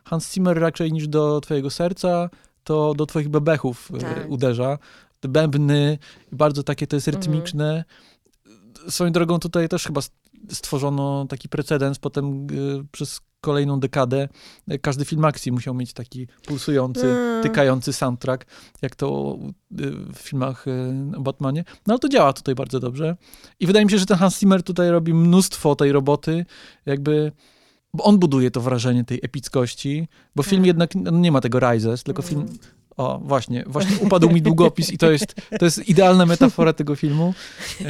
Hans 0.04 0.32
Zimmer 0.34 0.58
raczej 0.60 0.92
niż 0.92 1.08
do 1.08 1.40
twojego 1.40 1.70
serca, 1.70 2.30
to 2.64 2.94
do 2.94 3.06
twoich 3.06 3.28
bebechów 3.28 3.90
e, 3.94 3.98
Tak. 3.98 4.30
uderza. 4.30 4.78
Te 5.20 5.28
bębny, 5.28 5.98
bardzo 6.32 6.62
takie 6.62 6.86
to 6.86 6.96
jest 6.96 7.08
Mhm. 7.08 7.22
rytmiczne. 7.24 7.84
Swoją 8.88 9.12
drogą 9.12 9.38
tutaj 9.38 9.68
też 9.68 9.84
chyba 9.84 10.00
stworzono 10.50 11.26
taki 11.28 11.48
precedens, 11.48 11.98
potem 11.98 12.46
e, 12.46 12.84
przez 12.92 13.20
kolejną 13.40 13.80
dekadę 13.80 14.28
e, 14.68 14.78
każdy 14.78 15.04
film 15.04 15.24
akcji 15.24 15.52
musiał 15.52 15.74
mieć 15.74 15.92
taki 15.92 16.26
pulsujący, 16.46 17.06
Mm. 17.06 17.42
tykający 17.42 17.92
soundtrack, 17.92 18.46
jak 18.82 18.96
to 18.96 19.38
e, 19.40 19.46
w 20.14 20.18
filmach 20.18 20.64
o 21.16 21.20
Batmanie. 21.20 21.64
No 21.86 21.94
ale 21.94 21.98
to 21.98 22.08
działa 22.08 22.32
tutaj 22.32 22.54
bardzo 22.54 22.80
dobrze. 22.80 23.16
I 23.60 23.66
wydaje 23.66 23.84
mi 23.84 23.90
się, 23.90 23.98
że 23.98 24.06
ten 24.06 24.16
Hans 24.18 24.38
Zimmer 24.38 24.62
tutaj 24.62 24.90
robi 24.90 25.14
mnóstwo 25.14 25.74
tej 25.76 25.92
roboty, 25.92 26.46
jakby, 26.86 27.32
bo 27.94 28.04
on 28.04 28.18
buduje 28.18 28.50
to 28.50 28.60
wrażenie 28.60 29.04
tej 29.04 29.18
epickości, 29.22 30.08
bo 30.36 30.42
film 30.42 30.62
Tak. 30.62 30.66
jednak 30.66 30.94
no, 30.94 31.10
nie 31.10 31.32
ma 31.32 31.40
tego 31.40 31.60
Rises, 31.60 32.02
tylko 32.02 32.22
film, 32.22 32.40
Mm. 32.40 32.58
o 32.96 33.18
właśnie, 33.24 33.64
właśnie 33.66 33.96
upadł 34.06 34.30
mi 34.30 34.42
długopis 34.42 34.90
i 34.92 34.98
to 34.98 35.10
jest, 35.10 35.34
to 35.58 35.64
jest 35.64 35.88
idealna 35.88 36.26
metafora 36.26 36.72
tego 36.72 36.96
filmu. 36.96 37.34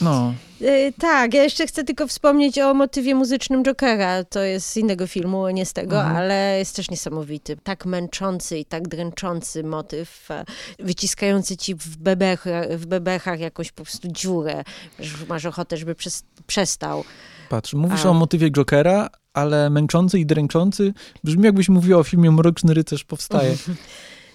No, 0.00 0.34
E, 0.62 0.92
tak, 0.92 1.34
ja 1.34 1.42
jeszcze 1.42 1.66
chcę 1.66 1.84
tylko 1.84 2.06
wspomnieć 2.06 2.58
o 2.58 2.74
motywie 2.74 3.14
muzycznym 3.14 3.62
Jokera. 3.62 4.24
To 4.24 4.40
jest 4.40 4.70
z 4.70 4.76
innego 4.76 5.06
filmu, 5.06 5.48
nie 5.50 5.66
z 5.66 5.72
tego, 5.72 5.96
Mhm. 5.96 6.16
ale 6.16 6.58
jest 6.58 6.76
też 6.76 6.90
niesamowity. 6.90 7.56
Tak 7.62 7.86
męczący 7.86 8.58
i 8.58 8.64
tak 8.64 8.88
dręczący 8.88 9.64
motyw, 9.64 10.30
e, 10.30 10.44
wyciskający 10.78 11.56
ci 11.56 11.74
w, 11.74 11.96
bebech, 11.96 12.44
w 12.70 12.86
bebechach 12.86 13.40
jakąś 13.40 13.72
po 13.72 13.82
prostu 13.82 14.08
dziurę, 14.08 14.64
że 14.98 15.26
masz 15.28 15.44
ochotę, 15.44 15.76
żeby 15.76 15.94
przes- 15.94 16.22
przestał. 16.46 17.04
patrz, 17.48 17.74
mówisz 17.74 18.06
A. 18.06 18.08
o 18.08 18.14
motywie 18.14 18.50
Jokera, 18.50 19.10
ale 19.34 19.70
męczący 19.70 20.18
i 20.18 20.26
dręczący 20.26 20.92
brzmi 21.24 21.44
jakbyś 21.44 21.68
mówiła 21.68 21.98
o 22.00 22.04
filmie 22.04 22.30
Mroczny 22.30 22.74
Rycerz 22.74 23.04
powstaje. 23.04 23.56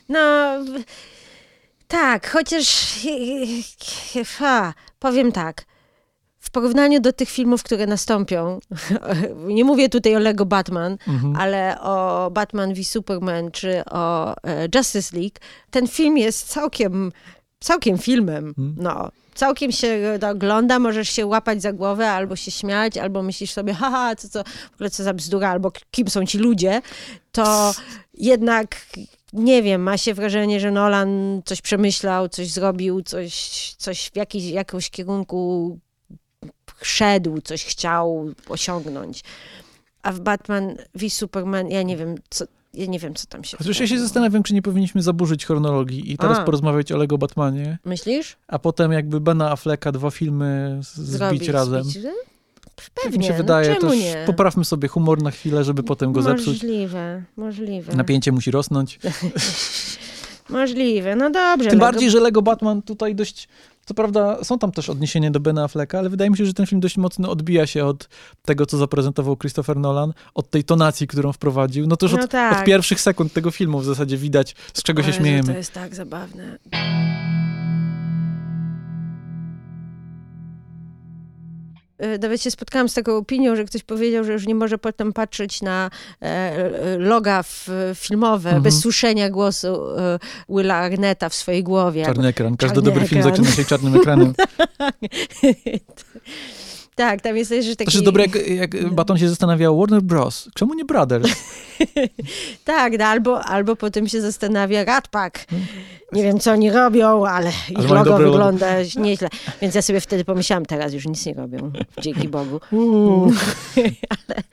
No, 0.09 0.57
tak, 1.87 2.29
chociaż 2.31 2.95
ha, 4.37 4.73
powiem 5.01 5.31
tak. 5.31 5.65
W 6.39 6.49
porównaniu 6.51 6.99
do 6.99 7.13
tych 7.13 7.29
filmów, 7.29 7.63
które 7.63 7.87
nastąpią, 7.87 8.59
nie 9.57 9.65
mówię 9.65 9.89
tutaj 9.89 10.15
o 10.15 10.19
Lego 10.19 10.45
Batman, 10.45 10.97
Mhm. 11.07 11.35
ale 11.35 11.81
o 11.81 12.29
Batman 12.31 12.73
v 12.73 12.83
Superman 12.83 13.51
czy 13.51 13.85
o 13.85 14.35
e, 14.43 14.67
Justice 14.75 15.17
League, 15.17 15.35
ten 15.71 15.87
film 15.87 16.17
jest 16.17 16.47
całkiem, 16.49 17.11
całkiem 17.59 17.97
filmem. 17.97 18.47
Mhm. 18.47 18.75
No, 18.77 19.09
całkiem 19.35 19.71
się 19.71 20.17
go 20.19 20.29
ogląda, 20.29 20.79
możesz 20.79 21.09
się 21.09 21.25
łapać 21.25 21.61
za 21.61 21.73
głowę, 21.73 22.09
albo 22.11 22.35
się 22.35 22.51
śmiać, 22.51 22.97
albo 22.97 23.23
myślisz 23.23 23.51
sobie, 23.51 23.73
haha, 23.73 24.15
co, 24.15 24.29
co, 24.29 24.43
w 24.71 24.73
ogóle 24.73 24.89
co 24.89 25.03
za 25.03 25.13
bzdura, 25.13 25.49
albo 25.49 25.71
kim 25.91 26.07
są 26.07 26.25
ci 26.25 26.37
ludzie, 26.37 26.81
to 27.31 27.73
jednak, 28.13 28.75
nie 29.33 29.63
wiem, 29.63 29.81
ma 29.83 29.97
się 29.97 30.13
wrażenie, 30.13 30.59
że 30.59 30.71
Nolan 30.71 31.41
coś 31.45 31.61
przemyślał, 31.61 32.29
coś 32.29 32.47
zrobił, 32.51 33.01
coś, 33.01 33.35
coś 33.77 34.09
w 34.09 34.15
jakiś, 34.15 34.43
jakimś 34.45 34.89
kierunku 34.89 35.77
szedł, 36.81 37.41
coś 37.41 37.65
chciał 37.65 38.25
osiągnąć. 38.49 39.23
A 40.03 40.11
w 40.11 40.19
Batman 40.19 40.75
v 40.95 41.09
Superman, 41.09 41.67
ja 41.69 41.83
nie 41.83 41.97
wiem, 41.97 42.15
co, 42.29 42.45
ja 42.73 42.85
nie 42.85 42.99
wiem, 42.99 43.13
co 43.15 43.27
tam 43.27 43.43
się 43.43 43.57
Chociaż 43.57 43.79
ja 43.79 43.87
się 43.87 43.99
zastanawiam, 43.99 44.43
czy 44.43 44.53
nie 44.53 44.61
powinniśmy 44.61 45.01
zaburzyć 45.01 45.45
chronologii 45.45 46.11
i 46.11 46.17
teraz 46.17 46.37
A. 46.39 46.43
porozmawiać 46.43 46.91
o 46.91 46.97
Lego 46.97 47.17
Batmanie, 47.17 47.77
Myślisz? 47.85 48.37
a 48.47 48.59
potem 48.59 48.91
jakby 48.91 49.19
Bena 49.19 49.51
Afflecka 49.51 49.91
dwa 49.91 50.11
filmy 50.11 50.79
z- 50.83 50.95
zbić 50.95 51.07
Zrobić, 51.09 51.47
razem. 51.47 51.83
Zbić, 51.83 52.05
Tak 52.93 53.03
Pewnie, 53.03 53.17
mi 53.19 53.23
się 53.25 53.31
no 53.31 53.37
wydaje, 53.37 53.75
też 53.75 53.99
nie? 53.99 54.23
poprawmy 54.25 54.65
sobie 54.65 54.87
humor 54.87 55.21
na 55.23 55.31
chwilę, 55.31 55.63
żeby 55.63 55.83
potem 55.83 56.11
go 56.13 56.21
zepsuć. 56.21 56.47
Możliwe, 56.63 57.23
możliwe. 57.37 57.95
Napięcie 57.95 58.31
musi 58.31 58.51
rosnąć. 58.51 58.99
Możliwe, 60.49 61.15
no 61.15 61.29
dobrze. 61.29 61.69
Tym 61.69 61.79
Lego- 61.79 61.85
bardziej, 61.91 62.09
że 62.11 62.19
Lego 62.19 62.41
Batman 62.41 62.81
tutaj 62.81 63.15
dość, 63.15 63.47
co 63.85 63.93
prawda 63.93 64.43
są 64.43 64.59
tam 64.59 64.71
też 64.71 64.89
odniesienia 64.89 65.31
do 65.31 65.39
Bena 65.39 65.63
Afflecka, 65.63 65.99
ale 65.99 66.09
wydaje 66.09 66.31
mi 66.31 66.37
się, 66.37 66.45
że 66.45 66.53
ten 66.53 66.65
film 66.65 66.81
dość 66.81 66.97
mocno 66.97 67.29
odbija 67.31 67.67
się 67.67 67.85
od 67.85 68.09
tego, 68.45 68.65
co 68.65 68.77
zaprezentował 68.77 69.37
Christopher 69.37 69.77
Nolan, 69.77 70.13
od 70.33 70.49
tej 70.49 70.63
tonacji, 70.63 71.07
którą 71.07 71.33
wprowadził. 71.33 71.87
No 71.87 71.97
to 71.97 72.05
już 72.05 72.13
No 72.13 72.23
od, 72.23 72.31
tak. 72.31 72.59
od 72.59 72.65
pierwszych 72.65 73.01
sekund 73.01 73.33
tego 73.33 73.51
filmu 73.51 73.79
w 73.79 73.85
zasadzie 73.85 74.17
widać, 74.17 74.55
z 74.73 74.83
czego 74.83 75.01
się 75.01 75.07
Ale 75.07 75.17
To 75.17 75.21
śmiejemy. 75.21 75.53
jest 75.53 75.71
tak 75.73 75.95
zabawne. 75.95 76.57
Nawet 82.21 82.41
się 82.41 82.51
spotkałam 82.51 82.89
z 82.89 82.93
taką 82.93 83.17
opinią, 83.17 83.55
że 83.55 83.65
ktoś 83.65 83.83
powiedział, 83.83 84.23
że 84.23 84.33
już 84.33 84.47
nie 84.47 84.55
może 84.55 84.77
potem 84.77 85.13
patrzeć 85.13 85.61
na 85.61 85.89
e, 86.21 86.97
loga 86.97 87.43
filmowe 87.95 88.49
Mhm. 88.49 88.63
bez 88.63 88.79
słyszenia 88.79 89.29
głosu 89.29 89.97
e, 89.97 90.19
Willa 90.49 90.75
Arnetta 90.75 91.29
w 91.29 91.35
swojej 91.35 91.63
głowie. 91.63 92.05
Czarny 92.05 92.27
ekran. 92.27 92.57
Każdy 92.57 92.75
Czarny 92.75 92.91
dobry 92.91 93.07
film 93.07 93.21
ekran. 93.21 93.35
zaczyna 93.35 93.55
się 93.55 93.65
czarnym 93.65 93.95
ekranem. 93.95 94.33
tak, 96.95 97.21
tam 97.21 97.37
jest 97.37 97.49
też 97.49 97.65
że 97.65 97.75
taki... 97.75 97.85
Też 97.85 97.93
jest 97.93 98.05
dobre, 98.05 98.23
jak, 98.23 98.47
jak 98.47 98.93
Baton 98.93 99.17
się 99.17 99.29
zastanawiał, 99.29 99.79
Warner 99.79 100.01
Bros., 100.01 100.49
czemu 100.55 100.73
nie 100.73 100.85
Brothers? 100.85 101.29
Tak, 102.65 102.93
no, 102.99 103.05
albo, 103.05 103.43
albo 103.43 103.75
potem 103.75 104.07
się 104.07 104.21
zastanawia 104.21 104.83
Rat 104.85 105.07
Pack. 105.07 105.45
Nie 106.11 106.23
wiem, 106.23 106.39
co 106.39 106.51
oni 106.51 106.71
robią, 106.71 107.25
ale 107.25 107.49
ich 107.49 107.77
Ale 107.77 107.87
logo 107.87 108.03
dobre 108.03 108.25
logo. 108.25 108.31
wygląda 108.31 108.67
nieźle. 108.97 109.29
Więc 109.61 109.75
ja 109.75 109.81
sobie 109.81 110.01
wtedy 110.01 110.25
pomyślałam, 110.25 110.65
teraz 110.65 110.93
już 110.93 111.05
nic 111.05 111.25
nie 111.25 111.33
robią, 111.33 111.71
dzięki 112.01 112.27
Bogu. 112.37 112.59
ale, 114.09 114.43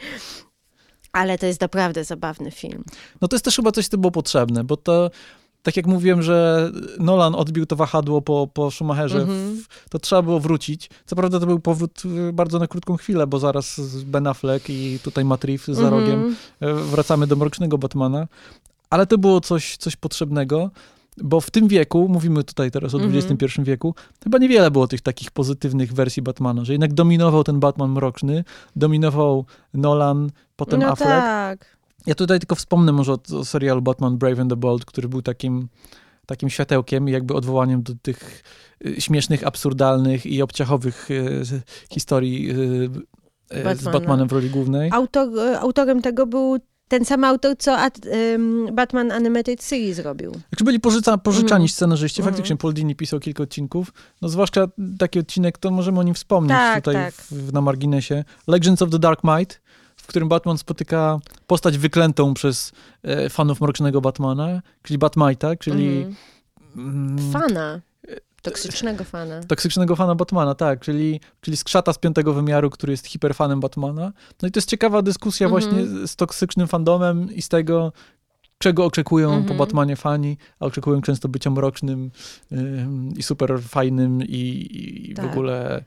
ale 1.13 1.39
to 1.39 1.47
jest 1.47 1.61
naprawdę 1.61 2.05
zabawny 2.05 2.51
film. 2.51 2.85
No 3.21 3.29
to 3.29 3.37
jest 3.37 3.45
też 3.45 3.57
chyba 3.57 3.73
coś, 3.73 3.89
co 3.89 3.99
było 3.99 4.11
potrzebne, 4.11 4.65
bo 4.65 4.77
to, 4.77 5.11
tak 5.63 5.77
jak 5.77 5.87
mówiłem, 5.87 6.23
że 6.23 6.71
Nolan 6.99 7.35
odbił 7.35 7.67
to 7.67 7.77
wahadło 7.77 8.23
po, 8.23 8.49
po 8.55 8.71
Schumacherze, 8.71 9.19
Mhm. 9.21 9.57
w, 9.57 9.89
to 9.91 9.99
trzeba 9.99 10.23
było 10.23 10.41
wrócić. 10.41 10.91
Co 11.07 11.17
prawda 11.17 11.41
to 11.41 11.47
był 11.47 11.59
powrót 11.61 12.03
y, 12.29 12.33
bardzo 12.33 12.59
na 12.59 12.67
krótką 12.67 12.97
chwilę, 12.97 13.27
bo 13.27 13.39
zaraz 13.39 13.81
Ben 14.05 14.27
Affleck 14.27 14.71
i 14.71 14.99
tutaj 15.03 15.25
Matt 15.25 15.45
Reeves 15.45 15.77
za 15.77 15.83
Mhm. 15.83 16.01
rogiem 16.03 16.37
y, 16.63 16.75
wracamy 16.75 17.27
do 17.27 17.37
Mrocznego 17.37 17.79
Batmana, 17.79 18.27
ale 18.91 19.07
to 19.07 19.19
było 19.19 19.41
coś, 19.41 19.77
coś 19.77 19.97
potrzebnego. 19.97 20.71
Bo 21.23 21.41
w 21.41 21.51
tym 21.51 21.69
wieku, 21.69 22.09
mówimy 22.09 22.45
tutaj 22.45 22.71
teraz 22.71 22.95
o 22.95 22.99
Mhm. 22.99 23.17
XXI 23.19 23.63
wieku, 23.63 23.95
chyba 24.25 24.39
niewiele 24.39 24.71
było 24.71 24.89
tych 24.89 25.01
takich 25.01 25.31
pozytywnych 25.31 25.93
wersji 25.93 26.23
Batmana, 26.23 26.65
że 26.65 26.73
jednak 26.73 26.93
dominował 26.95 27.45
ten 27.45 27.61
Batman 27.61 27.91
mroczny, 27.91 28.45
dominował 28.77 29.45
Nolan, 29.75 30.31
potem 30.57 30.81
no 30.81 30.87
Affleck. 30.87 31.11
tak. 31.11 31.78
Ja 32.09 32.15
tutaj 32.15 32.39
tylko 32.39 32.55
wspomnę 32.55 32.93
może 32.93 33.13
o, 33.13 33.19
o 33.37 33.45
serialu 33.45 33.83
Batman 33.83 34.19
Brave 34.19 34.41
and 34.41 34.51
the 34.51 34.57
Bold, 34.57 34.85
który 34.85 35.09
był 35.09 35.23
takim, 35.23 35.69
takim 36.27 36.51
światełkiem, 36.51 37.09
jakby 37.09 37.35
odwołaniem 37.35 37.83
do 37.83 37.93
tych 38.03 38.43
y, 38.87 39.01
śmiesznych, 39.01 39.47
absurdalnych 39.47 40.27
i 40.27 40.43
obciachowych 40.43 41.11
y, 41.11 41.43
historii 41.93 42.51
y, 42.51 43.77
z. 43.77 43.85
Batmanem 43.85 44.29
w 44.29 44.33
roli 44.33 44.51
głównej. 44.51 44.91
Autor, 44.93 45.29
autorem 45.61 46.03
tego 46.03 46.27
był 46.27 46.59
ten 46.89 47.05
sam 47.05 47.25
autor, 47.25 47.57
co 47.59 47.79
at, 47.79 47.99
ym, 48.35 48.69
Batman 48.73 49.13
Animated 49.13 49.63
Series 49.63 49.97
zrobił. 49.97 50.33
Jakby 50.33 50.65
byli 50.65 50.81
pożyca, 50.81 51.19
pożyczani 51.19 51.53
Mhm. 51.65 51.69
scenarzyści, 51.69 52.21
Mhm. 52.21 52.35
faktycznie 52.35 52.57
Paul 52.57 52.75
Dini 52.75 52.97
pisał 52.97 53.21
kilka 53.21 53.43
odcinków, 53.43 53.93
no 54.23 54.29
zwłaszcza 54.29 54.67
taki 54.99 55.19
odcinek, 55.19 55.59
to 55.59 55.71
możemy 55.71 56.01
o 56.01 56.03
nim 56.03 56.15
wspomnieć 56.15 56.51
Tak, 56.53 56.85
tutaj 56.85 56.95
tak. 56.95 57.15
W, 57.15 57.53
na 57.53 57.61
marginesie. 57.61 58.25
Legends 58.47 58.83
of 58.83 58.91
the 58.91 58.99
Dark 58.99 59.21
Might, 59.25 59.61
którym 60.09 60.29
Batman 60.29 60.59
spotyka 60.59 61.19
postać 61.47 61.79
wyklętą 61.79 62.35
przez 62.35 62.73
e, 63.03 63.29
fanów 63.31 63.61
Mrocznego 63.61 64.01
Batmana, 64.01 64.63
czyli 64.83 64.99
Batmite'a, 64.99 65.59
czyli... 65.59 65.97
Mhm. 65.99 66.17
mm, 67.17 67.33
Fana. 67.33 67.81
Toksycznego 68.43 69.05
fana. 69.05 69.41
Toksycznego 69.45 69.97
fana 69.97 70.15
Batmana, 70.15 70.55
tak, 70.55 70.81
czyli, 70.81 71.21
czyli 71.41 71.57
skrzata 71.57 71.93
z 71.93 71.99
piątego 71.99 72.35
wymiaru, 72.35 72.71
który 72.71 72.93
jest 72.93 73.07
hiperfanem 73.07 73.61
Batmana. 73.61 74.13
No 74.43 74.49
i 74.49 74.51
to 74.51 74.59
jest 74.59 74.69
ciekawa 74.69 75.03
dyskusja 75.03 75.47
Mhm. 75.47 75.63
właśnie 75.71 76.07
z 76.09 76.17
toksycznym 76.17 76.69
fandomem 76.69 77.33
i 77.35 77.43
z 77.43 77.49
tego, 77.49 77.93
czego 78.59 78.85
oczekują 78.85 79.29
po 79.31 79.37
Mhm. 79.37 79.59
Batmanie 79.59 79.97
fani, 79.97 80.37
a 80.61 80.67
oczekują 80.67 81.03
często 81.03 81.29
bycia 81.29 81.51
mrocznym 81.51 82.11
ym, 82.53 83.13
i 83.17 83.23
super 83.23 83.63
fajnym 83.63 84.23
i, 84.23 84.69
i 85.11 85.15
w 85.15 85.17
Tak. 85.17 85.33
ogóle, 85.33 85.85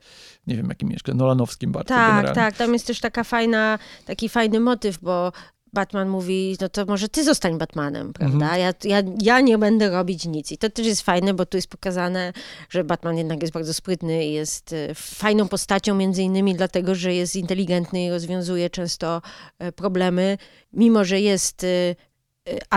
nie 0.48 0.56
wiem, 0.56 0.70
jakim 0.70 0.92
jeszcze, 0.92 1.14
nolanowskim 1.14 1.72
bardzo 1.72 1.88
Tak, 1.89 2.10
generalnie. 2.10 2.36
tak. 2.36 2.58
Tam 2.58 2.74
jest 2.74 2.88
też 2.88 3.00
taka 3.00 3.24
fajna, 3.24 3.80
taki 4.06 4.30
fajny 4.30 4.60
motyw, 4.60 4.98
bo 5.02 5.32
Batman 5.74 6.10
mówi, 6.10 6.58
no 6.62 6.70
to 6.70 6.86
może 6.86 7.10
ty 7.10 7.24
zostań 7.24 7.58
Batmanem, 7.58 8.14
prawda? 8.14 8.46
Mhm. 8.46 8.62
Ja, 8.62 8.74
ja, 8.98 9.08
ja 9.22 9.42
nie 9.42 9.58
będę 9.58 9.89
robić 9.89 10.26
nic. 10.26 10.52
I 10.52 10.58
to 10.58 10.70
też 10.70 10.86
jest 10.86 11.02
fajne, 11.02 11.34
bo 11.34 11.46
tu 11.46 11.58
jest 11.58 11.68
pokazane, 11.68 12.34
że 12.70 12.84
Batman 12.84 13.18
jednak 13.18 13.42
jest 13.42 13.54
bardzo 13.54 13.74
sprytny 13.74 14.26
i 14.26 14.34
jest 14.34 14.74
e, 14.74 14.96
fajną 14.96 15.48
postacią, 15.48 15.96
między 15.96 16.24
innymi 16.24 16.56
dlatego, 16.56 16.96
że 16.96 17.14
jest 17.14 17.36
inteligentny 17.36 18.06
i 18.06 18.10
rozwiązuje 18.10 18.70
często 18.70 19.22
e, 19.60 19.72
problemy, 19.72 20.38
mimo 20.74 21.06
że 21.06 21.20
jest 21.20 21.64
e, 21.64 21.96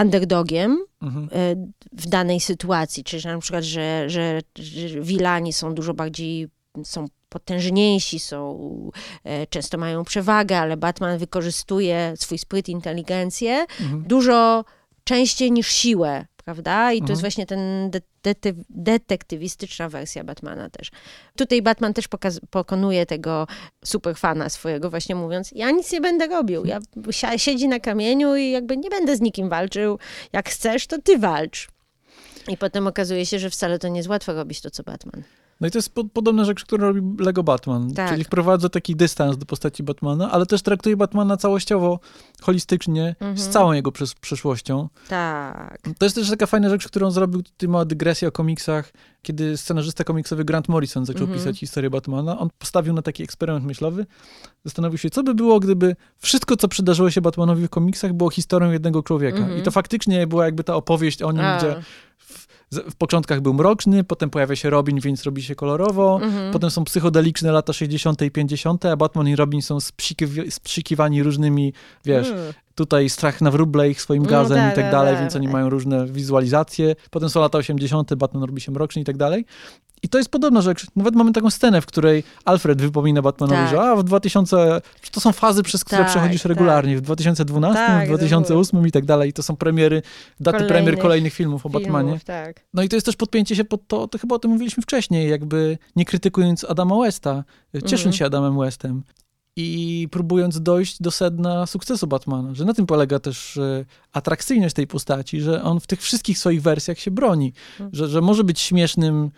underdogiem, 0.02 0.78
Mhm. 1.02 1.28
w 1.92 2.06
danej 2.08 2.40
sytuacji, 2.40 3.04
czyli 3.04 3.24
na 3.24 3.38
przykład, 3.38 3.64
że, 3.64 4.10
że, 4.10 4.40
że 4.58 5.00
wilani 5.00 5.52
są 5.52 5.74
dużo 5.74 5.94
bardziej, 5.94 6.48
są 6.84 7.06
potężniejsi, 7.38 8.18
są, 8.18 8.58
e, 9.24 9.46
często 9.46 9.78
mają 9.78 10.04
przewagę, 10.04 10.58
ale 10.58 10.76
Batman 10.76 11.18
wykorzystuje 11.18 12.14
swój 12.16 12.38
spryt, 12.38 12.68
inteligencję 12.68 13.66
Mhm. 13.80 14.02
dużo 14.06 14.64
częściej 15.04 15.52
niż 15.52 15.68
siłę, 15.68 16.26
prawda? 16.44 16.92
I 16.92 16.98
to 16.98 17.02
Mhm. 17.02 17.10
jest 17.12 17.20
właśnie 17.22 17.46
ten 17.46 17.90
de- 17.90 18.00
detyw- 18.24 18.64
detektywistyczna 18.70 19.88
wersja 19.88 20.24
Batmana 20.24 20.70
też. 20.70 20.90
Tutaj 21.36 21.62
Batman 21.62 21.94
też 21.94 22.04
pokonuje 22.50 23.06
tego 23.06 23.46
superfana 23.84 24.48
swojego, 24.48 24.90
właśnie 24.90 25.14
mówiąc, 25.14 25.50
ja 25.52 25.70
nic 25.70 25.92
nie 25.92 26.00
będę 26.00 26.26
robił, 26.26 26.64
ja 26.64 26.78
si- 27.10 27.38
siedzi 27.38 27.68
na 27.68 27.80
kamieniu 27.80 28.36
i 28.36 28.50
jakby 28.50 28.76
nie 28.76 28.90
będę 28.90 29.16
z 29.16 29.20
nikim 29.20 29.48
walczył, 29.48 29.98
jak 30.32 30.48
chcesz, 30.50 30.86
to 30.86 31.02
ty 31.02 31.18
walcz. 31.18 31.68
I 32.48 32.56
potem 32.56 32.86
okazuje 32.86 33.26
się, 33.26 33.38
że 33.38 33.50
wcale 33.50 33.78
to 33.78 33.88
nie 33.88 33.96
jest 33.96 34.08
łatwo 34.08 34.32
robić 34.32 34.60
to, 34.60 34.70
co 34.70 34.82
Batman. 34.82 35.22
No 35.64 35.68
i 35.68 35.70
to 35.70 35.78
jest 35.78 35.94
po, 35.94 36.04
podobna 36.04 36.44
rzecz, 36.44 36.64
którą 36.64 36.86
robi 36.86 37.22
Lego 37.24 37.42
Batman. 37.42 37.94
Tak. 37.94 38.10
Czyli 38.10 38.24
wprowadza 38.24 38.68
taki 38.68 38.96
dystans 38.96 39.36
do 39.38 39.46
postaci 39.46 39.82
Batmana, 39.82 40.30
ale 40.30 40.46
też 40.46 40.62
traktuje 40.62 40.96
Batmana 40.96 41.36
całościowo, 41.36 42.00
holistycznie, 42.42 43.16
Mhm. 43.20 43.38
z 43.38 43.48
całą 43.48 43.72
jego 43.72 43.90
przesz- 43.90 44.14
przeszłością. 44.20 44.88
Tak. 45.08 45.78
To 45.98 46.06
jest 46.06 46.16
też 46.16 46.30
taka 46.30 46.46
fajna 46.46 46.68
rzecz, 46.68 46.86
którą 46.88 47.10
zrobił, 47.10 47.42
tutaj 47.42 47.68
mała 47.68 47.84
dygresja 47.84 48.28
o 48.28 48.32
komiksach, 48.32 48.92
kiedy 49.22 49.56
scenarzysta 49.56 50.04
komiksowy 50.04 50.44
Grant 50.44 50.68
Morrison 50.68 51.06
zaczął 51.06 51.22
Mhm. 51.22 51.38
pisać 51.38 51.58
historię 51.58 51.90
Batmana. 51.90 52.38
On 52.38 52.48
postawił 52.58 52.94
na 52.94 53.02
taki 53.02 53.22
eksperyment 53.22 53.64
myślowy. 53.66 54.06
Zastanowił 54.64 54.98
się, 54.98 55.10
co 55.10 55.22
by 55.22 55.34
było, 55.34 55.60
gdyby 55.60 55.96
wszystko, 56.18 56.56
co 56.56 56.68
przydarzyło 56.68 57.10
się 57.10 57.20
Batmanowi 57.20 57.66
w 57.66 57.70
komiksach, 57.70 58.12
było 58.12 58.30
historią 58.30 58.70
jednego 58.70 59.02
człowieka. 59.02 59.38
Mhm. 59.38 59.58
I 59.58 59.62
to 59.62 59.70
faktycznie 59.70 60.26
była 60.26 60.44
jakby 60.44 60.64
ta 60.64 60.74
opowieść 60.74 61.22
o 61.22 61.32
nim, 61.32 61.40
A. 61.40 61.58
gdzie 61.58 61.74
w, 62.90 62.94
początkach 62.94 63.40
był 63.40 63.54
mroczny, 63.54 64.04
potem 64.04 64.30
pojawia 64.30 64.56
się 64.56 64.70
Robin, 64.70 65.00
więc 65.00 65.22
robi 65.22 65.42
się 65.42 65.54
kolorowo. 65.54 66.20
Mhm. 66.22 66.52
Potem 66.52 66.70
są 66.70 66.84
psychodeliczne 66.84 67.52
lata 67.52 67.72
60. 67.72 68.22
i 68.22 68.30
50., 68.30 68.84
a 68.84 68.96
Batman 68.96 69.28
i 69.28 69.36
Robin 69.36 69.62
są 69.62 69.78
spsikiw- 69.78 70.50
spsikiwani 70.50 71.22
różnymi, 71.22 71.72
wiesz, 72.04 72.28
Mm. 72.28 72.52
Tutaj 72.74 73.08
strach 73.10 73.40
na 73.40 73.50
wróble 73.50 73.90
ich 73.90 74.00
swoim 74.02 74.22
No 74.22 74.28
gazem 74.30 74.56
tak, 74.58 74.72
i 74.72 74.76
tak 74.76 74.84
tak, 74.84 74.92
dalej, 74.92 75.12
tak, 75.14 75.20
więc 75.20 75.36
oni 75.36 75.46
tak. 75.46 75.52
mają 75.52 75.70
różne 75.70 76.06
wizualizacje. 76.06 76.96
Potem 77.10 77.30
są 77.30 77.40
lata 77.40 77.58
80., 77.58 78.14
Batman 78.14 78.42
robi 78.42 78.60
się 78.60 78.72
mroczny 78.72 79.02
i 79.02 79.04
tak 79.04 79.16
dalej. 79.16 79.44
I 80.02 80.08
to 80.08 80.18
jest 80.18 80.30
podobna 80.30 80.60
rzecz. 80.60 80.86
Nawet 80.96 81.14
mamy 81.14 81.32
taką 81.32 81.50
scenę, 81.50 81.80
w 81.80 81.86
której 81.86 82.24
Alfred 82.44 82.82
wypomina 82.82 83.22
Batmanowi, 83.22 83.58
Tak. 83.60 83.70
że 83.70 83.80
a 83.80 83.96
w 83.96 84.04
2000, 84.04 84.80
że 85.02 85.10
to 85.10 85.20
są 85.20 85.32
fazy, 85.32 85.62
przez 85.62 85.84
które 85.84 86.00
Tak, 86.02 86.10
przechodzisz 86.10 86.42
tak. 86.42 86.48
regularnie, 86.50 86.96
w 86.96 87.00
2012, 87.00 87.86
Tak, 87.86 88.04
w 88.04 88.08
2008 88.08 88.86
i 88.86 88.92
tak 88.92 89.04
dalej. 89.04 89.30
I 89.30 89.32
to 89.32 89.42
są 89.42 89.56
premiery, 89.56 90.02
daty 90.40 90.58
premier 90.58 90.70
Kolejnych 90.70 91.02
kolejnych 91.02 91.32
filmów 91.32 91.66
o 91.66 91.68
Batmanie. 91.68 92.08
Filmów, 92.08 92.24
tak. 92.24 92.60
No 92.74 92.82
i 92.82 92.88
to 92.88 92.96
jest 92.96 93.06
też 93.06 93.16
podpięcie 93.16 93.56
się 93.56 93.64
pod 93.64 93.86
to, 93.86 94.08
to 94.08 94.18
chyba 94.18 94.34
o 94.34 94.38
tym 94.38 94.50
mówiliśmy 94.50 94.82
wcześniej, 94.82 95.30
jakby 95.30 95.78
nie 95.96 96.04
krytykując 96.04 96.64
Adama 96.64 96.96
Westa, 96.98 97.44
ciesząc 97.74 97.92
Mhm. 97.92 98.12
się 98.12 98.26
Adamem 98.26 98.58
Westem 98.58 99.02
i 99.56 100.08
próbując 100.10 100.60
dojść 100.62 101.02
do 101.02 101.10
sedna 101.10 101.66
sukcesu 101.66 102.06
Batmana, 102.06 102.54
że 102.54 102.64
na 102.64 102.74
tym 102.74 102.86
polega 102.86 103.18
też 103.18 103.56
e, 103.56 103.84
atrakcyjność 104.12 104.74
tej 104.74 104.86
postaci, 104.86 105.40
że 105.40 105.62
on 105.62 105.80
w 105.80 105.86
tych 105.86 106.02
wszystkich 106.02 106.38
swoich 106.38 106.62
wersjach 106.62 106.98
się 106.98 107.10
broni, 107.10 107.52
Mhm. 107.72 107.90
że, 107.92 108.08
że 108.08 108.20
może 108.20 108.44
być 108.44 108.60
śmiesznym, 108.60 109.30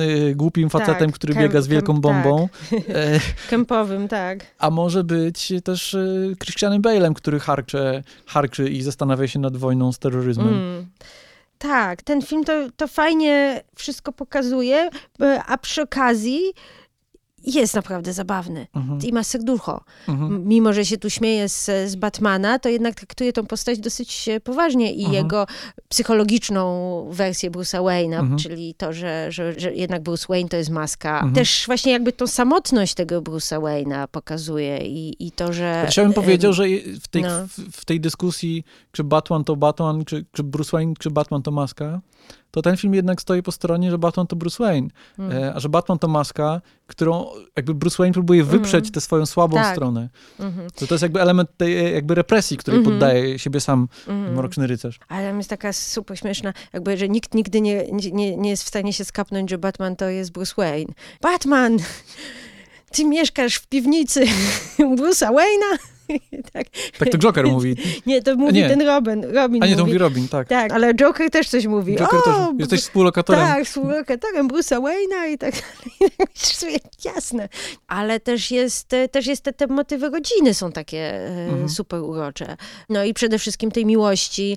y, 0.00 0.34
głupim 0.34 0.70
facetem, 0.70 1.10
Tak, 1.10 1.14
który 1.14 1.34
biega 1.34 1.60
z 1.60 1.66
wielką 1.68 2.00
bombą, 2.00 2.48
e, 2.72 3.20
Kępowym, 3.50 4.08
tak. 4.08 4.46
a 4.58 4.70
może 4.70 5.04
być 5.04 5.52
też 5.64 5.94
e, 5.94 6.06
Christianem 6.42 6.82
Bale'em, 6.82 7.12
który 7.14 7.40
harcze, 7.40 8.02
harczy 8.26 8.68
i 8.70 8.82
zastanawia 8.82 9.28
się 9.28 9.38
nad 9.38 9.56
wojną 9.56 9.92
z 9.92 9.98
terroryzmem. 9.98 10.48
Mm. 10.48 10.86
Tak, 11.58 12.02
ten 12.02 12.22
film 12.22 12.44
to, 12.44 12.52
to 12.76 12.88
fajnie 12.88 13.62
wszystko 13.74 14.12
pokazuje, 14.12 14.90
e, 15.22 15.42
a 15.46 15.58
przy 15.58 15.82
okazji 15.82 16.40
jest 17.44 17.74
naprawdę 17.74 18.12
zabawny 18.12 18.66
Mhm, 18.74 19.00
i 19.02 19.12
ma 19.12 19.24
serducho. 19.24 19.84
mhm. 20.08 20.48
Mimo, 20.48 20.72
że 20.72 20.84
się 20.84 20.98
tu 20.98 21.10
śmieje 21.10 21.48
z, 21.48 21.64
z 21.90 21.96
Batmana, 21.96 22.58
to 22.58 22.68
jednak 22.68 22.94
traktuje 22.94 23.32
tą 23.32 23.46
postać 23.46 23.78
dosyć 23.78 24.28
e, 24.28 24.40
poważnie 24.40 24.92
i 24.92 25.04
Mhm. 25.04 25.24
jego 25.24 25.46
psychologiczną 25.88 26.62
wersję 27.12 27.50
Bruce'a 27.50 27.82
Wayne'a, 27.82 28.18
Mhm. 28.20 28.38
czyli 28.38 28.74
to, 28.74 28.92
że, 28.92 29.26
że, 29.32 29.60
że 29.60 29.74
jednak 29.74 30.02
Bruce 30.02 30.26
Wayne 30.28 30.48
to 30.48 30.56
jest 30.56 30.70
maska. 30.70 31.14
Mhm. 31.14 31.34
Też 31.34 31.62
właśnie 31.66 31.92
jakby 31.92 32.12
tą 32.12 32.26
samotność 32.26 32.94
tego 32.94 33.22
Bruce'a 33.22 33.60
Wayne'a 33.60 34.08
pokazuje 34.08 34.78
i, 34.86 35.26
i 35.26 35.32
to, 35.32 35.52
że... 35.52 35.88
Ja 35.96 36.04
bym 36.04 36.12
powiedział, 36.12 36.52
że 36.52 36.64
w 37.00 37.08
tej, 37.08 37.22
no. 37.22 37.28
w, 37.46 37.58
w 37.76 37.84
tej 37.84 38.00
dyskusji, 38.00 38.64
czy 38.92 39.04
Batman 39.04 39.44
to 39.44 39.56
Batman, 39.56 40.04
czy, 40.04 40.24
czy 40.32 40.42
Bruce 40.42 40.70
Wayne, 40.72 40.94
czy 40.98 41.10
Batman 41.10 41.42
to 41.42 41.50
maska, 41.50 42.00
to 42.50 42.62
ten 42.62 42.76
film 42.76 42.94
jednak 42.94 43.20
stoi 43.22 43.42
po 43.42 43.52
stronie, 43.52 43.90
że 43.90 43.98
Batman 43.98 44.26
to 44.26 44.36
Bruce 44.36 44.64
Wayne, 44.64 44.88
Mm. 45.18 45.32
e, 45.42 45.54
a 45.54 45.60
że 45.60 45.68
Batman 45.68 45.98
to 45.98 46.08
maska, 46.08 46.60
którą 46.86 47.26
jakby 47.56 47.74
Bruce 47.74 47.96
Wayne 47.98 48.12
próbuje 48.12 48.44
wyprzeć 48.44 48.74
Mhm. 48.74 48.92
tę 48.92 49.00
swoją 49.00 49.26
słabą 49.26 49.56
Tak. 49.56 49.74
stronę. 49.76 50.08
Mhm, 50.40 50.70
To, 50.70 50.86
to 50.86 50.94
jest 50.94 51.02
jakby 51.02 51.20
element 51.20 51.50
tej 51.56 51.78
e, 51.78 51.90
jakby 51.92 52.14
represji, 52.14 52.56
której 52.56 52.78
Mhm. 52.80 52.96
poddaje 52.96 53.38
siebie 53.38 53.60
sam 53.60 53.88
mhm. 54.08 54.34
Mroczny 54.36 54.66
Rycerz. 54.66 54.98
Ale 55.08 55.28
tam 55.28 55.38
jest 55.38 55.50
taka 55.50 55.72
super 55.72 56.18
śmieszna, 56.18 56.52
jakby, 56.72 56.96
że 56.96 57.08
nikt 57.08 57.34
nigdy 57.34 57.60
nie, 57.60 57.84
nie, 58.12 58.36
nie 58.36 58.50
jest 58.50 58.62
w 58.64 58.68
stanie 58.68 58.92
się 58.92 59.04
skapnąć, 59.04 59.50
że 59.50 59.58
Batman 59.58 59.96
to 59.96 60.08
jest 60.08 60.32
Bruce 60.32 60.54
Wayne. 60.56 60.92
Batman! 61.22 61.76
Ty 62.92 63.04
mieszkasz 63.04 63.54
w 63.54 63.66
piwnicy 63.66 64.24
Bruce'a 64.98 65.28
Wayne'a? 65.34 65.78
tak. 66.52 66.66
tak 66.98 67.08
to 67.08 67.18
Joker 67.18 67.46
mówi. 67.46 67.76
Nie, 68.06 68.22
to 68.22 68.36
mówi 68.36 68.52
nie. 68.52 68.68
ten 68.68 68.82
Robin. 68.82 69.24
Robin 69.24 69.62
A 69.62 69.66
nie, 69.66 69.76
to 69.76 69.86
mówi 69.86 69.98
Robin, 69.98 70.28
tak. 70.28 70.48
Tak, 70.48 70.72
ale 70.72 70.94
Joker 70.94 71.30
też 71.30 71.48
coś 71.48 71.66
mówi. 71.66 71.96
Joker 71.96 72.18
o, 72.18 72.22
też. 72.22 72.34
Jesteś 72.58 72.80
współlokatorem. 72.80 73.46
Tak, 73.46 73.64
współlokatorem 73.64 74.48
Bruce'a 74.48 74.82
Wayne'a 74.82 75.32
i 75.34 75.38
tak 75.38 75.54
dalej. 75.54 76.10
Jasne. 77.04 77.48
Ale 77.86 78.20
też 78.20 78.50
jest, 78.50 78.90
też 79.10 79.26
jest 79.26 79.42
te, 79.42 79.52
te 79.52 79.66
motywy 79.66 80.10
rodziny 80.10 80.54
są 80.54 80.72
takie 80.72 80.98
e, 80.98 81.48
mhm. 81.48 81.68
super 81.68 82.00
urocze. 82.00 82.56
No 82.88 83.04
i 83.04 83.14
przede 83.14 83.38
wszystkim 83.38 83.70
tej 83.70 83.86
miłości, 83.86 84.56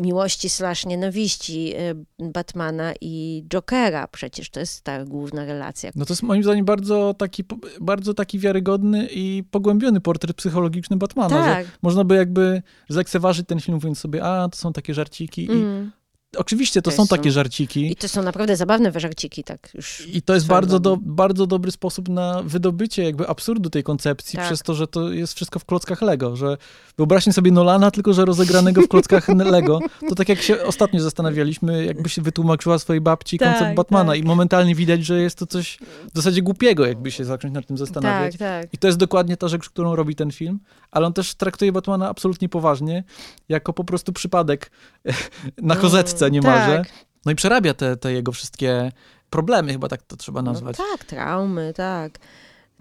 miłości 0.00 0.48
slash 0.48 0.86
nienawiści 0.86 1.72
e, 1.76 1.94
Batmana 2.18 2.92
i 3.00 3.44
Jokera. 3.48 4.08
Przecież 4.08 4.50
to 4.50 4.60
jest 4.60 4.84
ta 4.84 5.04
główna 5.04 5.44
relacja. 5.44 5.90
No 5.94 6.04
to 6.04 6.12
jest 6.12 6.22
moim 6.22 6.42
zdaniem 6.42 6.64
bardzo 6.64 7.14
taki, 7.14 7.44
bardzo 7.80 8.14
taki 8.14 8.38
wiarygodny 8.38 9.08
i 9.10 9.44
pogłębiony 9.50 10.00
portret 10.00 10.36
psychologiczny 10.70 10.96
Batmana. 10.96 11.28
Tak. 11.28 11.66
Że 11.66 11.72
można 11.82 12.04
by 12.04 12.16
jakby 12.16 12.62
zlekceważyć 12.88 13.46
ten 13.46 13.60
film, 13.60 13.74
mówiąc 13.74 13.98
sobie, 13.98 14.24
a 14.24 14.48
to 14.48 14.56
są 14.56 14.72
takie 14.72 14.94
żarciki. 14.94 15.50
Mm. 15.50 15.92
Oczywiście 16.36 16.82
to, 16.82 16.90
są, 16.90 16.96
są 16.96 17.16
takie 17.16 17.30
żarciki. 17.30 17.92
I 17.92 17.96
to 17.96 18.08
są 18.08 18.22
naprawdę 18.22 18.56
zabawne 18.56 18.92
żarciki, 19.00 19.44
tak 19.44 19.70
już. 19.74 20.06
I 20.06 20.22
to 20.22 20.34
jest 20.34 20.46
bardzo, 20.46 20.80
do, 20.80 20.96
bardzo 21.00 21.46
dobry 21.46 21.70
sposób 21.70 22.08
na 22.08 22.42
wydobycie 22.42 23.04
jakby 23.04 23.28
absurdu 23.28 23.70
tej 23.70 23.82
koncepcji, 23.82 24.36
tak. 24.36 24.46
przez 24.46 24.62
to, 24.62 24.74
że 24.74 24.86
to 24.86 25.12
jest 25.12 25.34
wszystko 25.34 25.58
w 25.58 25.64
klockach 25.64 26.02
Lego, 26.02 26.36
że 26.36 26.56
wyobraźmy 26.98 27.32
sobie 27.32 27.52
Nolana, 27.52 27.90
tylko 27.90 28.12
że 28.12 28.24
rozegranego 28.24 28.82
w 28.82 28.88
klockach 28.88 29.28
Lego. 29.56 29.80
To 30.08 30.14
tak 30.14 30.28
jak 30.28 30.42
się 30.42 30.62
ostatnio 30.62 31.00
zastanawialiśmy, 31.00 31.84
jakby 31.84 32.08
się 32.08 32.22
wytłumaczyła 32.22 32.78
swojej 32.78 33.00
babci 33.00 33.38
tak, 33.38 33.48
koncept 33.48 33.76
Batmana 33.76 34.12
tak. 34.12 34.20
i 34.20 34.24
momentalnie 34.24 34.74
widać, 34.74 35.04
że 35.04 35.20
jest 35.20 35.38
to 35.38 35.46
coś 35.46 35.78
w 36.12 36.16
zasadzie 36.16 36.42
głupiego, 36.42 36.86
jakby 36.86 37.10
się 37.10 37.24
zacząć 37.24 37.54
nad 37.54 37.66
tym 37.66 37.78
zastanawiać. 37.78 38.32
Tak, 38.32 38.62
tak. 38.62 38.74
I 38.74 38.78
to 38.78 38.86
jest 38.86 38.98
dokładnie 38.98 39.36
ta 39.36 39.48
rzecz, 39.48 39.68
którą 39.70 39.96
robi 39.96 40.14
ten 40.14 40.30
film, 40.30 40.60
ale 40.90 41.06
on 41.06 41.12
też 41.12 41.34
traktuje 41.34 41.72
Batmana 41.72 42.08
absolutnie 42.08 42.48
poważnie, 42.48 43.04
jako 43.48 43.72
po 43.72 43.84
prostu 43.84 44.12
przypadek 44.12 44.70
na 45.62 45.76
kozetce 45.76 46.17
Polsce 46.18 46.30
niemalże. 46.30 46.78
Tak. 46.78 46.88
No 47.26 47.32
i 47.32 47.34
przerabia 47.34 47.74
te, 47.74 47.96
te 47.96 48.12
jego 48.12 48.32
wszystkie 48.32 48.92
problemy, 49.30 49.72
chyba 49.72 49.88
tak 49.88 50.02
to 50.02 50.16
trzeba 50.16 50.42
no 50.42 50.52
nazwać. 50.52 50.78
No 50.78 50.84
tak, 50.92 51.04
traumy, 51.04 51.72
tak. 51.76 52.18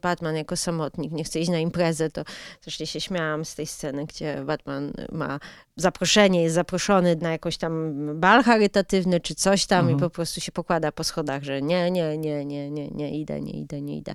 Batman 0.01 0.35
jako 0.35 0.57
samotnik 0.57 1.11
nie 1.11 1.23
chce 1.23 1.39
iść 1.39 1.49
na 1.49 1.59
imprezę, 1.59 2.09
to 2.09 2.23
zresztą 2.61 2.85
się 2.85 3.01
śmiałam 3.01 3.45
z 3.45 3.55
tej 3.55 3.67
sceny, 3.67 4.05
gdzie 4.05 4.43
Batman 4.45 4.93
ma 5.11 5.39
zaproszenie, 5.75 6.43
jest 6.43 6.55
zaproszony 6.55 7.15
na 7.15 7.31
jakoś 7.31 7.57
tam 7.57 7.93
bal 8.19 8.43
charytatywny 8.43 9.19
czy 9.19 9.35
coś 9.35 9.65
tam 9.65 9.79
mhm. 9.79 9.97
i 9.97 10.01
po 10.01 10.09
prostu 10.09 10.41
się 10.41 10.51
pokłada 10.51 10.91
po 10.91 11.03
schodach, 11.03 11.43
że 11.43 11.61
nie, 11.61 11.91
nie, 11.91 12.17
nie, 12.17 12.45
nie, 12.45 12.71
nie, 12.71 12.87
nie 12.87 13.19
idę, 13.19 13.41
nie 13.41 13.59
idę, 13.59 13.81
nie 13.81 13.97
idę. 13.97 14.13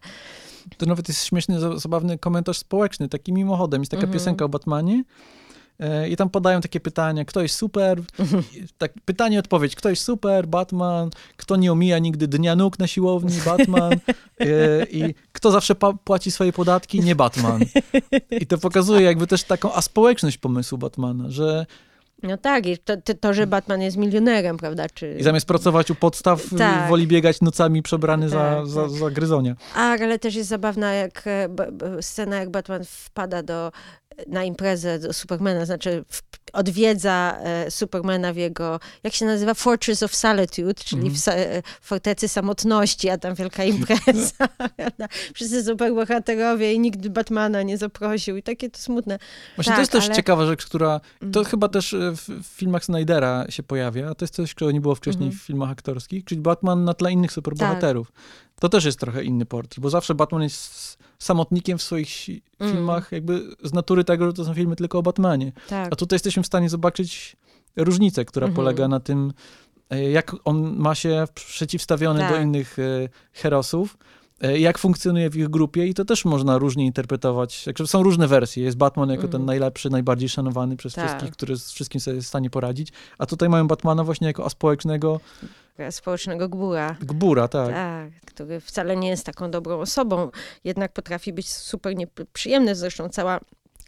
To 0.76 0.86
nawet 0.86 1.08
jest 1.08 1.24
śmieszny, 1.24 1.78
zabawny 1.80 2.18
komentarz 2.18 2.58
społeczny, 2.58 3.08
taki 3.08 3.32
mimochodem. 3.32 3.82
Jest 3.82 3.90
taka 3.90 4.02
mhm. 4.02 4.18
piosenka 4.18 4.44
o 4.44 4.48
Batmanie, 4.48 5.04
I 6.08 6.16
tam 6.16 6.30
podają 6.30 6.60
takie 6.60 6.80
pytania, 6.80 7.24
kto 7.24 7.42
jest 7.42 7.54
super, 7.54 8.02
tak, 8.78 8.92
pytanie, 9.04 9.38
odpowiedź, 9.38 9.76
kto 9.76 9.90
jest 9.90 10.02
super, 10.02 10.46
Batman, 10.46 11.10
kto 11.36 11.56
nie 11.56 11.72
omija 11.72 11.98
nigdy 11.98 12.28
dnia 12.28 12.56
nóg 12.56 12.78
na 12.78 12.86
siłowni, 12.86 13.36
Batman 13.44 13.92
e, 13.92 13.96
i 14.90 15.14
kto 15.32 15.50
zawsze 15.50 15.74
płaci 16.04 16.30
swoje 16.30 16.52
podatki, 16.52 17.00
nie 17.00 17.16
Batman. 17.16 17.60
I 18.30 18.46
to 18.46 18.58
pokazuje 18.58 19.02
jakby 19.02 19.26
też 19.26 19.44
taką 19.44 19.74
aspołeczność 19.74 20.38
pomysłu 20.38 20.78
Batmana, 20.78 21.30
że 21.30 21.66
no 22.22 22.36
tak, 22.36 22.66
i 22.66 22.78
to, 22.78 22.96
to, 23.20 23.34
że 23.34 23.46
Batman 23.46 23.82
jest 23.82 23.96
milionerem, 23.96 24.56
prawda? 24.56 24.86
Czy... 24.94 25.16
I 25.20 25.22
zamiast 25.22 25.46
pracować 25.46 25.90
u 25.90 25.94
podstaw, 25.94 26.42
tak. 26.58 26.88
woli 26.88 27.06
biegać 27.06 27.40
nocami 27.40 27.82
przebrany 27.82 28.30
tak, 28.30 28.30
za, 28.30 28.38
tak. 28.38 28.66
Za, 28.66 28.88
za 28.98 29.10
gryzonia. 29.10 29.54
A, 29.74 29.80
ale 29.80 30.18
też 30.18 30.34
jest 30.34 30.48
zabawna 30.48 30.92
jak 30.92 31.24
e, 31.26 31.48
scena, 32.00 32.36
jak 32.36 32.50
Batman 32.50 32.84
wpada 32.84 33.42
do 33.42 33.72
na 34.26 34.44
imprezę 34.44 34.98
do 34.98 35.12
Supermana, 35.12 35.66
znaczy 35.66 36.04
w, 36.08 36.22
odwiedza 36.52 37.36
e, 37.40 37.70
Supermana 37.70 38.32
w 38.32 38.36
jego, 38.36 38.80
jak 39.02 39.14
się 39.14 39.26
nazywa, 39.26 39.54
Fortress 39.54 40.02
of 40.02 40.14
Solitude, 40.14 40.74
czyli 40.74 41.02
mm. 41.02 41.14
w 41.14 41.28
e, 41.28 41.62
fortecy 41.80 42.28
samotności, 42.28 43.08
a 43.08 43.18
tam 43.18 43.34
wielka 43.34 43.64
impreza. 43.64 44.48
Wszyscy 45.34 45.64
superbohaterowie 45.64 46.72
i 46.72 46.78
nikt 46.78 47.08
Batmana 47.08 47.62
nie 47.62 47.78
zaprosił 47.78 48.36
i 48.36 48.42
takie 48.42 48.70
to 48.70 48.78
smutne. 48.78 49.18
Właśnie 49.56 49.70
tak, 49.70 49.76
to 49.76 49.80
jest 49.80 49.92
też 49.92 50.04
ale... 50.04 50.14
ciekawa 50.14 50.46
rzecz, 50.46 50.66
która, 50.66 51.00
to 51.32 51.40
mm. 51.40 51.50
chyba 51.50 51.68
też 51.68 51.94
e, 51.94 52.16
w, 52.16 52.28
w, 52.28 52.46
filmach 52.46 52.84
Snydera 52.84 53.46
się 53.48 53.62
pojawia, 53.62 54.10
a 54.10 54.14
to 54.14 54.24
jest 54.24 54.34
coś, 54.34 54.54
czego 54.54 54.70
nie 54.70 54.80
było 54.80 54.94
wcześniej 54.94 55.28
mm. 55.28 55.38
w 55.38 55.42
filmach 55.42 55.70
aktorskich, 55.70 56.24
czyli 56.24 56.40
Batman 56.40 56.84
na 56.84 56.94
tle 56.94 57.12
innych 57.12 57.32
superbohaterów. 57.32 58.12
Tak. 58.12 58.22
To 58.60 58.68
też 58.68 58.84
jest 58.84 58.98
trochę 58.98 59.24
inny 59.24 59.46
portret, 59.46 59.80
bo 59.80 59.90
zawsze 59.90 60.14
Batman 60.14 60.42
jest 60.42 60.98
samotnikiem 61.22 61.78
w 61.78 61.82
swoich 61.82 62.28
mm. 62.60 62.72
filmach, 62.72 63.12
jakby 63.12 63.42
z 63.62 63.72
natury 63.72 64.04
tego, 64.04 64.26
że 64.26 64.32
to 64.32 64.44
są 64.44 64.54
filmy 64.54 64.76
tylko 64.76 64.98
o 64.98 65.02
Batmanie. 65.02 65.52
Tak. 65.68 65.92
A 65.92 65.96
tutaj 65.96 66.14
jesteśmy 66.14 66.42
w 66.42 66.46
stanie 66.46 66.68
zobaczyć 66.68 67.36
różnicę, 67.76 68.24
która 68.24 68.44
mm 68.44 68.52
-hmm. 68.52 68.56
polega 68.56 68.88
na 68.88 69.00
tym, 69.00 69.32
e, 69.90 70.10
jak 70.10 70.36
on 70.44 70.76
ma 70.76 70.94
się 70.94 71.24
przeciwstawiony 71.34 72.20
tak. 72.20 72.32
do 72.32 72.40
innych 72.40 72.78
e, 72.78 73.08
herosów, 73.32 73.96
jak 74.42 74.78
funkcjonuje 74.78 75.30
w 75.30 75.36
ich 75.36 75.48
grupie 75.48 75.86
i 75.86 75.94
to 75.94 76.04
też 76.04 76.24
można 76.24 76.58
różnie 76.58 76.86
interpretować. 76.86 77.64
Są 77.86 78.02
różne 78.02 78.28
wersje. 78.28 78.64
Jest 78.64 78.76
Batman 78.76 79.10
jako 79.10 79.22
mm. 79.22 79.32
ten 79.32 79.44
najlepszy, 79.44 79.90
najbardziej 79.90 80.28
szanowany 80.28 80.76
przez 80.76 80.94
tak. 80.94 81.06
wszystkich, 81.06 81.30
który 81.30 81.56
z 81.56 81.70
wszystkim 81.70 82.00
sobie 82.00 82.14
jest 82.14 82.26
w 82.26 82.28
stanie 82.28 82.50
poradzić, 82.50 82.88
a 83.18 83.26
tutaj 83.26 83.48
mają 83.48 83.68
Batmana 83.68 84.04
właśnie 84.04 84.26
jako 84.26 84.44
aspołecznego, 84.44 85.20
społecznego 85.90 86.48
gbura. 86.48 86.96
Gbura, 87.00 87.48
tak. 87.48 87.70
Tak, 87.70 88.10
który 88.24 88.60
wcale 88.60 88.96
nie 88.96 89.08
jest 89.08 89.26
taką 89.26 89.50
dobrą 89.50 89.80
osobą, 89.80 90.30
jednak 90.64 90.92
potrafi 90.92 91.32
być 91.32 91.52
super 91.52 91.96
nieprzyjemny. 91.96 92.74
Zresztą 92.74 93.08
cała 93.08 93.40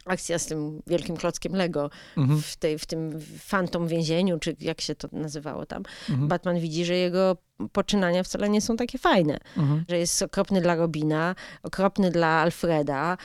akcja 0.05 0.39
z 0.39 0.45
tym 0.45 0.81
wielkim 0.87 1.17
klockiem 1.17 1.55
Lego 1.55 1.89
mhm. 2.17 2.41
w, 2.41 2.55
tej, 2.55 2.79
w 2.79 2.85
tym 2.85 3.19
fantom 3.39 3.87
więzieniu, 3.87 4.39
czy 4.39 4.55
jak 4.59 4.81
się 4.81 4.95
to 4.95 5.07
nazywało 5.11 5.65
tam. 5.65 5.83
Mhm. 6.09 6.27
Batman 6.27 6.59
widzi, 6.59 6.85
że 6.85 6.95
jego 6.95 7.37
poczynania 7.71 8.23
wcale 8.23 8.49
nie 8.49 8.61
są 8.61 8.77
takie 8.77 8.97
fajne. 8.97 9.39
Mhm. 9.57 9.85
Że 9.89 9.97
jest 9.97 10.21
okropny 10.21 10.61
dla 10.61 10.75
Robina, 10.75 11.35
okropny 11.63 12.11
dla 12.11 12.27
Alfreda, 12.27 13.17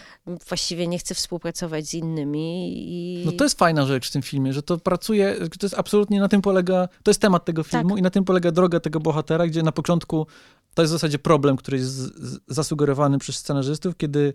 właściwie 0.49 0.87
nie 0.87 0.99
chce 0.99 1.15
współpracować 1.15 1.87
z 1.87 1.95
innymi. 1.95 2.73
I... 2.77 3.27
No 3.27 3.33
to 3.33 3.45
jest 3.45 3.59
fajna 3.59 3.87
rzecz 3.87 4.09
w 4.09 4.13
tym 4.13 4.23
filmie, 4.23 4.53
że 4.53 4.63
to 4.63 4.79
pracuje, 4.79 5.37
to 5.59 5.67
jest 5.67 5.79
absolutnie 5.79 6.21
na 6.21 6.29
tym 6.29 6.43
polega, 6.43 6.89
to 7.03 7.11
jest 7.11 7.21
temat 7.21 7.45
tego 7.45 7.63
filmu 7.63 7.91
tak. 7.91 7.99
i 7.99 8.03
na 8.03 8.11
tym 8.11 8.25
polega 8.25 8.53
droga 8.53 8.81
tego 8.81 9.01
bohatera, 9.01 9.47
gdzie 9.47 9.63
na 9.63 9.73
początku 9.73 10.27
to 10.75 10.83
jest 10.83 10.93
w 10.93 10.97
zasadzie 10.97 11.19
problem, 11.19 11.57
który 11.57 11.79
jest 11.79 12.13
zasugerowany 12.49 13.19
przez 13.19 13.37
scenarzystów, 13.37 13.97
kiedy 13.97 14.35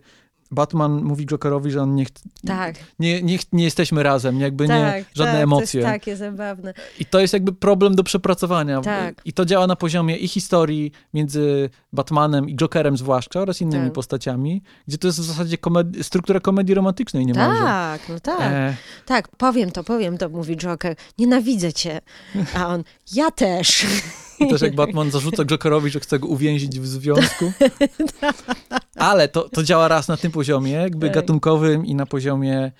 Batman 0.50 1.02
mówi 1.02 1.26
Jokerowi, 1.26 1.70
że 1.70 1.82
on 1.82 1.94
nie, 1.94 2.06
tak. 2.46 2.74
nie, 2.98 3.22
nie, 3.22 3.38
nie 3.52 3.64
jesteśmy 3.64 4.02
razem, 4.02 4.40
jakby 4.40 4.68
tak, 4.68 4.96
nie, 4.96 5.04
żadne 5.14 5.32
tak, 5.32 5.42
emocje. 5.42 5.82
To 5.82 5.88
jest 5.88 6.00
takie 6.00 6.16
zabawne. 6.16 6.74
I 6.98 7.06
to 7.06 7.20
jest 7.20 7.32
jakby 7.32 7.52
problem 7.52 7.94
do 7.94 8.04
przepracowania. 8.04 8.80
Tak. 8.80 9.22
I 9.24 9.32
to 9.32 9.44
działa 9.44 9.66
na 9.66 9.76
poziomie 9.76 10.16
i 10.16 10.28
historii 10.28 10.92
między 11.14 11.70
Batmanem 11.92 12.48
i 12.48 12.56
Jokerem 12.56 12.96
zwłaszcza 12.96 13.40
oraz 13.40 13.60
innymi 13.60 13.84
tak. 13.84 13.92
postaciami, 13.92 14.62
gdzie 14.88 14.98
to 14.98 15.08
jest 15.08 15.20
w 15.20 15.22
zasadzie 15.22 15.58
komedi 15.58 16.04
struktura 16.04 16.40
komedii 16.40 16.74
romantycznej 16.74 17.26
niemalże. 17.26 17.62
Tak, 17.62 18.08
no 18.08 18.20
tak. 18.20 18.40
E... 18.40 18.76
Tak, 19.06 19.28
powiem 19.28 19.70
to, 19.70 19.84
powiem 19.84 20.18
to, 20.18 20.28
mówi 20.28 20.56
Joker. 20.56 20.96
Nienawidzę 21.18 21.72
cię. 21.72 22.00
A 22.54 22.66
on, 22.66 22.84
ja 23.14 23.30
też. 23.30 23.86
I 24.40 24.48
też 24.48 24.62
jak 24.62 24.74
Batman 24.74 25.10
zarzuca 25.10 25.44
Jokerowi, 25.44 25.90
że 25.90 26.00
chce 26.00 26.18
go 26.18 26.28
uwięzić 26.28 26.80
w 26.80 26.86
związku. 26.86 27.52
Ale 28.96 29.28
to, 29.28 29.48
to 29.48 29.62
działa 29.62 29.88
raz 29.88 30.08
na 30.08 30.16
tym 30.16 30.32
poziomie, 30.32 30.72
jakby 30.72 31.06
tak. 31.06 31.14
gatunkowym 31.14 31.86
i 31.86 31.94
na 31.94 32.06
poziomie 32.06 32.72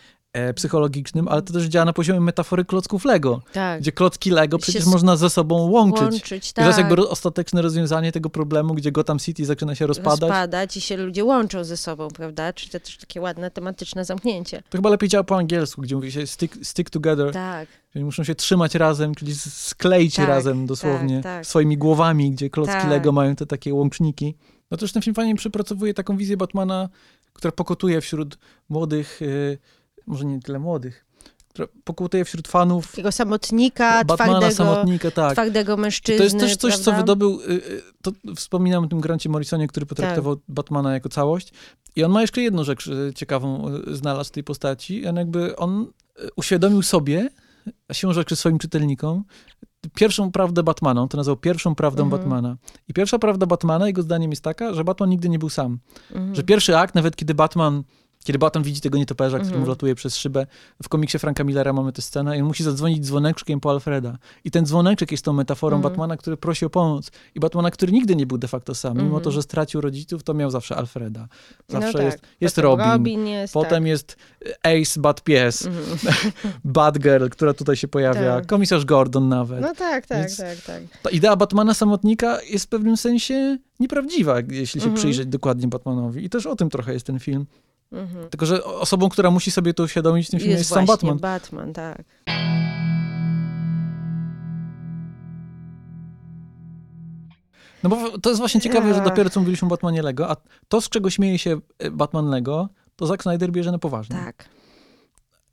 psychologicznym, 0.55 1.29
ale 1.29 1.43
to 1.43 1.53
też 1.53 1.65
działa 1.65 1.85
na 1.85 1.93
poziomie 1.93 2.21
metafory 2.21 2.65
klocków 2.65 3.05
Lego, 3.05 3.43
tak. 3.53 3.81
gdzie 3.81 3.93
klocki 3.93 4.31
Lego 4.31 4.59
przecież 4.59 4.87
można 4.87 5.17
ze 5.17 5.31
sobą 5.31 5.71
łączyć. 5.71 6.03
łączyć 6.03 6.53
tak. 6.53 6.63
I 6.63 6.65
to 6.65 6.69
jest 6.69 6.79
tak. 6.79 6.91
jakby 6.91 7.09
ostateczne 7.09 7.63
rozwiązanie 7.63 8.13
tego 8.13 8.31
problemu, 8.31 8.75
gdzie 8.75 8.93
Gotham 8.93 9.19
City 9.19 9.45
zaczyna 9.45 9.75
się 9.75 9.87
rozpadać. 9.87 10.21
Rozpadać 10.21 10.77
i 10.77 10.81
się 10.81 10.97
ludzie 10.97 11.25
łączą 11.25 11.65
ze 11.65 11.77
sobą, 11.77 12.09
prawda? 12.09 12.53
Czyli 12.53 12.71
to 12.71 12.81
też 12.81 12.97
takie 12.97 13.21
ładne, 13.21 13.51
tematyczne 13.51 14.05
zamknięcie. 14.05 14.63
To 14.71 14.79
chyba 14.79 14.91
lepiej 14.91 15.09
działa 15.09 15.25
po 15.25 15.37
angielsku, 15.37 15.83
gdzie 15.83 15.95
mówi 15.95 16.13
się 16.13 16.27
stick, 16.27 16.57
stick 16.63 16.91
together. 16.91 17.33
Tak. 17.33 17.69
Czyli 17.93 18.05
muszą 18.05 18.25
się 18.25 18.35
trzymać 18.35 18.75
razem, 18.75 19.15
czyli 19.15 19.35
skleić 19.35 20.17
tak, 20.17 20.29
razem 20.29 20.67
dosłownie 20.67 21.17
tak, 21.17 21.23
tak. 21.23 21.47
swoimi 21.47 21.79
głowami, 21.79 22.31
gdzie 22.31 22.51
klocki 22.51 22.75
tak. 22.75 22.91
Lego 22.91 23.13
mają 23.13 23.37
te 23.37 23.47
takie 23.47 23.75
łączniki. 23.75 24.35
No 24.71 24.77
też 24.77 24.93
ten 24.93 25.03
film 25.03 25.15
fajnie 25.15 25.35
przepracowuje 25.35 25.95
taką 25.95 26.17
wizję 26.17 26.37
Batmana, 26.37 26.89
która 27.33 27.53
pokotuje 27.53 28.01
wśród 28.01 28.39
młodych, 28.69 29.19
yy, 29.21 29.59
może 30.07 30.25
nie 30.25 30.41
tyle 30.41 30.59
młodych, 30.59 31.07
która 31.49 31.69
pokutuje 31.85 32.25
wśród 32.25 32.49
fanów. 32.49 32.91
Takiego 32.91 33.13
samotnika, 33.13 34.05
Batmana, 34.05 34.33
twardego, 34.33 34.55
samotnika, 34.55 35.11
tak. 35.11 35.33
twardego 35.33 35.77
mężczyzny. 35.77 36.15
I 36.15 36.19
to 36.19 36.25
jest 36.25 36.39
też 36.39 36.57
coś, 36.57 36.73
prawda? 36.73 36.93
co 36.93 36.97
wydobył, 36.97 37.41
yy, 37.41 37.83
to 38.03 38.13
wspominam 38.37 38.85
o 38.85 38.89
tym 38.89 39.01
Grancie 39.01 39.29
Morrisonie, 39.29 39.69
który 39.69 39.87
potraktował 39.87 40.37
tak. 40.37 40.45
Batmana 40.49 40.95
jako 40.95 41.09
całość. 41.09 41.53
I 41.97 42.05
on 42.05 42.13
ma 42.13 42.21
jeszcze 42.21 42.43
jedną 42.43 42.65
rzecz 42.65 42.87
y, 42.87 43.13
ciekawą, 43.15 43.75
y, 43.89 43.97
znalazł 43.97 44.29
w 44.29 44.33
tej 44.33 44.45
postaci. 44.45 45.07
On 45.07 45.17
jakby, 45.17 45.57
on 45.57 45.87
uświadomił 46.37 46.83
sobie, 46.83 47.29
a 47.89 47.95
siłą 47.95 48.13
rzeczy 48.13 48.37
swoim 48.37 48.59
czytelnikom, 48.59 49.25
pierwszą 49.95 50.33
prawdę 50.33 50.63
Batmana. 50.63 51.03
On 51.03 51.09
to 51.09 51.17
nazwał 51.17 51.37
pierwszą 51.37 51.75
prawdą 51.75 52.03
mhm. 52.03 52.21
Batmana. 52.21 52.57
I 52.89 52.95
pierwsza 52.95 53.19
prawda 53.19 53.47
Batmana, 53.47 53.87
jego 53.87 54.03
zdaniem, 54.03 54.31
jest 54.31 54.43
taka, 54.43 54.75
że 54.75 54.85
Batman 54.85 55.11
nigdy 55.11 55.29
nie 55.29 55.39
był 55.39 55.51
sam. 55.51 55.79
Mhm. 56.11 56.35
Że 56.35 56.43
pierwszy 56.43 56.77
akt, 56.77 56.95
nawet 56.95 57.17
kiedy 57.17 57.35
Batman 57.35 57.83
kiedy 58.27 58.39
Batman 58.39 58.65
widzi 58.65 58.81
tego 58.81 58.99
nietoperza, 58.99 59.39
który 59.39 59.51
Mhm. 59.55 59.69
latuje 59.69 59.95
przez 59.95 60.17
szybę. 60.17 60.47
W 60.83 60.89
komiksie 60.89 61.19
Franka 61.19 61.45
Millera 61.45 61.73
mamy 61.73 61.93
tę 61.93 62.03
scenę 62.03 62.39
i 62.39 62.41
on 62.41 62.47
musi 62.47 62.65
zadzwonić 62.65 63.05
dzwoneczkiem 63.07 63.61
po 63.61 63.71
Alfreda. 63.71 64.19
I 64.45 64.51
ten 64.51 64.67
dzwoneczek 64.67 65.11
jest 65.13 65.25
tą 65.25 65.33
metaforą 65.33 65.77
Mhm. 65.77 65.93
Batmana, 65.93 66.17
który 66.17 66.37
prosi 66.37 66.65
o 66.65 66.71
pomoc. 66.71 67.11
I 67.35 67.41
Batmana, 67.41 67.71
który 67.71 67.93
nigdy 67.93 68.17
nie 68.17 68.27
był 68.27 68.39
de 68.39 68.49
facto 68.49 68.75
sam. 68.75 68.93
Mimo 68.97 69.07
Mhm. 69.07 69.23
to, 69.25 69.31
że 69.31 69.43
stracił 69.43 69.81
rodziców, 69.81 70.23
to 70.23 70.35
miał 70.35 70.51
zawsze 70.51 70.77
Alfreda. 70.77 71.29
Zawsze 71.69 71.87
no 71.87 71.93
tak. 71.93 72.03
jest, 72.05 72.19
jest 72.41 72.59
Robin. 72.59 72.87
Robin 72.93 73.27
jest, 73.27 73.55
Potem 73.55 73.87
jest 73.87 74.17
Ace, 74.63 75.01
Bad 75.01 75.23
Pies, 75.23 75.67
Mhm. 75.67 76.33
Bad 76.65 76.99
Girl, 76.99 77.29
która 77.29 77.55
tutaj 77.55 77.77
się 77.77 77.89
pojawia, 77.89 78.37
Tak. 78.37 78.47
komisarz 78.47 78.85
Gordon 78.85 79.29
nawet. 79.29 79.61
No 79.61 79.75
tak, 79.75 80.07
tak, 80.07 80.19
Więc- 80.19 80.37
tak, 80.37 80.61
tak. 80.67 80.83
Ta 81.03 81.11
idea 81.11 81.37
Batmana 81.37 81.75
samotnika 81.75 82.39
jest 82.43 82.65
w 82.65 82.69
pewnym 82.69 82.97
sensie 82.97 83.59
nieprawdziwa, 83.81 84.37
jeśli 84.51 84.81
się 84.81 84.87
Mhm. 84.87 84.95
przyjrzeć 84.97 85.27
dokładnie 85.27 85.69
Batmanowi. 85.69 86.25
I 86.25 86.31
też 86.31 86.47
o 86.47 86.57
tym 86.57 86.71
trochę 86.71 86.93
jest 86.93 87.07
ten 87.07 87.19
film. 87.19 87.47
Mhm. 87.93 88.29
Tylko, 88.31 88.47
że 88.47 88.65
osobą, 88.65 89.09
która 89.09 89.31
musi 89.31 89.51
sobie 89.51 89.75
to 89.75 89.83
uświadomić 89.83 90.27
w 90.27 90.31
tym 90.31 90.41
filmie 90.41 90.55
jest, 90.55 90.71
sam 90.71 90.87
właśnie 90.87 91.09
Batman. 91.09 91.19
Batman, 91.19 91.73
tak. 91.73 92.05
No 97.83 97.91
bo 97.91 98.19
to 98.19 98.31
jest 98.31 98.41
właśnie 98.41 98.61
ciekawe, 98.61 98.95
że 98.95 99.01
Ach. 99.01 99.05
dopiero 99.09 99.31
co 99.31 99.41
mówiliśmy 99.41 99.67
o 99.67 99.69
Batmanie 99.69 100.03
Lego, 100.03 100.31
a 100.31 100.37
to, 100.69 100.81
z 100.81 100.89
czego 100.89 101.11
śmieje 101.11 101.39
się 101.39 101.61
e, 101.79 101.91
Batman 101.91 102.27
Lego, 102.31 102.69
to 102.97 103.07
Zack 103.07 103.23
Snyder 103.23 103.51
bierze 103.53 103.73
na 103.73 103.79
poważnie. 103.79 104.17
Tak. 104.17 104.49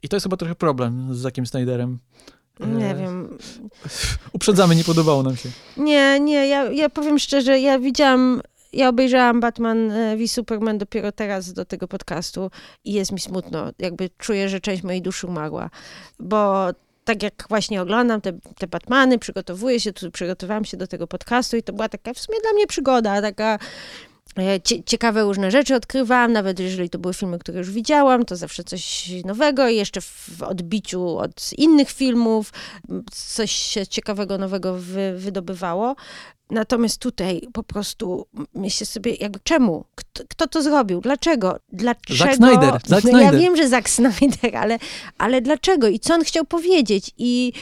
I 0.03 0.10
to 0.10 0.15
jest 0.15 0.23
chyba 0.23 0.38
trochę 0.38 0.55
problem 0.55 1.15
z 1.15 1.18
Zackiem 1.18 1.45
Snyderem. 1.45 1.99
Nie 2.60 2.89
E, 2.91 2.95
wiem. 2.95 3.38
Uprzedzamy, 4.34 4.76
nie 4.76 4.84
podobało 4.84 5.23
nam 5.23 5.35
się. 5.35 5.49
Nie, 5.77 6.19
nie, 6.19 6.47
ja, 6.47 6.64
ja 6.72 6.89
powiem 6.89 7.19
szczerze, 7.19 7.60
ja 7.60 7.80
widziałam, 7.80 8.41
ja 8.73 8.89
obejrzałam 8.89 9.39
Batman 9.39 9.91
e, 9.91 10.17
v 10.17 10.27
Superman 10.27 10.77
dopiero 10.77 11.11
teraz 11.11 11.53
do 11.53 11.65
tego 11.65 11.87
podcastu 11.87 12.51
i 12.85 12.93
jest 12.93 13.11
mi 13.11 13.19
smutno. 13.19 13.71
Jakby 13.79 14.09
czuję, 14.17 14.49
że 14.49 14.59
część 14.59 14.83
mojej 14.83 15.01
duszy 15.01 15.27
umarła. 15.27 15.69
Bo 16.19 16.69
tak 17.05 17.23
jak 17.23 17.45
właśnie 17.49 17.81
oglądam 17.81 18.21
te, 18.21 18.33
te 18.57 18.67
Batmany, 18.67 19.19
przygotowuję 19.19 19.79
się, 19.79 19.93
tu 19.93 20.11
przygotowałam 20.11 20.65
się 20.65 20.77
do 20.77 20.87
tego 20.87 21.07
podcastu 21.07 21.57
i 21.57 21.63
to 21.63 21.73
była 21.73 21.89
taka 21.89 22.13
w 22.13 22.19
sumie 22.19 22.37
dla 22.41 22.53
mnie 22.53 22.67
przygoda, 22.67 23.21
taka 23.21 23.59
e, 24.37 24.61
cie, 24.61 24.83
ciekawe 24.83 25.23
różne 25.23 25.51
rzeczy 25.51 25.75
odkrywałam, 25.75 26.33
nawet 26.33 26.59
jeżeli 26.59 26.89
to 26.89 26.99
były 26.99 27.13
filmy, 27.13 27.39
które 27.39 27.57
już 27.57 27.71
widziałam, 27.71 28.25
to 28.25 28.35
zawsze 28.35 28.63
coś 28.63 29.11
nowego 29.25 29.67
i 29.67 29.75
jeszcze 29.75 30.01
w 30.01 30.43
odbiciu 30.43 31.17
od 31.17 31.53
innych 31.57 31.91
filmów 31.91 32.53
coś 33.11 33.51
się 33.51 33.87
ciekawego, 33.87 34.37
nowego 34.37 34.73
wy, 34.77 35.13
wydobywało. 35.17 35.95
Natomiast 36.49 37.02
tutaj 37.02 37.41
po 37.53 37.64
prostu 37.64 38.28
myślę 38.56 38.86
sobie, 38.88 39.15
jakby 39.15 39.40
czemu? 39.44 39.86
Kto, 39.95 40.24
kto 40.30 40.48
to 40.48 40.61
zrobił? 40.61 41.02
Dlaczego? 41.02 41.60
Dlaczego? 41.70 42.18
Zack 42.18 42.36
Snyder, 42.36 42.80
Zack 42.86 43.03
no 43.03 43.20
ja 43.20 43.30
Snyder. 43.30 43.40
wiem, 43.41 43.57
że 43.57 43.70
Zack 43.70 43.90
Snyder, 43.90 44.56
ale, 44.57 44.80
ale 45.18 45.41
dlaczego? 45.41 45.88
I 45.88 45.99
co 45.99 46.14
on 46.14 46.24
chciał 46.24 46.45
powiedzieć? 46.45 47.11
I 47.18 47.53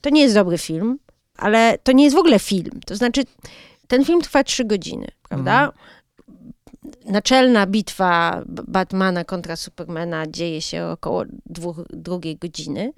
to 0.00 0.10
nie 0.10 0.22
jest 0.22 0.34
dobry 0.34 0.58
film, 0.58 0.98
ale 1.36 1.78
to 1.82 1.92
nie 1.92 2.04
jest 2.04 2.16
w 2.16 2.20
ogóle 2.20 2.38
film. 2.38 2.80
To 2.86 2.96
znaczy, 2.96 3.22
ten 3.88 4.04
film 4.04 4.20
trwa 4.22 4.44
trzy 4.44 4.64
godziny, 4.64 5.06
prawda? 5.28 5.72
Naczelna 7.04 7.66
bitwa 7.66 8.42
Batmana 8.46 9.24
kontra 9.24 9.56
Supermana 9.56 10.26
dzieje 10.26 10.62
się 10.62 10.84
około 10.84 11.24
dwóch, 11.46 11.76
drugiej 11.90 12.36
godziny. 12.36 12.92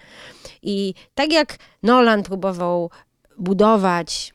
I 0.62 0.94
tak 1.14 1.32
jak 1.32 1.56
Nolan 1.82 2.22
próbował 2.22 2.90
budować 3.38 4.34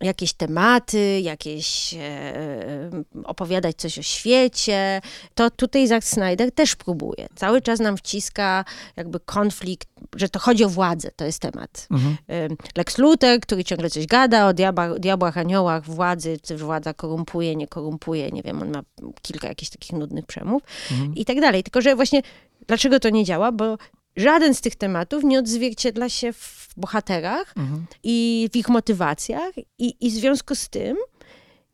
jakieś 0.00 0.32
tematy, 0.32 1.20
jakieś 1.20 1.94
e, 1.94 2.90
opowiadać 3.24 3.76
coś 3.76 3.98
o 3.98 4.02
świecie, 4.02 5.00
to 5.34 5.50
tutaj 5.50 5.86
Zack 5.86 6.04
Snyder 6.06 6.52
też 6.52 6.76
próbuje. 6.76 7.26
Cały 7.34 7.60
czas 7.60 7.80
nam 7.80 7.96
wciska 7.96 8.64
jakby 8.96 9.20
konflikt, 9.20 9.88
że 10.16 10.28
to 10.28 10.38
chodzi 10.38 10.64
o 10.64 10.68
władzę, 10.68 11.10
to 11.16 11.24
jest 11.24 11.38
temat. 11.38 11.86
Mhm. 11.90 12.16
Ym, 12.50 12.56
Lex 12.76 12.98
Luthor, 12.98 13.40
który 13.40 13.64
ciągle 13.64 13.90
coś 13.90 14.06
gada 14.06 14.46
o 14.48 14.52
diabłach, 14.52 14.98
diabłach 14.98 15.38
aniołach, 15.38 15.84
władzy, 15.84 16.38
czy 16.42 16.56
władza 16.56 16.94
korumpuje, 16.94 17.56
nie 17.56 17.68
korumpuje, 17.68 18.30
nie 18.30 18.42
wiem, 18.42 18.62
on 18.62 18.70
ma 18.70 18.82
kilka 19.22 19.48
jakichś 19.48 19.70
takich 19.70 19.92
nudnych 19.92 20.26
przemów 20.26 20.62
Mhm. 20.90 21.14
i 21.14 21.24
tak 21.24 21.40
dalej. 21.40 21.62
Tylko, 21.62 21.80
że 21.80 21.96
właśnie 21.96 22.22
dlaczego 22.66 23.00
to 23.00 23.10
nie 23.10 23.24
działa? 23.24 23.52
Bo 23.52 23.78
żaden 24.16 24.54
z 24.54 24.60
tych 24.60 24.76
tematów 24.76 25.24
nie 25.24 25.38
odzwierciedla 25.38 26.08
się 26.08 26.32
w 26.32 26.68
bohaterach 26.76 27.54
Mhm. 27.56 27.86
i 28.02 28.48
w 28.52 28.56
ich 28.56 28.68
motywacjach 28.68 29.52
i, 29.78 29.94
i 30.00 30.10
w 30.10 30.14
związku 30.14 30.54
z 30.54 30.68
tym, 30.68 30.96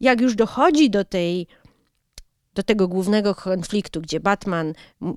jak 0.00 0.20
już 0.20 0.34
dochodzi 0.34 0.90
do 0.90 1.04
tej 1.04 1.46
do 2.54 2.62
tego 2.62 2.88
głównego 2.88 3.34
konfliktu, 3.34 4.00
gdzie 4.00 4.20
Batman, 4.20 4.72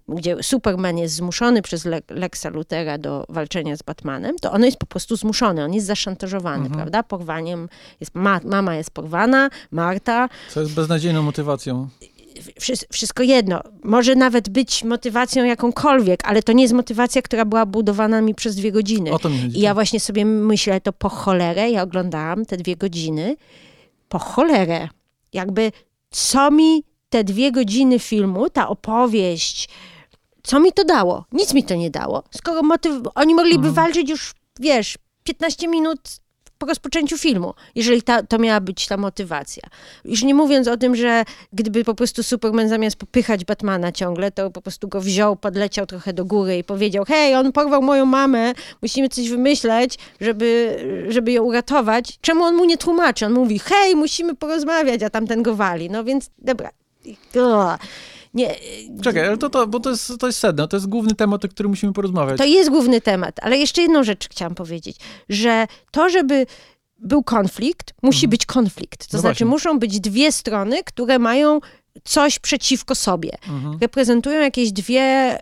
gdzie 0.07 0.43
Superman 0.43 0.97
jest 0.97 1.15
zmuszony 1.15 1.61
przez 1.61 1.85
Le 1.85 2.01
Lexa 2.09 2.45
Luthera 2.53 2.97
do 2.97 3.25
walczenia 3.29 3.75
z 3.77 3.81
Batmanem, 3.83 4.35
to 4.41 4.51
on 4.51 4.63
jest 4.65 4.77
po 4.77 4.85
prostu 4.85 5.15
zmuszony, 5.15 5.63
on 5.63 5.73
jest 5.73 5.87
zaszantażowany, 5.87 6.57
Mhm. 6.65 6.75
prawda? 6.75 7.03
Porwaniem, 7.03 7.69
jest, 7.99 8.15
ma, 8.15 8.39
mama 8.43 8.75
jest 8.75 8.91
porwana, 8.91 9.49
Marta, 9.71 10.29
Co 10.49 10.61
jest 10.61 10.73
beznadziejną 10.73 11.23
motywacją. 11.23 11.89
Wszy- 12.59 12.85
wszystko 12.91 13.23
jedno. 13.23 13.61
Może 13.83 14.15
nawet 14.15 14.49
być 14.49 14.83
motywacją 14.83 15.43
jakąkolwiek, 15.43 16.19
ale 16.23 16.43
to 16.43 16.51
nie 16.51 16.63
jest 16.63 16.73
motywacja, 16.73 17.21
która 17.21 17.45
była 17.45 17.65
budowana 17.65 18.21
mi 18.21 18.35
przez 18.35 18.55
dwie 18.55 18.71
godziny. 18.71 19.11
O 19.11 19.19
to 19.19 19.29
mi 19.29 19.41
chodzi. 19.41 19.57
I 19.57 19.61
ja 19.61 19.73
właśnie 19.73 19.99
sobie 19.99 20.25
myślę, 20.25 20.81
to 20.81 20.93
po 20.93 21.09
cholerę, 21.09 21.71
ja 21.71 21.81
oglądałam 21.83 22.45
te 22.45 22.57
dwie 22.57 22.75
godziny, 22.75 23.35
po 24.09 24.19
cholerę. 24.19 24.87
Jakby 25.33 25.71
co 26.11 26.51
mi 26.51 26.83
te 27.09 27.23
dwie 27.23 27.51
godziny 27.51 27.99
filmu, 27.99 28.49
ta 28.49 28.67
opowieść, 28.69 29.69
co 30.43 30.59
mi 30.59 30.71
to 30.71 30.83
dało? 30.83 31.25
Nic 31.31 31.53
mi 31.53 31.63
to 31.63 31.75
nie 31.75 31.89
dało. 31.89 32.23
Skoro 32.31 32.63
motyw, 32.63 32.93
oni 33.15 33.35
mogliby 33.35 33.67
Mhm. 33.67 33.73
walczyć 33.73 34.09
już, 34.09 34.33
wiesz, 34.59 34.97
15 35.23 35.67
minut 35.67 35.99
po 36.61 36.65
rozpoczęciu 36.65 37.17
filmu, 37.17 37.53
jeżeli 37.75 38.01
ta, 38.01 38.23
to 38.23 38.39
miała 38.39 38.59
być 38.59 38.87
ta 38.87 38.97
motywacja. 38.97 39.63
Już 40.05 40.23
nie 40.23 40.35
mówiąc 40.35 40.67
o 40.67 40.77
tym, 40.77 40.95
że 40.95 41.23
gdyby 41.53 41.83
po 41.83 41.95
prostu 41.95 42.23
Superman 42.23 42.69
zamiast 42.69 42.95
popychać 42.95 43.45
Batmana 43.45 43.91
ciągle, 43.91 44.31
to 44.31 44.51
po 44.51 44.61
prostu 44.61 44.87
go 44.87 45.01
wziął, 45.01 45.35
podleciał 45.35 45.85
trochę 45.85 46.13
do 46.13 46.25
góry 46.25 46.57
i 46.57 46.63
powiedział, 46.63 47.05
hej, 47.07 47.35
on 47.35 47.51
porwał 47.51 47.81
moją 47.81 48.05
mamę, 48.05 48.53
musimy 48.81 49.09
coś 49.09 49.29
wymyśleć, 49.29 49.97
żeby, 50.21 50.77
żeby 51.09 51.31
ją 51.31 51.43
uratować. 51.43 52.17
Czemu 52.21 52.43
on 52.43 52.55
mu 52.55 52.65
nie 52.65 52.77
tłumaczy? 52.77 53.25
On 53.25 53.33
mówi, 53.33 53.59
hej, 53.59 53.95
musimy 53.95 54.35
porozmawiać, 54.35 55.03
a 55.03 55.09
tamten 55.09 55.43
go 55.43 55.55
wali. 55.55 55.89
No 55.89 56.03
więc, 56.03 56.29
dobra. 56.37 56.69
Ugh. 57.35 57.79
Nie, 58.33 58.55
Czekaj, 59.01 59.27
ale 59.27 59.37
to, 59.37 59.49
to, 59.49 59.67
bo 59.67 59.79
to 59.79 59.89
jest, 59.89 60.13
to 60.19 60.27
jest 60.27 60.39
sedno, 60.39 60.67
to 60.67 60.77
jest 60.77 60.87
główny 60.87 61.15
temat, 61.15 61.45
o 61.45 61.47
którym 61.47 61.69
musimy 61.69 61.93
porozmawiać. 61.93 62.37
To 62.37 62.45
jest 62.45 62.69
główny 62.69 63.01
temat, 63.01 63.35
ale 63.41 63.57
jeszcze 63.57 63.81
jedną 63.81 64.03
rzecz 64.03 64.29
chciałam 64.29 64.55
powiedzieć, 64.55 64.97
że 65.29 65.67
to, 65.91 66.09
żeby 66.09 66.45
był 66.99 67.23
konflikt, 67.23 67.93
musi 68.03 68.17
Mhm. 68.25 68.29
być 68.29 68.45
konflikt. 68.45 68.99
To 69.07 69.17
No 69.17 69.21
znaczy, 69.21 69.33
właśnie. 69.33 69.45
muszą 69.45 69.79
być 69.79 69.99
dwie 69.99 70.31
strony, 70.31 70.83
które 70.83 71.19
mają 71.19 71.59
coś 72.03 72.39
przeciwko 72.39 72.95
sobie. 72.95 73.31
Mhm. 73.47 73.77
Reprezentują 73.81 74.41
jakieś 74.41 74.71
dwie 74.71 75.37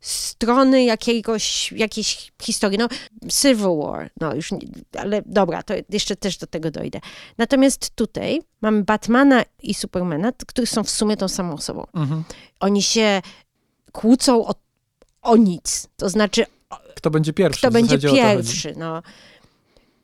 strony 0.00 0.84
jakiegoś, 0.84 1.72
jakiejś 1.72 2.32
historii. 2.42 2.78
No, 2.78 2.88
Civil 3.28 3.76
War, 3.82 4.10
no 4.20 4.34
już, 4.34 4.52
nie, 4.52 4.58
ale 4.98 5.22
dobra, 5.26 5.62
to 5.62 5.74
jeszcze 5.90 6.16
też 6.16 6.38
do 6.38 6.46
tego 6.46 6.70
dojdę. 6.70 7.00
Natomiast 7.38 7.90
tutaj 7.94 8.42
mamy 8.60 8.84
Batmana 8.84 9.42
i 9.62 9.74
Supermana, 9.74 10.32
którzy 10.46 10.66
są 10.66 10.84
w 10.84 10.90
sumie 10.90 11.16
tą 11.16 11.28
samą 11.28 11.54
osobą. 11.54 11.86
Mhm. 11.94 12.24
Oni 12.60 12.82
się 12.82 13.22
kłócą 13.92 14.46
o, 14.46 14.54
o 15.22 15.36
nic. 15.36 15.88
To 15.96 16.08
znaczy, 16.08 16.46
Kto 16.94 17.10
będzie 17.10 17.32
pierwszy? 17.32 17.58
kto 17.58 17.70
będzie 17.70 17.98
pierwszy. 17.98 18.74
No. 18.76 19.02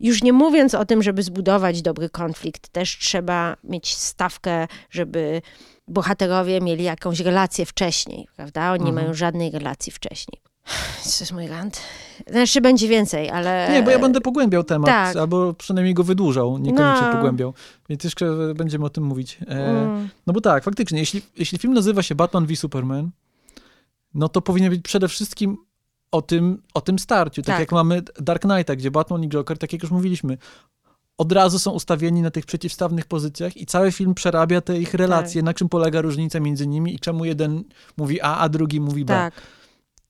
Już 0.01 0.23
nie 0.23 0.33
mówiąc 0.33 0.75
o 0.75 0.85
tym, 0.85 1.03
żeby 1.03 1.23
zbudować 1.23 1.83
dobry 1.83 2.11
konflikt, 2.11 2.69
też 2.69 2.99
trzeba 2.99 3.57
mieć 3.65 3.95
stawkę, 3.95 4.67
żeby 4.91 5.43
bohaterowie 5.89 6.61
mieli 6.61 6.85
jakąś 6.85 7.21
relację 7.21 7.67
wcześniej, 7.67 8.29
prawda? 8.37 8.73
Oni 8.73 8.85
nie 8.85 8.89
Mhm. 8.91 9.05
mają 9.07 9.15
żadnej 9.15 9.51
relacji 9.51 9.93
wcześniej. 9.93 10.41
To 11.03 11.11
jest 11.21 11.33
mój 11.33 11.47
rant. 11.49 11.81
Znaczy 12.31 12.61
będzie 12.61 12.89
więcej, 12.89 13.31
ale... 13.31 13.69
Nie, 13.73 13.83
bo 13.83 13.91
ja 13.91 13.99
będę 13.99 14.21
pogłębiał 14.21 14.65
temat, 14.65 14.87
tak. 14.87 15.17
albo 15.17 15.55
przynajmniej 15.55 15.95
go 15.95 16.05
wydłużał, 16.05 16.59
niekoniecznie 16.59 17.07
No. 17.07 17.13
pogłębiał. 17.13 17.55
Więc 17.89 18.05
jeszcze 18.05 18.55
będziemy 18.55 18.85
o 18.85 18.91
tym 18.91 19.05
mówić. 19.05 19.39
E, 19.49 19.55
Mm, 19.71 20.09
No 20.27 20.33
bo 20.33 20.41
tak, 20.41 20.65
faktycznie, 20.65 20.99
jeśli, 20.99 21.23
jeśli 21.37 21.59
film 21.59 21.75
nazywa 21.75 22.03
się 22.03 22.15
Batman 22.15 22.47
v 22.47 22.57
Superman, 22.57 23.11
no 24.15 24.29
to 24.29 24.43
powinien 24.43 24.71
być 24.71 24.83
przede 24.83 25.09
wszystkim 25.09 25.57
o 26.17 26.23
tym, 26.23 26.63
o 26.75 26.81
tym 26.81 26.99
starciu. 26.99 27.43
Tak, 27.43 27.47
Tak. 27.47 27.61
jak 27.61 27.73
mamy 27.73 28.03
Dark 28.21 28.43
Knighta, 28.43 28.77
gdzie 28.77 28.91
Batman 28.91 29.25
i 29.25 29.29
Joker, 29.29 29.59
tak 29.59 29.73
jak 29.73 29.83
już 29.83 29.91
mówiliśmy, 29.91 30.39
od 31.19 31.33
razu 31.33 31.59
są 31.59 31.71
ustawieni 31.71 32.23
na 32.23 32.31
tych 32.31 32.47
przeciwstawnych 32.47 33.07
pozycjach 33.07 33.57
i 33.57 33.67
cały 33.67 33.93
film 33.93 34.15
przerabia 34.15 34.61
te 34.61 34.79
ich 34.79 34.95
relacje, 34.95 35.41
Tak. 35.41 35.45
na 35.45 35.55
czym 35.55 35.69
polega 35.69 36.01
różnica 36.01 36.41
między 36.41 36.67
nimi 36.67 36.95
i 36.95 36.99
czemu 36.99 37.25
jeden 37.25 37.65
mówi 37.97 38.21
A, 38.21 38.37
a 38.39 38.49
drugi 38.49 38.81
mówi 38.81 39.05
B. 39.05 39.15
tak. 39.15 39.35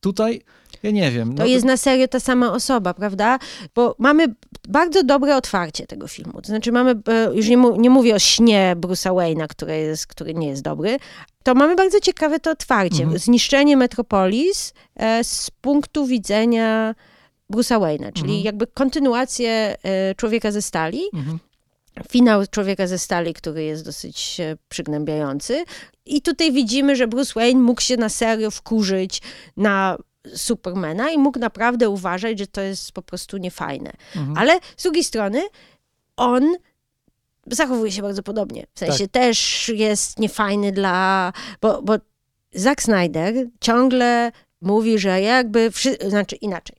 tutaj 0.00 0.40
ja 0.82 0.90
nie 0.90 1.11
wiem. 1.11 1.35
To 1.35 1.43
no 1.43 1.47
jest 1.48 1.65
na 1.65 1.77
serio 1.77 2.09
ta 2.09 2.20
sama 2.20 2.53
osoba, 2.53 2.94
prawda? 2.94 3.39
Bo 3.74 3.94
mamy 3.98 4.35
bardzo 4.69 5.03
dobre 5.03 5.36
otwarcie 5.36 5.86
tego 5.86 6.09
filmu. 6.09 6.32
To 6.32 6.47
znaczy 6.47 6.73
mamy, 6.73 6.90
e, 7.09 7.35
już 7.35 7.48
nie, 7.48 7.57
mu, 7.57 7.77
nie 7.81 7.90
mówię 7.90 8.15
o 8.15 8.19
śnie 8.19 8.77
Bruce'a 8.81 9.15
Wayne'a, 9.15 9.47
który, 9.47 9.77
jest, 9.77 10.07
który 10.07 10.35
nie 10.35 10.48
jest 10.48 10.62
dobry, 10.62 10.97
to 11.43 11.55
mamy 11.55 11.77
bardzo 11.77 12.01
ciekawe 12.01 12.40
to 12.40 12.51
otwarcie. 12.51 13.03
Mhm. 13.03 13.19
Zniszczenie 13.19 13.77
Metropolis 13.77 14.74
e, 14.97 15.24
z 15.24 15.51
punktu 15.61 16.07
widzenia 16.07 16.94
Bruce'a 17.53 17.81
Wayne'a, 17.81 18.12
czyli 18.12 18.28
Mhm. 18.28 18.44
jakby 18.44 18.66
kontynuację 18.66 19.77
e, 19.82 20.15
Człowieka 20.15 20.51
ze 20.53 20.62
Stali, 20.62 21.01
Mhm. 21.15 21.39
finał 22.11 22.43
Człowieka 22.51 22.86
ze 22.86 22.98
Stali, 22.98 23.35
który 23.35 23.65
jest 23.65 23.85
dosyć 23.85 24.40
przygnębiający. 24.69 25.65
I 26.07 26.23
tutaj 26.23 26.53
widzimy, 26.53 26.97
że 26.97 27.07
Bruce 27.09 27.32
Wayne 27.35 27.61
mógł 27.61 27.81
się 27.81 27.97
na 27.97 28.09
serio 28.09 28.51
wkurzyć 28.51 29.23
na 29.57 29.97
Supermana 30.35 31.11
i 31.11 31.19
mógł 31.19 31.39
naprawdę 31.39 31.89
uważać, 31.89 32.39
że 32.39 32.47
to 32.47 32.61
jest 32.61 32.93
po 32.93 33.03
prostu 33.03 33.36
niefajne. 33.36 33.93
Mhm. 34.16 34.39
Ale 34.39 34.59
z 34.77 34.82
drugiej 34.82 35.05
strony 35.05 35.43
on 36.16 36.57
zachowuje 37.47 37.93
się 37.93 38.03
bardzo 38.03 38.23
podobnie. 38.23 38.66
W 38.74 38.78
sensie 38.78 39.09
też 39.09 39.69
jest 39.69 40.19
niefajny 40.19 40.73
dla... 40.73 41.32
Bo, 41.61 41.82
bo 41.82 41.94
Zack 42.55 42.82
Snyder 42.82 43.35
ciągle 43.61 44.32
mówi, 44.61 44.98
że 44.98 45.20
jakby... 45.20 45.70
Wszy... 45.70 45.97
Znaczy 46.09 46.36
inaczej. 46.36 46.77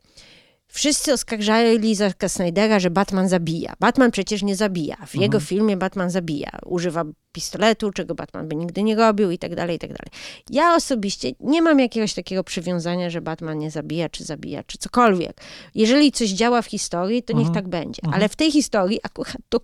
Wszyscy 0.78 1.14
oskarżali 1.14 1.96
Zacka 1.96 2.30
Snydera, 2.30 2.80
że 2.80 2.90
Batman 2.90 3.30
zabija. 3.30 3.74
Batman 3.80 4.12
przecież 4.12 4.44
nie 4.44 4.56
zabija. 4.56 4.96
W 5.08 5.16
jego 5.16 5.40
filmie 5.40 5.78
Batman 5.78 6.10
zabija. 6.10 6.50
Używa 6.66 7.04
pistoletu, 7.32 7.92
czego 7.92 8.16
Batman 8.16 8.48
by 8.48 8.56
nigdy 8.56 8.84
nie 8.84 8.96
robił 8.96 9.32
i 9.32 9.38
tak 9.38 9.56
dalej, 9.56 9.76
i 9.76 9.80
tak 9.80 9.90
dalej. 9.90 10.12
Ja 10.50 10.76
osobiście 10.76 11.32
nie 11.40 11.62
mam 11.62 11.80
jakiegoś 11.80 12.14
takiego 12.14 12.44
przywiązania, 12.44 13.10
że 13.10 13.22
Batman 13.22 13.58
nie 13.60 13.72
zabija, 13.72 14.10
czy 14.10 14.24
zabija, 14.24 14.64
czy 14.64 14.78
cokolwiek. 14.78 15.42
Jeżeli 15.76 16.12
coś 16.12 16.30
działa 16.30 16.62
w 16.62 16.66
historii, 16.66 17.24
to 17.24 17.34
niech 17.34 17.48
Mhm. 17.48 17.56
tak 17.56 17.68
będzie. 17.68 18.02
Ale 18.12 18.30
w 18.30 18.36
tej 18.36 18.52
historii 18.52 19.00
akurat 19.04 19.38
to 19.50 19.60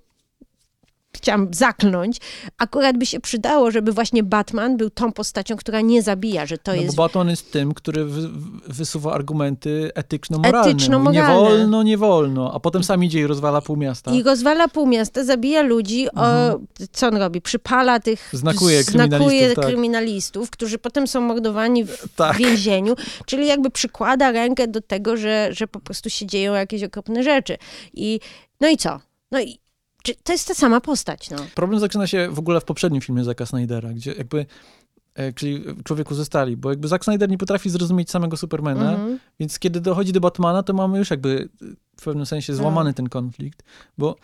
chciałam 1.16 1.48
zakląć, 1.54 2.18
akurat 2.58 2.98
by 2.98 3.06
się 3.06 3.20
przydało, 3.20 3.72
żeby 3.72 3.92
właśnie 3.92 4.24
Batman 4.24 4.78
był 4.78 4.90
tą 4.90 5.12
postacią, 5.12 5.56
która 5.56 5.82
nie 5.82 6.02
zabija, 6.02 6.46
że 6.46 6.58
to 6.58 6.72
No 6.76 6.82
jest 6.82 6.96
bo 6.96 7.04
Batman 7.04 7.30
jest 7.30 7.52
tym, 7.52 7.74
który 7.74 8.06
wy, 8.06 8.30
wysuwa 8.68 9.14
argumenty 9.14 9.92
etyczno-moralne. 9.96 10.72
Etyczno-moralne. 10.72 11.34
Mówi, 11.34 11.34
Nie 11.34 11.50
wolno, 11.50 11.84
nie 11.84 11.98
wolno, 11.98 12.54
a 12.54 12.60
potem 12.60 12.84
sam 12.84 13.04
idzie 13.04 13.20
i 13.20 13.28
rozwala 13.28 13.62
pół 13.62 13.76
miasta. 13.76 14.12
I 14.12 14.24
rozwala 14.24 14.68
pół 14.68 14.88
miasta, 14.88 15.24
zabija 15.24 15.62
ludzi. 15.62 16.08
O, 16.16 16.60
co 16.92 17.08
on 17.08 17.16
robi? 17.18 17.42
Przypala 17.42 18.00
tych. 18.00 18.34
Mhm. 18.34 18.40
Znakuje 18.40 18.84
znakuje 18.84 19.20
kryminalistów, 19.20 19.56
tak. 19.56 19.66
kryminalistów, 19.66 20.50
którzy 20.50 20.78
potem 20.78 21.08
są 21.08 21.22
mordowani 21.22 21.86
w 21.86 22.08
Tak. 22.16 22.38
więzieniu. 22.38 22.96
Czyli 23.26 23.48
jakby 23.48 23.70
przykłada 23.70 24.32
rękę 24.32 24.68
do 24.68 24.82
tego, 24.82 25.18
że, 25.18 25.50
że 25.52 25.68
po 25.68 25.80
prostu 25.80 26.10
się 26.10 26.26
dzieją 26.26 26.54
jakieś 26.54 26.84
okropne 26.84 27.24
rzeczy. 27.24 27.58
I 27.94 28.20
no 28.62 28.70
i 28.70 28.78
co? 28.78 29.00
No 29.32 29.42
i 29.42 29.63
czy 30.04 30.16
to 30.24 30.32
jest 30.32 30.48
ta 30.48 30.54
sama 30.54 30.82
postać, 30.82 31.30
no. 31.30 31.38
Problem 31.56 31.80
zaczyna 31.80 32.08
się 32.08 32.30
w 32.32 32.40
ogóle 32.40 32.62
w 32.62 32.66
poprzednim 32.66 33.02
filmie 33.02 33.24
Zacka 33.24 33.46
Snydera, 33.46 33.94
gdzie 33.94 34.14
jakby, 34.14 34.46
e, 35.16 35.34
czyli 35.34 35.64
Człowieku 35.84 36.16
ze 36.16 36.26
Stali, 36.26 36.58
bo 36.58 36.70
jakby 36.70 36.88
Zack 36.88 37.04
Snyder 37.04 37.30
nie 37.30 37.38
potrafi 37.38 37.70
zrozumieć 37.70 38.12
samego 38.12 38.38
Supermana, 38.38 38.92
Mhm. 38.92 39.20
więc 39.40 39.60
kiedy 39.60 39.82
dochodzi 39.82 40.12
do 40.14 40.20
Batmana, 40.20 40.64
to 40.64 40.74
mamy 40.74 40.98
już 40.98 41.10
jakby 41.10 41.50
w 42.00 42.04
pewnym 42.04 42.26
sensie 42.26 42.56
złamany 42.56 42.94
ten 42.94 43.10
konflikt, 43.10 43.64
bo 43.98 44.16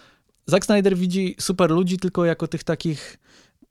Zack 0.45 0.65
Snyder 0.65 0.97
widzi 0.97 1.35
super 1.39 1.71
ludzi 1.71 1.97
tylko 1.97 2.25
jako 2.25 2.47
tych 2.47 2.63
takich 2.63 3.17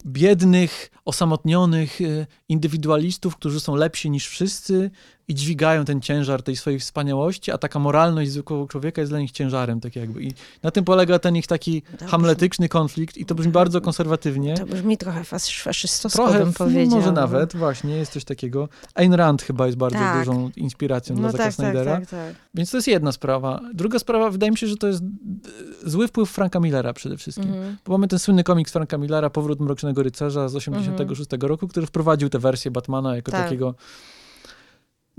biednych, 0.07 0.91
osamotnionych 1.05 2.01
e, 2.01 2.27
indywidualistów, 2.49 3.37
którzy 3.37 3.61
są 3.61 3.75
lepsi 3.77 4.11
niż 4.11 4.27
wszyscy 4.29 4.91
i 5.29 5.35
dźwigają 5.35 5.85
ten 5.85 6.01
ciężar 6.01 6.43
tej 6.43 6.57
swojej 6.57 6.81
wspaniałości, 6.81 7.51
a 7.51 7.59
taka 7.59 7.79
moralność 7.79 8.31
zwykłego 8.31 8.67
człowieka 8.67 9.01
jest 9.01 9.13
dla 9.13 9.19
nich 9.21 9.31
ciężarem, 9.31 9.81
tak 9.81 9.97
jakby. 9.97 10.23
I 10.23 10.33
na 10.63 10.71
tym 10.71 10.85
polega 10.85 11.19
ten 11.19 11.37
ich 11.37 11.47
taki 11.47 11.83
hamletyczny 12.07 12.69
konflikt 12.69 13.17
i 13.17 13.25
to 13.27 13.35
brzmi 13.35 13.53
bardzo 13.53 13.81
konserwatywnie. 13.81 14.55
To 14.55 14.67
brzmi 14.67 14.99
trochę 14.99 15.21
fas- 15.21 15.63
faszystowsko, 15.63 16.23
Trochę, 16.25 16.39
bym 16.45 16.53
powiedział. 16.53 16.99
może 16.99 17.13
nawet, 17.13 17.57
właśnie, 17.57 17.97
jest 17.97 18.13
coś 18.13 18.25
takiego. 18.25 18.69
Ayn 18.95 19.15
Rand 19.15 19.43
chyba 19.43 19.67
jest 19.67 19.79
bardzo 19.79 19.99
Tak. 19.99 20.19
dużą 20.19 20.51
inspiracją 20.57 21.15
No 21.15 21.21
dla 21.21 21.31
Zacka 21.31 21.45
tak, 21.45 21.55
tak, 21.57 21.65
Snydera. 21.67 21.97
tak, 22.01 22.09
tak. 22.11 22.35
Więc 22.55 22.71
to 22.71 22.77
jest 22.77 22.89
jedna 22.89 23.13
sprawa. 23.13 23.61
Druga 23.75 23.99
sprawa, 23.99 24.31
wydaje 24.31 24.51
mi 24.51 24.59
się, 24.59 24.67
że 24.67 24.77
to 24.77 24.87
jest 24.87 25.01
d- 25.05 25.51
zły 25.87 26.09
wpływ 26.09 26.31
Franka 26.31 26.61
Millera 26.61 26.93
przede 26.93 27.17
wszystkim. 27.17 27.49
Mhm. 27.49 27.77
Bo 27.87 27.93
mamy 27.93 28.09
ten 28.09 28.19
słynny 28.19 28.45
komiks 28.45 28.73
Franka 28.73 28.99
Millera, 28.99 29.31
Powrót 29.31 29.61
Mrocznego 29.61 30.03
Rycerza 30.03 30.49
z 30.49 30.57
86 30.57 31.31
roku, 31.49 31.69
który 31.69 31.87
wprowadził 31.87 32.29
tę 32.29 32.39
wersję 32.39 32.71
Batmana 32.71 33.17
jako 33.17 33.31
Tak. 33.33 33.45
takiego... 33.45 33.75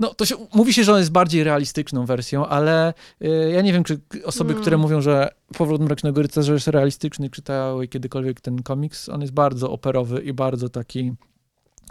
No, 0.00 0.14
to 0.14 0.24
się, 0.24 0.36
mówi 0.54 0.72
się, 0.72 0.84
że 0.84 0.92
on 0.92 0.98
jest 0.98 1.12
bardziej 1.12 1.44
realistyczną 1.44 2.06
wersją, 2.06 2.46
ale 2.46 2.94
y, 3.24 3.50
ja 3.54 3.60
nie 3.62 3.72
wiem, 3.72 3.84
czy 3.84 4.00
osoby, 4.24 4.50
Mm. 4.50 4.62
które 4.62 4.76
mówią, 4.76 5.00
że 5.00 5.28
Powrót 5.58 5.80
Mrocznego 5.80 6.22
Rycerza 6.22 6.52
jest 6.52 6.68
realistyczny, 6.68 7.30
czytały 7.30 7.88
kiedykolwiek 7.88 8.40
ten 8.40 8.62
komiks. 8.62 9.08
On 9.08 9.20
jest 9.20 9.32
bardzo 9.32 9.70
operowy 9.70 10.20
i 10.22 10.32
bardzo 10.32 10.68
taki 10.68 11.12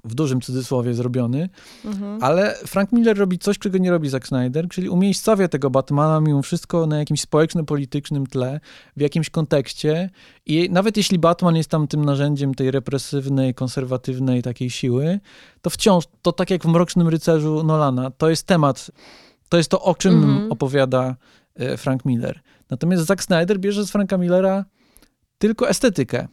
w 0.03 0.15
dużym 0.15 0.41
cudzysłowie 0.41 0.93
zrobiony. 0.93 1.49
Mhm. 1.85 2.23
Ale 2.23 2.55
Frank 2.55 2.91
Miller 2.91 3.17
robi 3.17 3.39
coś, 3.39 3.59
czego 3.59 3.77
nie 3.77 3.91
robi 3.91 4.09
Zack 4.09 4.27
Snyder, 4.27 4.67
czyli 4.67 4.89
umiejscawia 4.89 5.47
tego 5.47 5.69
Batmana 5.69 6.21
mimo 6.21 6.41
wszystko 6.41 6.87
na 6.87 6.97
jakimś 6.99 7.21
społeczno-politycznym 7.21 8.27
tle, 8.27 8.59
w 8.97 9.01
jakimś 9.01 9.29
kontekście 9.29 10.09
i 10.45 10.69
nawet 10.71 10.97
jeśli 10.97 11.19
Batman 11.19 11.55
jest 11.55 11.69
tam 11.69 11.87
tym 11.87 12.05
narzędziem 12.05 12.55
tej 12.55 12.71
represywnej, 12.71 13.53
konserwatywnej 13.53 14.41
takiej 14.41 14.69
siły, 14.69 15.19
to 15.61 15.69
wciąż, 15.69 16.03
to 16.21 16.31
tak 16.31 16.49
jak 16.49 16.63
w 16.63 16.67
Mrocznym 16.67 17.07
Rycerzu 17.07 17.63
Nolana, 17.63 18.11
to 18.11 18.29
jest 18.29 18.47
temat, 18.47 18.91
to 19.49 19.57
jest 19.57 19.69
to, 19.71 19.81
o 19.81 19.95
czym 19.95 20.13
Mhm. 20.23 20.51
opowiada 20.51 21.15
e, 21.55 21.77
Frank 21.77 22.05
Miller. 22.05 22.39
Natomiast 22.69 23.03
Zack 23.05 23.23
Snyder 23.23 23.59
bierze 23.59 23.85
z 23.85 23.91
Franka 23.91 24.17
Millera 24.17 24.65
tylko 25.37 25.69
estetykę. 25.69 26.27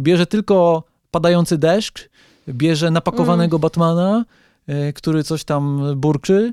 Bierze 0.00 0.26
tylko 0.26 0.84
padający 1.10 1.58
deszcz, 1.58 2.08
bierze 2.48 2.90
napakowanego 2.90 3.58
Batmana, 3.58 4.24
e, 4.66 4.92
który 4.92 5.24
coś 5.24 5.44
tam 5.44 5.82
burczy 5.96 6.52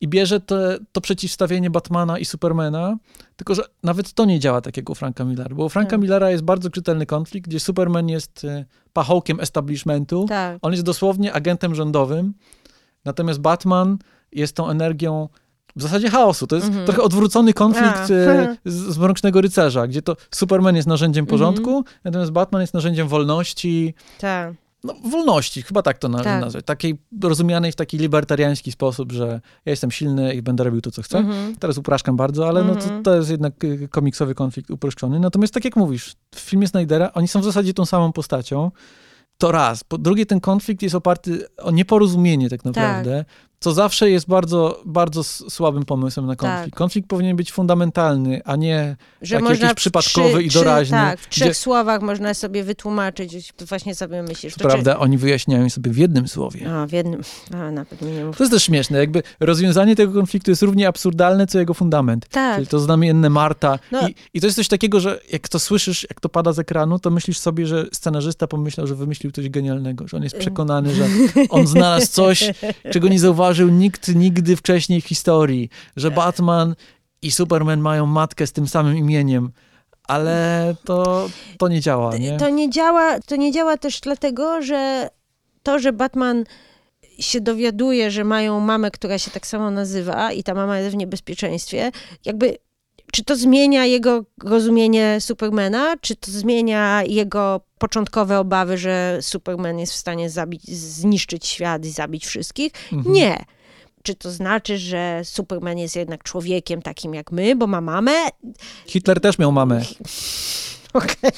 i 0.00 0.08
bierze 0.08 0.40
te, 0.40 0.78
to 0.92 1.00
przeciwstawienie 1.00 1.70
Batmana 1.70 2.18
i 2.18 2.24
Supermana, 2.24 2.96
tylko 3.36 3.54
że 3.54 3.62
nawet 3.82 4.12
to 4.12 4.24
nie 4.24 4.40
działa 4.40 4.60
tak 4.60 4.76
jak 4.76 4.90
u 4.90 4.94
Franka 4.94 5.24
Millera, 5.24 5.54
bo 5.54 5.64
u 5.64 5.68
Franka 5.68 5.90
Tak. 5.90 6.00
Millera 6.00 6.30
jest 6.30 6.44
bardzo 6.44 6.70
czytelny 6.70 7.06
konflikt, 7.06 7.48
gdzie 7.48 7.60
Superman 7.60 8.08
jest 8.08 8.44
e, 8.44 8.64
pachołkiem 8.92 9.40
establishmentu, 9.40 10.26
Tak. 10.28 10.58
on 10.62 10.72
jest 10.72 10.84
dosłownie 10.84 11.32
agentem 11.32 11.74
rządowym, 11.74 12.34
natomiast 13.04 13.40
Batman 13.40 13.98
jest 14.32 14.56
tą 14.56 14.68
energią 14.70 15.28
w 15.76 15.82
zasadzie 15.82 16.10
chaosu. 16.10 16.46
To 16.46 16.56
jest 16.56 16.68
Mhm. 16.68 16.86
trochę 16.86 17.02
odwrócony 17.02 17.52
konflikt 17.52 17.98
A, 17.98 18.04
e, 18.04 18.06
hmm. 18.26 18.56
z, 18.64 18.74
z 18.74 18.98
Mrocznego 18.98 19.40
Rycerza, 19.40 19.86
gdzie 19.86 20.02
to 20.02 20.16
Superman 20.30 20.76
jest 20.76 20.88
narzędziem 20.88 21.22
Mhm. 21.22 21.38
porządku, 21.38 21.84
natomiast 22.04 22.30
Batman 22.30 22.60
jest 22.60 22.74
narzędziem 22.74 23.08
wolności, 23.08 23.94
Tak. 24.20 24.54
No, 24.84 24.94
wolności, 25.10 25.62
chyba 25.62 25.82
tak 25.82 25.98
to 25.98 26.08
na, 26.08 26.24
Tak. 26.24 26.40
nazwać. 26.40 26.64
Takiej 26.64 26.98
rozumianej 27.22 27.72
w 27.72 27.76
taki 27.76 27.98
libertariański 27.98 28.72
sposób, 28.72 29.12
że 29.12 29.26
ja 29.64 29.70
jestem 29.70 29.90
silny 29.90 30.34
i 30.34 30.42
będę 30.42 30.64
robił 30.64 30.80
to, 30.80 30.90
co 30.90 31.02
chcę. 31.02 31.18
Mhm. 31.18 31.56
Teraz 31.56 31.78
upraszczam 31.78 32.16
bardzo, 32.16 32.48
ale 32.48 32.64
no 32.64 32.74
to, 32.74 32.82
Mhm. 32.82 33.02
to 33.02 33.14
jest 33.16 33.30
jednak 33.30 33.64
y, 33.64 33.88
komiksowy 33.90 34.34
konflikt 34.34 34.70
uproszczony. 34.70 35.20
Natomiast 35.20 35.54
tak 35.54 35.64
jak 35.64 35.76
mówisz, 35.76 36.14
w 36.34 36.40
filmie 36.40 36.68
Snydera 36.68 37.12
oni 37.14 37.28
są 37.28 37.40
w 37.40 37.44
zasadzie 37.44 37.74
tą 37.74 37.86
samą 37.86 38.12
postacią. 38.12 38.70
To 39.38 39.52
raz. 39.52 39.84
Po 39.84 39.98
drugie, 39.98 40.26
ten 40.26 40.40
konflikt 40.40 40.82
jest 40.82 40.94
oparty 40.94 41.46
o 41.58 41.70
nieporozumienie 41.70 42.50
tak 42.50 42.64
naprawdę, 42.64 43.24
co 43.60 43.72
zawsze 43.72 44.10
jest 44.10 44.28
bardzo, 44.28 44.82
bardzo 44.86 45.24
słabym 45.24 45.84
pomysłem 45.84 46.26
na 46.26 46.36
konflikt. 46.36 46.64
Tak. 46.70 46.78
Konflikt 46.78 47.08
powinien 47.08 47.36
być 47.36 47.52
fundamentalny, 47.52 48.40
a 48.44 48.56
nie 48.56 48.96
Że 49.22 49.40
Taki 49.40 49.60
jakiś 49.60 49.74
przypadkowy 49.74 50.32
trzy, 50.34 50.42
i 50.42 50.48
trzy- 50.48 50.58
doraźny, 50.58 50.96
Tak, 50.96 51.20
w 51.20 51.28
trzech 51.28 51.44
gdzie- 51.48 51.54
słowach 51.54 52.02
można 52.02 52.34
sobie 52.34 52.64
wytłumaczyć, 52.64 53.52
to 53.56 53.66
właśnie 53.66 53.94
sobie 53.94 54.22
myślisz. 54.22 54.54
Co 54.54 54.60
prawda, 54.60 54.98
oni 54.98 55.18
wyjaśniają 55.18 55.70
sobie 55.70 55.90
w 55.90 55.96
jednym 55.96 56.28
słowie. 56.28 56.72
A, 56.72 56.86
w 56.86 56.92
jednym, 56.92 57.20
a, 57.54 57.70
nawet 57.70 58.02
mi 58.02 58.12
nie 58.12 58.24
mów. 58.24 58.36
To 58.36 58.44
jest 58.44 58.52
też 58.52 58.62
śmieszne, 58.62 58.98
jakby 58.98 59.22
rozwiązanie 59.40 59.96
tego 59.96 60.12
konfliktu 60.12 60.50
jest 60.50 60.62
równie 60.62 60.88
absurdalne, 60.88 61.46
co 61.46 61.58
jego 61.58 61.74
fundament. 61.74 62.28
Tak, 62.28 62.54
Czyli 62.56 62.66
to 62.66 62.78
znamienne 62.78 63.30
Marta. 63.30 63.78
No. 63.92 64.08
I, 64.08 64.14
I 64.34 64.40
to 64.40 64.46
jest 64.46 64.56
coś 64.56 64.68
takiego, 64.68 65.00
że 65.00 65.20
jak 65.32 65.48
to 65.48 65.58
słyszysz, 65.58 66.06
jak 66.10 66.20
to 66.20 66.28
pada 66.28 66.52
z 66.52 66.58
ekranu, 66.58 66.98
to 66.98 67.10
myślisz 67.10 67.38
sobie, 67.38 67.66
że 67.66 67.86
scenarzysta 67.92 68.46
pomyślał, 68.46 68.86
że 68.86 68.94
wymyślił 68.94 69.32
coś 69.32 69.48
genialnego, 69.48 70.08
że 70.08 70.16
on 70.16 70.22
jest 70.22 70.36
przekonany, 70.36 70.94
że 70.94 71.06
on 71.50 71.66
znalazł 71.66 72.06
coś, 72.12 72.52
czego 72.90 73.08
nie 73.08 73.18
zauważył 73.48 73.68
nikt 73.68 74.14
nigdy 74.14 74.56
wcześniej 74.56 75.00
w 75.00 75.06
historii, 75.06 75.68
że 75.96 76.10
Batman 76.10 76.74
i 77.22 77.30
Superman 77.30 77.80
mają 77.80 78.06
matkę 78.06 78.46
z 78.46 78.52
tym 78.52 78.68
samym 78.68 78.96
imieniem. 78.96 79.50
Ale 80.08 80.74
to, 80.84 81.28
to 81.58 81.68
nie 81.68 81.80
działa, 81.80 82.16
nie? 82.16 82.36
To 82.36 82.48
nie 82.48 82.70
działa, 82.70 83.20
to 83.20 83.36
nie 83.36 83.52
działa 83.52 83.76
też 83.76 84.00
dlatego, 84.00 84.62
że 84.62 85.08
to, 85.62 85.78
że 85.78 85.92
Batman 85.92 86.44
się 87.18 87.40
dowiaduje, 87.40 88.10
że 88.10 88.24
mają 88.24 88.60
mamę, 88.60 88.90
która 88.90 89.18
się 89.18 89.30
tak 89.30 89.46
samo 89.46 89.70
nazywa 89.70 90.32
i 90.32 90.42
ta 90.42 90.54
mama 90.54 90.78
jest 90.78 90.94
w 90.94 90.98
niebezpieczeństwie, 90.98 91.90
jakby 92.24 92.56
czy 93.18 93.24
to 93.24 93.36
zmienia 93.36 93.86
jego 93.86 94.24
rozumienie 94.44 95.16
Supermana, 95.20 95.96
czy 96.00 96.16
to 96.16 96.30
zmienia 96.30 97.02
jego 97.02 97.60
początkowe 97.78 98.38
obawy, 98.38 98.78
że 98.78 99.18
Superman 99.20 99.78
jest 99.78 99.92
w 99.92 99.96
stanie 99.96 100.30
zabić, 100.30 100.64
zniszczyć 100.78 101.46
świat 101.46 101.84
i 101.84 101.90
zabić 101.90 102.26
wszystkich? 102.26 102.72
Mhm. 102.92 103.14
Nie. 103.14 103.44
czy 104.02 104.14
to 104.14 104.30
znaczy, 104.30 104.78
że 104.78 105.20
Superman 105.24 105.78
jest 105.78 105.96
jednak 105.96 106.22
człowiekiem 106.22 106.82
takim 106.82 107.14
jak 107.14 107.32
my, 107.32 107.56
bo 107.56 107.66
ma 107.66 107.80
mamę? 107.80 108.12
Hitler 108.86 109.20
też 109.20 109.38
miał 109.38 109.52
mamę. 109.52 109.82
Okej. 110.98 111.30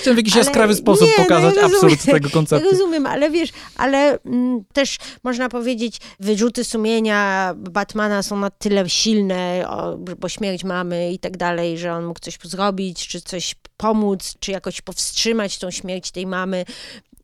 Chciałem 0.00 0.14
w 0.14 0.16
jakiś 0.16 0.32
Ale- 0.32 0.44
jaskrawy 0.44 0.74
sposób 0.74 1.06
nie, 1.06 1.12
no 1.18 1.22
pokazać 1.24 1.54
ja 1.56 1.62
rozumiem. 1.62 1.84
absurd 1.84 2.04
tego 2.04 2.28
Ja 2.28 2.32
konceptu. 2.34 2.70
rozumiem, 2.70 3.06
ale 3.06 3.30
wiesz, 3.30 3.50
ale 3.76 4.18
mm, 4.26 4.64
też 4.72 4.96
można 5.24 5.48
powiedzieć, 5.48 5.98
wyrzuty 6.20 6.64
sumienia 6.64 7.52
Batmana 7.56 8.22
są 8.22 8.36
na 8.36 8.50
tyle 8.50 8.88
silne, 8.88 9.64
o, 9.68 9.96
bo 9.96 10.28
śmierć 10.28 10.64
mamy 10.64 11.12
i 11.12 11.18
tak 11.18 11.36
dalej, 11.36 11.78
że 11.78 11.92
on 11.92 12.04
mógł 12.04 12.20
coś 12.20 12.38
zrobić, 12.44 13.08
czy 13.08 13.20
coś 13.20 13.54
pomóc, 13.76 14.34
czy 14.40 14.52
jakoś 14.52 14.80
powstrzymać 14.80 15.58
tą 15.58 15.70
śmierć 15.70 16.10
tej 16.10 16.26
mamy. 16.26 16.64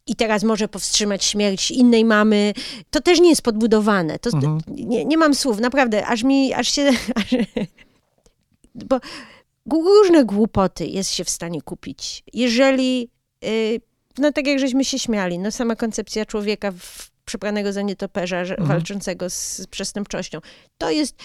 I 0.09 0.17
teraz 0.17 0.45
może 0.45 0.69
powstrzymać 0.69 1.25
śmierć 1.25 1.71
innej 1.71 2.05
mamy. 2.05 2.53
To 2.91 3.01
też 3.01 3.21
nie 3.21 3.29
jest 3.31 3.43
podbudowane. 3.43 4.19
To, 4.19 4.31
Mhm. 4.31 4.59
nie, 4.69 5.05
nie 5.05 5.19
mam 5.19 5.35
słów, 5.35 5.61
naprawdę, 5.61 6.07
aż 6.07 6.23
mi, 6.23 6.55
aż 6.55 6.69
się... 6.73 6.91
Aż, 7.15 7.25
bo 8.75 9.01
różne 9.71 10.25
głupoty 10.25 10.87
jest 10.87 11.11
się 11.11 11.25
w 11.25 11.31
stanie 11.31 11.63
kupić. 11.63 12.23
Jeżeli, 12.33 13.11
y, 13.45 13.81
no 14.19 14.33
tak 14.33 14.47
jak 14.47 14.59
żeśmy 14.59 14.85
się 14.85 14.99
śmiali, 14.99 15.39
no 15.39 15.51
sama 15.51 15.77
koncepcja 15.77 16.27
człowieka 16.27 16.73
w, 16.79 17.11
przebranego 17.25 17.73
za 17.73 17.83
nietoperza, 17.83 18.37
Mhm. 18.41 18.69
walczącego 18.69 19.31
z, 19.31 19.57
z 19.57 19.67
przestępczością, 19.67 20.39
to 20.79 20.91
jest 20.91 21.17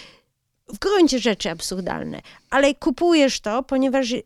w 0.73 0.79
gruncie 0.79 1.19
rzeczy 1.19 1.49
absurdalne. 1.49 2.21
Ale 2.49 2.75
kupujesz 2.75 3.39
to, 3.41 3.63
ponieważ 3.63 4.11
y, 4.11 4.23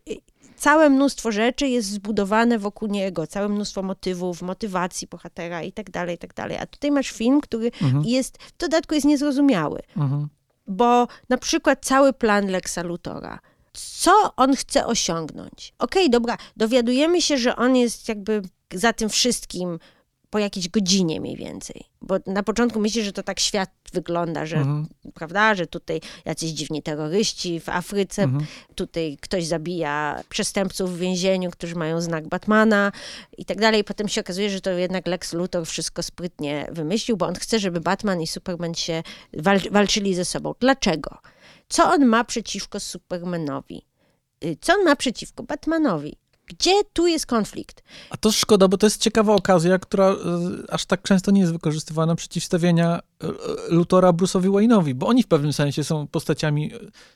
całe 0.56 0.90
mnóstwo 0.90 1.32
rzeczy 1.32 1.68
jest 1.68 1.88
zbudowane 1.90 2.58
wokół 2.58 2.88
niego, 2.88 3.26
całe 3.26 3.48
mnóstwo 3.48 3.82
motywów, 3.82 4.42
motywacji 4.42 5.06
bohatera 5.08 5.62
i 5.62 5.72
tak 5.72 5.90
dalej, 5.90 6.14
i 6.14 6.18
tak 6.18 6.34
dalej. 6.34 6.58
A 6.58 6.66
tutaj 6.66 6.90
masz 6.90 7.10
film, 7.10 7.40
który 7.40 7.66
Mhm. 7.82 8.04
jest, 8.04 8.38
w 8.42 8.56
dodatku 8.56 8.94
jest 8.94 9.06
niezrozumiały 9.06 9.80
Mhm. 9.96 10.28
bo 10.66 11.06
na 11.28 11.38
przykład 11.38 11.86
cały 11.86 12.12
plan 12.12 12.46
Lexa 12.46 12.78
Lutora, 12.84 13.38
co 13.80 14.32
on 14.36 14.56
chce 14.56 14.86
osiągnąć? 14.86 15.72
Okej, 15.78 16.10
dobra, 16.10 16.36
dowiadujemy 16.56 17.22
się, 17.22 17.38
że 17.38 17.56
on 17.56 17.76
jest 17.76 18.08
jakby 18.08 18.42
za 18.74 18.92
tym 18.92 19.08
wszystkim 19.08 19.78
po 20.30 20.38
jakiejś 20.38 20.68
godzinie 20.68 21.20
mniej 21.20 21.36
więcej. 21.36 21.84
Bo 22.02 22.16
na 22.26 22.42
początku 22.42 22.80
myślisz, 22.80 23.04
że 23.04 23.12
to 23.12 23.22
tak 23.22 23.40
świat 23.40 23.70
wygląda, 23.92 24.46
że, 24.46 24.56
Mhm. 24.56 24.86
prawda, 25.14 25.54
że 25.54 25.66
tutaj 25.66 26.00
jacyś 26.24 26.50
dziwni 26.50 26.82
terroryści 26.82 27.60
w 27.60 27.68
Afryce, 27.68 28.22
Mhm. 28.22 28.46
tutaj 28.74 29.18
ktoś 29.20 29.44
zabija 29.46 30.22
przestępców 30.28 30.94
w 30.94 30.98
więzieniu, 30.98 31.50
którzy 31.50 31.74
mają 31.74 32.00
znak 32.00 32.28
Batmana 32.28 32.92
i 33.38 33.44
tak 33.44 33.60
dalej. 33.60 33.84
Potem 33.84 34.08
się 34.08 34.20
okazuje, 34.20 34.50
że 34.50 34.60
to 34.60 34.70
jednak 34.70 35.06
Lex 35.06 35.32
Luthor 35.32 35.66
wszystko 35.66 36.02
sprytnie 36.02 36.68
wymyślił, 36.72 37.16
bo 37.16 37.26
on 37.26 37.34
chce, 37.34 37.58
żeby 37.58 37.80
Batman 37.80 38.20
i 38.22 38.26
Superman 38.26 38.74
się 38.74 39.02
wal 39.32 39.60
walczyli 39.70 40.14
ze 40.14 40.24
sobą. 40.24 40.54
Dlaczego? 40.60 41.18
Co 41.68 41.84
on 41.92 42.06
ma 42.06 42.24
przeciwko 42.24 42.80
Supermanowi? 42.80 43.82
Y, 44.44 44.56
Co 44.60 44.72
on 44.74 44.84
ma 44.84 44.96
przeciwko 44.96 45.42
Batmanowi? 45.42 46.16
Gdzie 46.48 46.84
tu 46.92 47.06
jest 47.06 47.26
konflikt? 47.26 47.82
A 48.10 48.16
to 48.16 48.32
szkoda, 48.32 48.68
bo 48.68 48.76
to 48.78 48.86
jest 48.86 49.02
ciekawa 49.02 49.34
okazja, 49.34 49.78
która 49.78 50.08
e, 50.10 50.16
aż 50.68 50.84
tak 50.86 51.02
często 51.02 51.30
nie 51.30 51.40
jest 51.40 51.52
wykorzystywana 51.52 52.14
przeciwstawienia 52.14 52.98
e, 53.22 53.26
Lutora 53.68 54.10
Bruce'owi 54.12 54.50
Wayne'owi, 54.50 54.94
bo 54.94 55.06
oni 55.06 55.22
w 55.22 55.26
pewnym 55.26 55.52
sensie 55.52 55.84
są 55.84 56.06
postaciami, 56.06 56.70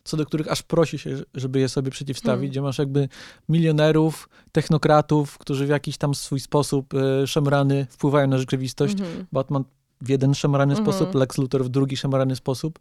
co 0.05 0.17
do 0.17 0.27
których 0.27 0.49
aż 0.53 0.63
prosi 0.63 0.99
się, 0.99 1.23
żeby 1.35 1.61
je 1.61 1.69
sobie 1.69 1.91
przeciwstawić, 1.91 2.39
Hmm. 2.41 2.51
gdzie 2.51 2.63
masz 2.63 2.79
jakby 2.79 3.09
milionerów, 3.49 4.29
technokratów, 4.53 5.39
którzy 5.39 5.67
w 5.67 5.69
jakiś 5.69 5.97
tam 5.99 6.15
swój 6.15 6.41
sposób 6.41 6.95
szemrany 7.27 7.87
wpływają 7.91 8.27
na 8.29 8.39
rzeczywistość. 8.39 8.95
Mhm. 9.01 9.27
Batman 9.33 9.65
w 10.01 10.09
jeden 10.09 10.35
szemrany 10.35 10.75
Mhm. 10.75 10.87
sposób, 10.93 11.15
Lex 11.15 11.39
Luthor 11.39 11.65
w 11.65 11.69
drugi 11.69 11.97
szemrany 11.97 12.37
sposób. 12.37 12.79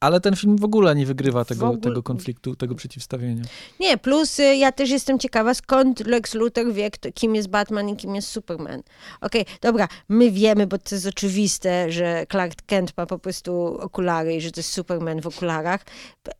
Ale 0.00 0.20
ten 0.20 0.36
film 0.36 0.56
w 0.56 0.64
ogóle 0.64 0.94
nie 0.94 1.06
wygrywa 1.06 1.44
tego, 1.44 1.76
tego 1.76 2.02
konfliktu, 2.02 2.56
tego 2.56 2.74
przeciwstawienia. 2.74 3.42
Nie, 3.80 3.98
plus 3.98 4.38
y, 4.38 4.56
ja 4.56 4.72
też 4.72 4.90
jestem 4.90 5.18
ciekawa, 5.18 5.54
skąd 5.54 6.06
Lex 6.06 6.34
Luthor 6.34 6.72
wie, 6.72 6.90
kto, 6.90 7.12
kim 7.12 7.34
jest 7.34 7.48
Batman 7.48 7.88
i 7.88 7.96
kim 7.96 8.14
jest 8.14 8.28
Superman. 8.28 8.82
Okej, 9.20 9.44
dobra, 9.60 9.88
my 10.08 10.30
wiemy, 10.30 10.66
bo 10.66 10.78
to 10.78 10.94
jest 10.94 11.06
oczywiste, 11.06 11.92
że 11.92 12.26
Clark 12.30 12.62
Kent 12.66 12.96
ma 12.96 13.06
po 13.06 13.18
prostu 13.18 13.78
okulary 13.80 14.34
i 14.34 14.40
że 14.40 14.50
to 14.50 14.60
jest 14.60 14.72
Superman 14.72 15.20
w 15.20 15.26
okularach. 15.26 15.84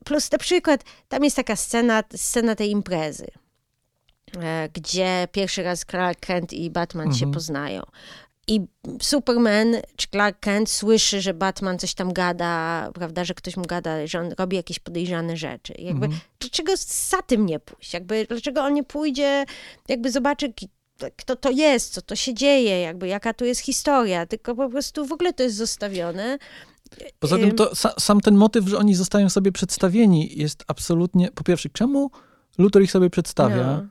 Plus 0.05 0.33
na 0.33 0.39
przykład, 0.39 0.85
tam 1.09 1.25
jest 1.25 1.37
taka 1.37 1.57
scena, 1.57 2.03
scena 2.17 2.55
tej 2.55 2.71
imprezy, 2.71 3.27
e, 4.43 4.69
gdzie 4.73 5.29
pierwszy 5.33 5.63
raz 5.63 5.85
Clark 5.91 6.21
Kent 6.21 6.53
i 6.53 6.71
Batman 6.71 7.07
się 7.07 7.25
Mhm. 7.25 7.33
poznają. 7.33 7.83
I 8.49 8.61
Superman 9.03 9.77
czy 9.97 10.09
Clark 10.09 10.41
Kent 10.41 10.71
słyszy, 10.71 11.21
że 11.21 11.35
Batman 11.35 11.79
coś 11.79 11.95
tam 11.95 12.13
gada, 12.13 12.91
prawda, 12.95 13.25
że 13.25 13.35
ktoś 13.35 13.57
mu 13.57 13.63
gada, 13.65 14.07
że 14.07 14.21
on 14.21 14.33
robi 14.39 14.57
jakieś 14.57 14.79
podejrzane 14.79 15.37
rzeczy. 15.37 15.75
Jakby, 15.79 16.05
Mhm. 16.07 16.21
dlaczego 16.41 16.73
za 17.11 17.23
tym 17.23 17.47
nie 17.47 17.59
pójść? 17.61 17.95
Jakby, 17.95 18.27
dlaczego 18.29 18.63
on 18.63 18.75
nie 18.75 18.85
pójdzie, 18.85 19.45
jakby 19.89 20.11
zobaczy, 20.11 20.53
kto 21.17 21.37
to 21.37 21.51
jest, 21.51 21.93
co 21.93 22.03
to 22.03 22.17
się 22.17 22.35
dzieje, 22.35 22.81
jakby 22.81 23.09
jaka 23.09 23.35
tu 23.35 23.45
jest 23.45 23.61
historia, 23.61 24.27
tylko 24.27 24.55
po 24.55 24.69
prostu 24.69 25.07
w 25.07 25.13
ogóle 25.13 25.33
to 25.33 25.43
jest 25.43 25.57
zostawione. 25.57 26.39
Poza 27.19 27.37
tym 27.37 27.49
Ym. 27.49 27.57
to 27.57 27.75
sa, 27.75 27.93
sam 28.01 28.21
ten 28.21 28.35
motyw, 28.35 28.69
że 28.69 28.79
oni 28.79 28.95
zostają 28.95 29.29
sobie 29.31 29.53
przedstawieni 29.53 30.39
jest 30.39 30.65
absolutnie, 30.67 31.29
po 31.35 31.45
pierwsze, 31.45 31.69
czemu 31.73 32.11
Luthor 32.59 32.83
ich 32.83 32.91
sobie 32.91 33.11
przedstawia? 33.11 33.67
No. 33.67 33.87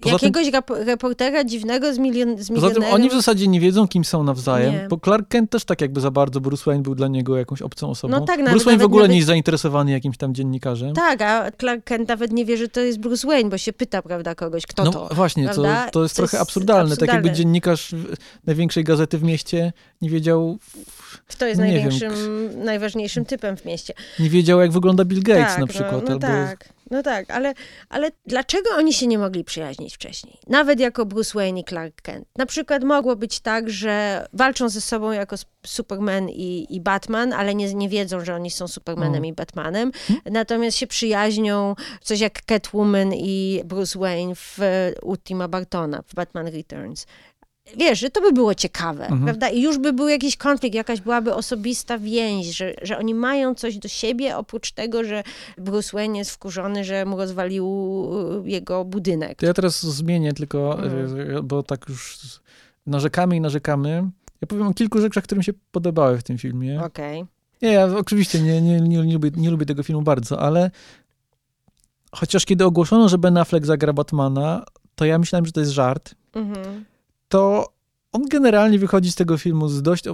Poza 0.00 0.18
tym- 0.18 0.26
Jakiegoś 0.34 0.52
rap- 0.52 0.84
reportera 0.86 1.44
dziwnego 1.44 1.94
z, 1.94 1.98
milion, 1.98 2.28
z 2.38 2.48
Poza 2.48 2.52
milionerem. 2.54 2.82
tym 2.82 2.92
oni 2.94 3.08
w 3.10 3.12
zasadzie 3.12 3.48
nie 3.48 3.60
wiedzą, 3.60 3.88
kim 3.88 4.04
są 4.04 4.22
nawzajem, 4.22 4.72
Nie. 4.74 4.86
bo 4.90 4.98
Clark 5.04 5.28
Kent 5.28 5.50
też 5.50 5.64
tak 5.64 5.80
jakby 5.80 6.00
za 6.00 6.10
bardzo 6.10 6.40
Bruce 6.40 6.62
Wayne 6.66 6.82
był 6.82 6.94
dla 6.94 7.08
niego 7.08 7.36
jakąś 7.38 7.62
obcą 7.62 7.90
osobą. 7.90 8.10
No 8.12 8.20
tak, 8.20 8.38
nawet- 8.38 8.50
Bruce 8.50 8.64
Wayne 8.64 8.76
w 8.78 8.80
nawet- 8.80 8.86
ogóle 8.86 9.02
nawet- 9.02 9.10
nie 9.10 9.16
jest 9.16 9.26
zainteresowany 9.26 9.90
jakimś 9.90 10.16
tam 10.16 10.34
dziennikarzem. 10.34 10.94
Tak, 10.94 11.22
a 11.22 11.50
Clark 11.60 11.84
Kent 11.84 12.08
nawet 12.08 12.32
nie 12.32 12.44
wie, 12.44 12.56
że 12.56 12.68
to 12.68 12.80
jest 12.80 12.98
Bruce 12.98 13.26
Wayne, 13.28 13.50
bo 13.50 13.58
się 13.58 13.72
pyta, 13.72 14.02
prawda, 14.02 14.34
kogoś, 14.34 14.66
kto 14.66 14.84
no 14.84 14.90
to. 14.90 15.08
właśnie, 15.14 15.48
to, 15.48 15.62
to 15.92 16.02
jest 16.02 16.14
To 16.14 16.22
trochę 16.22 16.36
jest 16.36 16.42
absurdalne. 16.42 16.90
Tak 16.96 17.00
jakby 17.00 17.12
absurdalne. 17.12 17.36
dziennikarz 17.36 17.88
w- 17.94 18.14
największej 18.46 18.84
gazety 18.84 19.18
w 19.18 19.22
mieście 19.22 19.72
nie 20.02 20.10
wiedział, 20.10 20.58
Kto 21.26 21.46
jest 21.46 21.60
no 21.60 21.66
nie 21.66 21.72
wiem, 21.72 21.82
największym, 21.88 22.64
najważniejszym 22.64 23.24
typem 23.24 23.56
w 23.56 23.64
mieście. 23.64 23.94
nie 24.18 24.30
wiedział 24.30 24.60
jak 24.60 24.72
wygląda 24.72 25.04
Bill 25.04 25.22
Gates 25.22 25.46
tak, 25.52 25.58
na 25.58 25.66
przykład. 25.66 25.92
No, 25.92 26.02
no 26.08 26.12
albo... 26.12 26.26
tak, 26.26 26.68
no 26.90 27.02
tak, 27.02 27.30
ale, 27.30 27.54
ale 27.88 28.10
dlaczego 28.26 28.70
oni 28.76 28.92
się 28.92 29.06
nie 29.06 29.18
mogli 29.18 29.44
przyjaźnić 29.44 29.94
wcześniej? 29.94 30.38
Nawet 30.46 30.80
jako 30.80 31.06
Bruce 31.06 31.32
Wayne 31.34 31.60
i 31.60 31.64
Clark 31.64 32.02
Kent. 32.02 32.28
Na 32.36 32.46
przykład 32.46 32.84
mogło 32.84 33.16
być 33.16 33.40
tak, 33.40 33.70
że 33.70 34.26
walczą 34.32 34.68
ze 34.68 34.80
sobą 34.80 35.12
jako 35.12 35.36
Superman 35.66 36.28
i, 36.28 36.66
i 36.70 36.80
Batman, 36.80 37.32
ale 37.32 37.54
nie, 37.54 37.74
nie 37.74 37.88
wiedzą, 37.88 38.24
że 38.24 38.34
oni 38.34 38.50
są 38.50 38.68
Supermanem 38.68 39.22
O. 39.22 39.26
i 39.26 39.32
Batmanem. 39.32 39.92
Natomiast 40.24 40.76
się 40.76 40.86
przyjaźnią, 40.86 41.74
coś 42.02 42.20
jak 42.20 42.42
Catwoman 42.42 43.14
i 43.14 43.62
Bruce 43.64 43.98
Wayne 43.98 44.34
w, 44.34 44.58
u 45.02 45.16
Tima 45.16 45.48
Bartona 45.48 46.02
w 46.06 46.14
Batman 46.14 46.46
Returns. 46.46 47.06
Wiesz, 47.76 47.98
że 48.00 48.10
to 48.10 48.20
by 48.20 48.32
było 48.32 48.54
ciekawe, 48.54 49.02
Mhm. 49.04 49.24
prawda? 49.24 49.48
I 49.48 49.62
już 49.62 49.78
by 49.78 49.92
był 49.92 50.08
jakiś 50.08 50.36
konflikt, 50.36 50.74
jakaś 50.74 51.00
byłaby 51.00 51.34
osobista 51.34 51.98
więź, 51.98 52.46
że, 52.56 52.74
że 52.82 52.98
oni 52.98 53.14
mają 53.14 53.54
coś 53.54 53.78
do 53.78 53.88
siebie, 53.88 54.36
oprócz 54.36 54.72
tego, 54.72 55.04
że 55.04 55.22
Bruce 55.58 55.90
Wayne 55.92 56.18
jest 56.18 56.30
wkurzony, 56.30 56.84
że 56.84 57.04
mu 57.04 57.16
rozwalił 57.16 57.66
y, 58.44 58.50
jego 58.50 58.84
budynek. 58.84 59.38
To 59.38 59.46
ja 59.46 59.54
teraz 59.54 59.82
zmienię 59.86 60.32
tylko, 60.32 60.78
Mhm. 60.82 61.36
e, 61.38 61.42
bo 61.42 61.62
tak 61.62 61.88
już 61.88 62.18
narzekamy 62.86 63.36
i 63.36 63.40
narzekamy. 63.40 64.10
Ja 64.40 64.46
powiem 64.48 64.66
o 64.66 64.74
kilku 64.74 65.00
rzeczach, 65.00 65.24
które 65.24 65.38
mi 65.38 65.44
się 65.44 65.52
podobały 65.72 66.18
w 66.18 66.22
tym 66.22 66.38
filmie. 66.38 66.80
Okej. 66.84 67.24
Nie, 67.62 67.72
ja 67.72 67.84
oczywiście 67.86 68.40
nie, 68.40 68.62
nie, 68.62 68.80
nie, 68.80 68.98
nie, 69.06 69.12
lubię, 69.12 69.30
nie 69.36 69.50
lubię 69.50 69.66
tego 69.66 69.82
filmu 69.82 70.02
bardzo, 70.02 70.40
ale 70.40 70.70
chociaż 72.12 72.44
kiedy 72.44 72.64
ogłoszono, 72.64 73.08
że 73.08 73.18
Ben 73.18 73.36
Affleck 73.36 73.66
zagra 73.66 73.92
Batmana, 73.92 74.64
to 74.94 75.04
ja 75.04 75.18
myślałem, 75.18 75.46
że 75.46 75.52
to 75.52 75.60
jest 75.60 75.72
żart. 75.72 76.14
Mhm. 76.34 76.84
To 77.28 77.72
on 78.12 78.28
generalnie 78.28 78.78
wychodzi 78.78 79.12
z 79.12 79.14
tego 79.14 79.38
filmu 79.38 79.68
z 79.68 79.82
dość, 79.82 80.04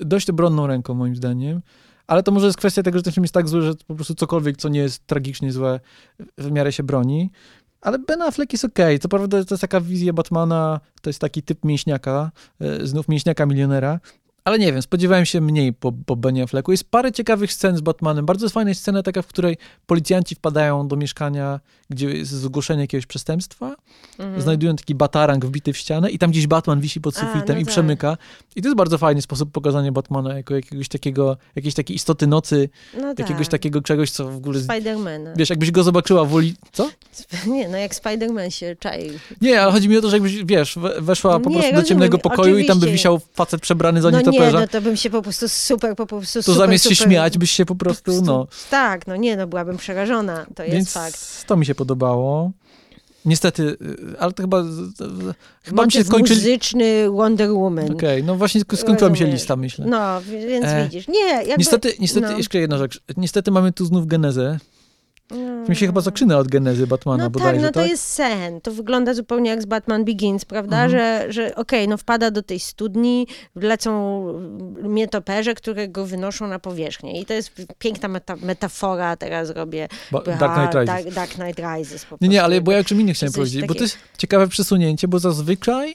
dość 0.00 0.30
obronną 0.30 0.66
ręką, 0.66 0.94
moim 0.94 1.16
zdaniem. 1.16 1.62
Ale 2.06 2.22
to 2.22 2.32
może 2.32 2.46
jest 2.46 2.58
kwestia 2.58 2.82
tego, 2.82 2.98
że 2.98 3.02
ten 3.02 3.12
film 3.12 3.24
jest 3.24 3.34
tak 3.34 3.48
zły, 3.48 3.62
że 3.62 3.74
po 3.86 3.94
prostu 3.94 4.14
cokolwiek, 4.14 4.56
co 4.56 4.68
nie 4.68 4.80
jest 4.80 5.06
tragicznie 5.06 5.52
złe, 5.52 5.80
w 6.38 6.50
miarę 6.50 6.72
się 6.72 6.82
broni. 6.82 7.30
Ale 7.80 7.98
Ben 7.98 8.22
Affleck 8.22 8.52
jest 8.52 8.64
okej. 8.64 8.98
Co 8.98 9.08
prawda 9.08 9.44
to 9.44 9.54
jest 9.54 9.60
taka 9.60 9.80
wizja 9.80 10.12
Batmana, 10.12 10.80
to 11.02 11.10
jest 11.10 11.20
taki 11.20 11.42
typ 11.42 11.64
mięśniaka, 11.64 12.30
e, 12.60 12.86
znów 12.86 13.08
mięśniaka 13.08 13.46
milionera. 13.46 14.00
Ale 14.44 14.58
nie 14.58 14.72
wiem, 14.72 14.82
spodziewałem 14.82 15.26
się 15.26 15.40
mniej 15.40 15.72
po, 15.72 15.92
po 15.92 16.16
Benie 16.16 16.42
Afflecku. 16.42 16.70
Jest 16.70 16.90
parę 16.90 17.12
ciekawych 17.12 17.52
scen 17.52 17.76
z 17.76 17.80
Batmanem. 17.80 18.26
Bardzo 18.26 18.48
fajna 18.48 18.68
jest 18.68 18.80
scena 18.80 19.02
taka, 19.02 19.22
w 19.22 19.26
której 19.26 19.56
policjanci 19.86 20.34
wpadają 20.34 20.88
do 20.88 20.96
mieszkania, 20.96 21.60
gdzie 21.92 22.10
jest 22.10 22.30
zgłoszenie 22.30 22.80
jakiegoś 22.80 23.06
przestępstwa. 23.06 23.74
Mhm. 24.18 24.40
Znajdują 24.42 24.76
taki 24.76 24.94
batarang 24.94 25.44
wbity 25.46 25.72
w 25.72 25.76
ścianę 25.76 26.10
i 26.10 26.18
tam 26.18 26.30
gdzieś 26.30 26.46
Batman 26.46 26.80
wisi 26.80 27.00
pod 27.00 27.16
A, 27.16 27.20
sufitem 27.20 27.56
no 27.56 27.60
i 27.60 27.64
tak. 27.64 27.72
przemyka. 27.72 28.16
I 28.56 28.62
to 28.62 28.68
jest 28.68 28.76
bardzo 28.76 28.98
fajny 28.98 29.22
sposób 29.22 29.52
pokazania 29.52 29.92
Batmana 29.92 30.36
jako 30.36 30.54
jakiegoś 30.54 30.88
takiego, 30.88 31.36
jakiejś 31.56 31.74
takiej 31.74 31.96
istoty 31.96 32.26
nocy, 32.26 32.68
No 33.00 33.08
jakiegoś 33.18 33.46
tak. 33.46 33.48
takiego 33.50 33.80
czegoś, 33.80 34.10
co 34.10 34.28
w 34.30 34.36
ogóle... 34.36 34.60
Spidermana. 34.60 35.32
Wiesz, 35.36 35.50
jakbyś 35.50 35.70
go 35.70 35.82
zobaczyła 35.82 36.24
w 36.24 36.34
uli... 36.34 36.54
Co? 36.72 36.90
Nie, 37.46 37.68
no 37.68 37.76
jak 37.78 37.94
Spiderman 37.94 38.50
się 38.50 38.76
czai. 38.80 39.10
Nie, 39.40 39.62
ale 39.62 39.72
chodzi 39.72 39.88
mi 39.88 39.96
o 39.96 40.00
to, 40.00 40.10
że 40.10 40.16
jakbyś, 40.16 40.44
wiesz, 40.44 40.78
we- 40.78 41.00
weszła 41.00 41.40
po 41.40 41.50
Nie, 41.50 41.54
prostu 41.56 41.60
do 41.72 41.80
rozumiem, 41.80 41.84
ciemnego 41.88 42.18
pokoju 42.18 42.58
i 42.58 42.66
tam 42.66 42.78
by 42.78 42.84
oczywiście. 42.86 42.92
wisiał 42.92 43.20
facet 43.34 43.60
przebrany 43.60 44.02
za 44.02 44.10
No 44.10 44.18
nie, 44.18 44.24
nietoperza. 44.24 44.58
Nie, 44.58 44.62
no 44.62 44.68
to 44.68 44.80
bym 44.82 44.96
się 44.96 45.10
po 45.10 45.22
prostu 45.22 45.48
super, 45.48 45.96
po 45.96 46.06
prostu 46.06 46.38
to 46.38 46.42
super, 46.42 46.58
zamiast 46.58 46.84
super, 46.84 46.98
się 46.98 47.04
śmiać, 47.04 47.38
byś 47.38 47.50
się 47.50 47.64
po 47.64 47.74
prostu, 47.74 48.22
no. 48.22 48.46
Tak, 48.70 49.06
no 49.06 49.16
nie, 49.16 49.36
no 49.36 49.46
byłabym 49.46 49.76
przerażona, 49.76 50.46
to 50.54 50.62
jest 50.62 50.74
Więc 50.74 50.92
fakt. 50.92 51.46
to 51.46 51.56
mi 51.56 51.66
się 51.66 51.74
podobało. 51.82 52.50
Niestety, 53.24 53.62
y, 53.62 54.18
ale 54.18 54.32
to 54.32 54.42
chyba, 54.42 54.64
chyba 55.62 55.86
mi 55.86 55.92
się 55.92 56.04
skończyli... 56.04 56.40
muzyczny 56.40 57.10
Wonder 57.10 57.50
Woman. 57.52 57.92
Okej, 57.92 58.24
no 58.24 58.36
właśnie 58.36 58.60
sk- 58.60 58.76
skończyła 58.76 59.10
mi 59.10 59.16
się 59.18 59.26
lista, 59.26 59.56
myślę. 59.56 59.86
No, 59.88 60.20
wi- 60.20 60.46
więc 60.46 60.64
E, 60.66 60.84
widzisz. 60.84 61.08
Nie, 61.08 61.28
jakby... 61.28 61.54
Niestety, 61.58 61.94
niestety 62.00 62.26
no. 62.30 62.36
jeszcze 62.38 62.58
jedna 62.58 62.78
rzecz. 62.78 63.00
Niestety 63.16 63.50
mamy 63.50 63.72
tu 63.72 63.84
znów 63.84 64.06
genezę. 64.06 64.58
Mi 65.68 65.76
się 65.76 65.86
chyba 65.86 66.00
zaczyna 66.00 66.38
od 66.38 66.48
genezy 66.48 66.86
Batmana 66.86 67.24
No 67.24 67.30
bodajże, 67.30 67.52
tak, 67.54 67.62
no 67.62 67.68
to 67.72 67.80
tak? 67.80 67.90
jest 67.90 68.04
sen. 68.04 68.60
To 68.60 68.70
wygląda 68.72 69.14
zupełnie 69.14 69.50
jak 69.50 69.62
z 69.62 69.66
Batman 69.66 70.04
Begins, 70.04 70.44
prawda? 70.44 70.84
Mhm. 70.84 70.90
Że, 70.90 71.32
że 71.32 71.54
okej, 71.54 71.88
no 71.88 71.96
wpada 71.96 72.30
do 72.30 72.42
tej 72.42 72.60
studni, 72.60 73.26
lecą 73.54 74.24
mietoperze, 74.82 75.54
które 75.54 75.88
go 75.88 76.06
wynoszą 76.06 76.46
na 76.46 76.58
powierzchnię. 76.58 77.20
I 77.20 77.26
to 77.26 77.34
jest 77.34 77.52
piękna 77.78 78.08
meta 78.08 78.36
metafora, 78.36 79.16
teraz 79.16 79.50
robię. 79.50 79.88
Ba- 80.12 80.22
Aha, 80.28 80.36
Dark 80.38 80.54
Knight 80.54 80.74
Rises. 80.74 81.14
Dark, 81.14 81.14
Dark 81.14 81.30
Knight 81.34 81.58
Rises 81.76 82.04
po 82.04 82.16
Nie, 82.20 82.28
nie, 82.28 82.42
ale 82.42 82.60
bo 82.60 82.72
ja 82.72 82.78
o 82.78 82.84
czym 82.84 83.00
innym 83.00 83.14
chciałem 83.14 83.32
powiedzieć, 83.32 83.66
bo 83.66 83.74
to 83.74 83.82
jest 83.82 83.98
ciekawe 84.18 84.48
przesunięcie, 84.48 85.08
bo 85.08 85.18
zazwyczaj 85.18 85.94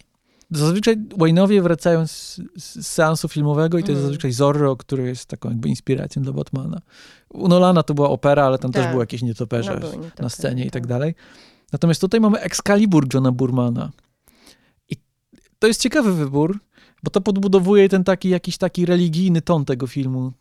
zazwyczaj 0.52 0.98
Wayne'owie 0.98 1.61
wracają 1.61 2.07
z, 2.07 2.41
z 2.57 2.88
seansu 2.88 3.28
filmowego 3.28 3.78
i 3.78 3.84
to 3.84 3.91
jest 3.91 3.99
Mhm. 3.99 4.07
zazwyczaj 4.07 4.32
Zorro, 4.32 4.76
który 4.76 5.03
jest 5.07 5.26
taką 5.26 5.49
jakby 5.49 5.69
inspiracją 5.69 6.22
dla 6.22 6.34
Batmana. 6.34 6.82
U 7.30 7.48
Nolana 7.48 7.84
to 7.84 7.94
była 7.94 8.10
opera, 8.10 8.44
ale 8.45 8.57
tam 8.57 8.72
też 8.72 8.84
Tak. 8.84 8.91
były 8.91 9.03
jakieś 9.03 9.22
nietoperze 9.22 9.74
No, 9.74 9.80
były 9.80 9.91
nietoperze, 9.91 10.24
na 10.24 10.30
scenie 10.30 10.61
i 10.65 10.72
tak 10.72 10.84
tak. 10.84 10.88
dalej. 10.88 11.15
Natomiast 11.74 12.02
tutaj 12.02 12.19
mamy 12.19 12.40
Excalibur 12.40 13.07
Johna 13.14 13.32
Burmana. 13.32 13.91
I 14.90 14.95
to 15.60 15.68
jest 15.68 15.82
ciekawy 15.82 16.14
wybór, 16.14 16.60
bo 17.07 17.11
to 17.11 17.21
podbudowuje 17.21 17.89
ten 17.89 18.03
taki 18.03 18.29
jakiś 18.29 18.57
taki 18.57 18.85
religijny 18.85 19.41
ton 19.41 19.65
tego 19.65 19.88
filmu. 19.88 20.31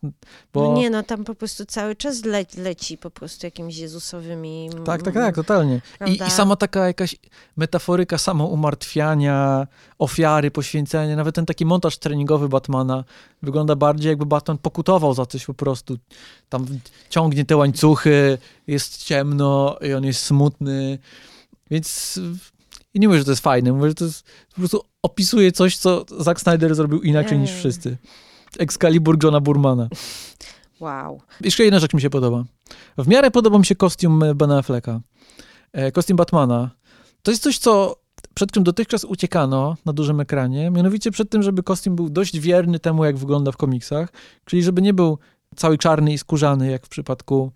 Bo... 0.53 0.63
No 0.63 0.77
nie, 0.77 0.89
no 0.89 1.03
tam 1.03 1.23
po 1.23 1.35
prostu 1.35 1.65
cały 1.65 1.95
czas 1.95 2.25
le 2.25 2.45
leci 2.57 2.97
po 2.97 3.09
prostu 3.09 3.47
jakimiś 3.47 3.77
jezusowymi... 3.77 4.69
Tak, 4.85 5.03
tak, 5.03 5.13
tak, 5.13 5.35
totalnie. 5.35 5.81
I? 6.07 6.11
I 6.27 6.31
sama 6.31 6.55
taka 6.55 6.87
jakaś 6.87 7.15
metaforyka 7.57 8.17
samoumartwiania, 8.17 9.67
ofiary, 9.99 10.51
poświęcenia, 10.51 11.15
nawet 11.15 11.35
ten 11.35 11.45
taki 11.45 11.65
montaż 11.65 11.97
treningowy 11.97 12.49
Batmana 12.49 13.03
wygląda 13.41 13.75
bardziej 13.75 14.09
jakby 14.09 14.25
Batman 14.25 14.57
pokutował 14.57 15.13
za 15.13 15.25
coś 15.25 15.45
po 15.45 15.53
prostu. 15.53 15.97
Tam 16.49 16.65
ciągnie 17.09 17.45
te 17.45 17.57
łańcuchy, 17.57 18.37
jest 18.67 19.03
ciemno 19.03 19.77
i 19.81 19.93
on 19.93 20.03
jest 20.03 20.23
smutny. 20.23 20.99
Więc 21.71 22.19
i 22.97 22.99
nie 22.99 23.07
mówię, 23.07 23.19
że 23.19 23.25
to 23.25 23.31
jest 23.31 23.43
fajne, 23.43 23.73
mówię, 23.73 23.89
że 23.89 23.95
to 23.95 24.05
jest, 24.05 24.23
po 24.49 24.55
prostu 24.55 24.81
opisuje 25.01 25.51
coś, 25.51 25.77
co 25.77 26.05
Zack 26.19 26.39
Snyder 26.41 26.75
zrobił 26.75 27.01
inaczej 27.01 27.39
niż 27.39 27.51
wszyscy. 27.51 27.97
Excalibur 28.59 29.23
Johna 29.23 29.39
Burmana. 29.39 29.89
Wow. 30.79 31.21
Jeszcze 31.41 31.63
jedna 31.63 31.79
rzecz 31.79 31.93
mi 31.93 32.01
się 32.01 32.09
podoba. 32.09 32.43
W 32.97 33.07
miarę 33.07 33.31
podoba 33.31 33.57
mi 33.59 33.65
się 33.65 33.75
kostium 33.75 34.23
e, 34.23 34.35
Bena 34.35 34.57
Afflecka. 34.57 35.01
E, 35.73 35.91
Kostium 35.91 36.17
Batmana. 36.17 36.69
To 37.23 37.31
jest 37.31 37.43
coś, 37.43 37.57
co 37.57 37.95
przed 38.33 38.51
czym 38.51 38.63
dotychczas 38.63 39.03
uciekano 39.03 39.77
na 39.85 39.93
dużym 39.93 40.19
ekranie, 40.19 40.71
mianowicie 40.71 41.11
przed 41.11 41.29
tym, 41.29 41.43
żeby 41.43 41.63
kostium 41.63 41.95
był 41.95 42.09
dość 42.09 42.39
wierny 42.39 42.79
temu, 42.79 43.05
jak 43.05 43.17
wygląda 43.17 43.51
w 43.51 43.57
komiksach, 43.57 44.09
czyli 44.45 44.63
żeby 44.63 44.81
nie 44.81 44.93
był 44.93 45.17
cały 45.55 45.77
czarny 45.77 46.13
i 46.13 46.17
skórzany, 46.17 46.71
jak 46.71 46.85
w 46.85 46.89
przypadku 46.89 47.51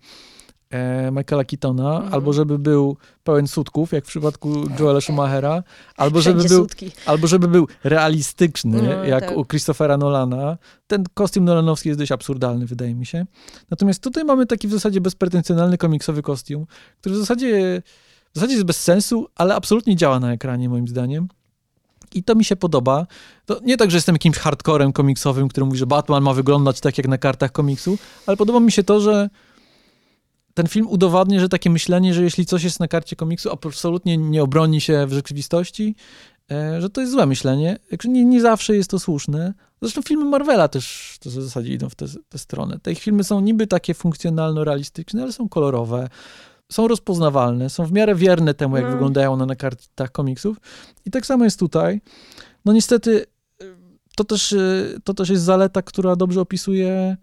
Michaela 1.12 1.44
Keatona, 1.44 1.94
Mhm. 1.96 2.14
albo 2.14 2.32
żeby 2.32 2.58
był 2.58 2.96
pełen 3.24 3.48
sutków, 3.48 3.92
jak 3.92 4.04
w 4.04 4.08
przypadku 4.08 4.54
Joela 4.80 5.00
Schumachera, 5.00 5.62
albo 5.96 6.20
żeby 6.22 6.44
był 6.44 6.58
sutki. 6.62 6.90
Albo 7.06 7.26
żeby 7.26 7.48
był 7.48 7.68
realistyczny, 7.84 8.82
No, 8.82 9.04
jak 9.04 9.26
tak. 9.28 9.36
u 9.36 9.44
Christophera 9.44 9.96
Nolana. 9.96 10.58
Ten 10.86 11.04
kostium 11.14 11.44
Nolanowski 11.44 11.88
jest 11.88 12.00
dość 12.00 12.12
absurdalny, 12.12 12.66
wydaje 12.66 12.94
mi 12.94 13.06
się. 13.06 13.26
Natomiast 13.70 14.02
tutaj 14.02 14.24
mamy 14.24 14.46
taki 14.46 14.68
w 14.68 14.72
zasadzie 14.72 15.00
bezpretensjonalny 15.00 15.78
komiksowy 15.78 16.22
kostium, 16.22 16.66
który 17.00 17.14
w 17.14 17.18
zasadzie, 17.18 17.82
w 18.32 18.34
zasadzie 18.34 18.54
jest 18.54 18.66
bez 18.66 18.80
sensu, 18.80 19.26
ale 19.34 19.54
absolutnie 19.54 19.96
działa 19.96 20.20
na 20.20 20.32
ekranie, 20.32 20.68
moim 20.68 20.88
zdaniem. 20.88 21.28
I 22.14 22.22
to 22.22 22.34
mi 22.34 22.44
się 22.44 22.56
podoba. 22.56 23.06
To 23.46 23.60
nie 23.62 23.76
tak, 23.76 23.90
że 23.90 23.96
jestem 23.96 24.14
jakimś 24.14 24.36
hardcorem 24.38 24.92
komiksowym, 24.92 25.48
który 25.48 25.66
mówi, 25.66 25.78
że 25.78 25.86
Batman 25.86 26.22
ma 26.22 26.34
wyglądać 26.34 26.80
tak 26.80 26.98
jak 26.98 27.08
na 27.08 27.18
kartach 27.18 27.52
komiksu, 27.52 27.98
ale 28.26 28.36
podoba 28.36 28.60
mi 28.60 28.72
się 28.72 28.82
to, 28.82 29.00
że 29.00 29.30
ten 30.54 30.66
film 30.66 30.86
udowadnia, 30.88 31.40
że 31.40 31.48
takie 31.48 31.70
myślenie, 31.70 32.14
że 32.14 32.22
jeśli 32.22 32.46
coś 32.46 32.64
jest 32.64 32.80
na 32.80 32.88
karcie 32.88 33.16
komiksu, 33.16 33.50
absolutnie 33.52 34.16
nie 34.16 34.42
obroni 34.42 34.80
się 34.80 35.06
w 35.06 35.12
rzeczywistości, 35.12 35.94
e, 36.50 36.80
że 36.80 36.90
to 36.90 37.00
jest 37.00 37.12
złe 37.12 37.26
myślenie. 37.26 37.78
Nie, 38.04 38.24
nie 38.24 38.40
zawsze 38.40 38.76
jest 38.76 38.90
to 38.90 38.98
słuszne. 38.98 39.54
Zresztą 39.82 40.02
filmy 40.02 40.24
Marvela 40.24 40.68
też 40.68 41.16
to 41.20 41.30
w 41.30 41.32
zasadzie 41.32 41.72
idą 41.72 41.88
w 41.88 41.94
tę 41.94 42.06
tę 42.28 42.38
stronę. 42.38 42.78
Te 42.82 42.92
ich 42.92 42.98
filmy 42.98 43.24
są 43.24 43.40
niby 43.40 43.66
takie 43.66 43.94
funkcjonalno-realistyczne, 43.94 45.22
ale 45.22 45.32
są 45.32 45.48
kolorowe, 45.48 46.08
są 46.72 46.88
rozpoznawalne, 46.88 47.70
są 47.70 47.86
w 47.86 47.92
miarę 47.92 48.14
wierne 48.14 48.54
temu, 48.54 48.76
jak 48.76 48.86
No. 48.86 48.92
wyglądają 48.92 49.32
one 49.32 49.46
na 49.46 49.56
kartach 49.56 50.12
komiksów. 50.12 50.56
I 51.06 51.10
tak 51.10 51.26
samo 51.26 51.44
jest 51.44 51.58
tutaj. 51.58 52.00
No 52.64 52.72
niestety 52.72 53.26
e, 53.60 53.64
to 54.16 54.24
też, 54.24 54.52
e, 54.52 54.58
to 55.04 55.14
też 55.14 55.28
jest 55.28 55.42
zaleta, 55.42 55.82
która 55.82 56.16
dobrze 56.16 56.40
opisuje 56.40 57.16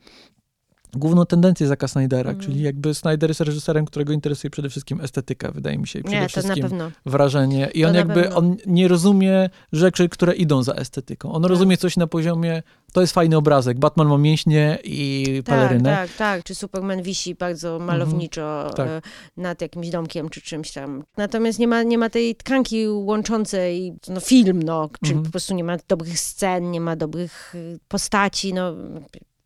główną 0.93 1.25
tendencję 1.25 1.67
Zacka 1.67 1.87
Snydera, 1.87 2.31
Mhm. 2.31 2.45
czyli 2.45 2.63
jakby 2.63 2.93
Snyder 2.93 3.29
jest 3.29 3.41
reżyserem, 3.41 3.85
którego 3.85 4.13
interesuje 4.13 4.51
przede 4.51 4.69
wszystkim 4.69 5.01
estetyka, 5.01 5.51
wydaje 5.51 5.77
mi 5.77 5.87
się, 5.87 5.99
i 5.99 6.03
przede 6.03 6.15
Nie, 6.15 6.21
to 6.21 6.23
na 6.23 6.27
wszystkim 6.41 6.63
pewno. 6.63 6.91
wrażenie. 7.05 7.69
I 7.73 7.81
To 7.81 7.87
on 7.87 7.95
jakby, 7.95 8.33
on 8.33 8.57
nie 8.65 8.87
rozumie 8.87 9.49
rzeczy, 9.71 10.09
które 10.09 10.33
idą 10.35 10.63
za 10.63 10.73
estetyką. 10.73 11.31
On 11.31 11.41
Tak. 11.41 11.49
rozumie 11.49 11.77
coś 11.77 11.97
na 11.97 12.07
poziomie, 12.07 12.63
to 12.93 13.01
jest 13.01 13.13
fajny 13.13 13.37
obrazek, 13.37 13.79
Batman 13.79 14.07
ma 14.07 14.17
mięśnie 14.17 14.77
i 14.83 15.25
Tak, 15.45 15.55
pelerynę. 15.55 15.89
tak, 15.95 16.09
tak. 16.17 16.43
Czy 16.43 16.55
Superman 16.55 17.01
wisi 17.01 17.35
bardzo 17.35 17.79
malowniczo 17.79 18.69
tak. 18.75 18.87
e, 18.87 19.01
nad 19.37 19.61
jakimś 19.61 19.89
domkiem 19.89 20.29
czy 20.29 20.41
czymś 20.41 20.71
tam. 20.71 21.03
Natomiast 21.17 21.59
nie 21.59 21.67
ma, 21.67 21.83
nie 21.83 21.97
ma 21.97 22.09
tej 22.09 22.35
tkanki 22.35 22.87
łączącej 22.87 23.93
no, 24.09 24.19
film, 24.19 24.63
no, 24.63 24.89
czyli 25.03 25.11
Mhm. 25.11 25.25
po 25.25 25.31
prostu 25.31 25.53
nie 25.53 25.63
ma 25.63 25.77
dobrych 25.87 26.19
scen, 26.19 26.71
nie 26.71 26.81
ma 26.81 26.95
dobrych 26.95 27.55
y, 27.55 27.79
postaci, 27.87 28.53
no 28.53 28.73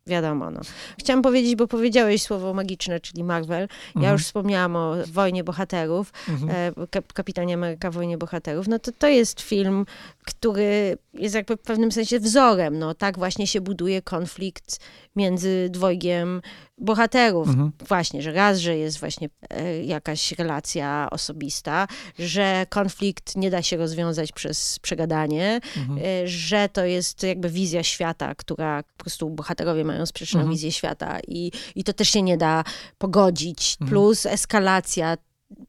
wiadomo. 0.06 0.50
No. 0.50 0.60
Chciałam 1.00 1.22
powiedzieć, 1.22 1.56
bo 1.56 1.66
powiedziałeś 1.66 2.22
słowo 2.22 2.54
magiczne, 2.54 3.00
czyli 3.00 3.24
Marvel. 3.24 3.60
Ja 3.60 3.68
Mhm. 3.96 4.12
już 4.12 4.24
wspomniałam 4.24 4.76
o 4.76 4.94
Wojnie 5.12 5.44
Bohaterów, 5.44 6.12
Mhm. 6.28 6.50
e, 6.50 6.86
Kap- 6.86 7.12
Kapitanie 7.12 7.54
Ameryka 7.54 7.90
Wojnie 7.90 8.18
Bohaterów, 8.18 8.68
no 8.68 8.78
to 8.78 8.92
to 8.98 9.08
jest 9.08 9.40
film, 9.40 9.86
który 10.24 10.98
jest 11.14 11.34
jakby 11.34 11.56
w 11.56 11.60
pewnym 11.60 11.92
sensie 11.92 12.20
wzorem. 12.20 12.78
No, 12.78 12.94
tak 12.94 13.18
właśnie 13.18 13.46
się 13.46 13.60
buduje 13.60 14.02
konflikt 14.02 14.80
między 15.16 15.68
dwojgiem 15.70 16.42
bohaterów. 16.78 17.48
Mhm. 17.48 17.72
Właśnie, 17.88 18.22
że 18.22 18.32
raz, 18.32 18.58
że 18.58 18.76
jest 18.76 19.00
właśnie 19.00 19.28
e, 19.50 19.84
jakaś 19.84 20.32
relacja 20.32 21.08
osobista, 21.10 21.88
że 22.18 22.66
konflikt 22.70 23.36
nie 23.36 23.50
da 23.50 23.62
się 23.62 23.76
rozwiązać 23.76 24.32
przez 24.32 24.78
przegadanie, 24.78 25.60
Mhm. 25.76 25.98
e, 26.24 26.28
że 26.28 26.68
to 26.68 26.84
jest 26.84 27.22
jakby 27.22 27.50
wizja 27.50 27.82
świata, 27.82 28.34
która 28.34 28.82
po 28.82 29.04
prostu 29.04 29.30
bohaterowie 29.30 29.84
mają 29.84 30.06
sprzeczną 30.06 30.40
Mhm. 30.40 30.54
wizję 30.54 30.72
świata 30.72 31.18
i, 31.28 31.52
i 31.74 31.84
to 31.84 31.92
też 31.92 32.08
się 32.08 32.22
nie 32.22 32.36
da 32.36 32.64
pogodzić. 32.98 33.76
Mhm. 33.80 33.90
Plus 33.90 34.26
eskalacja 34.26 35.16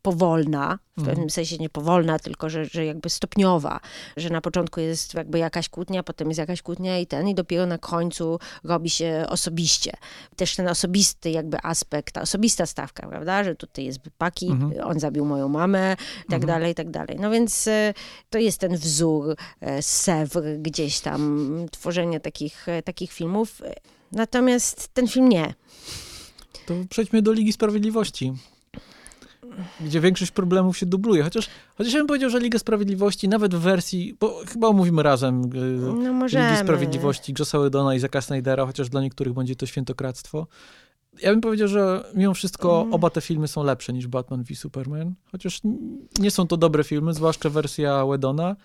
powolna, 0.02 0.80
w 0.96 1.00
Mhm. 1.00 1.16
pewnym 1.16 1.30
sensie 1.30 1.58
nie 1.58 1.70
powolna, 1.70 2.20
tylko 2.20 2.50
że, 2.50 2.66
że 2.66 2.86
jakby 2.86 3.10
stopniowa, 3.10 3.80
że 4.18 4.30
na 4.30 4.42
początku 4.42 4.80
jest 4.80 5.14
jakby 5.14 5.40
jakaś 5.40 5.70
kłótnia, 5.70 6.04
potem 6.04 6.28
jest 6.28 6.38
jakaś 6.38 6.62
kłótnia 6.62 7.00
i 7.00 7.08
ten, 7.08 7.28
i 7.28 7.36
dopiero 7.36 7.66
na 7.66 7.78
końcu 7.78 8.40
robi 8.64 8.90
się 8.90 9.26
osobiście. 9.30 9.92
Też 10.36 10.56
ten 10.56 10.68
osobisty 10.68 11.30
jakby 11.30 11.58
aspekt, 11.64 12.14
ta 12.14 12.22
osobista 12.22 12.66
stawka, 12.66 13.08
prawda, 13.08 13.44
że 13.44 13.56
tutaj 13.56 13.86
jest 13.86 14.00
Paki, 14.18 14.48
Mhm. 14.48 14.88
on 14.88 15.00
zabił 15.00 15.26
moją 15.26 15.48
mamę, 15.50 15.96
i 16.20 16.30
tak 16.30 16.42
Mhm. 16.42 16.48
dalej, 16.48 16.72
i 16.72 16.76
tak 16.76 16.90
dalej. 16.92 17.18
No 17.20 17.32
więc 17.32 17.68
e, 17.68 17.94
to 18.30 18.38
jest 18.40 18.60
ten 18.60 18.78
wzór, 18.78 19.36
e, 19.62 19.82
Sewr 19.82 20.44
gdzieś 20.60 21.00
tam, 21.00 21.50
tworzenia 21.72 22.20
takich, 22.20 22.70
e, 22.70 22.82
takich 22.84 23.12
filmów. 23.12 23.62
Natomiast 24.12 24.88
ten 24.94 25.08
film 25.08 25.30
nie. 25.30 25.54
To 26.66 26.74
przejdźmy 26.90 27.22
do 27.22 27.32
Ligi 27.32 27.54
Sprawiedliwości. 27.54 28.34
Gdzie 29.82 30.02
większość 30.02 30.32
problemów 30.32 30.78
się 30.78 30.86
dubluje. 30.86 31.24
Chociaż, 31.24 31.50
chociaż 31.78 31.94
ja 31.94 32.00
bym 32.00 32.08
powiedział, 32.08 32.30
że 32.30 32.40
Liga 32.40 32.60
Sprawiedliwości 32.60 33.30
nawet 33.30 33.56
w 33.56 33.60
wersji, 33.60 34.18
bo 34.20 34.42
chyba 34.54 34.68
omówimy 34.68 35.04
razem 35.04 35.42
y, 35.44 35.94
No 36.04 36.14
możemy. 36.14 36.52
Ligi 36.52 36.64
Sprawiedliwości 36.64 37.34
Jossa 37.40 37.60
Whedona 37.60 37.96
i 37.96 38.00
Zacka 38.00 38.22
Snydera, 38.22 38.66
chociaż 38.66 38.90
dla 38.90 39.02
niektórych 39.02 39.34
będzie 39.34 39.56
to 39.56 39.66
świętokradztwo. 39.66 40.48
Ja 41.22 41.32
bym 41.32 41.42
powiedział, 41.42 41.68
że 41.68 42.04
mimo 42.16 42.34
wszystko 42.34 42.82
Mm. 42.82 42.94
oba 42.94 43.10
te 43.10 43.22
filmy 43.22 43.48
są 43.48 43.64
lepsze 43.64 43.94
niż 43.94 44.08
Batman 44.08 44.44
v 44.44 44.56
Superman, 44.56 45.14
chociaż 45.32 45.62
nie 46.20 46.32
są 46.32 46.48
to 46.48 46.58
dobre 46.58 46.84
filmy, 46.84 47.14
zwłaszcza 47.14 47.50
wersja 47.50 48.06
Whedona. 48.06 48.56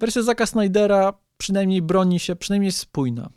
Wersja 0.00 0.22
Zacka 0.22 0.46
Snydera 0.46 1.12
przynajmniej 1.38 1.82
broni 1.82 2.20
się, 2.20 2.36
przynajmniej 2.36 2.66
jest 2.66 2.78
spójna, 2.78 3.30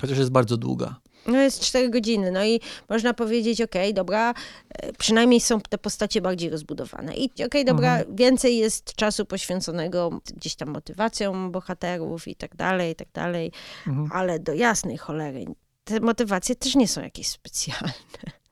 chociaż 0.00 0.18
jest 0.18 0.30
bardzo 0.30 0.56
długa. 0.56 0.96
No 1.26 1.38
jest 1.38 1.60
4 1.60 1.90
godziny, 1.90 2.30
no 2.30 2.44
i 2.44 2.60
można 2.88 3.14
powiedzieć, 3.14 3.62
okej, 3.62 3.82
okay, 3.82 3.94
dobra, 3.94 4.34
e, 4.68 4.92
przynajmniej 4.92 5.40
są 5.40 5.60
te 5.60 5.78
postacie 5.78 6.20
bardziej 6.20 6.50
rozbudowane. 6.50 7.14
I 7.16 7.30
okej, 7.30 7.46
okay, 7.46 7.64
dobra, 7.64 7.98
mhm. 7.98 8.16
więcej 8.16 8.56
jest 8.56 8.94
czasu 8.94 9.26
poświęconego 9.26 10.20
gdzieś 10.36 10.54
tam 10.54 10.68
motywacjom 10.68 11.52
bohaterów 11.52 12.28
i 12.28 12.36
tak 12.36 12.56
dalej, 12.56 12.92
i 12.92 12.94
tak 12.94 13.08
dalej, 13.12 13.52
mhm. 13.86 14.08
ale 14.12 14.38
do 14.38 14.54
jasnej 14.54 14.96
cholery, 14.96 15.44
te 15.84 16.00
motywacje 16.00 16.56
też 16.56 16.74
nie 16.74 16.88
są 16.88 17.02
jakieś 17.02 17.28
specjalne. 17.28 17.92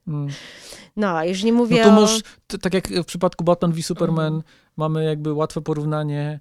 Mm. 0.08 0.28
No, 0.96 1.24
już 1.24 1.42
nie 1.42 1.52
mówię 1.52 1.84
no 1.84 1.84
to 1.84 1.96
o... 1.96 2.00
Masz, 2.00 2.20
tak 2.60 2.74
jak 2.74 2.88
w 2.88 3.04
przypadku 3.04 3.44
Batman 3.44 3.72
v 3.72 3.82
Superman, 3.82 4.32
mm. 4.32 4.42
mamy 4.76 5.04
jakby 5.04 5.32
łatwe 5.32 5.60
porównanie 5.60 6.40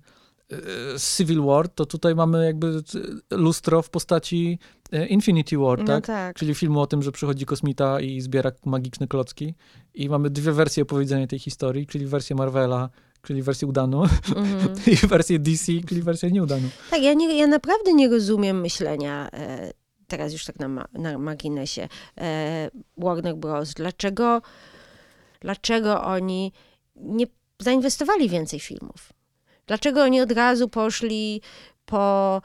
Civil 1.17 1.41
War, 1.41 1.69
to 1.69 1.85
tutaj 1.85 2.15
mamy 2.15 2.45
jakby 2.45 2.83
lustro 3.31 3.81
w 3.81 3.89
postaci 3.89 4.59
e, 4.61 4.78
Infinity 5.09 5.57
War, 5.57 5.79
no 5.79 5.85
tak? 5.85 6.07
tak? 6.07 6.35
Czyli 6.35 6.55
filmu 6.55 6.81
o 6.81 6.87
tym, 6.87 7.03
że 7.03 7.11
przychodzi 7.11 7.45
kosmita 7.45 7.99
i 7.99 8.21
zbiera 8.21 8.51
magiczne 8.65 9.07
klocki. 9.07 9.55
I 9.93 10.09
mamy 10.09 10.29
dwie 10.29 10.51
wersje 10.51 10.83
opowiedzenia 10.83 11.27
tej 11.27 11.39
historii, 11.39 11.87
czyli 11.87 12.05
wersję 12.05 12.35
Marvela, 12.35 12.89
czyli 13.21 13.41
wersję 13.41 13.67
udaną, 13.67 14.03
mm 14.35 14.59
i 15.03 15.07
wersję 15.07 15.39
DC, 15.39 15.71
czyli 15.87 16.01
wersję 16.01 16.31
nieudaną. 16.31 16.69
Tak, 16.89 17.01
ja, 17.01 17.13
nie, 17.13 17.37
ja 17.37 17.47
naprawdę 17.47 17.93
nie 17.93 18.09
rozumiem 18.09 18.61
myślenia 18.61 19.29
e, 19.33 19.71
teraz 20.07 20.33
już 20.33 20.45
tak 20.45 20.59
na, 20.59 20.67
ma, 20.67 20.85
na 20.93 21.17
marginesie 21.17 21.87
e, 22.17 22.69
Warner 22.97 23.35
Bros. 23.35 23.73
Dlaczego, 23.73 24.41
dlaczego 25.39 26.03
oni 26.03 26.53
nie 26.95 27.25
zainwestowali 27.59 28.29
więcej 28.29 28.59
filmów? 28.59 29.13
Dlaczego 29.67 30.03
oni 30.03 30.21
od 30.21 30.31
razu 30.31 30.69
poszli 30.69 31.41
po 31.85 32.41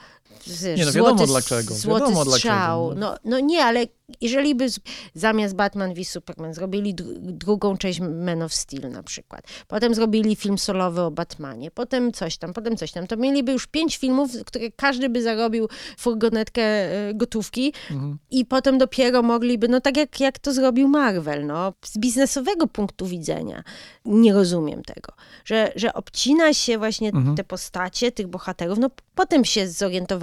Wiesz, 0.46 0.78
nie, 0.78 0.84
no 0.84 0.92
wiadomo 0.92 1.16
złoty, 1.16 1.26
dlaczego. 1.26 1.74
Złoty 1.74 2.04
wiadomo 2.04 2.24
strzał. 2.24 2.94
Dlaczego. 2.94 3.18
No, 3.24 3.30
no 3.30 3.40
nie, 3.40 3.64
ale 3.64 3.86
jeżeli 4.20 4.54
by 4.54 4.66
zamiast 5.14 5.54
Batman 5.54 5.94
v 5.94 6.04
Superman 6.04 6.54
zrobili 6.54 6.94
drugą 7.20 7.76
część 7.76 8.00
Man 8.00 8.42
of 8.42 8.54
Steel 8.54 8.90
na 8.90 9.02
przykład, 9.02 9.44
potem 9.68 9.94
zrobili 9.94 10.36
film 10.36 10.58
solowy 10.58 11.00
o 11.00 11.10
Batmanie, 11.10 11.70
potem 11.70 12.12
coś 12.12 12.38
tam, 12.38 12.52
potem 12.52 12.76
coś 12.76 12.92
tam, 12.92 13.06
to 13.06 13.16
mieliby 13.16 13.52
już 13.52 13.66
pięć 13.66 13.96
filmów, 13.96 14.30
które 14.46 14.70
każdy 14.70 15.08
by 15.08 15.22
zarobił 15.22 15.68
furgonetkę 15.98 16.62
e, 16.62 17.14
gotówki 17.14 17.72
mhm. 17.90 18.18
i 18.30 18.44
potem 18.44 18.78
dopiero 18.78 19.22
mogliby, 19.22 19.68
no 19.68 19.80
tak 19.80 19.96
jak, 19.96 20.20
jak 20.20 20.38
to 20.38 20.52
zrobił 20.52 20.88
Marvel, 20.88 21.46
no, 21.46 21.72
z 21.84 21.98
biznesowego 21.98 22.66
punktu 22.66 23.06
widzenia 23.06 23.62
nie 24.04 24.32
rozumiem 24.32 24.82
tego, 24.82 25.12
że, 25.44 25.72
że 25.76 25.94
obcina 25.94 26.54
się 26.54 26.78
właśnie 26.78 27.08
mhm. 27.08 27.36
te 27.36 27.44
postacie, 27.44 28.12
tych 28.12 28.26
bohaterów, 28.26 28.78
no 28.78 28.90
potem 29.14 29.44
się 29.44 29.68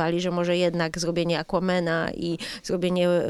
zorientowali, 0.01 0.21
że 0.21 0.31
może 0.31 0.57
jednak 0.57 0.99
zrobienie 0.99 1.39
Aquamena 1.39 2.11
i 2.11 2.37
zrobienie 2.63 3.09
e, 3.09 3.23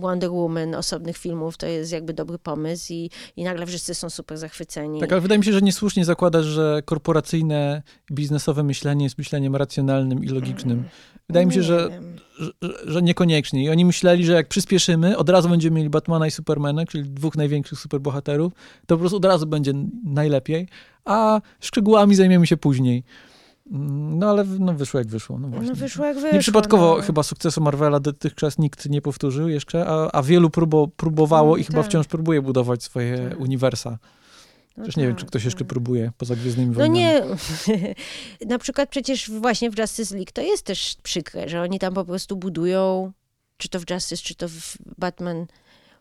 Wonder 0.00 0.30
Woman, 0.30 0.74
osobnych 0.74 1.16
filmów, 1.16 1.56
to 1.56 1.66
jest 1.66 1.92
jakby 1.92 2.14
dobry 2.14 2.38
pomysł 2.38 2.92
i, 2.92 3.10
i 3.36 3.44
nagle 3.44 3.66
wszyscy 3.66 3.94
są 3.94 4.10
super 4.10 4.38
zachwyceni. 4.38 5.00
Tak, 5.00 5.12
ale 5.12 5.20
wydaje 5.20 5.38
mi 5.38 5.44
się, 5.44 5.52
że 5.52 5.62
niesłusznie 5.62 6.04
zakładasz, 6.04 6.44
że 6.44 6.82
korporacyjne, 6.84 7.82
biznesowe 8.12 8.62
myślenie 8.62 9.04
jest 9.04 9.18
myśleniem 9.18 9.56
racjonalnym 9.56 10.24
i 10.24 10.28
logicznym. 10.28 10.84
Wydaje 11.28 11.46
mi 11.46 11.52
się, 11.52 11.62
że, 11.62 12.00
że, 12.38 12.52
że, 12.86 13.02
niekoniecznie. 13.02 13.64
I 13.64 13.70
oni 13.70 13.84
myśleli, 13.84 14.24
że 14.24 14.32
jak 14.32 14.48
przyspieszymy, 14.48 15.16
od 15.16 15.28
razu 15.28 15.48
będziemy 15.48 15.76
mieli 15.76 15.90
Batmana 15.90 16.26
i 16.26 16.30
Supermana, 16.30 16.86
czyli 16.86 17.04
dwóch 17.04 17.36
największych 17.36 17.78
superbohaterów, 17.78 18.52
to 18.86 18.94
po 18.94 19.00
prostu 19.00 19.16
od 19.16 19.24
razu 19.24 19.46
będzie 19.46 19.72
najlepiej, 20.04 20.68
a 21.04 21.40
szczegółami 21.60 22.14
zajmiemy 22.14 22.46
się 22.46 22.56
później. 22.56 23.04
No 23.70 24.30
ale 24.30 24.44
no, 24.44 24.74
wyszło 24.74 25.00
jak 25.00 25.08
wyszło. 25.08 25.38
No, 25.38 25.48
właśnie. 25.48 25.68
no 25.68 25.74
wyszło 25.74 26.04
jak 26.06 26.14
wyszło. 26.14 26.32
Nieprzypadkowo 26.32 26.96
no. 26.96 27.02
chyba 27.02 27.22
sukcesu 27.22 27.60
Marvela 27.60 28.00
dotychczas 28.00 28.58
nikt 28.58 28.90
nie 28.90 29.02
powtórzył 29.02 29.48
jeszcze, 29.48 29.86
a, 29.86 30.10
a 30.12 30.22
wielu 30.22 30.50
próbo, 30.50 30.88
próbowało 30.88 31.50
no, 31.50 31.56
i 31.56 31.64
tak. 31.64 31.70
chyba 31.70 31.82
wciąż 31.82 32.06
próbuje 32.06 32.42
budować 32.42 32.82
swoje 32.82 33.28
tak. 33.28 33.40
uniwersa. 33.40 33.90
No 33.90 34.82
Przecież 34.82 34.94
tak, 34.94 35.02
nie 35.02 35.06
wiem, 35.06 35.16
czy 35.16 35.22
tak, 35.22 35.30
ktoś 35.30 35.44
jeszcze 35.44 35.58
tak. 35.58 35.68
próbuje 35.68 36.12
poza 36.18 36.36
Gwiezdnymi 36.36 36.74
Wojnami. 36.74 37.00
No 37.00 37.00
nie. 37.00 37.24
Na 38.52 38.58
przykład 38.58 38.88
przecież 38.88 39.30
właśnie 39.30 39.70
w 39.70 39.78
Justice 39.78 40.14
League 40.14 40.32
to 40.32 40.42
jest 40.42 40.62
też 40.62 40.96
przykre, 41.02 41.48
że 41.48 41.62
oni 41.62 41.78
tam 41.78 41.94
po 41.94 42.04
prostu 42.04 42.36
budują, 42.36 43.12
czy 43.56 43.68
to 43.68 43.80
w 43.80 43.90
Justice, 43.90 44.22
czy 44.22 44.34
to 44.34 44.48
w 44.48 44.76
Batman. 44.98 45.46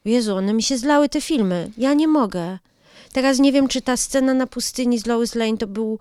Jezu, 0.05 0.35
one 0.35 0.53
mi 0.53 0.63
się 0.63 0.77
zlały 0.77 1.09
te 1.09 1.21
filmy. 1.21 1.71
Ja 1.77 1.93
nie 1.93 2.07
mogę. 2.07 2.57
Teraz 3.13 3.39
nie 3.39 3.51
wiem, 3.51 3.67
czy 3.67 3.81
ta 3.81 3.97
scena 3.97 4.33
na 4.33 4.47
pustyni 4.47 4.99
z 4.99 5.05
Lois 5.05 5.35
Lane 5.35 5.57
to 5.57 5.67
był 5.67 5.99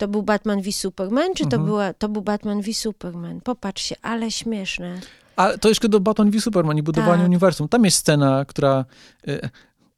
to 0.00 0.08
był 0.08 0.22
Batman 0.22 0.62
v 0.62 0.72
Superman, 0.72 1.34
czy 1.34 1.44
to, 1.44 1.56
mhm. 1.56 1.64
była, 1.64 1.92
to 1.92 2.08
był 2.08 2.22
Batman 2.22 2.62
v 2.62 2.72
Superman? 2.72 3.40
Popatrzcie, 3.40 3.96
ale 4.02 4.30
śmieszne. 4.30 5.00
Ale 5.36 5.58
to 5.58 5.68
jeszcze 5.68 5.88
do 5.88 6.00
Batman 6.00 6.30
v 6.30 6.40
Superman 6.40 6.78
i 6.78 6.82
budowania 6.82 7.16
tak. 7.16 7.26
uniwersum. 7.26 7.68
Tam 7.68 7.84
jest 7.84 7.96
scena, 7.96 8.44
która 8.44 8.84
y, 9.28 9.48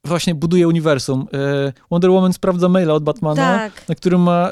właśnie 0.05 0.35
buduje 0.35 0.69
uniwersum. 0.69 1.27
Y, 1.69 1.73
Wonder 1.91 2.11
Woman 2.11 2.33
sprawdza 2.33 2.69
maila 2.69 2.95
od 2.95 3.05
Batmana, 3.05 3.59
tak. 3.59 3.89
na 3.89 3.95
którym 3.95 4.21
ma 4.21 4.51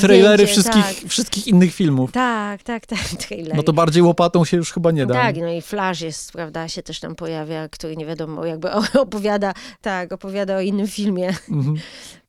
trailery 0.00 0.46
wszystkich, 0.46 0.84
tak. 0.84 1.08
wszystkich 1.08 1.46
innych 1.46 1.74
filmów. 1.74 2.12
Tak, 2.12 2.62
tak, 2.62 2.86
tak, 2.86 2.98
trailery. 3.28 3.56
No 3.56 3.62
to 3.62 3.72
bardziej 3.72 4.02
łopatą 4.02 4.44
się 4.44 4.56
już 4.56 4.72
chyba 4.72 4.90
nie 4.90 5.06
da. 5.06 5.14
Tak, 5.14 5.36
no 5.36 5.48
i 5.48 5.62
Flash 5.62 6.00
jest, 6.00 6.32
prawda, 6.32 6.68
się 6.68 6.82
też 6.82 7.00
tam 7.00 7.14
pojawia, 7.14 7.68
który 7.68 7.96
nie 7.96 8.06
wiadomo, 8.06 8.46
jakby 8.46 8.70
opowiada, 9.00 9.54
tak, 9.80 10.12
opowiada 10.12 10.56
o 10.56 10.60
innym 10.60 10.86
filmie. 10.86 11.28
Mhm. 11.48 11.76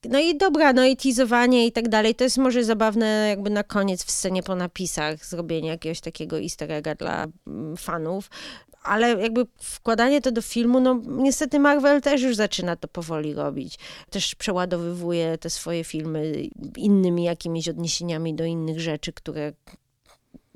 No 0.10 0.20
i 0.20 0.38
dobra, 0.38 0.74
no 0.74 0.86
i 0.86 0.98
teasowanie 0.98 1.68
i 1.68 1.72
tak 1.72 1.90
dalej, 1.90 2.16
to 2.16 2.24
jest 2.24 2.38
może 2.38 2.64
zabawne 2.64 3.26
jakby 3.30 3.50
na 3.50 3.64
koniec 3.64 4.04
w 4.04 4.12
scenie 4.12 4.44
po 4.44 4.56
napisach, 4.56 5.26
zrobienie 5.26 5.70
jakiegoś 5.70 6.02
takiego 6.02 6.40
easter 6.40 6.72
egga 6.72 6.96
dla 6.96 7.28
mm, 7.48 7.78
fanów, 7.78 8.30
ale 8.84 9.22
jakby 9.22 9.46
wkładanie 9.62 10.22
to 10.22 10.32
do 10.32 10.42
filmu, 10.42 10.80
no 10.80 11.02
niestety 11.08 11.60
Marvel 11.60 12.02
też 12.02 12.22
już 12.22 12.36
zaczyna 12.36 12.76
to 12.76 12.88
powoli 12.88 13.34
robić. 13.34 13.80
Też 14.10 14.36
przeładowywuje 14.36 15.38
te 15.38 15.50
swoje 15.50 15.84
filmy 15.84 16.34
innymi 16.78 17.24
jakimiś 17.24 17.70
odniesieniami 17.70 18.34
do 18.34 18.46
innych 18.46 18.80
rzeczy, 18.80 19.14
które 19.14 19.54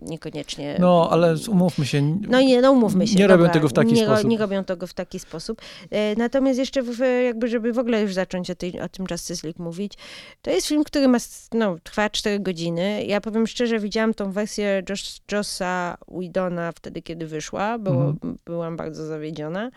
niekoniecznie. 0.05 0.77
No, 0.79 1.07
ale 1.11 1.35
umówmy 1.49 1.85
się. 1.85 2.17
No 2.27 2.41
nie, 2.41 2.61
no 2.61 2.71
umówmy 2.71 3.07
się. 3.07 3.15
Nie 3.15 3.27
dobra, 3.27 3.37
robią 3.37 3.49
tego 3.49 3.67
w 3.69 3.73
taki 3.73 3.93
nie, 3.93 4.05
sposób. 4.05 4.29
Nie 4.29 4.37
robią 4.37 4.63
tego 4.63 4.87
w 4.87 4.93
taki 4.93 5.19
sposób. 5.19 5.61
E, 5.91 6.15
natomiast 6.15 6.59
jeszcze 6.59 6.81
w, 6.81 6.99
jakby, 7.25 7.47
żeby 7.47 7.73
w 7.73 7.79
ogóle 7.79 8.01
już 8.01 8.13
zacząć 8.13 8.51
o, 8.51 8.55
tej, 8.55 8.81
o 8.81 8.89
tym 8.89 9.05
Justice 9.11 9.47
League 9.47 9.63
mówić, 9.63 9.93
to 10.41 10.51
jest 10.51 10.67
film, 10.67 10.83
który 10.83 11.07
ma, 11.07 11.17
no, 11.53 11.75
trwa 11.83 12.09
4 12.09 12.39
godziny. 12.39 13.05
Ja 13.05 13.21
powiem 13.21 13.47
szczerze, 13.47 13.79
widziałam 13.79 14.13
tą 14.13 14.31
wersję 14.31 14.83
Josh, 14.89 15.19
Jossa 15.31 15.97
Widona 16.19 16.71
wtedy, 16.71 17.01
kiedy 17.01 17.27
wyszła. 17.27 17.77
Było, 17.77 18.05
mhm. 18.05 18.37
Byłam 18.45 18.77
bardzo 18.77 19.05
zawiedziona. 19.05 19.71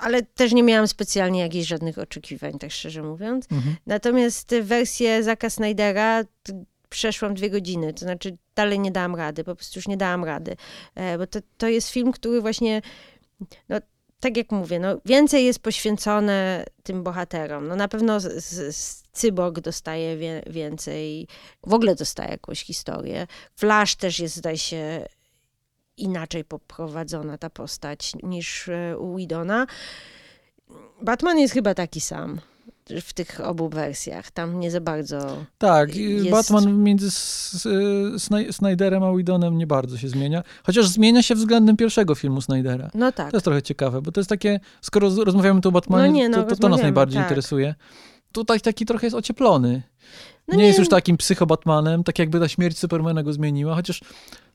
ale 0.00 0.22
też 0.22 0.52
nie 0.52 0.62
miałam 0.62 0.88
specjalnie 0.88 1.40
jakichś 1.40 1.66
żadnych 1.66 1.98
oczekiwań, 1.98 2.58
tak 2.58 2.70
szczerze 2.70 3.02
mówiąc. 3.02 3.46
Mhm. 3.52 3.76
Natomiast 3.86 4.54
wersję 4.62 5.22
Zaka 5.22 5.50
Snydera 5.50 6.24
przeszłam 6.94 7.34
dwie 7.34 7.50
godziny, 7.50 7.94
to 7.94 8.00
znaczy 8.00 8.36
dalej 8.54 8.78
nie 8.78 8.90
dałam 8.90 9.14
rady, 9.14 9.44
po 9.44 9.54
prostu 9.54 9.78
już 9.78 9.88
nie 9.88 9.96
dałam 9.96 10.24
rady, 10.24 10.56
e, 10.94 11.18
bo 11.18 11.26
to, 11.26 11.38
to 11.58 11.68
jest 11.68 11.88
film, 11.88 12.12
który 12.12 12.40
właśnie, 12.40 12.82
no, 13.68 13.76
tak 14.20 14.36
jak 14.36 14.52
mówię, 14.52 14.78
no, 14.78 14.96
więcej 15.04 15.44
jest 15.44 15.58
poświęcone 15.58 16.64
tym 16.82 17.02
bohaterom. 17.02 17.68
No, 17.68 17.76
na 17.76 17.88
pewno 17.88 18.20
z, 18.20 18.44
z 18.76 19.02
Cyborg 19.12 19.60
dostaje 19.60 20.16
wie, 20.16 20.42
więcej, 20.46 21.28
w 21.66 21.74
ogóle 21.74 21.94
dostaje 21.94 22.30
jakąś 22.30 22.64
historię. 22.64 23.26
Flash 23.56 23.94
też 23.96 24.18
jest, 24.18 24.36
zdaje 24.36 24.58
się, 24.58 25.06
inaczej 25.96 26.44
poprowadzona 26.44 27.38
ta 27.38 27.50
postać 27.50 28.12
niż 28.22 28.68
e, 28.68 28.98
u 28.98 29.16
Widona. 29.16 29.66
Batman 31.02 31.38
jest 31.38 31.54
chyba 31.54 31.74
taki 31.74 32.00
sam 32.00 32.40
w 33.02 33.12
tych 33.12 33.40
obu 33.40 33.68
wersjach. 33.68 34.30
Tam 34.30 34.60
nie 34.60 34.70
za 34.70 34.80
bardzo. 34.80 35.36
Tak, 35.58 35.96
jest... 35.96 36.30
Batman 36.30 36.82
między 36.82 37.10
Snyderem 38.50 39.02
a 39.02 39.16
Widonem 39.16 39.58
nie 39.58 39.66
bardzo 39.66 39.98
się 39.98 40.08
zmienia. 40.08 40.42
Chociaż 40.66 40.86
zmienia 40.86 41.22
się 41.22 41.34
względem 41.34 41.76
pierwszego 41.76 42.14
filmu 42.14 42.40
Snydera. 42.40 42.90
No 42.94 43.12
tak. 43.12 43.30
To 43.30 43.36
jest 43.36 43.44
trochę 43.44 43.62
ciekawe, 43.62 44.02
bo 44.02 44.12
to 44.12 44.20
jest 44.20 44.30
takie, 44.30 44.60
skoro 44.80 45.10
rozmawiamy 45.24 45.60
tu 45.60 45.68
o 45.68 45.72
Batmanie, 45.72 46.06
no 46.08 46.16
nie, 46.16 46.28
no, 46.28 46.42
to, 46.42 46.50
to, 46.50 46.56
to 46.56 46.68
nas 46.68 46.82
najbardziej 46.82 47.18
tak. 47.18 47.24
interesuje. 47.24 47.74
Tutaj 48.32 48.60
taki 48.60 48.86
trochę 48.86 49.06
jest 49.06 49.16
ocieplony. 49.16 49.82
No 50.48 50.54
nie, 50.54 50.62
nie, 50.62 50.66
jest 50.66 50.78
już 50.78 50.88
takim 50.88 51.16
psychobatmanem, 51.16 52.04
tak 52.04 52.18
jakby 52.18 52.40
ta 52.40 52.48
śmierć 52.48 52.78
Supermana 52.78 53.22
go 53.22 53.32
zmieniła, 53.32 53.74
chociaż 53.74 54.00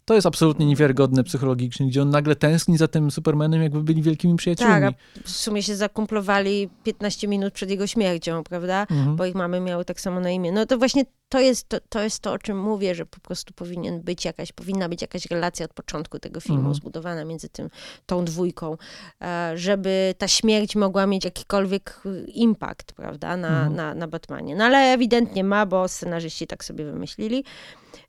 to 0.10 0.16
jest 0.16 0.28
absolutnie 0.28 0.66
niewiarygodne 0.66 1.24
psychologicznie, 1.24 1.88
gdzie 1.88 2.02
on 2.02 2.10
nagle 2.10 2.36
tęskni 2.36 2.78
za 2.78 2.88
tym 2.88 3.12
Supermanem, 3.12 3.62
jakby 3.62 3.84
byli 3.84 4.02
wielkimi 4.02 4.36
przyjaciółmi. 4.36 4.82
Tak, 4.82 4.96
w 5.24 5.30
sumie 5.30 5.64
się 5.64 5.76
zakumplowali 5.76 6.70
15 6.84 7.28
minut 7.28 7.54
przed 7.54 7.70
jego 7.70 7.88
śmiercią, 7.88 8.44
prawda? 8.44 8.82
Mhm. 8.82 9.16
Bo 9.16 9.26
ich 9.26 9.36
mamy 9.36 9.60
miały 9.60 9.86
tak 9.86 10.02
samo 10.02 10.20
na 10.20 10.30
imię. 10.30 10.52
No 10.52 10.66
to 10.66 10.78
właśnie 10.78 11.06
to 11.30 11.40
jest 11.40 11.70
to, 11.70 11.78
to 11.90 12.04
jest 12.04 12.20
to, 12.20 12.32
o 12.32 12.38
czym 12.40 12.60
mówię, 12.60 12.96
że 12.96 13.06
po 13.06 13.20
prostu 13.20 13.54
powinien 13.54 14.02
być 14.02 14.26
jakaś, 14.26 14.52
powinna 14.52 14.90
być 14.90 15.02
jakaś 15.02 15.26
relacja 15.26 15.66
od 15.66 15.74
początku 15.74 16.20
tego 16.20 16.40
filmu 16.40 16.60
mhm. 16.60 16.76
zbudowana 16.76 17.26
między 17.26 17.50
tym, 17.50 17.70
tą 18.06 18.26
dwójką, 18.26 18.78
e, 19.22 19.52
żeby 19.56 20.16
ta 20.18 20.28
śmierć 20.28 20.76
mogła 20.76 21.08
mieć 21.08 21.26
jakikolwiek 21.26 22.02
impact, 22.28 22.94
prawda, 22.94 23.38
na, 23.38 23.48
mhm. 23.48 23.76
na, 23.76 23.96
na 23.96 24.08
Batmanie. 24.08 24.56
No 24.56 24.64
ale 24.64 24.78
ewidentnie 24.78 25.44
ma, 25.44 25.66
bo 25.66 25.88
scenarzyści 25.88 26.48
tak 26.48 26.64
sobie 26.64 26.86
wymyślili. 26.86 27.44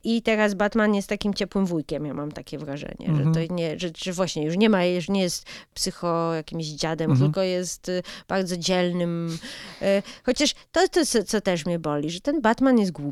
I 0.03 0.21
teraz 0.21 0.53
Batman 0.53 0.95
jest 0.95 1.09
takim 1.09 1.33
ciepłym 1.33 1.65
wujkiem 1.65 2.05
ja 2.05 2.13
mam 2.13 2.31
takie 2.31 2.57
wrażenie, 2.57 3.07
Mhm. 3.07 3.33
że 3.33 3.47
to 3.47 3.53
nie, 3.53 3.79
że, 3.79 3.89
że 3.97 4.13
właśnie 4.13 4.45
już 4.45 4.57
nie 4.57 4.69
ma, 4.69 4.85
już 4.85 5.09
nie 5.09 5.21
jest 5.21 5.45
psycho 5.73 6.33
jakimś 6.33 6.65
dziadem, 6.65 7.11
Mhm. 7.11 7.29
tylko 7.29 7.41
jest 7.41 7.89
y, 7.89 8.03
bardzo 8.27 8.57
dzielnym. 8.57 9.37
y, 9.81 10.03
Chociaż 10.25 10.53
to, 10.71 10.87
to 10.87 11.05
co, 11.05 11.23
co 11.23 11.41
też 11.41 11.65
mnie 11.65 11.79
boli, 11.79 12.09
że 12.09 12.19
ten 12.19 12.41
Batman 12.41 12.79
jest 12.79 12.91
głupi. 12.91 13.10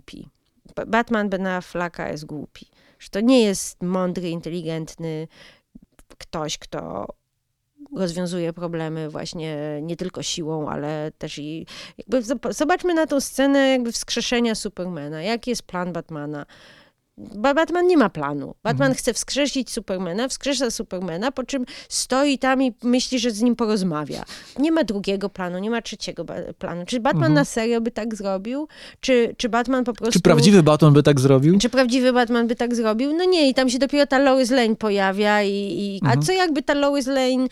Ba- 0.75 0.85
Batman 0.85 1.29
Ben 1.29 1.47
Afflecka 1.47 2.09
jest 2.09 2.25
głupi. 2.25 2.65
Że 2.99 3.09
to 3.09 3.19
nie 3.19 3.43
jest 3.43 3.83
mądry, 3.83 4.29
inteligentny 4.29 5.27
ktoś, 6.17 6.57
kto 6.57 7.07
rozwiązuje 7.95 8.53
problemy 8.53 9.09
właśnie 9.09 9.79
nie 9.81 9.95
tylko 9.95 10.23
siłą, 10.23 10.69
ale 10.69 11.11
też 11.17 11.37
i 11.39 11.65
jakby 11.97 12.21
zob- 12.21 12.53
zobaczmy 12.53 12.93
na 12.93 13.07
tą 13.07 13.21
scenę 13.21 13.69
jakby 13.69 13.91
wskrzeszenia 13.91 14.55
Supermana. 14.55 15.21
Jaki 15.21 15.49
jest 15.49 15.63
plan 15.63 15.93
Batmana? 15.93 16.45
Ba- 17.35 17.53
Batman 17.53 17.87
nie 17.87 17.97
ma 17.97 18.09
planu. 18.09 18.55
Batman 18.63 18.85
Mhm. 18.87 18.93
chce 18.97 19.13
wskrzesić 19.13 19.71
Supermana, 19.71 20.27
wskrzesza 20.27 20.71
Supermana, 20.71 21.31
po 21.31 21.43
czym 21.43 21.65
stoi 21.89 22.37
tam 22.39 22.61
i 22.63 22.73
myśli, 22.83 23.19
że 23.19 23.31
z 23.31 23.41
nim 23.41 23.55
porozmawia. 23.55 24.23
Nie 24.59 24.71
ma 24.71 24.83
drugiego 24.83 25.29
planu, 25.29 25.59
nie 25.59 25.69
ma 25.69 25.81
trzeciego 25.81 26.25
planu. 26.59 26.83
Czy 26.85 26.99
Batman 26.99 27.23
Mhm. 27.23 27.33
na 27.33 27.45
serio 27.45 27.81
by 27.81 27.91
tak 27.91 28.15
zrobił? 28.15 28.67
Czy, 28.99 29.35
czy 29.37 29.49
Batman 29.49 29.83
po 29.83 29.93
prostu... 29.93 30.13
Czy 30.13 30.19
prawdziwy 30.21 30.63
Batman 30.63 30.93
by 30.93 31.03
tak 31.03 31.19
zrobił? 31.19 31.59
Czy 31.59 31.69
prawdziwy 31.69 32.13
Batman 32.13 32.47
by 32.47 32.55
tak 32.55 32.75
zrobił? 32.75 33.13
No 33.13 33.23
nie, 33.25 33.49
i 33.49 33.53
tam 33.53 33.69
się 33.69 33.79
dopiero 33.79 34.07
ta 34.07 34.19
Lois 34.19 34.51
Lane 34.51 34.75
pojawia 34.75 35.43
i... 35.43 35.49
i 35.51 35.99
Mhm. 36.03 36.19
A 36.19 36.21
co 36.25 36.31
jakby 36.31 36.63
ta 36.63 36.73
Lois 36.73 37.07
Lane 37.07 37.47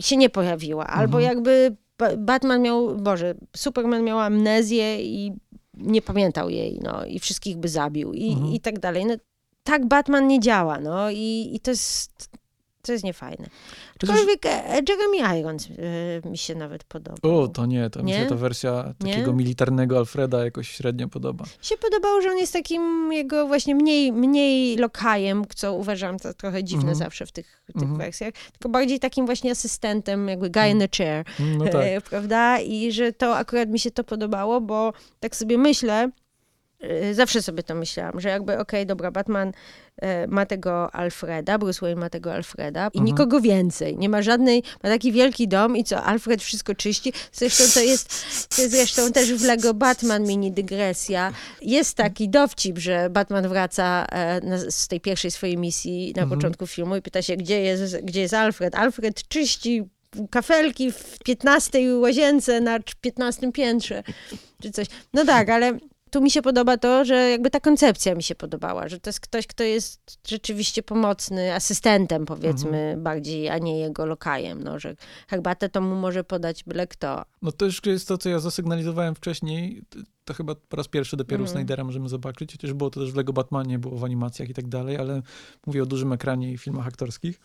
się 0.00 0.16
nie 0.16 0.30
pojawiła? 0.30 0.86
Albo 0.86 1.18
Mhm. 1.18 1.34
jakby 1.36 1.76
Ba- 1.98 2.16
Batman 2.16 2.62
miał, 2.62 2.96
Boże, 2.96 3.34
Superman 3.56 4.02
miał 4.04 4.20
amnezję 4.20 5.02
i 5.02 5.32
nie 5.74 6.02
pamiętał 6.02 6.50
jej, 6.50 6.78
no 6.82 7.04
i 7.04 7.18
wszystkich 7.18 7.56
by 7.56 7.68
zabił 7.68 8.12
i, 8.12 8.32
Mhm. 8.32 8.52
i 8.52 8.60
tak 8.60 8.78
dalej. 8.78 9.06
No, 9.06 9.14
tak 9.64 9.86
Batman 9.86 10.26
nie 10.28 10.40
działa, 10.40 10.80
no 10.80 11.10
i, 11.10 11.50
i 11.54 11.60
to 11.60 11.70
jest... 11.70 12.30
To 12.82 12.92
jest 12.92 13.04
niefajne. 13.04 13.46
Aczkolwiek 14.02 14.46
e, 14.46 14.80
Jeremy 14.88 15.38
Irons 15.40 15.68
e, 16.24 16.28
mi 16.30 16.38
się 16.38 16.54
nawet 16.54 16.84
podobał. 16.84 17.40
O, 17.40 17.48
to 17.48 17.66
nie, 17.66 17.90
to 17.90 18.02
mi 18.02 18.12
się 18.12 18.18
Nie? 18.20 18.26
ta 18.26 18.34
wersja 18.34 18.94
Nie? 19.00 19.12
takiego 19.12 19.32
militarnego 19.32 19.98
Alfreda 19.98 20.44
jakoś 20.44 20.68
średnio 20.68 21.08
podoba. 21.08 21.44
Mi 21.44 21.64
się 21.66 21.76
podobało, 21.76 22.20
że 22.22 22.30
on 22.30 22.38
jest 22.38 22.52
takim 22.52 23.12
jego 23.12 23.46
właśnie 23.46 23.74
mniej, 23.74 24.12
mniej 24.12 24.76
lokajem, 24.76 25.44
co 25.56 25.74
uważam 25.74 26.18
to 26.18 26.34
trochę 26.34 26.64
dziwne 26.64 26.80
Mhm. 26.90 26.98
zawsze 26.98 27.26
w 27.26 27.32
tych, 27.32 27.62
tych 27.66 27.82
Mhm. 27.82 27.98
wersjach, 27.98 28.32
tylko 28.52 28.68
bardziej 28.68 29.00
takim 29.00 29.26
właśnie 29.26 29.50
asystentem, 29.50 30.28
jakby 30.28 30.50
guy 30.50 30.68
in 30.70 30.78
the 30.78 30.88
chair, 30.98 31.24
No 31.58 31.64
tak. 31.64 31.74
e, 31.84 32.00
prawda? 32.00 32.60
I 32.60 32.92
że 32.92 33.12
to 33.12 33.36
akurat 33.36 33.68
mi 33.68 33.78
się 33.78 33.90
to 33.90 34.04
podobało, 34.04 34.60
bo 34.60 34.92
tak 35.20 35.36
sobie 35.36 35.58
myślę, 35.58 36.10
e, 36.80 37.14
zawsze 37.14 37.42
sobie 37.42 37.62
to 37.62 37.74
myślałam, 37.74 38.20
że 38.20 38.28
jakby 38.28 38.58
okej, 38.58 38.86
dobra, 38.86 39.10
Batman 39.10 39.48
e, 39.48 39.52
ma 40.28 40.46
tego 40.46 40.94
Alfreda, 40.94 41.58
Bruce 41.58 41.80
Wayne 41.80 42.00
ma 42.00 42.10
tego 42.10 42.32
Alfreda 42.34 42.84
i 42.86 42.98
Mhm. 42.98 43.04
nikogo 43.04 43.40
więcej. 43.40 43.96
Nie 43.98 44.08
ma 44.08 44.22
żadnej, 44.22 44.62
ma 44.82 44.90
taki 44.90 45.12
wielki 45.12 45.48
dom 45.48 45.76
i 45.76 45.84
co, 45.84 46.02
Alfred 46.02 46.42
wszystko 46.42 46.74
czyści. 46.74 47.12
Zresztą 47.32 47.64
to 47.74 47.80
jest, 47.80 48.08
to 48.56 48.68
zresztą 48.68 49.12
też 49.12 49.32
w 49.34 49.44
Lego 49.44 49.74
Batman 49.74 50.22
mini 50.22 50.52
dygresja. 50.52 51.32
Jest 51.62 51.94
taki 51.96 52.28
dowcip, 52.28 52.78
że 52.78 53.10
Batman 53.10 53.48
wraca 53.48 54.06
e, 54.12 54.40
na, 54.40 54.58
z 54.70 54.88
tej 54.88 55.00
pierwszej 55.00 55.30
swojej 55.30 55.56
misji 55.56 56.12
na 56.16 56.22
Mhm. 56.22 56.40
początku 56.40 56.66
filmu 56.66 56.96
i 56.96 57.02
pyta 57.02 57.22
się, 57.22 57.36
gdzie 57.36 57.60
jest, 57.60 57.96
gdzie 58.02 58.20
jest 58.20 58.34
Alfred? 58.34 58.74
Alfred 58.74 59.28
czyści 59.28 59.82
kafelki 60.30 60.92
w 60.92 61.18
15 61.24 61.96
łazience 61.96 62.60
na 62.60 62.78
15 63.00 63.52
piętrze, 63.52 64.02
czy 64.62 64.70
coś. 64.70 64.86
No 65.14 65.24
tak, 65.24 65.48
ale 65.50 65.78
tu 66.12 66.20
mi 66.20 66.30
się 66.30 66.42
podoba 66.42 66.76
to, 66.76 67.04
że 67.04 67.14
jakby 67.30 67.50
ta 67.50 67.60
koncepcja 67.60 68.14
mi 68.14 68.22
się 68.22 68.34
podobała, 68.34 68.88
że 68.88 69.00
to 69.00 69.08
jest 69.10 69.20
ktoś, 69.20 69.46
kto 69.46 69.64
jest 69.64 70.18
rzeczywiście 70.28 70.82
pomocny, 70.82 71.54
asystentem 71.54 72.24
powiedzmy 72.26 72.94
bardziej, 72.98 73.48
a 73.48 73.58
nie 73.58 73.78
jego 73.80 74.06
lokajem, 74.06 74.62
no, 74.62 74.78
że 74.78 74.96
herbatę 75.28 75.68
to 75.68 75.80
mu 75.80 75.94
może 75.94 76.24
podać 76.24 76.64
byle 76.64 76.86
kto. 76.86 77.24
No 77.42 77.52
to 77.52 77.64
już 77.64 77.80
jest 77.86 78.08
to, 78.08 78.18
co 78.18 78.28
ja 78.28 78.38
zasygnalizowałem 78.38 79.14
wcześniej. 79.14 79.82
To- 80.24 80.34
chyba 80.34 80.54
po 80.54 80.76
raz 80.76 80.88
pierwszy 80.88 81.16
dopiero 81.16 81.40
Mhm. 81.40 81.56
Snydera 81.58 81.84
możemy 81.84 82.08
zobaczyć, 82.08 82.52
chociaż 82.52 82.72
było 82.72 82.90
to 82.90 83.00
też 83.00 83.12
w 83.12 83.16
Lego 83.16 83.32
Batmanie, 83.32 83.78
było 83.78 83.98
w 83.98 84.04
animacjach 84.04 84.48
i 84.48 84.54
tak 84.54 84.68
dalej, 84.68 84.96
ale 84.96 85.22
mówię 85.66 85.82
o 85.82 85.86
dużym 85.86 86.12
ekranie 86.12 86.52
i 86.52 86.58
filmach 86.58 86.86
aktorskich. 86.86 87.40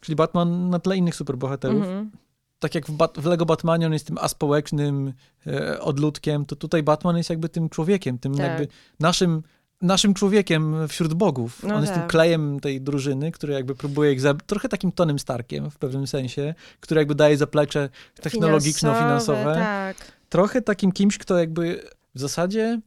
Czyli 0.00 0.16
Batman 0.16 0.70
na 0.70 0.78
tle 0.78 0.96
innych 0.96 1.14
superbohaterów. 1.14 1.82
Mhm. 1.82 2.10
Tak 2.58 2.74
jak 2.74 2.86
w, 2.86 2.92
Bat- 2.92 3.20
w 3.20 3.26
Lego 3.26 3.46
Batmanie 3.46 3.86
on 3.86 3.92
jest 3.92 4.06
tym 4.06 4.18
aspołecznym 4.18 5.12
e, 5.46 5.80
odludkiem, 5.80 6.46
to 6.46 6.56
tutaj 6.56 6.82
Batman 6.82 7.16
jest 7.16 7.30
jakby 7.30 7.48
tym 7.48 7.68
człowiekiem, 7.68 8.18
tym 8.18 8.34
Tak. 8.34 8.46
jakby 8.46 8.68
naszym 9.00 9.42
naszym 9.82 10.14
człowiekiem 10.14 10.88
wśród 10.88 11.14
bogów. 11.14 11.62
No 11.62 11.74
on 11.74 11.80
jest 11.80 11.92
tym 11.92 12.02
tak. 12.02 12.10
klejem 12.10 12.60
tej 12.60 12.80
drużyny, 12.80 13.32
który 13.32 13.52
jakby 13.52 13.74
próbuje 13.74 14.12
ich 14.12 14.20
zabić, 14.20 14.46
trochę 14.46 14.68
takim 14.68 14.92
Tonym 14.92 15.18
Starkiem 15.18 15.70
w 15.70 15.78
pewnym 15.78 16.06
sensie, 16.06 16.54
który 16.80 17.00
jakby 17.00 17.14
daje 17.14 17.36
zaplecze 17.36 17.88
technologiczno-finansowe. 18.22 19.54
Tak. 19.54 19.96
Trochę 20.28 20.62
takim 20.62 20.92
kimś, 20.92 21.18
kto 21.18 21.38
jakby 21.38 21.82
w 22.14 22.20
zasadzie 22.20 22.80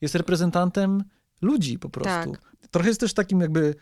jest 0.00 0.14
reprezentantem 0.14 1.04
ludzi 1.42 1.78
po 1.78 1.88
prostu. 1.88 2.32
Tak. 2.32 2.40
Trochę 2.70 2.88
jest 2.88 3.00
też 3.00 3.14
takim 3.14 3.40
jakby 3.40 3.74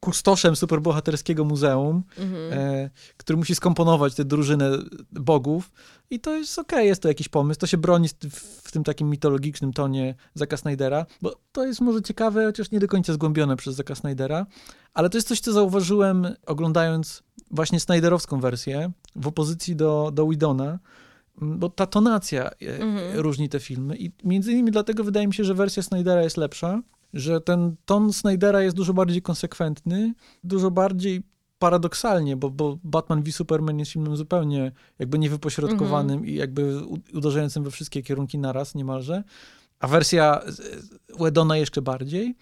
kustoszem 0.00 0.56
superbohaterskiego 0.56 1.44
muzeum, 1.44 2.02
Mhm. 2.18 2.52
e, 2.52 2.90
który 3.16 3.36
musi 3.36 3.54
skomponować 3.54 4.14
tę 4.14 4.24
drużynę 4.24 4.70
bogów 5.12 5.72
i 6.10 6.20
to 6.20 6.36
jest 6.36 6.58
okej, 6.58 6.86
jest 6.88 7.02
to 7.02 7.08
jakiś 7.08 7.28
pomysł. 7.28 7.60
To 7.60 7.66
się 7.66 7.78
broni 7.78 8.08
w, 8.08 8.36
w 8.68 8.72
tym 8.72 8.84
takim 8.84 9.10
mitologicznym 9.10 9.72
tonie 9.72 10.14
Zaka 10.34 10.56
Snydera, 10.56 11.06
bo 11.22 11.36
to 11.52 11.66
jest 11.66 11.80
może 11.80 12.02
ciekawe, 12.02 12.44
chociaż 12.46 12.70
nie 12.70 12.80
do 12.80 12.88
końca 12.88 13.12
zgłębione 13.12 13.56
przez 13.56 13.74
Zaka 13.74 13.94
Snydera, 13.94 14.46
ale 14.94 15.10
to 15.10 15.18
jest 15.18 15.28
coś, 15.28 15.40
co 15.40 15.52
zauważyłem 15.52 16.26
oglądając 16.46 17.22
właśnie 17.50 17.80
Snyderowską 17.80 18.40
wersję 18.40 18.90
w 19.16 19.26
opozycji 19.26 19.76
do, 19.76 20.10
do 20.14 20.26
Widona, 20.28 20.78
bo 21.42 21.68
ta 21.68 21.86
tonacja 21.86 22.44
e, 22.50 22.54
Mhm. 22.82 23.20
różni 23.20 23.48
te 23.48 23.60
filmy 23.60 23.96
i 23.96 24.10
między 24.24 24.52
innymi 24.52 24.70
dlatego 24.70 25.04
wydaje 25.04 25.26
mi 25.26 25.34
się, 25.34 25.44
że 25.44 25.54
wersja 25.54 25.82
Snydera 25.82 26.22
jest 26.22 26.36
lepsza, 26.36 26.82
że 27.14 27.40
ten 27.40 27.76
ton 27.84 28.12
Snydera 28.12 28.62
jest 28.62 28.76
dużo 28.76 28.94
bardziej 28.94 29.22
konsekwentny, 29.22 30.14
dużo 30.44 30.70
bardziej 30.70 31.22
paradoksalnie, 31.58 32.36
bo, 32.36 32.50
bo 32.50 32.78
Batman 32.84 33.22
v 33.22 33.32
Superman 33.32 33.78
jest 33.78 33.90
filmem 33.92 34.16
zupełnie 34.16 34.72
jakby 34.98 35.18
niewypośrodkowanym 35.18 36.16
Mhm. 36.18 36.26
i 36.26 36.34
jakby 36.34 36.80
uderzającym 37.14 37.64
we 37.64 37.70
wszystkie 37.70 38.02
kierunki 38.02 38.38
naraz 38.38 38.74
niemalże, 38.74 39.22
a 39.80 39.88
wersja 39.88 40.40
z- 40.46 40.88
Wedona 41.18 41.56
jeszcze 41.56 41.82
bardziej, 41.82 42.34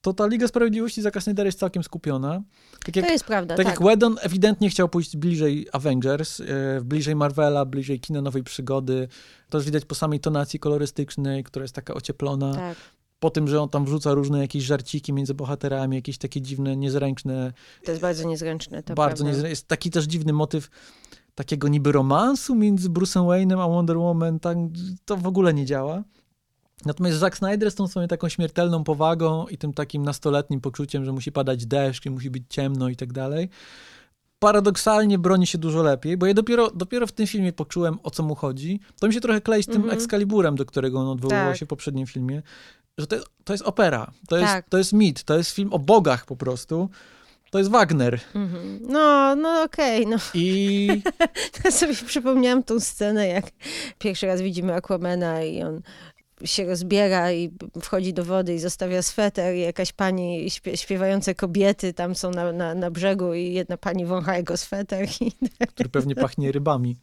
to 0.00 0.12
ta 0.12 0.26
Liga 0.26 0.48
Sprawiedliwości 0.48 1.02
Zaka 1.02 1.20
Snydera 1.20 1.46
jest 1.46 1.58
całkiem 1.58 1.82
skupiona. 1.82 2.42
Tak 2.84 2.96
jak 2.96 3.06
To 3.06 3.12
jest 3.12 3.24
prawda, 3.24 3.56
tak 3.56 3.66
tak. 3.66 3.74
jak 3.74 3.84
Whedon 3.88 4.16
ewidentnie 4.20 4.70
chciał 4.70 4.88
pójść 4.88 5.16
bliżej 5.16 5.66
Avengers, 5.72 6.40
e, 6.40 6.44
bliżej 6.84 7.16
Marvela, 7.16 7.64
bliżej 7.64 8.00
kina 8.00 8.22
nowej 8.22 8.42
przygody. 8.44 9.08
To 9.50 9.58
już 9.58 9.64
widać 9.64 9.84
po 9.84 9.94
samej 9.94 10.20
tonacji 10.20 10.58
kolorystycznej, 10.58 11.44
która 11.44 11.62
jest 11.64 11.74
taka 11.74 11.94
ocieplona. 11.94 12.54
tak. 12.54 12.76
Po 13.18 13.30
tym, 13.30 13.48
że 13.48 13.60
on 13.62 13.68
tam 13.68 13.84
wrzuca 13.84 14.14
różne 14.14 14.38
jakieś 14.38 14.64
żarciki 14.64 15.12
między 15.12 15.34
bohaterami, 15.34 15.96
jakieś 15.96 16.18
takie 16.18 16.40
dziwne, 16.42 16.76
niezręczne, 16.76 17.52
To 17.84 17.90
jest 17.90 18.02
bardzo 18.02 18.28
niezręczne, 18.28 18.82
to 18.82 18.94
bardzo 18.94 19.24
niezręczne. 19.24 19.50
Jest 19.50 19.68
taki 19.68 19.90
też 19.90 20.04
dziwny 20.04 20.32
motyw 20.32 20.70
takiego 21.34 21.68
niby 21.68 21.92
romansu 21.92 22.54
między 22.54 22.90
Bruce'em 22.90 23.26
Wayne'em 23.26 23.62
a 23.62 23.68
Wonder 23.68 23.98
Woman. 23.98 24.40
Tak, 24.40 24.56
to 25.04 25.16
w 25.16 25.26
ogóle 25.26 25.54
nie 25.54 25.66
działa. 25.66 26.02
Natomiast 26.84 27.18
Zack 27.18 27.36
Snyder 27.36 27.70
z 27.70 27.74
tą 27.74 27.88
swoją 27.88 28.08
taką 28.08 28.28
śmiertelną 28.28 28.84
powagą 28.84 29.46
i 29.46 29.58
tym 29.58 29.72
takim 29.72 30.02
nastoletnim 30.02 30.60
poczuciem, 30.60 31.04
że 31.04 31.12
musi 31.12 31.32
padać 31.32 31.66
deszcz 31.66 32.06
i 32.06 32.10
musi 32.10 32.30
być 32.30 32.42
ciemno 32.48 32.88
i 32.88 32.96
tak 32.96 33.12
dalej, 33.12 33.48
paradoksalnie 34.38 35.18
broni 35.18 35.46
się 35.46 35.58
dużo 35.58 35.82
lepiej, 35.82 36.16
bo 36.16 36.26
ja 36.26 36.34
dopiero, 36.34 36.70
dopiero 36.70 37.06
w 37.06 37.12
tym 37.12 37.26
filmie 37.26 37.52
poczułem, 37.52 37.98
o 38.02 38.10
co 38.10 38.22
mu 38.22 38.34
chodzi. 38.34 38.80
To 39.00 39.08
mi 39.08 39.14
się 39.14 39.20
trochę 39.20 39.40
klei 39.40 39.62
z 39.62 39.66
tym 39.66 39.76
Mhm. 39.76 39.94
Excaliburem, 39.94 40.56
do 40.56 40.64
którego 40.64 41.00
on 41.00 41.06
odwoływał 41.08 41.48
Tak. 41.48 41.56
się 41.56 41.66
w 41.66 41.68
poprzednim 41.68 42.06
filmie, 42.06 42.42
że 42.98 43.06
to, 43.06 43.16
to 43.44 43.52
jest 43.52 43.64
opera, 43.64 44.10
to 44.28 44.36
jest, 44.36 44.48
Tak. 44.52 44.68
to 44.68 44.78
jest 44.78 44.92
mit, 44.92 45.24
to 45.24 45.36
jest 45.38 45.50
film 45.50 45.72
o 45.72 45.78
bogach 45.78 46.26
po 46.26 46.36
prostu. 46.36 46.88
To 47.50 47.58
jest 47.58 47.70
Wagner. 47.70 48.20
Mhm. 48.34 48.78
No, 48.82 49.36
no 49.36 49.62
okej, 49.62 50.06
no. 50.06 50.16
I 50.34 50.88
Ja 51.64 51.70
sobie 51.70 51.94
przypomniałam 51.94 52.62
tą 52.62 52.80
scenę, 52.80 53.28
jak 53.28 53.44
pierwszy 53.98 54.26
raz 54.26 54.40
widzimy 54.42 54.74
Aquamana 54.74 55.42
i 55.42 55.62
on 55.62 55.82
się 56.44 56.64
rozbiera 56.64 57.32
i 57.32 57.50
wchodzi 57.82 58.12
do 58.14 58.24
wody 58.24 58.54
i 58.54 58.58
zostawia 58.58 59.02
sweter 59.02 59.54
i 59.54 59.60
jakaś 59.60 59.92
pani 59.92 60.50
śpie, 60.50 60.76
śpiewające 60.76 61.34
kobiety 61.34 61.92
tam 61.92 62.14
są 62.14 62.30
na, 62.30 62.52
na, 62.52 62.74
na 62.74 62.90
brzegu 62.90 63.34
i 63.34 63.52
jedna 63.52 63.76
pani 63.76 64.06
wącha 64.06 64.36
jego 64.36 64.56
sweter 64.56 65.08
i 65.20 65.32
który 65.68 65.88
pewnie 65.88 66.14
pachnie 66.14 66.52
rybami. 66.52 66.96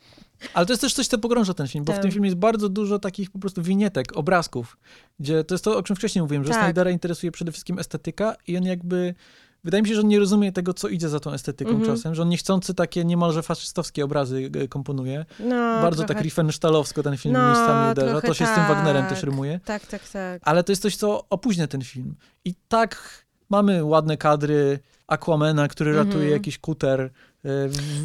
Ale 0.54 0.66
to 0.66 0.74
jest 0.74 0.82
też 0.82 0.94
coś, 0.94 1.08
co 1.08 1.18
pogrąża 1.18 1.54
ten 1.54 1.68
film, 1.68 1.86
bo 1.86 1.92
w 1.92 1.96
Tak. 1.96 2.02
tym 2.04 2.12
filmie 2.12 2.28
jest 2.28 2.38
bardzo 2.40 2.70
dużo 2.70 3.00
takich 3.00 3.32
po 3.32 3.40
prostu 3.40 3.62
winietek, 3.62 4.18
obrazków, 4.18 4.78
gdzie 5.20 5.44
to 5.44 5.54
jest 5.56 5.64
to, 5.66 5.78
o 5.78 5.84
czym 5.84 5.96
wcześniej 5.96 6.22
mówiłem, 6.22 6.44
że 6.44 6.50
Tak. 6.50 6.64
Snydera 6.64 6.92
interesuje 6.92 7.32
przede 7.32 7.52
wszystkim 7.52 7.80
estetyka 7.80 8.36
i 8.48 8.58
on 8.58 8.64
jakby, 8.64 9.16
wydaje 9.64 9.82
mi 9.84 9.90
się, 9.90 9.96
że 9.96 10.02
on 10.02 10.08
nie 10.08 10.20
rozumie 10.20 10.52
tego, 10.52 10.74
co 10.74 10.88
idzie 10.88 11.10
za 11.10 11.20
tą 11.20 11.32
estetyką 11.32 11.72
Mhm. 11.72 11.96
czasem, 11.96 12.16
że 12.16 12.22
on 12.22 12.30
niechcący 12.30 12.74
takie 12.74 13.06
niemalże 13.06 13.44
faszystowskie 13.44 14.06
obrazy 14.06 14.52
e, 14.64 14.68
komponuje. 14.68 15.26
no, 15.40 15.56
bardzo 15.82 16.04
trochę, 16.04 16.14
tak 16.14 16.24
Riefenstahlowsko 16.24 17.04
ten 17.04 17.18
film 17.18 17.34
No, 17.34 17.46
miejscami 17.48 17.92
uderza, 17.92 18.22
to 18.22 18.34
się 18.34 18.46
z 18.46 18.56
tym 18.56 18.68
Wagnerem 18.68 19.02
tak. 19.04 19.10
też 19.14 19.24
rymuje. 19.24 19.60
Tak, 19.66 19.86
tak, 19.88 20.10
tak. 20.10 20.42
Ale 20.46 20.64
to 20.64 20.72
jest 20.72 20.82
coś, 20.82 20.96
co 20.96 21.26
opóźnia 21.30 21.68
ten 21.68 21.82
film. 21.82 22.16
I 22.46 22.54
tak 22.68 23.24
mamy 23.50 23.84
ładne 23.84 24.18
kadry 24.18 24.80
Aquamena, 25.08 25.68
który 25.68 25.96
ratuje 25.96 26.30
jakiś 26.30 26.58
kuter 26.60 27.02
e, 27.02 27.10
w, 27.10 27.33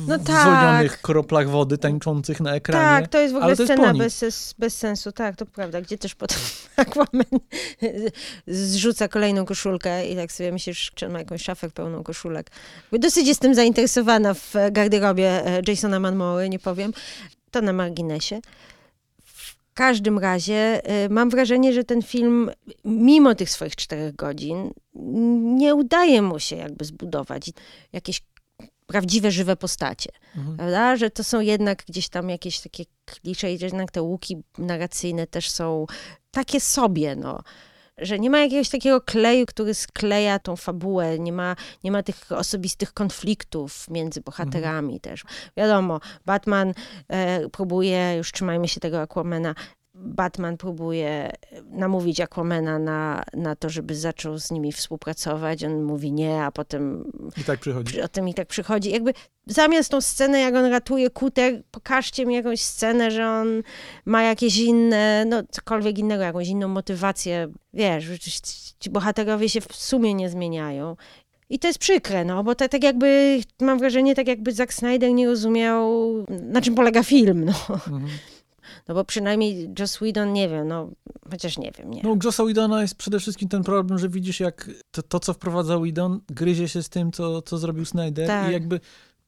No 0.07 0.19
w 0.19 0.25
tak. 0.25 1.01
kroplach 1.01 1.49
wody 1.49 1.79
tańczących 1.79 2.41
na 2.41 2.55
ekranie. 2.55 2.85
Tak, 2.85 3.09
to 3.11 3.19
jest 3.19 3.35
w 3.35 3.37
ogóle 3.37 3.57
scena 3.57 3.95
bez, 3.95 4.55
bez 4.59 4.79
sensu, 4.79 5.13
tak, 5.13 5.37
to 5.37 5.47
prawda, 5.47 5.81
gdzie 5.81 5.99
też 5.99 6.15
potem 6.15 6.39
Aquaman 6.77 7.41
zrzuca 8.47 9.09
kolejną 9.09 9.45
koszulkę 9.45 10.07
i 10.07 10.17
tak 10.17 10.33
sobie 10.33 10.53
myślisz, 10.53 10.91
czy 10.95 11.07
on 11.07 11.13
ma 11.13 11.19
jakąś 11.19 11.43
szafę 11.43 11.71
pełną 11.71 12.03
koszulek. 12.03 12.51
Dosyć 12.93 13.29
jestem 13.29 13.55
zainteresowana 13.55 14.35
w 14.35 14.55
garderobie 14.71 15.47
e, 15.47 15.63
Jasona 15.69 16.01
Manmory, 16.01 16.49
nie 16.49 16.59
powiem. 16.59 16.93
To 17.51 17.63
na 17.63 17.73
marginesie. 17.73 18.41
W 19.25 19.55
każdym 19.75 20.19
razie 20.19 20.85
e, 20.85 21.09
mam 21.09 21.31
wrażenie, 21.31 21.73
że 21.73 21.85
ten 21.85 22.03
film, 22.03 22.51
mimo 22.85 23.35
tych 23.35 23.51
swoich 23.51 23.77
czterech 23.77 24.17
godzin, 24.17 24.71
nie 25.57 25.75
udaje 25.75 26.23
mu 26.23 26.39
się 26.39 26.57
jakby 26.57 26.85
zbudować 26.85 27.51
jakieś 27.93 28.21
prawdziwe, 28.89 29.31
żywe 29.31 29.57
postacie 29.57 30.11
Mhm. 30.37 30.57
prawda? 30.57 30.97
Że 30.97 31.11
to 31.11 31.25
są 31.25 31.41
jednak 31.41 31.85
gdzieś 31.89 32.09
tam 32.09 32.31
jakieś 32.31 32.61
takie 32.61 32.85
klisze 33.05 33.53
i 33.53 33.59
jednak 33.63 33.91
te 33.91 34.03
łuki 34.03 34.37
narracyjne 34.59 35.27
też 35.27 35.51
są 35.51 35.87
takie 36.31 36.61
sobie, 36.61 37.17
no. 37.17 37.43
Że 37.99 38.19
nie 38.19 38.31
ma 38.31 38.39
jakiegoś 38.39 38.69
takiego 38.69 39.01
kleju, 39.01 39.47
który 39.47 39.75
skleja 39.75 40.39
tą 40.39 40.57
fabułę, 40.57 41.19
nie 41.19 41.33
ma, 41.33 41.57
nie 41.85 41.93
ma 41.93 42.03
tych 42.03 42.33
osobistych 42.33 42.93
konfliktów 42.93 43.91
między 43.91 44.21
bohaterami 44.21 45.01
też. 45.01 45.25
Wiadomo, 45.57 46.01
Batman 46.27 46.75
e, 47.09 47.49
próbuje, 47.49 48.15
już 48.17 48.33
trzymajmy 48.33 48.69
się 48.69 48.81
tego 48.81 49.01
Aquamana, 49.01 49.55
Batman 50.01 50.57
próbuje 50.57 51.33
namówić 51.71 52.21
Aquamana 52.21 52.79
na, 52.79 53.23
na 53.35 53.57
to, 53.57 53.71
żeby 53.71 53.95
zaczął 53.95 54.39
z 54.39 54.51
nimi 54.51 54.73
współpracować. 54.73 55.65
On 55.65 55.83
mówi 55.83 56.13
nie, 56.13 56.43
a 56.43 56.53
potem 56.53 57.05
I 57.37 57.45
tak 57.45 57.61
przychodzi. 57.61 57.93
przy- 57.93 58.05
o 58.05 58.09
tym 58.09 58.29
i 58.29 58.35
tak 58.35 58.49
przychodzi. 58.49 58.91
Jakby 58.91 59.13
zamiast 59.47 59.91
tą 59.91 60.01
scenę, 60.01 60.41
jak 60.41 60.55
on 60.55 60.65
ratuje 60.65 61.11
kuter, 61.11 61.63
pokażcie 61.71 62.27
mi 62.27 62.35
jakąś 62.35 62.61
scenę, 62.63 63.11
że 63.11 63.29
on 63.31 63.63
ma 64.05 64.23
jakieś 64.23 64.59
inne, 64.59 65.25
no 65.29 65.43
cokolwiek 65.51 65.99
innego, 65.99 66.23
jakąś 66.23 66.49
inną 66.49 66.69
motywację. 66.69 67.49
Wiesz, 67.75 68.07
ci 68.81 68.91
bohaterowie 68.91 69.49
się 69.49 69.61
w 69.61 69.77
sumie 69.77 70.15
nie 70.15 70.31
zmieniają. 70.31 70.97
I 71.51 71.59
to 71.59 71.67
jest 71.67 71.79
przykre, 71.79 72.25
no, 72.25 72.45
bo 72.45 72.55
to 72.55 72.69
tak 72.69 72.85
jakby, 72.85 73.41
mam 73.61 73.79
wrażenie, 73.79 74.15
tak 74.15 74.29
jakby 74.29 74.53
Zack 74.53 74.73
Snyder 74.73 75.13
nie 75.13 75.27
rozumiał, 75.27 75.91
na 76.29 76.61
czym 76.61 76.75
polega 76.75 77.03
film, 77.03 77.45
no. 77.45 77.53
Mhm. 77.71 78.07
No 78.89 78.95
bo 78.95 79.05
przynajmniej 79.05 79.71
Joss 79.79 79.97
Whedon, 79.97 80.33
nie 80.33 80.49
wiem, 80.49 80.69
no, 80.69 80.89
chociaż 81.31 81.59
nie 81.59 81.73
wiem, 81.79 81.91
nie. 81.91 82.01
No, 82.05 82.11
u 82.13 82.19
Jossa 82.25 82.45
Whedona 82.45 82.83
jest 82.83 82.95
przede 82.95 83.21
wszystkim 83.21 83.49
ten 83.49 83.65
problem, 83.65 83.99
że 83.99 84.09
widzisz, 84.09 84.41
jak 84.41 84.71
to, 84.91 85.03
to 85.03 85.21
co 85.21 85.33
wprowadza 85.33 85.79
Whedon, 85.79 86.21
gryzie 86.29 86.69
się 86.69 86.83
z 86.83 86.89
tym, 86.89 87.13
co, 87.13 87.43
co 87.43 87.59
zrobił 87.59 87.85
Snyder 87.85 88.27
Tak. 88.27 88.51
i 88.51 88.53
jakby 88.53 88.81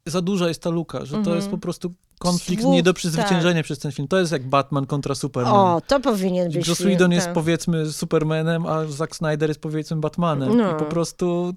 za 0.07 0.21
duża 0.23 0.49
jest 0.49 0.63
ta 0.63 0.71
luka, 0.71 1.05
że 1.05 1.13
to 1.13 1.19
Mhm. 1.19 1.37
jest 1.37 1.49
po 1.49 1.59
prostu 1.59 1.93
konflikt 2.19 2.63
Dwóch, 2.63 2.73
nie 2.75 2.83
do 2.83 2.95
przezwyciężenia 2.95 3.63
przez 3.63 3.79
ten 3.79 3.93
film. 3.93 4.09
To 4.09 4.19
jest 4.21 4.33
jak 4.33 4.49
Batman 4.49 4.87
kontra 4.87 5.15
Superman. 5.15 5.53
O, 5.55 5.81
to 5.87 6.01
powinien 6.01 6.53
być 6.53 6.69
Joss 6.69 6.79
film, 6.79 6.91
Whedon 6.91 7.13
jest 7.13 7.27
tak. 7.27 7.35
powiedzmy 7.35 7.93
Supermanem, 7.93 8.67
a 8.67 8.87
Zack 8.87 9.17
Snyder 9.17 9.51
jest 9.51 9.61
powiedzmy 9.61 9.97
Batmanem. 9.97 10.57
No. 10.57 10.73
I 10.77 10.79
po 10.79 10.85
prostu 10.85 11.55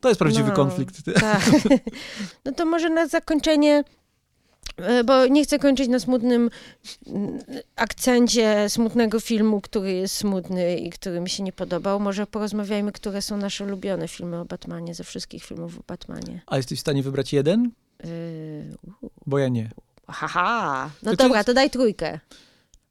to 0.00 0.08
jest 0.08 0.18
prawdziwy 0.18 0.48
No. 0.48 0.54
konflikt. 0.56 0.96
Tak. 1.20 1.50
No 2.44 2.52
to 2.52 2.66
może 2.66 2.90
na 2.90 3.06
zakończenie, 3.08 3.84
bo 5.04 5.26
nie 5.26 5.44
chcę 5.44 5.58
kończyć 5.58 5.88
na 5.88 5.98
smutnym 5.98 6.50
mm, 7.06 7.38
akcencie 7.76 8.68
smutnego 8.68 9.20
filmu, 9.20 9.60
który 9.60 9.92
jest 9.92 10.14
smutny 10.16 10.76
i 10.78 10.90
który 10.90 11.20
mi 11.20 11.30
się 11.30 11.42
nie 11.42 11.52
podobał. 11.52 12.00
Może 12.00 12.26
porozmawiajmy, 12.26 12.92
które 12.92 13.22
są 13.22 13.36
nasze 13.36 13.64
ulubione 13.64 14.08
filmy 14.08 14.40
o 14.40 14.44
Batmanie, 14.44 14.94
ze 14.94 15.04
wszystkich 15.04 15.44
filmów 15.44 15.78
o 15.78 15.82
Batmanie. 15.86 16.42
A 16.46 16.56
jesteś 16.56 16.78
w 16.78 16.80
stanie 16.80 17.02
wybrać 17.02 17.32
jeden? 17.32 17.70
Yy, 18.04 18.76
Bo 19.26 19.38
ja 19.38 19.48
nie. 19.48 19.70
haha. 20.08 20.90
No 21.02 21.10
To 21.10 21.16
czy- 21.16 21.22
dobra, 21.24 21.44
to 21.44 21.54
daj 21.54 21.70
trójkę. 21.70 22.20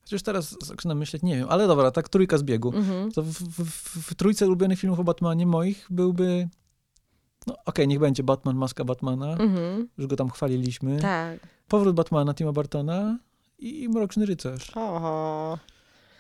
Chociaż 0.04 0.22
teraz 0.24 0.56
zaczynam 0.66 0.98
myśleć, 0.98 1.24
nie 1.24 1.36
wiem, 1.38 1.48
ale 1.50 1.68
dobra, 1.68 1.92
tak 1.92 2.10
trójka 2.10 2.38
z 2.38 2.44
biegu. 2.44 2.74
Mhm. 2.76 3.12
To 3.12 3.22
w, 3.24 3.28
w, 3.28 4.10
w, 4.12 4.16
trójce 4.16 4.48
ulubionych 4.48 4.80
filmów 4.80 5.00
o 5.00 5.04
Batmanie 5.04 5.46
moich 5.46 5.88
byłby, 5.90 6.50
no 7.48 7.56
okej, 7.66 7.88
niech 7.88 8.00
będzie 8.00 8.24
Batman, 8.24 8.56
Maska 8.56 8.84
Batmana, 8.84 9.32
Mhm. 9.32 9.88
już 9.98 10.08
go 10.08 10.16
tam 10.16 10.30
chwaliliśmy. 10.30 11.00
Tak. 11.00 11.40
Powrót 11.72 11.96
Batmana, 11.96 12.34
Tima 12.34 12.52
Bartona 12.52 13.18
i 13.60 13.90
Mroczny 13.90 14.26
Rycerz. 14.26 14.72
Oho. 14.78 15.58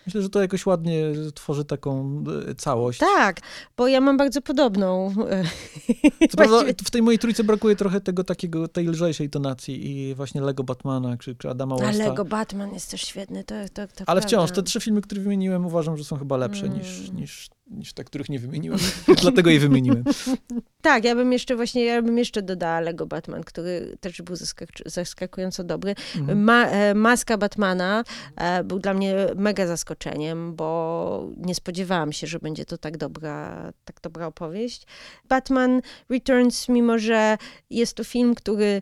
Myślę, 0.05 0.21
że 0.21 0.29
to 0.29 0.41
jakoś 0.41 0.65
ładnie 0.65 1.03
tworzy 1.35 1.65
taką 1.65 2.23
e, 2.49 2.55
całość. 2.55 2.99
Tak, 2.99 3.41
bo 3.77 3.87
ja 3.87 4.01
mam 4.01 4.17
bardzo 4.17 4.41
podobną. 4.41 5.13
e, 5.29 5.43
Co 6.31 6.37
prawda 6.37 6.63
w 6.85 6.91
tej 6.91 7.01
mojej 7.01 7.19
trójce 7.19 7.43
brakuje 7.43 7.75
trochę 7.75 8.01
tego 8.01 8.23
takiego, 8.23 8.67
tej 8.67 8.87
lżejszej 8.87 9.29
tonacji 9.29 9.91
i 9.91 10.15
właśnie 10.15 10.41
Lego 10.41 10.63
Batmana, 10.63 11.17
czy, 11.17 11.35
czy 11.35 11.49
Adama 11.49 11.75
Westa. 11.75 12.03
Lego 12.05 12.25
Batman 12.25 12.73
jest 12.73 12.91
też 12.91 13.01
świetny, 13.01 13.43
to, 13.43 13.55
to, 13.73 13.73
to 13.73 13.81
Ale 13.83 14.05
prawda. 14.05 14.21
wciąż, 14.21 14.51
te 14.51 14.63
trzy 14.63 14.79
filmy, 14.79 15.01
które 15.01 15.21
wymieniłem, 15.21 15.65
uważam, 15.65 15.97
że 15.97 16.03
są 16.03 16.17
chyba 16.17 16.37
lepsze 16.37 16.65
Mm. 16.65 16.77
niż, 16.77 17.11
niż, 17.11 17.49
niż 17.71 17.93
te, 17.93 18.03
których 18.03 18.29
nie 18.29 18.39
wymieniłem. 18.39 18.79
Dlatego 19.21 19.49
je 19.49 19.59
wymieniłem. 19.59 20.03
Tak, 20.81 21.03
ja 21.03 21.15
bym 21.15 21.33
jeszcze 21.33 21.55
właśnie, 21.55 21.85
ja 21.85 22.01
bym 22.01 22.17
jeszcze 22.17 22.41
dodała 22.41 22.79
Lego 22.79 23.05
Batman, 23.05 23.43
który 23.43 23.97
też 23.99 24.21
był 24.21 24.35
zaskak- 24.35 24.89
zaskakująco 24.89 25.63
dobry. 25.63 25.95
Mhm. 26.15 26.43
Ma, 26.43 26.65
e, 26.65 26.93
maska 26.93 27.37
Batmana 27.37 28.03
e, 28.35 28.63
był 28.63 28.79
dla 28.79 28.93
mnie 28.93 29.15
mega 29.35 29.67
zaskoczeniem, 29.67 30.55
bo 30.55 31.29
nie 31.37 31.55
spodziewałam 31.55 32.13
się, 32.13 32.27
że 32.27 32.39
będzie 32.39 32.65
to 32.65 32.77
tak 32.77 32.97
dobra, 32.97 33.71
tak 33.85 34.01
dobra 34.01 34.27
opowieść. 34.27 34.85
Batman 35.29 35.81
Returns, 36.09 36.69
mimo 36.69 36.99
że 36.99 37.37
jest 37.69 37.93
to 37.93 38.03
film, 38.03 38.35
który 38.35 38.81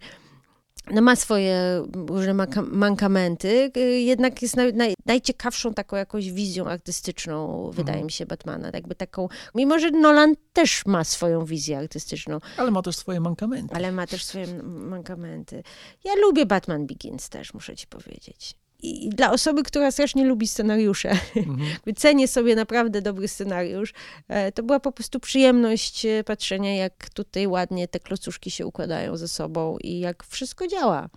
no 0.94 1.02
ma 1.02 1.16
swoje 1.16 1.86
różne 2.10 2.34
mankamenty, 2.72 3.72
y, 3.78 3.80
jednak 3.80 4.42
jest 4.42 4.56
naj, 4.56 4.74
naj, 4.74 4.94
najciekawszą 5.06 5.74
taką 5.74 5.96
jakąś 5.98 6.32
wizją 6.32 6.66
artystyczną, 6.66 7.64
wydaje 7.72 7.90
Mhm. 7.96 8.06
mi 8.06 8.12
się, 8.12 8.26
Batmana. 8.26 8.70
Jakby 8.74 8.96
taką, 8.96 9.28
mimo 9.56 9.80
że 9.80 9.92
Nolan 9.92 10.34
też 10.54 10.86
ma 10.86 11.04
swoją 11.04 11.46
wizję 11.46 11.78
artystyczną, 11.78 12.40
Ale 12.58 12.72
ma 12.72 12.82
też 12.82 12.96
swoje 12.98 13.20
mankamenty. 13.20 13.76
ale 13.76 13.92
ma 13.92 14.08
też 14.08 14.24
swoje 14.26 14.48
mankamenty. 14.64 15.64
Ja 16.04 16.12
lubię 16.16 16.46
Batman 16.46 16.88
Begins 16.88 17.30
też, 17.30 17.54
muszę 17.54 17.76
ci 17.76 17.88
powiedzieć. 17.88 18.56
I 18.84 19.10
dla 19.10 19.32
osoby, 19.32 19.64
która 19.64 19.92
strasznie 19.92 20.26
lubi 20.26 20.48
scenariusze, 20.48 21.10
Mhm. 21.36 21.60
cenię 21.98 22.28
sobie 22.28 22.56
naprawdę 22.56 23.02
dobry 23.02 23.28
scenariusz, 23.28 23.94
e, 24.28 24.52
to 24.52 24.64
była 24.64 24.80
po 24.80 24.92
prostu 24.92 25.20
przyjemność 25.20 26.06
e, 26.06 26.24
patrzenia, 26.24 26.76
jak 26.76 27.10
tutaj 27.10 27.48
ładnie 27.48 27.88
te 27.88 28.00
klocuszki 28.00 28.52
się 28.52 28.66
układają 28.66 29.18
ze 29.18 29.28
sobą 29.28 29.78
i 29.78 30.00
jak 30.00 30.24
wszystko 30.24 30.68
działa. 30.68 31.10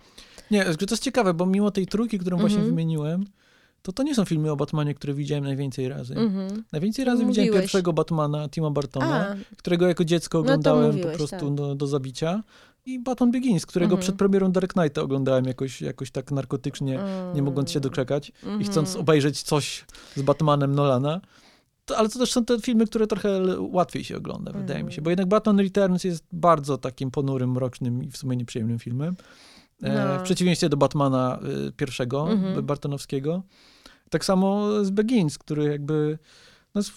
Nie, 0.51 0.65
to 0.65 0.85
jest 0.91 1.03
ciekawe, 1.03 1.33
bo 1.33 1.45
mimo 1.45 1.71
tej 1.71 1.87
trójki, 1.87 2.19
którą 2.19 2.37
właśnie 2.37 2.57
Mhm. 2.57 2.75
wymieniłem, 2.75 3.25
to 3.81 3.91
to 3.91 4.03
nie 4.03 4.15
są 4.15 4.25
filmy 4.25 4.51
o 4.51 4.55
Batmanie, 4.55 4.93
które 4.95 5.13
widziałem 5.13 5.43
najwięcej 5.43 5.89
razy. 5.89 6.15
Mhm. 6.15 6.63
Najwięcej 6.71 7.05
razy 7.05 7.25
widziałem 7.25 7.47
Mówiłeś. 7.47 7.61
pierwszego 7.63 7.93
Batmana, 7.93 8.49
Tima 8.49 8.69
Bartona, 8.71 9.27
A, 9.29 9.35
którego 9.57 9.87
jako 9.87 10.05
dziecko 10.05 10.37
No 10.37 10.41
oglądałem 10.43 10.91
po 10.91 10.97
mówiłeś, 10.97 11.17
prostu 11.17 11.35
tak. 11.45 11.55
do, 11.55 11.75
do 11.75 11.87
zabicia. 11.87 12.43
I 12.85 12.99
Batman 12.99 13.31
Begins, 13.31 13.65
którego 13.65 13.91
Mhm. 13.93 14.01
przed 14.01 14.15
premierą 14.15 14.51
Dark 14.51 14.73
Knighta 14.73 15.01
oglądałem 15.01 15.45
jakoś, 15.45 15.81
jakoś 15.81 16.11
tak 16.11 16.31
narkotycznie, 16.31 16.99
nie 17.35 17.41
mogąc 17.41 17.71
się 17.71 17.79
doczekać 17.79 18.31
i 18.59 18.63
chcąc 18.63 18.87
Mhm. 18.89 19.01
obejrzeć 19.01 19.41
coś 19.41 19.85
z 20.15 20.21
Batmanem 20.21 20.75
Nolana. 20.75 21.21
To, 21.85 21.97
ale 21.97 22.09
to 22.09 22.19
też 22.19 22.31
są 22.31 22.45
te 22.45 22.59
filmy, 22.61 22.85
które 22.87 23.07
trochę 23.07 23.41
łatwiej 23.59 24.03
się 24.03 24.17
ogląda, 24.17 24.51
wydaje 24.51 24.83
mi 24.83 24.91
się. 24.91 24.95
Mhm. 24.97 25.03
Bo 25.03 25.09
jednak 25.09 25.27
Batman 25.27 25.59
Returns 25.59 26.03
jest 26.03 26.23
bardzo 26.31 26.77
takim 26.77 27.11
ponurym, 27.11 27.51
mrocznym 27.51 28.03
i 28.03 28.11
w 28.11 28.17
sumie 28.17 28.37
nieprzyjemnym 28.37 28.79
filmem. 28.79 29.15
E, 29.83 30.05
No. 30.07 30.19
W 30.19 30.23
przeciwieństwie 30.23 30.69
do 30.69 30.77
Batmana 30.77 31.39
y, 31.67 31.71
pierwszego, 31.71 32.31
Mhm. 32.31 32.65
Bartonowskiego. 32.65 33.43
Tak 34.09 34.25
samo 34.25 34.67
z 34.85 34.89
Begins, 34.89 35.37
który 35.37 35.63
jakby 35.63 36.17
no, 36.75 36.79
jest 36.79 36.91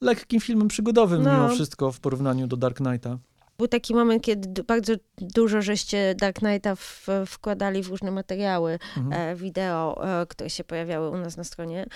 lekkim 0.00 0.40
filmem 0.40 0.68
przygodowym 0.68 1.22
No. 1.22 1.32
mimo 1.34 1.48
wszystko 1.48 1.92
w 1.92 2.00
porównaniu 2.00 2.46
do 2.46 2.56
Dark 2.56 2.76
Knighta. 2.76 3.18
Był 3.58 3.68
taki 3.68 3.94
moment, 3.94 4.22
kiedy 4.22 4.62
bardzo 4.62 4.92
dużo 5.18 5.62
żeście 5.62 6.14
Dark 6.14 6.38
Knighta 6.38 6.74
w, 6.76 7.06
wkładali 7.26 7.82
w 7.82 7.88
różne 7.88 8.10
materiały, 8.10 8.78
Mhm. 8.96 9.12
e, 9.32 9.36
wideo, 9.36 10.04
e, 10.22 10.26
które 10.26 10.50
się 10.50 10.64
pojawiały 10.64 11.10
u 11.10 11.16
nas 11.16 11.36
na 11.36 11.44
stronie. 11.44 11.86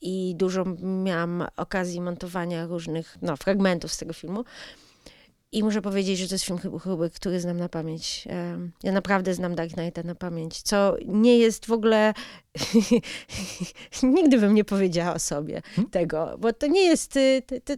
I 0.00 0.34
dużo 0.36 0.64
miałam 0.82 1.44
okazji 1.56 2.00
montowania 2.00 2.66
różnych 2.66 3.18
no, 3.22 3.36
fragmentów 3.36 3.92
z 3.92 3.98
tego 3.98 4.12
filmu. 4.12 4.44
I 5.54 5.62
muszę 5.64 5.82
powiedzieć, 5.82 6.18
że 6.18 6.28
to 6.28 6.34
jest 6.34 6.44
film 6.44 6.58
chyba, 6.58 6.78
chyba 6.78 7.08
który 7.08 7.40
znam 7.40 7.56
na 7.56 7.68
pamięć. 7.68 8.24
E, 8.30 8.58
Ja 8.82 8.92
naprawdę 8.92 9.34
znam 9.34 9.54
Dark 9.54 9.72
Knighta 9.72 10.02
na 10.02 10.14
pamięć, 10.14 10.62
co 10.62 10.96
nie 11.06 11.38
jest 11.38 11.66
w 11.66 11.72
ogóle... 11.72 12.14
Nigdy 14.02 14.38
bym 14.38 14.54
nie 14.54 14.64
powiedziała 14.64 15.18
sobie 15.18 15.62
Hmm? 15.74 15.90
tego, 15.90 16.36
bo 16.38 16.52
to 16.52 16.66
nie 16.66 16.84
jest... 16.86 17.16
y, 17.16 17.42
To, 17.46 17.54
to, 17.64 17.74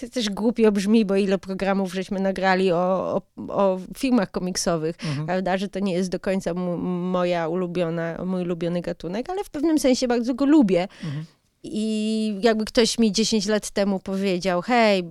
to 0.00 0.08
też 0.08 0.30
głupio 0.30 0.72
brzmi, 0.72 1.04
bo 1.04 1.16
ile 1.16 1.38
programów 1.38 1.94
żeśmy 1.94 2.20
nagrali 2.20 2.72
o, 2.72 3.14
o, 3.14 3.22
o 3.48 3.80
filmach 3.98 4.30
komiksowych 4.30 4.96
Mhm. 5.04 5.26
prawda, 5.26 5.58
że 5.58 5.68
to 5.68 5.78
nie 5.78 5.92
jest 5.92 6.10
do 6.10 6.20
końca 6.20 6.54
moja 6.54 7.48
ulubiona, 7.48 8.24
mój 8.24 8.42
ulubiony 8.42 8.80
gatunek, 8.80 9.30
ale 9.30 9.44
w 9.44 9.50
pewnym 9.50 9.78
sensie 9.78 10.08
bardzo 10.08 10.34
go 10.34 10.46
lubię. 10.46 10.88
Mhm. 11.04 11.24
I 11.62 12.38
jakby 12.40 12.64
ktoś 12.64 12.98
mi 12.98 13.12
10 13.12 13.46
lat 13.46 13.70
temu 13.70 14.00
powiedział, 14.00 14.62
hej, 14.62 15.04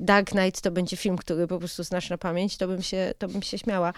Dark 0.00 0.30
Knight 0.30 0.60
to 0.60 0.70
będzie 0.70 0.96
film, 0.96 1.16
który 1.16 1.46
po 1.46 1.58
prostu 1.58 1.82
znasz 1.84 2.10
na 2.10 2.18
pamięć, 2.18 2.56
to 2.56 2.68
bym 2.68 2.82
się, 2.82 3.14
to 3.18 3.28
bym 3.28 3.42
się 3.42 3.58
śmiała. 3.58 3.92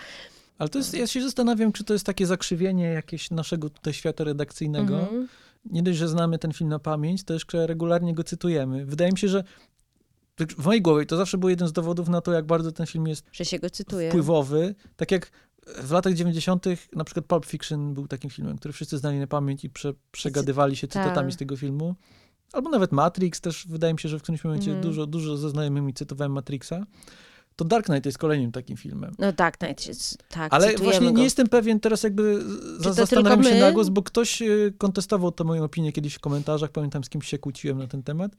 Ale 0.59 0.69
to 0.69 0.79
jest, 0.79 0.95
ja 0.95 1.07
się 1.07 1.23
zastanawiam, 1.23 1.73
czy 1.73 1.85
to 1.85 1.93
jest 1.93 2.07
takie 2.07 2.27
zakrzywienie 2.27 2.85
jakieś 2.85 3.31
naszego 3.31 3.71
tutaj 3.71 3.93
świata 3.93 4.25
redakcyjnego. 4.25 5.01
Mhm. 5.01 5.29
Nie 5.65 5.83
dość, 5.83 5.99
że 5.99 6.09
znamy 6.09 6.39
ten 6.39 6.53
film 6.53 6.71
na 6.71 6.79
pamięć, 6.79 7.25
to 7.25 7.35
jeszcze 7.35 7.67
regularnie 7.67 8.15
go 8.15 8.25
cytujemy. 8.25 8.87
Wydaje 8.87 9.13
mi 9.13 9.19
się, 9.19 9.29
że 9.29 9.45
w 10.47 10.65
mojej 10.67 10.83
głowie 10.83 11.07
to 11.07 11.17
zawsze 11.17 11.39
był 11.39 11.49
jeden 11.49 11.69
z 11.69 11.73
dowodów 11.73 12.09
na 12.09 12.21
to, 12.21 12.33
jak 12.33 12.47
bardzo 12.47 12.73
ten 12.73 12.87
film 12.87 13.07
jest 13.07 13.27
Że 13.33 13.45
się 13.45 13.59
go 13.59 13.71
cytuje. 13.71 14.09
wpływowy. 14.09 14.75
Tak 14.97 15.11
jak 15.11 15.31
w 15.83 15.91
latach 15.91 16.15
90. 16.15 16.65
na 16.97 17.05
przykład 17.05 17.27
Pulp 17.27 17.47
Fiction 17.47 17.95
był 17.95 18.09
takim 18.09 18.31
filmem, 18.31 18.59
który 18.59 18.73
wszyscy 18.73 18.99
znali 18.99 19.19
na 19.19 19.27
pamięć 19.27 19.65
i 19.65 19.71
prze, 19.71 19.93
przegadywali 20.13 20.77
się 20.77 20.89
Tak. 20.89 21.03
cytatami 21.03 21.33
z 21.33 21.37
tego 21.37 21.57
filmu. 21.57 21.95
Albo 22.53 22.71
nawet 22.71 22.93
Matrix 22.93 23.41
też, 23.41 23.67
wydaje 23.69 23.93
mi 23.93 23.99
się, 24.01 24.09
że 24.09 24.19
w 24.19 24.23
którymś 24.23 24.45
momencie 24.45 24.71
Mhm. 24.71 24.83
dużo, 24.83 25.07
dużo 25.07 25.37
ze 25.37 25.51
znajomymi 25.51 25.95
cytowałem 25.95 26.33
Matrixa. 26.33 26.87
To 27.57 27.65
Dark 27.65 27.87
Knight 27.87 28.07
jest 28.07 28.19
kolejnym 28.19 28.53
takim 28.53 28.77
filmem. 28.77 29.15
No 29.19 29.33
Dark 29.33 29.57
Knight 29.59 29.87
jest, 29.87 30.19
tak, 30.29 30.55
Ale 30.55 30.75
właśnie 30.77 31.07
go. 31.07 31.13
nie 31.13 31.25
jestem 31.25 31.47
pewien 31.49 31.81
teraz 31.81 32.03
jakby, 32.03 32.43
z- 32.79 32.83
to 32.83 32.93
zastanawiam 32.93 33.45
się 33.45 33.55
my? 33.55 33.61
na 33.61 33.73
głos, 33.73 33.89
bo 33.89 34.03
ktoś 34.03 34.43
y, 34.43 34.73
kontestował 34.79 35.33
tę 35.33 35.45
moją 35.45 35.65
opinię 35.65 35.93
kiedyś 35.93 36.15
w 36.15 36.21
komentarzach, 36.21 36.71
pamiętam 36.71 37.05
z 37.05 37.09
kimś 37.09 37.27
się 37.29 37.39
kłóciłem 37.39 37.79
na 37.79 37.87
ten 37.87 38.03
temat. 38.03 38.33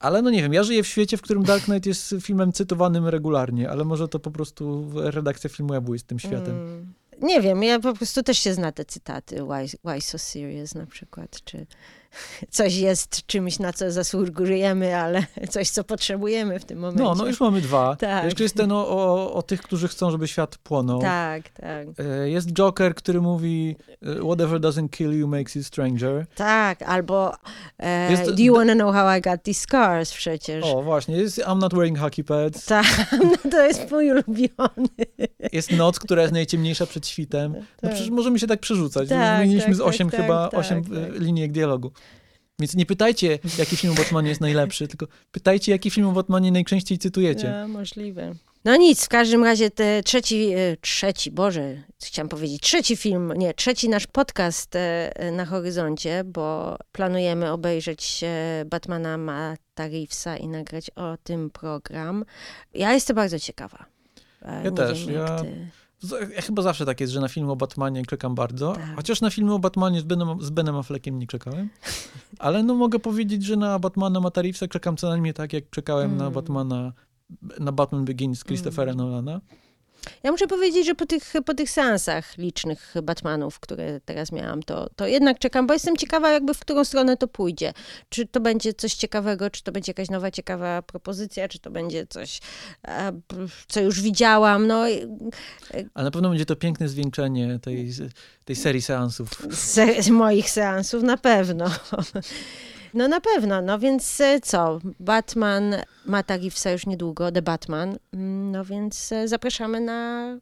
Ale 0.00 0.22
no 0.22 0.30
nie 0.30 0.42
wiem, 0.42 0.52
ja 0.52 0.62
żyję 0.62 0.82
w 0.82 0.86
świecie, 0.86 1.16
w 1.16 1.22
którym 1.22 1.42
Dark 1.42 1.64
Knight 1.64 1.86
jest 1.86 2.14
filmem 2.20 2.52
cytowanym 2.52 3.06
regularnie, 3.06 3.70
ale 3.70 3.84
może 3.84 4.08
to 4.08 4.18
po 4.18 4.30
prostu 4.30 4.90
redakcja 4.94 5.50
filmu 5.50 5.74
Jabu 5.74 5.92
jest 5.92 6.06
tym 6.06 6.18
światem. 6.18 6.54
Mm. 6.54 6.94
Nie 7.22 7.40
wiem, 7.40 7.62
ja 7.62 7.80
po 7.80 7.94
prostu 7.94 8.22
też 8.22 8.38
się 8.38 8.54
zna 8.54 8.72
te 8.72 8.84
cytaty. 8.84 9.36
Why, 9.36 9.78
why 9.84 10.00
so 10.00 10.18
serious 10.18 10.74
na 10.74 10.86
przykład, 10.86 11.44
czy 11.44 11.66
coś 12.50 12.74
jest 12.76 13.26
czymś, 13.26 13.58
na 13.58 13.72
co 13.72 13.90
zasługujemy, 13.92 14.96
ale 14.96 15.26
coś, 15.50 15.70
co 15.70 15.84
potrzebujemy 15.84 16.60
w 16.60 16.64
tym 16.64 16.78
momencie. 16.78 17.02
No, 17.04 17.14
no 17.14 17.26
już 17.26 17.40
mamy 17.40 17.60
dwa. 17.60 17.96
Tak. 17.96 18.24
Jeszcze 18.24 18.42
jest 18.42 18.54
ten 18.56 18.72
o, 18.72 18.88
o, 18.88 19.32
o 19.34 19.42
tych, 19.42 19.62
którzy 19.62 19.88
chcą, 19.88 20.10
żeby 20.10 20.28
świat 20.28 20.58
płonął. 20.58 21.00
Tak, 21.00 21.48
tak. 21.48 21.86
E, 21.98 22.30
Jest 22.30 22.52
Joker, 22.52 22.94
który 22.94 23.20
mówi 23.20 23.76
e, 24.02 24.14
whatever 24.24 24.60
doesn't 24.60 24.90
kill 24.90 25.18
you 25.18 25.28
makes 25.28 25.54
you 25.54 25.62
stranger. 25.64 26.26
Tak, 26.34 26.82
albo 26.82 27.32
e, 27.78 28.10
Jest- 28.10 28.30
Do 28.30 28.42
you 28.42 28.54
wanna 28.54 28.74
know 28.74 28.94
how 28.94 29.18
I 29.18 29.20
got 29.20 29.42
these 29.42 29.60
scars 29.60 30.12
przecież. 30.14 30.64
O, 30.64 30.82
właśnie, 30.82 31.16
jest 31.16 31.38
I'm 31.38 31.58
not 31.58 31.74
wearing 31.74 31.98
hockey 31.98 32.24
pads. 32.24 32.64
Tak, 32.64 32.86
no 33.44 33.50
to 33.50 33.66
jest 33.66 33.90
mój 33.90 34.10
ulubiony. 34.10 34.88
Jest 35.52 35.70
noc, 35.72 35.98
która 35.98 36.22
jest 36.22 36.34
najciemniejsza 36.34 36.86
przed 36.86 37.06
świtem. 37.06 37.52
No 37.52 37.60
Tak. 37.80 37.90
przecież 37.90 38.10
możemy 38.10 38.38
się 38.38 38.46
tak 38.46 38.60
przerzucać. 38.60 39.08
Tak, 39.08 39.36
Zmieniliśmy 39.38 39.66
tak, 39.66 39.74
z 39.74 39.78
tak, 39.78 39.86
osiem 39.86 40.10
tak, 40.10 40.20
chyba, 40.20 40.48
tak, 40.48 40.60
osiem 40.60 40.84
tak. 40.84 40.92
e, 40.92 41.18
linijek 41.18 41.52
dialogu. 41.52 41.90
Więc 42.60 42.74
nie 42.74 42.86
pytajcie, 42.86 43.38
jaki 43.58 43.76
film 43.76 43.92
o 43.92 43.96
Batmanie 43.96 44.28
jest 44.28 44.40
najlepszy, 44.40 44.88
tylko 44.88 45.06
pytajcie, 45.32 45.72
jaki 45.72 45.90
film 45.90 46.06
o 46.06 46.12
Batmanie 46.12 46.52
najczęściej 46.52 46.98
cytujecie. 46.98 47.54
No, 47.60 47.68
możliwe. 47.68 48.34
No 48.64 48.76
nic, 48.76 49.04
w 49.04 49.08
każdym 49.08 49.44
razie 49.44 49.70
te 49.70 50.02
trzeci, 50.02 50.50
e, 50.56 50.76
trzeci, 50.80 51.30
Boże, 51.30 51.82
chciałam 52.04 52.28
powiedzieć, 52.28 52.62
trzeci 52.62 52.96
film, 52.96 53.32
nie, 53.36 53.54
trzeci 53.54 53.88
nasz 53.88 54.06
podcast 54.06 54.76
e, 54.76 55.12
na 55.32 55.44
horyzoncie, 55.44 56.24
bo 56.24 56.76
planujemy 56.92 57.52
obejrzeć 57.52 58.20
e, 58.24 58.64
Batmana 58.66 59.18
Matta 59.18 59.88
Reevesa 59.88 60.36
i 60.36 60.48
nagrać 60.48 60.90
o 60.96 61.16
tym 61.24 61.50
program. 61.50 62.24
Ja 62.74 62.92
jestem 62.92 63.16
bardzo 63.16 63.38
ciekawa. 63.38 63.86
Ja 64.42 64.62
nie 64.62 64.72
też, 64.72 65.06
Wiem, 65.06 65.14
jak 65.14 65.28
ja- 65.28 65.38
ty. 65.40 65.68
Ja 66.36 66.42
chyba 66.42 66.62
zawsze 66.62 66.86
tak 66.86 67.00
jest, 67.00 67.12
że 67.12 67.20
na 67.20 67.28
film 67.28 67.50
o 67.50 67.56
Batmanie 67.56 68.06
czekam 68.06 68.34
bardzo. 68.34 68.72
Tak. 68.72 68.96
Chociaż 68.96 69.20
na 69.20 69.30
filmy 69.30 69.54
o 69.54 69.58
Batmanie 69.58 70.00
z 70.00 70.04
Benem, 70.04 70.42
z 70.42 70.50
Benem 70.50 70.76
Affleckiem 70.76 71.18
nie 71.18 71.26
czekałem. 71.26 71.68
Ale 72.38 72.62
no 72.62 72.74
mogę 72.74 72.98
powiedzieć, 72.98 73.44
że 73.44 73.56
na 73.56 73.78
Batmana 73.78 74.20
Reevesa 74.36 74.68
czekam 74.68 74.96
co 74.96 75.08
najmniej 75.08 75.34
tak, 75.34 75.52
jak 75.52 75.70
czekałem 75.70 76.16
na 76.16 76.24
Mm. 76.24 76.34
Batmana 76.34 76.92
na 77.60 77.72
Batman 77.72 78.04
Begins 78.04 78.44
Christophera 78.44 78.94
Nolana. 78.94 79.40
Ja 80.22 80.30
muszę 80.32 80.46
powiedzieć, 80.46 80.86
że 80.86 80.94
po 80.94 81.06
tych, 81.06 81.32
po 81.46 81.54
tych 81.54 81.70
seansach 81.70 82.38
licznych 82.38 82.94
Batmanów, 83.02 83.60
które 83.60 84.00
teraz 84.04 84.32
miałam, 84.32 84.62
to, 84.62 84.88
to 84.96 85.06
jednak 85.06 85.38
czekam, 85.38 85.66
bo 85.66 85.72
jestem 85.74 85.96
ciekawa 85.96 86.30
jakby 86.30 86.54
w 86.54 86.60
którą 86.60 86.84
stronę 86.84 87.16
to 87.16 87.28
pójdzie. 87.28 87.72
Czy 88.08 88.26
to 88.26 88.40
będzie 88.40 88.74
coś 88.74 88.94
ciekawego, 88.94 89.50
czy 89.50 89.62
to 89.62 89.72
będzie 89.72 89.90
jakaś 89.90 90.10
nowa, 90.10 90.30
ciekawa 90.30 90.82
propozycja, 90.82 91.48
czy 91.48 91.58
to 91.58 91.70
będzie 91.70 92.06
coś, 92.06 92.40
e, 92.88 93.12
co 93.68 93.80
już 93.80 94.00
widziałam. 94.02 94.66
No, 94.66 94.88
i- 94.88 95.06
Ale 95.94 96.04
na 96.04 96.10
pewno 96.10 96.28
będzie 96.28 96.46
to 96.46 96.56
piękne 96.56 96.88
zwieńczenie 96.88 97.58
tej, 97.62 97.92
tej 98.44 98.56
serii 98.56 98.82
seansów. 98.82 99.28
z 100.00 100.08
moich 100.08 100.50
seansów 100.50 101.02
na 101.02 101.16
pewno. 101.16 101.70
No 102.94 103.08
na 103.08 103.20
pewno, 103.20 103.62
no 103.62 103.78
więc 103.78 104.20
e, 104.20 104.40
co, 104.40 104.78
Batman 105.00 105.74
Mata 106.06 106.36
Reevesa 106.36 106.70
już 106.70 106.86
niedługo, 106.86 107.32
The 107.32 107.42
Batman, 107.42 107.98
Mm, 108.12 108.50
no 108.50 108.64
więc 108.64 109.12
e, 109.12 109.28
zapraszamy 109.28 109.80
na 109.80 110.38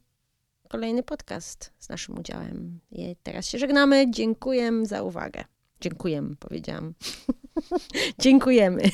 kolejny 0.69 1.03
podcast 1.03 1.73
z 1.79 1.89
naszym 1.89 2.19
udziałem. 2.19 2.81
I 2.91 3.17
teraz 3.23 3.47
się 3.47 3.59
żegnamy, 3.59 4.11
dziękuję 4.11 4.87
za 4.87 5.03
uwagę. 5.03 5.45
Dziękuję, 5.81 6.23
powiedziałam. 6.39 6.95
Dziękujemy. 8.19 8.83